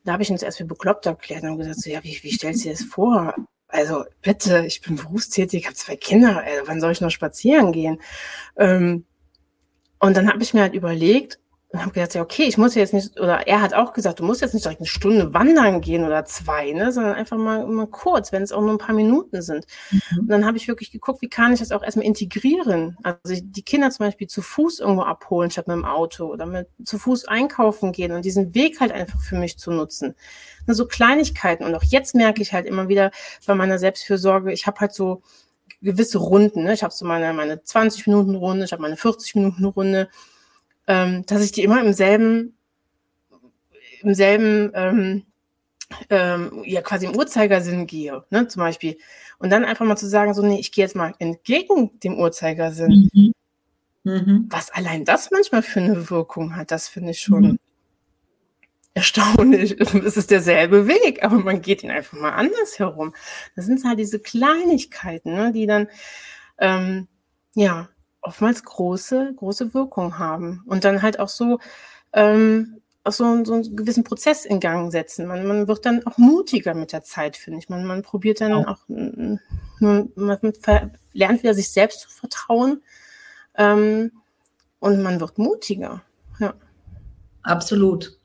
Da 0.03 0.13
habe 0.13 0.23
ich 0.23 0.31
uns 0.31 0.43
erst 0.43 0.57
für 0.57 0.65
bekloppt 0.65 1.05
erklärt 1.05 1.43
und 1.43 1.57
gesagt, 1.57 1.79
so, 1.79 1.89
ja, 1.89 2.03
wie, 2.03 2.19
wie 2.21 2.31
stellst 2.31 2.63
du 2.63 2.69
dir 2.69 2.75
das 2.75 2.83
vor? 2.83 3.35
Also 3.73 4.05
bitte, 4.21 4.67
ich 4.67 4.81
bin 4.81 4.97
berufstätig, 4.97 5.65
habe 5.65 5.75
zwei 5.75 5.95
Kinder, 5.95 6.43
ey, 6.45 6.61
wann 6.65 6.79
soll 6.79 6.91
ich 6.91 7.01
noch 7.01 7.09
spazieren 7.09 7.71
gehen? 7.71 7.99
Ähm, 8.55 9.03
und 9.97 10.15
dann 10.15 10.29
habe 10.29 10.43
ich 10.43 10.53
mir 10.53 10.61
halt 10.61 10.75
überlegt, 10.75 11.39
und 11.73 11.81
habe 11.81 11.91
gedacht, 11.91 12.13
ja, 12.13 12.21
okay, 12.21 12.43
ich 12.43 12.59
muss 12.59 12.75
jetzt 12.75 12.93
nicht, 12.93 13.19
oder 13.19 13.47
er 13.47 13.59
hat 13.59 13.73
auch 13.73 13.93
gesagt, 13.93 14.19
du 14.19 14.23
musst 14.23 14.41
jetzt 14.41 14.53
nicht 14.53 14.63
direkt 14.63 14.81
eine 14.81 14.87
Stunde 14.87 15.33
wandern 15.33 15.81
gehen 15.81 16.05
oder 16.05 16.23
zwei, 16.23 16.71
ne, 16.71 16.91
sondern 16.91 17.15
einfach 17.15 17.35
mal, 17.35 17.65
mal 17.65 17.87
kurz, 17.87 18.31
wenn 18.31 18.43
es 18.43 18.51
auch 18.51 18.61
nur 18.61 18.69
ein 18.69 18.77
paar 18.77 18.93
Minuten 18.93 19.41
sind. 19.41 19.65
Mhm. 19.89 20.19
Und 20.19 20.27
dann 20.27 20.45
habe 20.45 20.55
ich 20.55 20.67
wirklich 20.67 20.91
geguckt, 20.91 21.23
wie 21.23 21.29
kann 21.29 21.51
ich 21.51 21.61
das 21.61 21.71
auch 21.71 21.81
erstmal 21.81 22.05
integrieren? 22.05 22.95
Also 23.01 23.41
die 23.41 23.63
Kinder 23.63 23.89
zum 23.89 24.05
Beispiel 24.05 24.27
zu 24.27 24.43
Fuß 24.43 24.81
irgendwo 24.81 25.01
abholen 25.01 25.49
statt 25.49 25.67
mit 25.67 25.75
dem 25.75 25.83
Auto 25.83 26.27
oder 26.27 26.45
mit 26.45 26.67
zu 26.85 26.99
Fuß 26.99 27.25
einkaufen 27.25 27.91
gehen 27.91 28.11
und 28.11 28.23
diesen 28.23 28.53
Weg 28.53 28.79
halt 28.79 28.91
einfach 28.91 29.19
für 29.19 29.35
mich 29.35 29.57
zu 29.57 29.71
nutzen. 29.71 30.13
Ne, 30.67 30.75
so 30.75 30.85
Kleinigkeiten. 30.85 31.65
Und 31.65 31.73
auch 31.73 31.83
jetzt 31.83 32.13
merke 32.13 32.43
ich 32.43 32.53
halt 32.53 32.67
immer 32.67 32.87
wieder 32.87 33.09
bei 33.47 33.55
meiner 33.55 33.79
Selbstfürsorge, 33.79 34.53
ich 34.53 34.67
habe 34.67 34.79
halt 34.79 34.93
so 34.93 35.23
gewisse 35.81 36.19
Runden. 36.19 36.65
Ne? 36.65 36.73
Ich 36.73 36.83
habe 36.83 36.93
so 36.93 37.03
meine, 37.03 37.33
meine 37.33 37.63
20 37.63 38.05
Minuten 38.05 38.35
Runde, 38.35 38.63
ich 38.63 38.73
habe 38.73 38.83
meine 38.83 38.95
40 38.95 39.33
Minuten 39.33 39.65
Runde 39.65 40.07
ähm, 40.87 41.25
dass 41.25 41.43
ich 41.43 41.51
die 41.51 41.63
immer 41.63 41.81
im 41.83 41.93
selben, 41.93 42.57
im 44.01 44.13
selben, 44.13 44.71
ähm, 44.73 45.23
ähm, 46.09 46.63
ja 46.65 46.81
quasi 46.81 47.05
im 47.05 47.15
Uhrzeigersinn 47.15 47.87
gehe, 47.87 48.23
ne, 48.29 48.47
zum 48.47 48.61
Beispiel. 48.61 48.97
Und 49.39 49.49
dann 49.49 49.65
einfach 49.65 49.85
mal 49.85 49.95
zu 49.95 50.07
sagen, 50.07 50.33
so, 50.33 50.41
nee, 50.41 50.59
ich 50.59 50.71
gehe 50.71 50.85
jetzt 50.85 50.95
mal 50.95 51.13
entgegen 51.19 51.99
dem 51.99 52.17
Uhrzeigersinn. 52.19 53.09
Mhm. 53.13 53.33
Mhm. 54.03 54.47
Was 54.49 54.69
allein 54.71 55.05
das 55.05 55.31
manchmal 55.31 55.61
für 55.63 55.79
eine 55.79 56.09
Wirkung 56.09 56.55
hat, 56.55 56.71
das 56.71 56.89
finde 56.89 57.11
ich 57.11 57.19
schon 57.19 57.43
mhm. 57.43 57.59
erstaunlich. 58.93 59.79
Es 60.05 60.17
ist 60.17 60.31
derselbe 60.31 60.87
Weg, 60.87 61.23
aber 61.23 61.37
man 61.37 61.61
geht 61.61 61.83
ihn 61.83 61.91
einfach 61.91 62.17
mal 62.19 62.31
anders 62.31 62.79
herum. 62.79 63.13
Das 63.55 63.65
sind 63.65 63.83
halt 63.85 63.99
diese 63.99 64.19
Kleinigkeiten, 64.19 65.33
ne, 65.33 65.51
die 65.53 65.67
dann, 65.67 65.87
ähm, 66.59 67.07
ja, 67.55 67.89
oftmals 68.23 68.63
große, 68.63 69.33
große 69.35 69.73
Wirkung 69.73 70.17
haben 70.17 70.63
und 70.65 70.83
dann 70.83 71.01
halt 71.01 71.19
auch 71.19 71.29
so, 71.29 71.59
ähm, 72.13 72.81
auch 73.03 73.11
so, 73.11 73.43
so 73.43 73.53
einen 73.53 73.75
gewissen 73.75 74.03
Prozess 74.03 74.45
in 74.45 74.59
Gang 74.59 74.91
setzen. 74.91 75.27
Man, 75.27 75.45
man 75.45 75.67
wird 75.67 75.85
dann 75.85 76.05
auch 76.07 76.17
mutiger 76.17 76.73
mit 76.73 76.93
der 76.93 77.03
Zeit, 77.03 77.35
finde 77.37 77.59
ich. 77.59 77.69
Man, 77.69 77.85
man 77.85 78.01
probiert 78.01 78.41
dann 78.41 78.51
ja. 78.51 78.67
auch, 78.67 78.79
man, 78.87 79.39
man 80.15 80.53
lernt 81.13 81.43
wieder 81.43 81.53
sich 81.53 81.71
selbst 81.71 82.01
zu 82.01 82.09
vertrauen 82.09 82.81
ähm, 83.55 84.11
und 84.79 85.01
man 85.01 85.19
wird 85.19 85.37
mutiger. 85.37 86.01
Ja. 86.39 86.53
Absolut. 87.43 88.17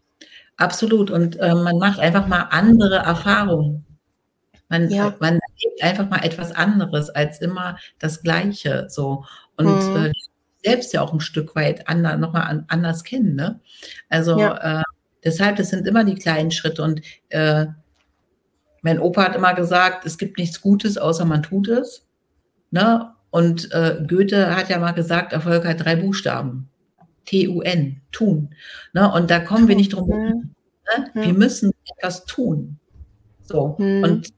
Absolut. 0.56 1.10
Und 1.10 1.36
äh, 1.36 1.54
man 1.54 1.78
macht 1.78 1.98
einfach 1.98 2.26
mal 2.26 2.48
andere 2.50 2.96
Erfahrungen. 2.96 3.84
Man, 4.68 4.90
ja. 4.90 5.14
man 5.18 5.38
erlebt 5.38 5.82
einfach 5.82 6.08
mal 6.10 6.24
etwas 6.24 6.52
anderes 6.52 7.10
als 7.10 7.40
immer 7.40 7.78
das 7.98 8.22
Gleiche. 8.22 8.86
So 8.88 9.24
und 9.58 9.66
mhm. 9.66 10.06
äh, 10.06 10.12
selbst 10.64 10.92
ja 10.92 11.02
auch 11.02 11.12
ein 11.12 11.20
Stück 11.20 11.54
weit 11.54 11.88
anders, 11.88 12.18
nochmal 12.18 12.42
an, 12.42 12.64
anders 12.68 13.04
kennen. 13.04 13.34
Ne? 13.34 13.60
Also 14.08 14.38
ja. 14.38 14.80
äh, 14.80 14.84
deshalb, 15.24 15.56
das 15.56 15.70
sind 15.70 15.86
immer 15.86 16.04
die 16.04 16.14
kleinen 16.14 16.50
Schritte. 16.50 16.82
Und 16.82 17.02
äh, 17.28 17.66
mein 18.82 18.98
Opa 18.98 19.24
hat 19.24 19.36
immer 19.36 19.54
gesagt, 19.54 20.06
es 20.06 20.18
gibt 20.18 20.38
nichts 20.38 20.60
Gutes, 20.60 20.98
außer 20.98 21.24
man 21.24 21.42
tut 21.42 21.68
es. 21.68 22.06
Ne? 22.70 23.12
Und 23.30 23.72
äh, 23.72 24.02
Goethe 24.06 24.56
hat 24.56 24.68
ja 24.68 24.78
mal 24.78 24.92
gesagt, 24.92 25.32
Erfolg 25.32 25.66
hat 25.66 25.84
drei 25.84 25.96
Buchstaben. 25.96 26.68
T-U-N, 27.26 28.00
tun. 28.10 28.54
Ne? 28.94 29.12
Und 29.12 29.30
da 29.30 29.40
kommen 29.40 29.68
wir 29.68 29.76
nicht 29.76 29.92
drum 29.92 30.10
herum. 30.10 30.54
Ne? 30.96 31.10
Wir 31.14 31.34
müssen 31.34 31.72
etwas 31.96 32.24
tun. 32.24 32.78
So. 33.44 33.76
Mhm. 33.78 34.02
Und 34.02 34.28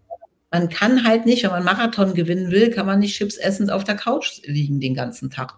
man 0.50 0.68
kann 0.68 1.04
halt 1.04 1.26
nicht, 1.26 1.44
wenn 1.44 1.50
man 1.50 1.64
Marathon 1.64 2.14
gewinnen 2.14 2.50
will, 2.50 2.70
kann 2.70 2.86
man 2.86 2.98
nicht 2.98 3.16
Chips 3.16 3.36
essen 3.36 3.70
auf 3.70 3.84
der 3.84 3.96
Couch 3.96 4.40
liegen 4.44 4.80
den 4.80 4.94
ganzen 4.94 5.30
Tag. 5.30 5.54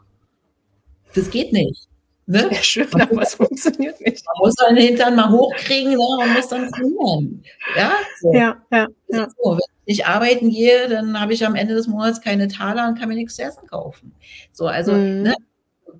Das 1.15 1.31
geht 1.31 1.53
nicht. 1.53 1.89
Ne? 2.27 2.49
Ja, 2.51 2.63
schön, 2.63 2.87
man 2.93 3.03
aber 3.03 3.23
es 3.23 3.35
funktioniert 3.35 4.01
nicht. 4.01 4.25
Man 4.25 4.35
muss 4.39 4.55
seinen 4.55 4.77
Hintern 4.77 5.17
mal 5.17 5.31
hochkriegen 5.31 5.93
ne, 5.93 5.99
und 5.99 6.35
muss 6.35 6.49
dann 6.49 6.71
trainieren. 6.71 7.43
Ja, 7.77 7.93
so. 8.21 8.33
ja, 8.33 8.57
ja, 8.71 8.87
ja. 9.09 9.29
So, 9.29 9.53
wenn 9.53 9.59
ich 9.87 9.99
nicht 9.99 10.07
arbeiten 10.07 10.51
gehe, 10.51 10.89
dann 10.89 11.21
habe 11.21 11.33
ich 11.33 11.45
am 11.45 11.57
Ende 11.57 11.75
des 11.75 11.89
Monats 11.89 12.21
keine 12.21 12.47
Taler 12.49 12.89
und 12.89 12.99
kann 12.99 13.09
mir 13.09 13.17
nichts 13.17 13.37
zu 13.37 13.43
essen 13.43 13.67
kaufen. 13.67 14.15
So, 14.53 14.67
also, 14.67 14.93
mhm. 14.93 15.23
ne, 15.23 15.35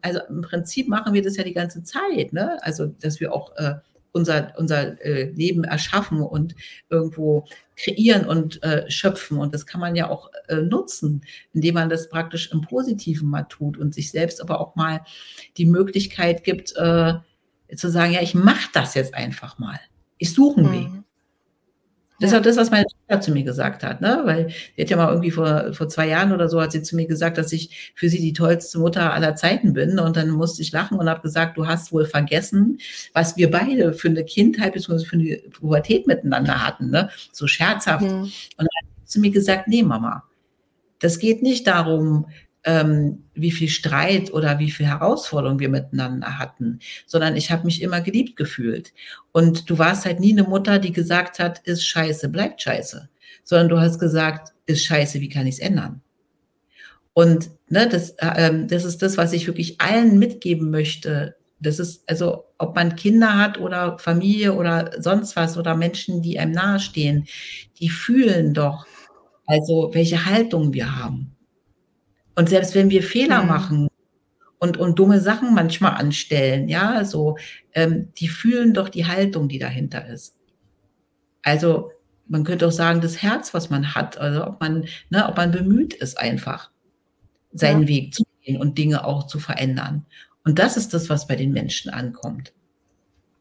also 0.01 0.21
im 0.29 0.43
Prinzip 0.43 0.89
machen 0.89 1.13
wir 1.13 1.23
das 1.23 1.37
ja 1.37 1.45
die 1.45 1.55
ganze 1.55 1.83
Zeit, 1.83 2.33
ne? 2.33 2.59
Also, 2.63 2.87
dass 2.87 3.19
wir 3.19 3.33
auch 3.33 3.57
äh, 3.57 3.75
unser, 4.13 4.53
unser 4.57 5.01
äh, 5.05 5.31
Leben 5.31 5.65
erschaffen 5.65 6.21
und 6.21 6.55
irgendwo 6.89 7.47
kreieren 7.77 8.27
und 8.27 8.63
äh, 8.63 8.89
schöpfen. 8.91 9.39
Und 9.39 9.55
das 9.55 9.67
kann 9.67 9.81
man 9.81 9.97
ja 9.97 10.09
auch 10.09 10.31
äh, 10.49 10.57
nutzen, 10.57 11.23
indem 11.53 11.75
man 11.75 11.89
das 11.89 12.09
praktisch 12.09 12.53
im 12.53 12.61
Positiven 12.61 13.29
mal 13.29 13.45
tut 13.45 13.79
und 13.79 13.95
sich 13.95 14.11
selbst 14.11 14.41
aber 14.41 14.61
auch 14.61 14.77
mal 14.77 15.01
die 15.57 15.67
Möglichkeit 15.67 16.45
gibt, 16.45 16.77
äh, 16.77 17.15
zu 17.75 17.91
sagen, 17.91 18.13
ja, 18.13 18.21
ich 18.21 18.35
mache 18.35 18.69
das 18.75 18.95
jetzt 18.95 19.15
einfach 19.15 19.59
mal. 19.59 19.81
Ich 20.19 20.33
suche 20.35 20.61
einen 20.61 20.69
mhm. 20.69 20.73
Weg. 20.73 21.03
Das 22.23 22.31
ist 22.31 22.39
auch 22.39 22.43
das, 22.43 22.57
was 22.57 22.71
meine 22.71 22.87
Tochter 22.87 23.21
zu 23.21 23.33
mir 23.33 23.43
gesagt 23.43 23.83
hat, 23.83 24.01
ne? 24.01 24.23
Weil 24.25 24.49
sie 24.77 24.83
hat 24.83 24.91
ja 24.91 24.97
mal 24.97 25.09
irgendwie 25.09 25.33
vor, 25.33 25.75
vor 25.75 25.89
zwei 25.89 26.07
Jahren 26.07 26.33
oder 26.33 26.49
so 26.49 26.63
hat 26.63 26.71
sie 26.71 26.81
zu 26.81 26.95
mir 26.95 27.07
gesagt, 27.07 27.37
dass 27.37 27.53
ich 27.53 27.93
für 27.97 28.09
sie 28.09 28.21
die 28.21 28.33
tollste 28.33 28.79
Mutter 28.79 29.13
aller 29.13 29.35
Zeiten 29.35 29.73
bin. 29.73 29.99
Und 29.99 30.17
dann 30.17 30.31
musste 30.31 30.63
ich 30.63 30.71
lachen 30.71 30.99
und 30.99 31.09
habe 31.09 31.21
gesagt, 31.21 31.57
du 31.57 31.67
hast 31.67 31.93
wohl 31.93 32.05
vergessen, 32.05 32.79
was 33.13 33.37
wir 33.37 33.51
beide 33.51 33.93
für 33.93 34.07
eine 34.07 34.25
Kindheit 34.25 34.75
bzw. 34.75 35.05
für 35.05 35.17
eine 35.17 35.37
Pubertät 35.51 36.07
miteinander 36.07 36.65
hatten, 36.65 36.91
ne? 36.91 37.11
So 37.33 37.49
scherzhaft. 37.49 38.05
Mhm. 38.05 38.21
Und 38.21 38.33
dann 38.57 38.67
hat 38.67 38.87
sie 39.01 39.07
zu 39.07 39.21
mir 39.21 39.33
gesagt, 39.33 39.67
nee, 39.67 39.83
Mama, 39.83 40.23
das 41.01 41.19
geht 41.19 41.43
nicht 41.43 41.67
darum, 41.67 42.27
ähm, 42.65 43.25
wie 43.35 43.51
viel 43.51 43.69
Streit 43.69 44.33
oder 44.33 44.59
wie 44.59 44.71
viel 44.71 44.87
Herausforderung 44.87 45.59
wir 45.59 45.69
miteinander 45.69 46.39
hatten, 46.39 46.79
sondern 47.07 47.37
ich 47.37 47.51
habe 47.51 47.65
mich 47.65 47.83
immer 47.83 48.01
geliebt 48.01 48.37
gefühlt. 48.37 48.93
Und 49.33 49.69
du 49.69 49.79
warst 49.79 50.05
halt 50.05 50.21
nie 50.21 50.33
eine 50.33 50.45
Mutter, 50.45 50.79
die 50.79 50.93
gesagt 50.93 51.39
hat, 51.39 51.61
ist 51.61 51.87
scheiße, 51.87 52.29
bleibt 52.29 52.63
scheiße, 52.63 53.09
sondern 53.45 53.69
du 53.69 53.81
hast 53.81 53.99
gesagt, 53.99 54.53
ist 54.67 54.85
scheiße, 54.85 55.21
wie 55.21 55.29
kann 55.29 55.47
ich 55.47 55.57
es 55.57 55.61
ändern? 55.61 56.03
Und 57.15 57.51
ne, 57.69 57.89
das, 57.89 58.11
äh, 58.19 58.67
das 58.67 58.85
ist 58.85 59.03
das, 59.03 59.17
was 59.17 59.33
ich 59.33 59.47
wirklich 59.47 59.81
allen 59.81 60.19
mitgeben 60.19 60.71
möchte. 60.71 61.37
Das 61.61 61.79
ist 61.79 62.09
also, 62.09 62.45
ob 62.59 62.75
man 62.75 62.97
Kinder 62.97 63.39
hat 63.39 63.59
oder 63.59 63.99
Familie 63.99 64.55
oder 64.55 64.91
sonst 64.99 65.37
was 65.37 65.57
oder 65.57 65.77
Menschen, 65.77 66.23
die 66.23 66.39
einem 66.39 66.53
nahestehen, 66.53 67.27
die 67.79 67.89
fühlen 67.89 68.55
doch, 68.55 68.87
also 69.47 69.91
welche 69.93 70.25
Haltung 70.25 70.73
wir 70.73 70.97
haben. 70.97 71.32
Und 72.35 72.49
selbst 72.49 72.75
wenn 72.75 72.91
wir 72.91 73.03
Fehler 73.03 73.43
mhm. 73.43 73.49
machen 73.49 73.89
und, 74.59 74.77
und 74.77 74.99
dumme 74.99 75.21
Sachen 75.21 75.55
manchmal 75.55 75.95
anstellen, 75.95 76.69
ja, 76.69 77.05
so, 77.05 77.37
ähm, 77.75 78.09
die 78.17 78.29
fühlen 78.29 78.75
doch 78.75 78.89
die 78.89 79.07
Haltung, 79.07 79.49
die 79.49 79.59
dahinter 79.59 80.07
ist. 80.07 80.35
Also 81.43 81.91
man 82.29 82.45
könnte 82.45 82.67
auch 82.67 82.73
sagen, 82.73 83.01
das 83.01 83.23
Herz, 83.23 83.53
was 83.53 83.71
man 83.71 83.95
hat, 83.95 84.17
also 84.19 84.47
ob 84.47 84.61
man, 84.61 84.87
ne, 85.11 85.29
ob 85.29 85.37
man 85.37 85.51
bemüht 85.51 85.95
ist, 85.95 86.19
einfach 86.19 86.71
seinen 87.53 87.83
ja. 87.83 87.89
Weg 87.89 88.15
zu 88.15 88.25
gehen 88.43 88.61
und 88.61 88.79
Dinge 88.79 89.05
auch 89.05 89.27
zu 89.27 89.39
verändern. 89.39 90.07
Und 90.45 90.59
das 90.59 90.77
ist 90.77 90.95
das, 90.95 91.09
was 91.09 91.27
bei 91.27 91.37
den 91.37 91.53
Menschen 91.53 91.91
ankommt. 91.91 92.53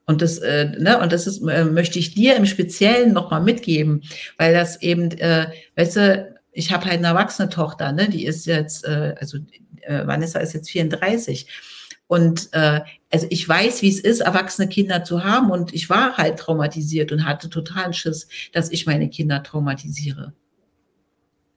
Und 0.06 0.22
das, 0.22 0.40
äh, 0.40 0.66
ne, 0.78 1.00
und 1.00 1.14
das 1.14 1.28
ist, 1.28 1.42
äh, 1.48 1.64
möchte 1.66 2.00
ich 2.00 2.14
dir 2.14 2.36
im 2.36 2.46
Speziellen 2.46 3.14
nochmal 3.14 3.42
mitgeben, 3.42 4.02
weil 4.38 4.54
das 4.54 4.82
eben, 4.82 5.12
äh, 5.12 5.48
weißt 5.76 5.96
du, 5.96 6.31
ich 6.52 6.72
habe 6.72 6.86
halt 6.86 6.98
eine 6.98 7.08
erwachsene 7.08 7.50
Tochter, 7.50 7.92
ne? 7.92 8.10
die 8.10 8.26
ist 8.26 8.46
jetzt, 8.46 8.86
äh, 8.86 9.16
also 9.20 9.38
äh, 9.82 10.06
Vanessa 10.06 10.40
ist 10.40 10.54
jetzt 10.54 10.70
34. 10.70 11.48
Und 12.08 12.50
äh, 12.52 12.82
also 13.10 13.28
ich 13.30 13.48
weiß, 13.48 13.82
wie 13.82 13.90
es 13.90 14.00
ist, 14.00 14.20
erwachsene 14.20 14.68
Kinder 14.68 15.04
zu 15.06 15.24
haben. 15.24 15.50
Und 15.50 15.74
ich 15.74 15.90
war 15.90 16.18
halt 16.18 16.40
traumatisiert 16.40 17.12
und 17.14 17.26
hatte 17.26 17.50
totalen 17.50 17.94
Schiss, 17.94 18.28
dass 18.52 18.70
ich 18.70 18.86
meine 18.86 19.10
Kinder 19.10 19.42
traumatisiere. 19.44 20.34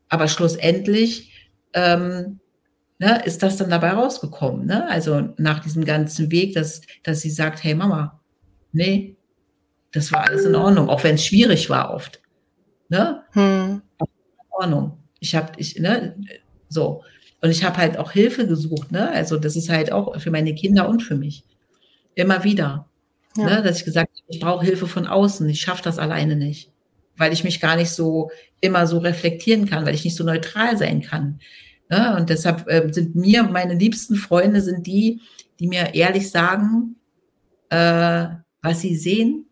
Aber 0.09 0.29
schlussendlich 0.29 1.33
ähm, 1.73 2.39
ne, 3.01 3.23
ist 3.25 3.43
das 3.43 3.57
dann 3.57 3.71
dabei 3.71 3.91
rausgekommen. 3.91 4.67
Ne? 4.67 4.89
Also 4.89 5.29
nach 5.39 5.59
diesem 5.59 5.85
ganzen 5.85 6.31
Weg, 6.31 6.55
dass, 6.55 6.83
dass 7.03 7.21
sie 7.21 7.31
sagt, 7.31 7.65
hey 7.65 7.75
Mama, 7.75 8.21
nee, 8.71 9.17
das 9.91 10.13
war 10.13 10.29
alles 10.29 10.45
in 10.45 10.55
Ordnung, 10.55 10.89
auch 10.89 11.03
wenn 11.05 11.17
es 11.17 11.25
schwierig 11.25 11.69
war 11.69 11.93
oft. 11.93 12.21
Ne? 12.89 13.23
Hm. 13.33 13.83
Ordnung. 14.59 14.99
Ich 15.21 15.35
habe, 15.35 15.53
ich, 15.57 15.79
ne, 15.79 16.17
so. 16.69 17.03
Und 17.41 17.51
ich 17.51 17.65
habe 17.65 17.77
halt 17.77 17.99
auch 17.99 18.13
Hilfe 18.13 18.47
gesucht, 18.47 18.91
ne? 18.91 19.11
Also 19.11 19.39
das 19.39 19.57
ist 19.57 19.69
halt 19.69 19.93
auch 19.93 20.19
für 20.19 20.31
meine 20.31 20.55
Kinder 20.55 20.89
und 20.89 21.03
für 21.03 21.15
mich. 21.15 21.45
Immer 22.15 22.45
wieder. 22.45 22.89
Ja. 23.37 23.45
Ne? 23.45 23.63
Dass 23.63 23.79
ich 23.79 23.85
gesagt 23.85 24.11
habe, 24.11 24.23
ich 24.29 24.41
brauche 24.41 24.65
Hilfe 24.65 24.87
von 24.87 25.07
außen, 25.07 25.49
ich 25.49 25.61
schaffe 25.61 25.83
das 25.83 25.99
alleine 25.99 26.37
nicht. 26.37 26.71
Weil 27.17 27.33
ich 27.33 27.45
mich 27.45 27.61
gar 27.61 27.77
nicht 27.77 27.91
so 27.91 28.31
immer 28.61 28.87
so 28.87 28.99
reflektieren 28.99 29.67
kann, 29.67 29.85
weil 29.85 29.95
ich 29.95 30.05
nicht 30.05 30.17
so 30.17 30.25
neutral 30.25 30.77
sein 30.79 31.03
kann. 31.03 31.39
Ne? 31.91 32.17
Und 32.17 32.31
deshalb 32.31 32.69
äh, 32.69 32.91
sind 32.93 33.15
mir, 33.15 33.43
meine 33.43 33.75
liebsten 33.75 34.17
Freunde 34.17 34.63
sind 34.63 34.87
die, 34.87 35.21
die 35.61 35.69
mir 35.69 35.95
ehrlich 35.95 36.31
sagen, 36.31 36.97
äh, 37.69 38.27
was 38.63 38.81
sie 38.81 38.97
sehen, 38.97 39.47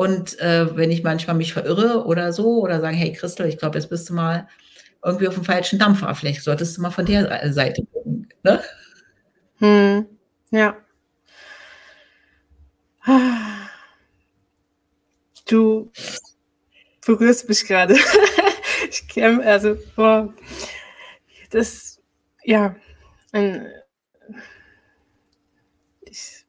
und 0.00 0.38
äh, 0.40 0.74
wenn 0.78 0.90
ich 0.90 1.02
manchmal 1.02 1.36
mich 1.36 1.52
verirre 1.52 2.06
oder 2.06 2.32
so 2.32 2.62
oder 2.62 2.80
sagen, 2.80 2.96
hey 2.96 3.12
Christel, 3.12 3.46
ich 3.48 3.58
glaube, 3.58 3.76
jetzt 3.76 3.90
bist 3.90 4.08
du 4.08 4.14
mal 4.14 4.48
irgendwie 5.04 5.28
auf 5.28 5.34
dem 5.34 5.44
falschen 5.44 5.78
Dampfer, 5.78 6.14
vielleicht 6.14 6.42
solltest 6.42 6.74
du 6.74 6.80
mal 6.80 6.90
von 6.90 7.04
der 7.04 7.52
Seite 7.52 7.84
gucken. 7.92 8.26
Ne? 8.42 8.62
Hm. 9.58 10.06
Ja. 10.52 10.74
Du 15.46 15.92
berührst 17.04 17.46
mich 17.46 17.66
gerade. 17.66 17.94
ich 18.90 19.06
käme, 19.06 19.44
also, 19.44 19.76
boah, 19.96 20.32
das, 21.50 22.00
ja, 22.42 22.74
ein, 23.32 23.66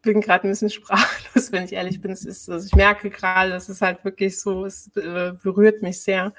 bin 0.02 0.22
gerade 0.22 0.48
ein 0.48 0.52
bisschen 0.52 0.70
sprachlos, 0.70 1.52
wenn 1.52 1.66
ich 1.66 1.74
ehrlich 1.74 2.02
bin. 2.02 2.12
Es 2.12 2.26
ist, 2.26 2.50
also 2.50 2.66
ich 2.66 2.76
merke 2.76 3.10
gerade, 3.10 3.52
das 3.52 3.70
ist 3.70 3.82
halt 3.82 4.04
wirklich 4.04 4.40
so, 4.40 4.66
es 4.66 4.96
äh, 4.96 5.34
berührt 5.42 5.82
mich 5.82 6.02
sehr. 6.02 6.34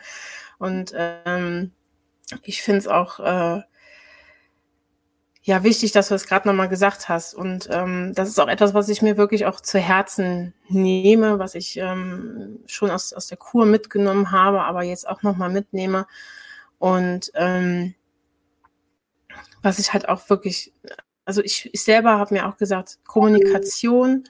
Und 0.59 0.93
ähm, 0.97 1.73
ich 2.43 2.63
finde 2.63 2.79
es 2.79 2.89
auch 2.89 3.21
äh, 3.21 3.63
ja 5.43 5.65
wichtig, 5.65 5.93
dass 5.93 6.09
du 6.09 6.15
es 6.15 6.27
gerade 6.27 6.49
nochmal 6.49 6.69
gesagt 6.69 7.09
hast. 7.09 7.35
Und 7.35 7.69
ähm, 7.71 8.13
das 8.15 8.29
ist 8.29 8.39
auch 8.39 8.49
etwas, 8.49 8.75
was 8.75 8.89
ich 8.89 9.03
mir 9.03 9.17
wirklich 9.17 9.47
auch 9.47 9.61
zu 9.61 9.79
Herzen 9.79 10.55
nehme, 10.69 11.39
was 11.39 11.55
ich 11.55 11.77
ähm, 11.79 12.61
schon 12.67 12.91
aus, 12.91 13.13
aus 13.13 13.27
der 13.27 13.39
Kur 13.39 13.67
mitgenommen 13.67 14.31
habe, 14.31 14.63
aber 14.63 14.83
jetzt 14.83 15.09
auch 15.09 15.23
nochmal 15.23 15.51
mitnehme. 15.51 16.07
Und 16.79 17.31
ähm, 17.35 17.95
was 19.63 19.79
ich 19.79 19.93
halt 19.93 20.09
auch 20.09 20.29
wirklich 20.29 20.73
also 21.33 21.43
ich, 21.43 21.71
ich 21.73 21.83
selber 21.83 22.19
habe 22.19 22.35
mir 22.35 22.47
auch 22.47 22.59
gesagt, 22.59 22.99
Kommunikation 23.07 24.25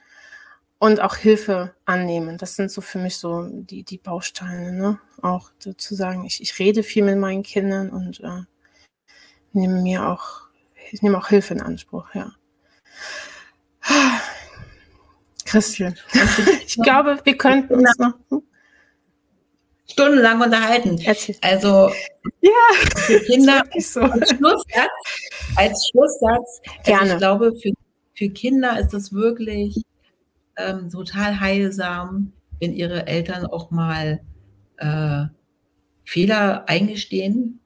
und 0.79 1.01
auch 1.01 1.17
Hilfe 1.17 1.75
annehmen. 1.85 2.39
Das 2.39 2.55
sind 2.55 2.71
so 2.71 2.81
für 2.81 3.01
mich 3.01 3.17
so 3.17 3.49
die, 3.51 3.83
die 3.83 3.99
Bausteine, 3.99 4.71
ne? 4.71 5.01
Auch 5.21 5.51
zu 5.59 5.95
sagen, 5.97 6.25
ich, 6.25 6.41
ich 6.41 6.57
rede 6.61 6.85
viel 6.85 7.03
mit 7.03 7.19
meinen 7.19 7.43
Kindern 7.43 7.91
und 7.91 8.21
äh, 8.21 8.43
nehme 9.53 9.83
mir 9.83 10.07
auch, 10.07 10.43
ich 10.93 11.03
nehme 11.03 11.19
auch 11.19 11.27
Hilfe 11.27 11.55
in 11.55 11.61
Anspruch, 11.61 12.07
ja. 12.15 12.31
Christian, 15.45 15.97
ich 16.65 16.77
glaube, 16.77 17.19
wir 17.25 17.37
könnten 17.37 17.75
uns 17.75 17.99
noch. 17.99 18.15
Stundenlang 19.93 20.41
unterhalten. 20.41 20.99
Erzähl. 21.05 21.37
Also 21.43 21.91
ja, 22.41 22.51
für 22.97 23.21
Kinder 23.27 23.63
so. 23.79 24.01
als 24.01 24.31
Schlusssatz, 24.31 24.91
als 25.57 25.89
Schlusssatz 25.91 26.61
also 26.87 27.13
ich 27.13 27.19
glaube, 27.19 27.53
für, 27.55 27.73
für 28.15 28.29
Kinder 28.31 28.79
ist 28.81 28.93
das 28.93 29.13
wirklich 29.13 29.83
ähm, 30.57 30.91
total 30.91 31.41
heilsam, 31.41 32.33
wenn 32.61 32.73
ihre 32.73 33.07
Eltern 33.07 33.47
auch 33.47 33.71
mal 33.71 34.21
äh, 34.79 35.25
Fehler 36.05 36.69
eingestehen 36.69 37.61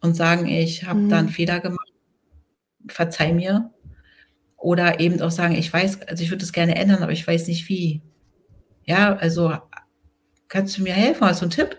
und 0.00 0.14
sagen, 0.14 0.46
ich 0.46 0.84
habe 0.84 1.00
mhm. 1.00 1.08
da 1.08 1.18
einen 1.18 1.28
Fehler 1.28 1.60
gemacht, 1.60 1.92
verzeih 2.88 3.32
mir. 3.32 3.70
Oder 4.56 5.00
eben 5.00 5.20
auch 5.20 5.30
sagen, 5.32 5.56
ich 5.56 5.72
weiß, 5.72 6.02
also 6.02 6.22
ich 6.22 6.30
würde 6.30 6.44
es 6.44 6.52
gerne 6.52 6.76
ändern, 6.76 7.02
aber 7.02 7.12
ich 7.12 7.26
weiß 7.26 7.48
nicht 7.48 7.68
wie. 7.68 8.00
Ja, 8.84 9.16
also 9.16 9.56
kannst 10.52 10.76
du 10.76 10.82
mir 10.82 10.92
helfen? 10.92 11.26
Hast 11.26 11.40
du 11.40 11.46
einen 11.46 11.50
Tipp? 11.50 11.78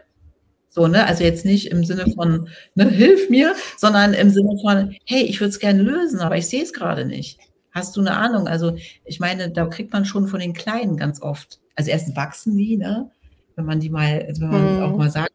So, 0.70 0.88
ne? 0.88 1.06
Also 1.06 1.24
jetzt 1.24 1.46
nicht 1.46 1.70
im 1.70 1.86
Sinne 1.86 2.12
von, 2.16 2.50
ne, 2.74 2.90
hilf 2.90 3.30
mir, 3.30 3.56
sondern 3.78 4.16
im 4.16 4.32
Sinne 4.32 4.58
von, 4.60 4.96
hey, 5.06 5.22
ich 5.22 5.40
würde 5.40 5.50
es 5.50 5.60
gerne 5.60 5.84
lösen, 5.84 6.20
aber 6.20 6.38
ich 6.38 6.48
sehe 6.48 6.64
es 6.64 6.74
gerade 6.74 7.06
nicht. 7.06 7.40
Hast 7.72 7.96
du 7.96 8.02
eine 8.02 8.18
Ahnung? 8.18 8.48
Also, 8.48 8.76
ich 9.06 9.20
meine, 9.20 9.52
da 9.52 9.68
kriegt 9.68 9.94
man 9.94 10.06
schon 10.06 10.28
von 10.28 10.40
den 10.40 10.54
Kleinen 10.54 10.98
ganz 10.98 11.22
oft. 11.22 11.60
Also 11.76 11.92
erst 11.92 12.16
wachsen 12.16 12.58
die, 12.58 12.78
ne? 12.78 13.12
Wenn 13.56 13.66
man 13.66 13.80
die 13.80 13.92
mal, 13.92 14.26
also 14.28 14.42
wenn 14.42 14.50
man 14.50 14.78
mhm. 14.78 14.84
auch 14.84 14.98
mal 14.98 15.12
sagt, 15.12 15.32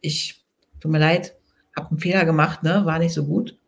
ich, 0.00 0.42
tut 0.80 0.90
mir 0.90 0.98
leid, 0.98 1.34
habe 1.76 1.90
einen 1.90 1.98
Fehler 1.98 2.24
gemacht, 2.24 2.62
ne? 2.62 2.86
War 2.86 2.98
nicht 2.98 3.12
so 3.12 3.26
gut. 3.26 3.58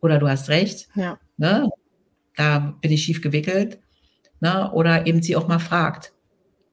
Oder 0.00 0.18
du 0.18 0.28
hast 0.28 0.48
recht. 0.48 0.88
Ja. 0.94 1.18
Ne? 1.36 1.68
Da 2.36 2.76
bin 2.80 2.92
ich 2.92 3.02
schief 3.02 3.22
gewickelt. 3.22 3.78
Ne? 4.38 4.70
Oder 4.72 5.06
eben 5.06 5.20
sie 5.20 5.34
auch 5.36 5.48
mal 5.48 5.58
fragt, 5.58 6.12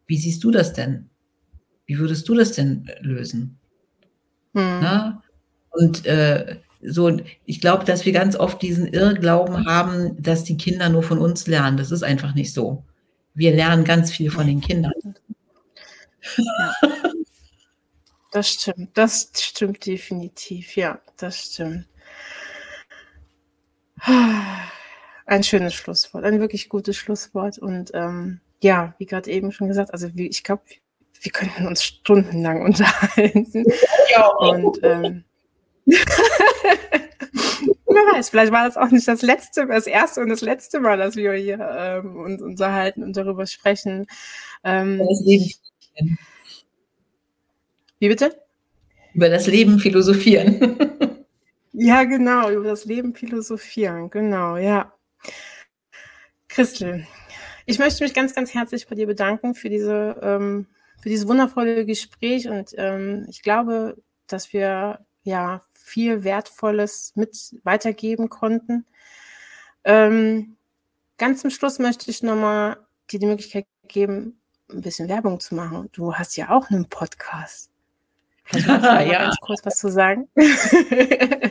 wie 0.06 0.18
siehst 0.18 0.44
du 0.44 0.52
das 0.52 0.74
denn? 0.74 1.10
Wie 1.88 1.98
würdest 1.98 2.30
du 2.30 2.36
das 2.36 2.52
denn 2.52 2.90
lösen? 3.02 3.58
Hm. 4.54 4.80
Na? 4.82 5.24
Und 5.72 6.06
äh, 6.06 6.58
so, 6.82 7.20
ich 7.46 7.60
glaube, 7.60 7.86
dass 7.86 8.06
wir 8.06 8.14
ganz 8.14 8.36
oft 8.36 8.62
diesen 8.62 8.88
Irrglauben 8.88 9.66
haben, 9.66 10.22
dass 10.22 10.44
die 10.44 10.58
Kinder 10.58 10.90
nur 10.90 11.04
von 11.04 11.18
uns 11.18 11.48
lernen. 11.48 11.78
Das 11.78 11.92
ist 11.92 12.04
einfach 12.04 12.36
nicht 12.36 12.54
so. 12.54 12.84
Wir 13.34 13.56
lernen 13.56 13.84
ganz 13.84 14.12
viel 14.12 14.30
von 14.30 14.46
den 14.46 14.62
Kindern. 14.62 14.94
Ja. 16.38 16.74
Das 18.32 18.50
stimmt, 18.50 18.96
das 18.96 19.32
stimmt 19.36 19.86
definitiv, 19.86 20.76
ja, 20.76 21.00
das 21.18 21.46
stimmt. 21.46 21.86
Ein 25.26 25.44
schönes 25.44 25.74
Schlusswort, 25.74 26.24
ein 26.24 26.40
wirklich 26.40 26.70
gutes 26.70 26.98
Schlusswort. 26.98 27.58
Und 27.58 27.92
ähm, 27.94 28.42
ja, 28.60 28.94
wie 28.98 29.06
gerade 29.06 29.32
eben 29.32 29.52
schon 29.52 29.68
gesagt, 29.70 29.92
also 29.94 30.14
wie, 30.16 30.28
ich 30.28 30.44
glaube, 30.44 30.64
wir 31.22 31.32
könnten 31.32 31.68
uns 31.68 31.84
stundenlang 31.84 32.62
unterhalten. 32.64 33.66
Ja. 34.12 34.28
Und 34.28 34.80
ähm, 34.84 35.24
wer 35.86 35.96
weiß, 38.14 38.30
vielleicht 38.30 38.52
war 38.52 38.66
das 38.66 38.78
auch 38.78 38.92
nicht 38.92 39.08
das 39.08 39.22
letzte, 39.22 39.68
das 39.68 39.88
erste 39.88 40.22
und 40.22 40.30
das 40.30 40.42
letzte 40.42 40.80
Mal, 40.80 40.98
dass 40.98 41.16
wir 41.16 41.34
hier 41.34 41.60
ähm, 41.60 42.18
uns 42.18 42.42
unterhalten 42.42 43.04
und 43.04 43.16
darüber 43.16 43.46
sprechen. 43.48 44.08
Ähm. 44.64 45.02
Wie 48.00 48.10
bitte? 48.10 48.36
Über 49.14 49.30
das 49.30 49.48
Leben 49.48 49.80
philosophieren. 49.80 50.78
ja, 51.74 52.04
genau, 52.04 52.52
über 52.52 52.70
das 52.70 52.86
Leben 52.86 53.16
philosophieren, 53.16 54.12
genau, 54.12 54.58
ja. 54.58 54.94
Christel, 56.48 57.08
ich 57.66 57.80
möchte 57.80 58.04
mich 58.04 58.14
ganz, 58.14 58.36
ganz 58.36 58.54
herzlich 58.54 58.88
bei 58.88 58.96
dir 58.96 59.08
bedanken 59.08 59.56
für 59.56 59.70
diese, 59.70 60.16
ähm, 60.22 60.68
für 61.00 61.10
dieses 61.10 61.28
wundervolle 61.28 61.86
Gespräch 61.86 62.48
und 62.50 62.72
ähm, 62.78 63.26
ich 63.30 63.42
glaube, 63.42 63.98
dass 64.28 64.54
wir 64.54 65.00
ja 65.24 65.62
viel 65.72 66.24
Wertvolles 66.24 67.14
mit 67.16 67.56
weitergeben 67.64 68.30
konnten. 68.30 68.86
Ähm, 69.84 70.58
ganz 71.18 71.42
zum 71.42 71.50
Schluss 71.50 71.80
möchte 71.80 72.10
ich 72.12 72.24
nochmal 72.24 72.78
dir 73.10 73.20
die 73.20 73.26
Möglichkeit 73.26 73.66
geben, 73.88 74.40
ein 74.70 74.82
bisschen 74.82 75.08
Werbung 75.08 75.40
zu 75.40 75.56
machen. 75.56 75.90
Du 75.94 76.14
hast 76.14 76.36
ja 76.36 76.50
auch 76.50 76.70
einen 76.70 76.90
Podcast. 76.90 77.70
Magst 78.52 78.68
du 78.68 78.72
ja. 79.12 79.24
ganz 79.24 79.38
kurz 79.40 79.66
was 79.66 79.78
zu 79.78 79.90
sagen. 79.90 80.28
genau, 80.36 81.48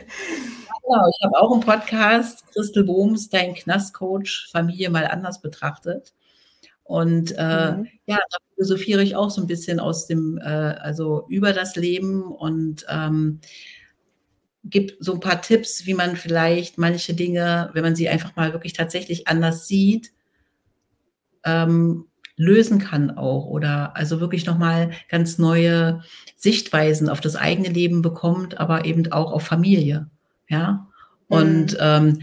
ich 1.09 1.23
habe 1.23 1.39
auch 1.39 1.51
einen 1.51 1.61
Podcast, 1.61 2.45
Christel 2.53 2.83
Bohms, 2.83 3.29
dein 3.29 3.53
Knastcoach, 3.53 4.49
Familie 4.51 4.89
mal 4.89 5.07
anders 5.07 5.41
betrachtet. 5.41 6.13
Und 6.87 7.33
äh, 7.37 7.71
mhm. 7.71 7.87
ja, 8.05 8.17
da 8.29 8.37
philosophiere 8.55 9.03
ich 9.03 9.15
auch 9.15 9.29
so 9.29 9.41
ein 9.41 9.47
bisschen 9.47 9.79
aus 9.79 10.07
dem, 10.07 10.37
äh, 10.37 10.43
also 10.43 11.25
über 11.27 11.51
das 11.51 11.75
Leben 11.75 12.23
und 12.23 12.85
ähm, 12.89 13.41
gebe 14.63 14.93
so 14.99 15.13
ein 15.13 15.19
paar 15.19 15.41
Tipps, 15.41 15.85
wie 15.85 15.93
man 15.93 16.15
vielleicht 16.15 16.77
manche 16.77 17.13
Dinge, 17.13 17.69
wenn 17.73 17.83
man 17.83 17.95
sie 17.95 18.07
einfach 18.07 18.35
mal 18.35 18.53
wirklich 18.53 18.73
tatsächlich 18.73 19.27
anders 19.27 19.67
sieht, 19.67 20.11
ähm, 21.43 22.05
lösen 22.37 22.79
kann 22.79 23.17
auch 23.17 23.47
oder 23.47 23.97
also 23.97 24.21
wirklich 24.21 24.45
nochmal 24.45 24.91
ganz 25.09 25.37
neue 25.37 26.03
Sichtweisen 26.35 27.09
auf 27.09 27.19
das 27.19 27.35
eigene 27.35 27.69
Leben 27.69 28.01
bekommt, 28.01 28.59
aber 28.59 28.85
eben 28.85 29.11
auch 29.11 29.31
auf 29.33 29.43
Familie. 29.43 30.09
Ja. 30.47 30.87
Und 31.27 31.73
mhm. 31.73 31.77
ähm, 31.79 32.19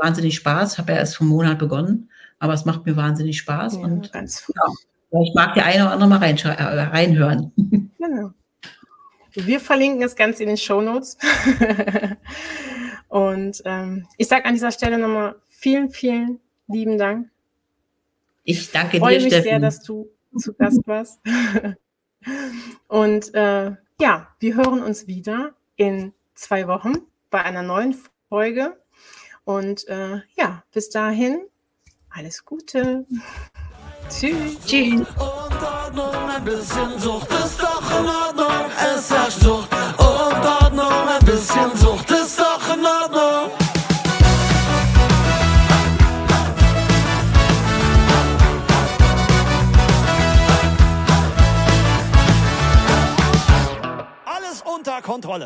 wahnsinnig 0.00 0.36
Spaß. 0.36 0.78
Habe 0.78 0.92
ja 0.92 0.98
erst 0.98 1.20
einem 1.20 1.30
Monat 1.30 1.58
begonnen, 1.58 2.10
aber 2.38 2.52
es 2.54 2.64
macht 2.64 2.86
mir 2.86 2.96
wahnsinnig 2.96 3.38
Spaß. 3.38 3.74
Ja, 3.74 3.80
und 3.80 4.12
ganz 4.12 4.50
ja, 4.54 5.20
ich 5.20 5.34
mag 5.34 5.54
die 5.54 5.60
eine 5.60 5.84
oder 5.84 5.92
andere 5.92 6.08
mal 6.08 6.22
äh, 6.22 6.82
reinhören. 6.82 7.52
Genau. 7.98 8.30
Wir 9.34 9.60
verlinken 9.60 10.02
es 10.02 10.16
ganz 10.16 10.40
in 10.40 10.48
den 10.48 10.56
Show 10.56 10.80
Notes. 10.80 11.18
und 13.08 13.60
ähm, 13.66 14.06
ich 14.16 14.28
sage 14.28 14.46
an 14.46 14.54
dieser 14.54 14.72
Stelle 14.72 14.98
nochmal 14.98 15.34
vielen, 15.48 15.90
vielen 15.90 16.40
lieben 16.68 16.96
Dank 16.96 17.28
ich 18.48 18.72
danke 18.72 18.96
ich 18.96 19.02
freue 19.02 19.18
dir, 19.18 19.24
mich 19.24 19.34
Steffen. 19.34 19.48
sehr, 19.50 19.60
dass 19.60 19.82
du 19.82 20.08
zu 20.38 20.54
Gast 20.54 20.80
warst. 20.86 21.20
Und 22.88 23.34
äh, 23.34 23.72
ja, 24.00 24.28
wir 24.38 24.54
hören 24.54 24.82
uns 24.82 25.06
wieder 25.06 25.52
in 25.76 26.14
zwei 26.34 26.66
Wochen 26.66 26.94
bei 27.28 27.42
einer 27.42 27.62
neuen 27.62 27.94
Folge. 28.30 28.74
Und 29.44 29.86
äh, 29.88 30.22
ja, 30.34 30.62
bis 30.72 30.88
dahin, 30.88 31.42
alles 32.10 32.44
Gute. 32.44 33.04
Tschüss. 34.08 34.58
Tschüss. 34.66 35.06
Ordnung, 35.18 36.14
ein 36.28 36.44
bisschen 36.44 36.98
Sucht 36.98 37.30
ist 37.30 37.60
doch 37.60 38.00
in 38.00 38.06
Ordnung. 38.06 38.70
Es 38.96 39.10
herrscht 39.10 39.40
Sucht 39.40 39.68
und 39.98 40.46
Ordnung, 40.62 41.08
ein 41.08 41.24
bisschen 41.24 41.76
Sucht 41.76 42.10
ist 42.10 42.38
doch 42.38 42.74
in 42.74 42.84
Ordnung. 42.84 43.50
unter 54.78 55.02
Kontrolle. 55.02 55.36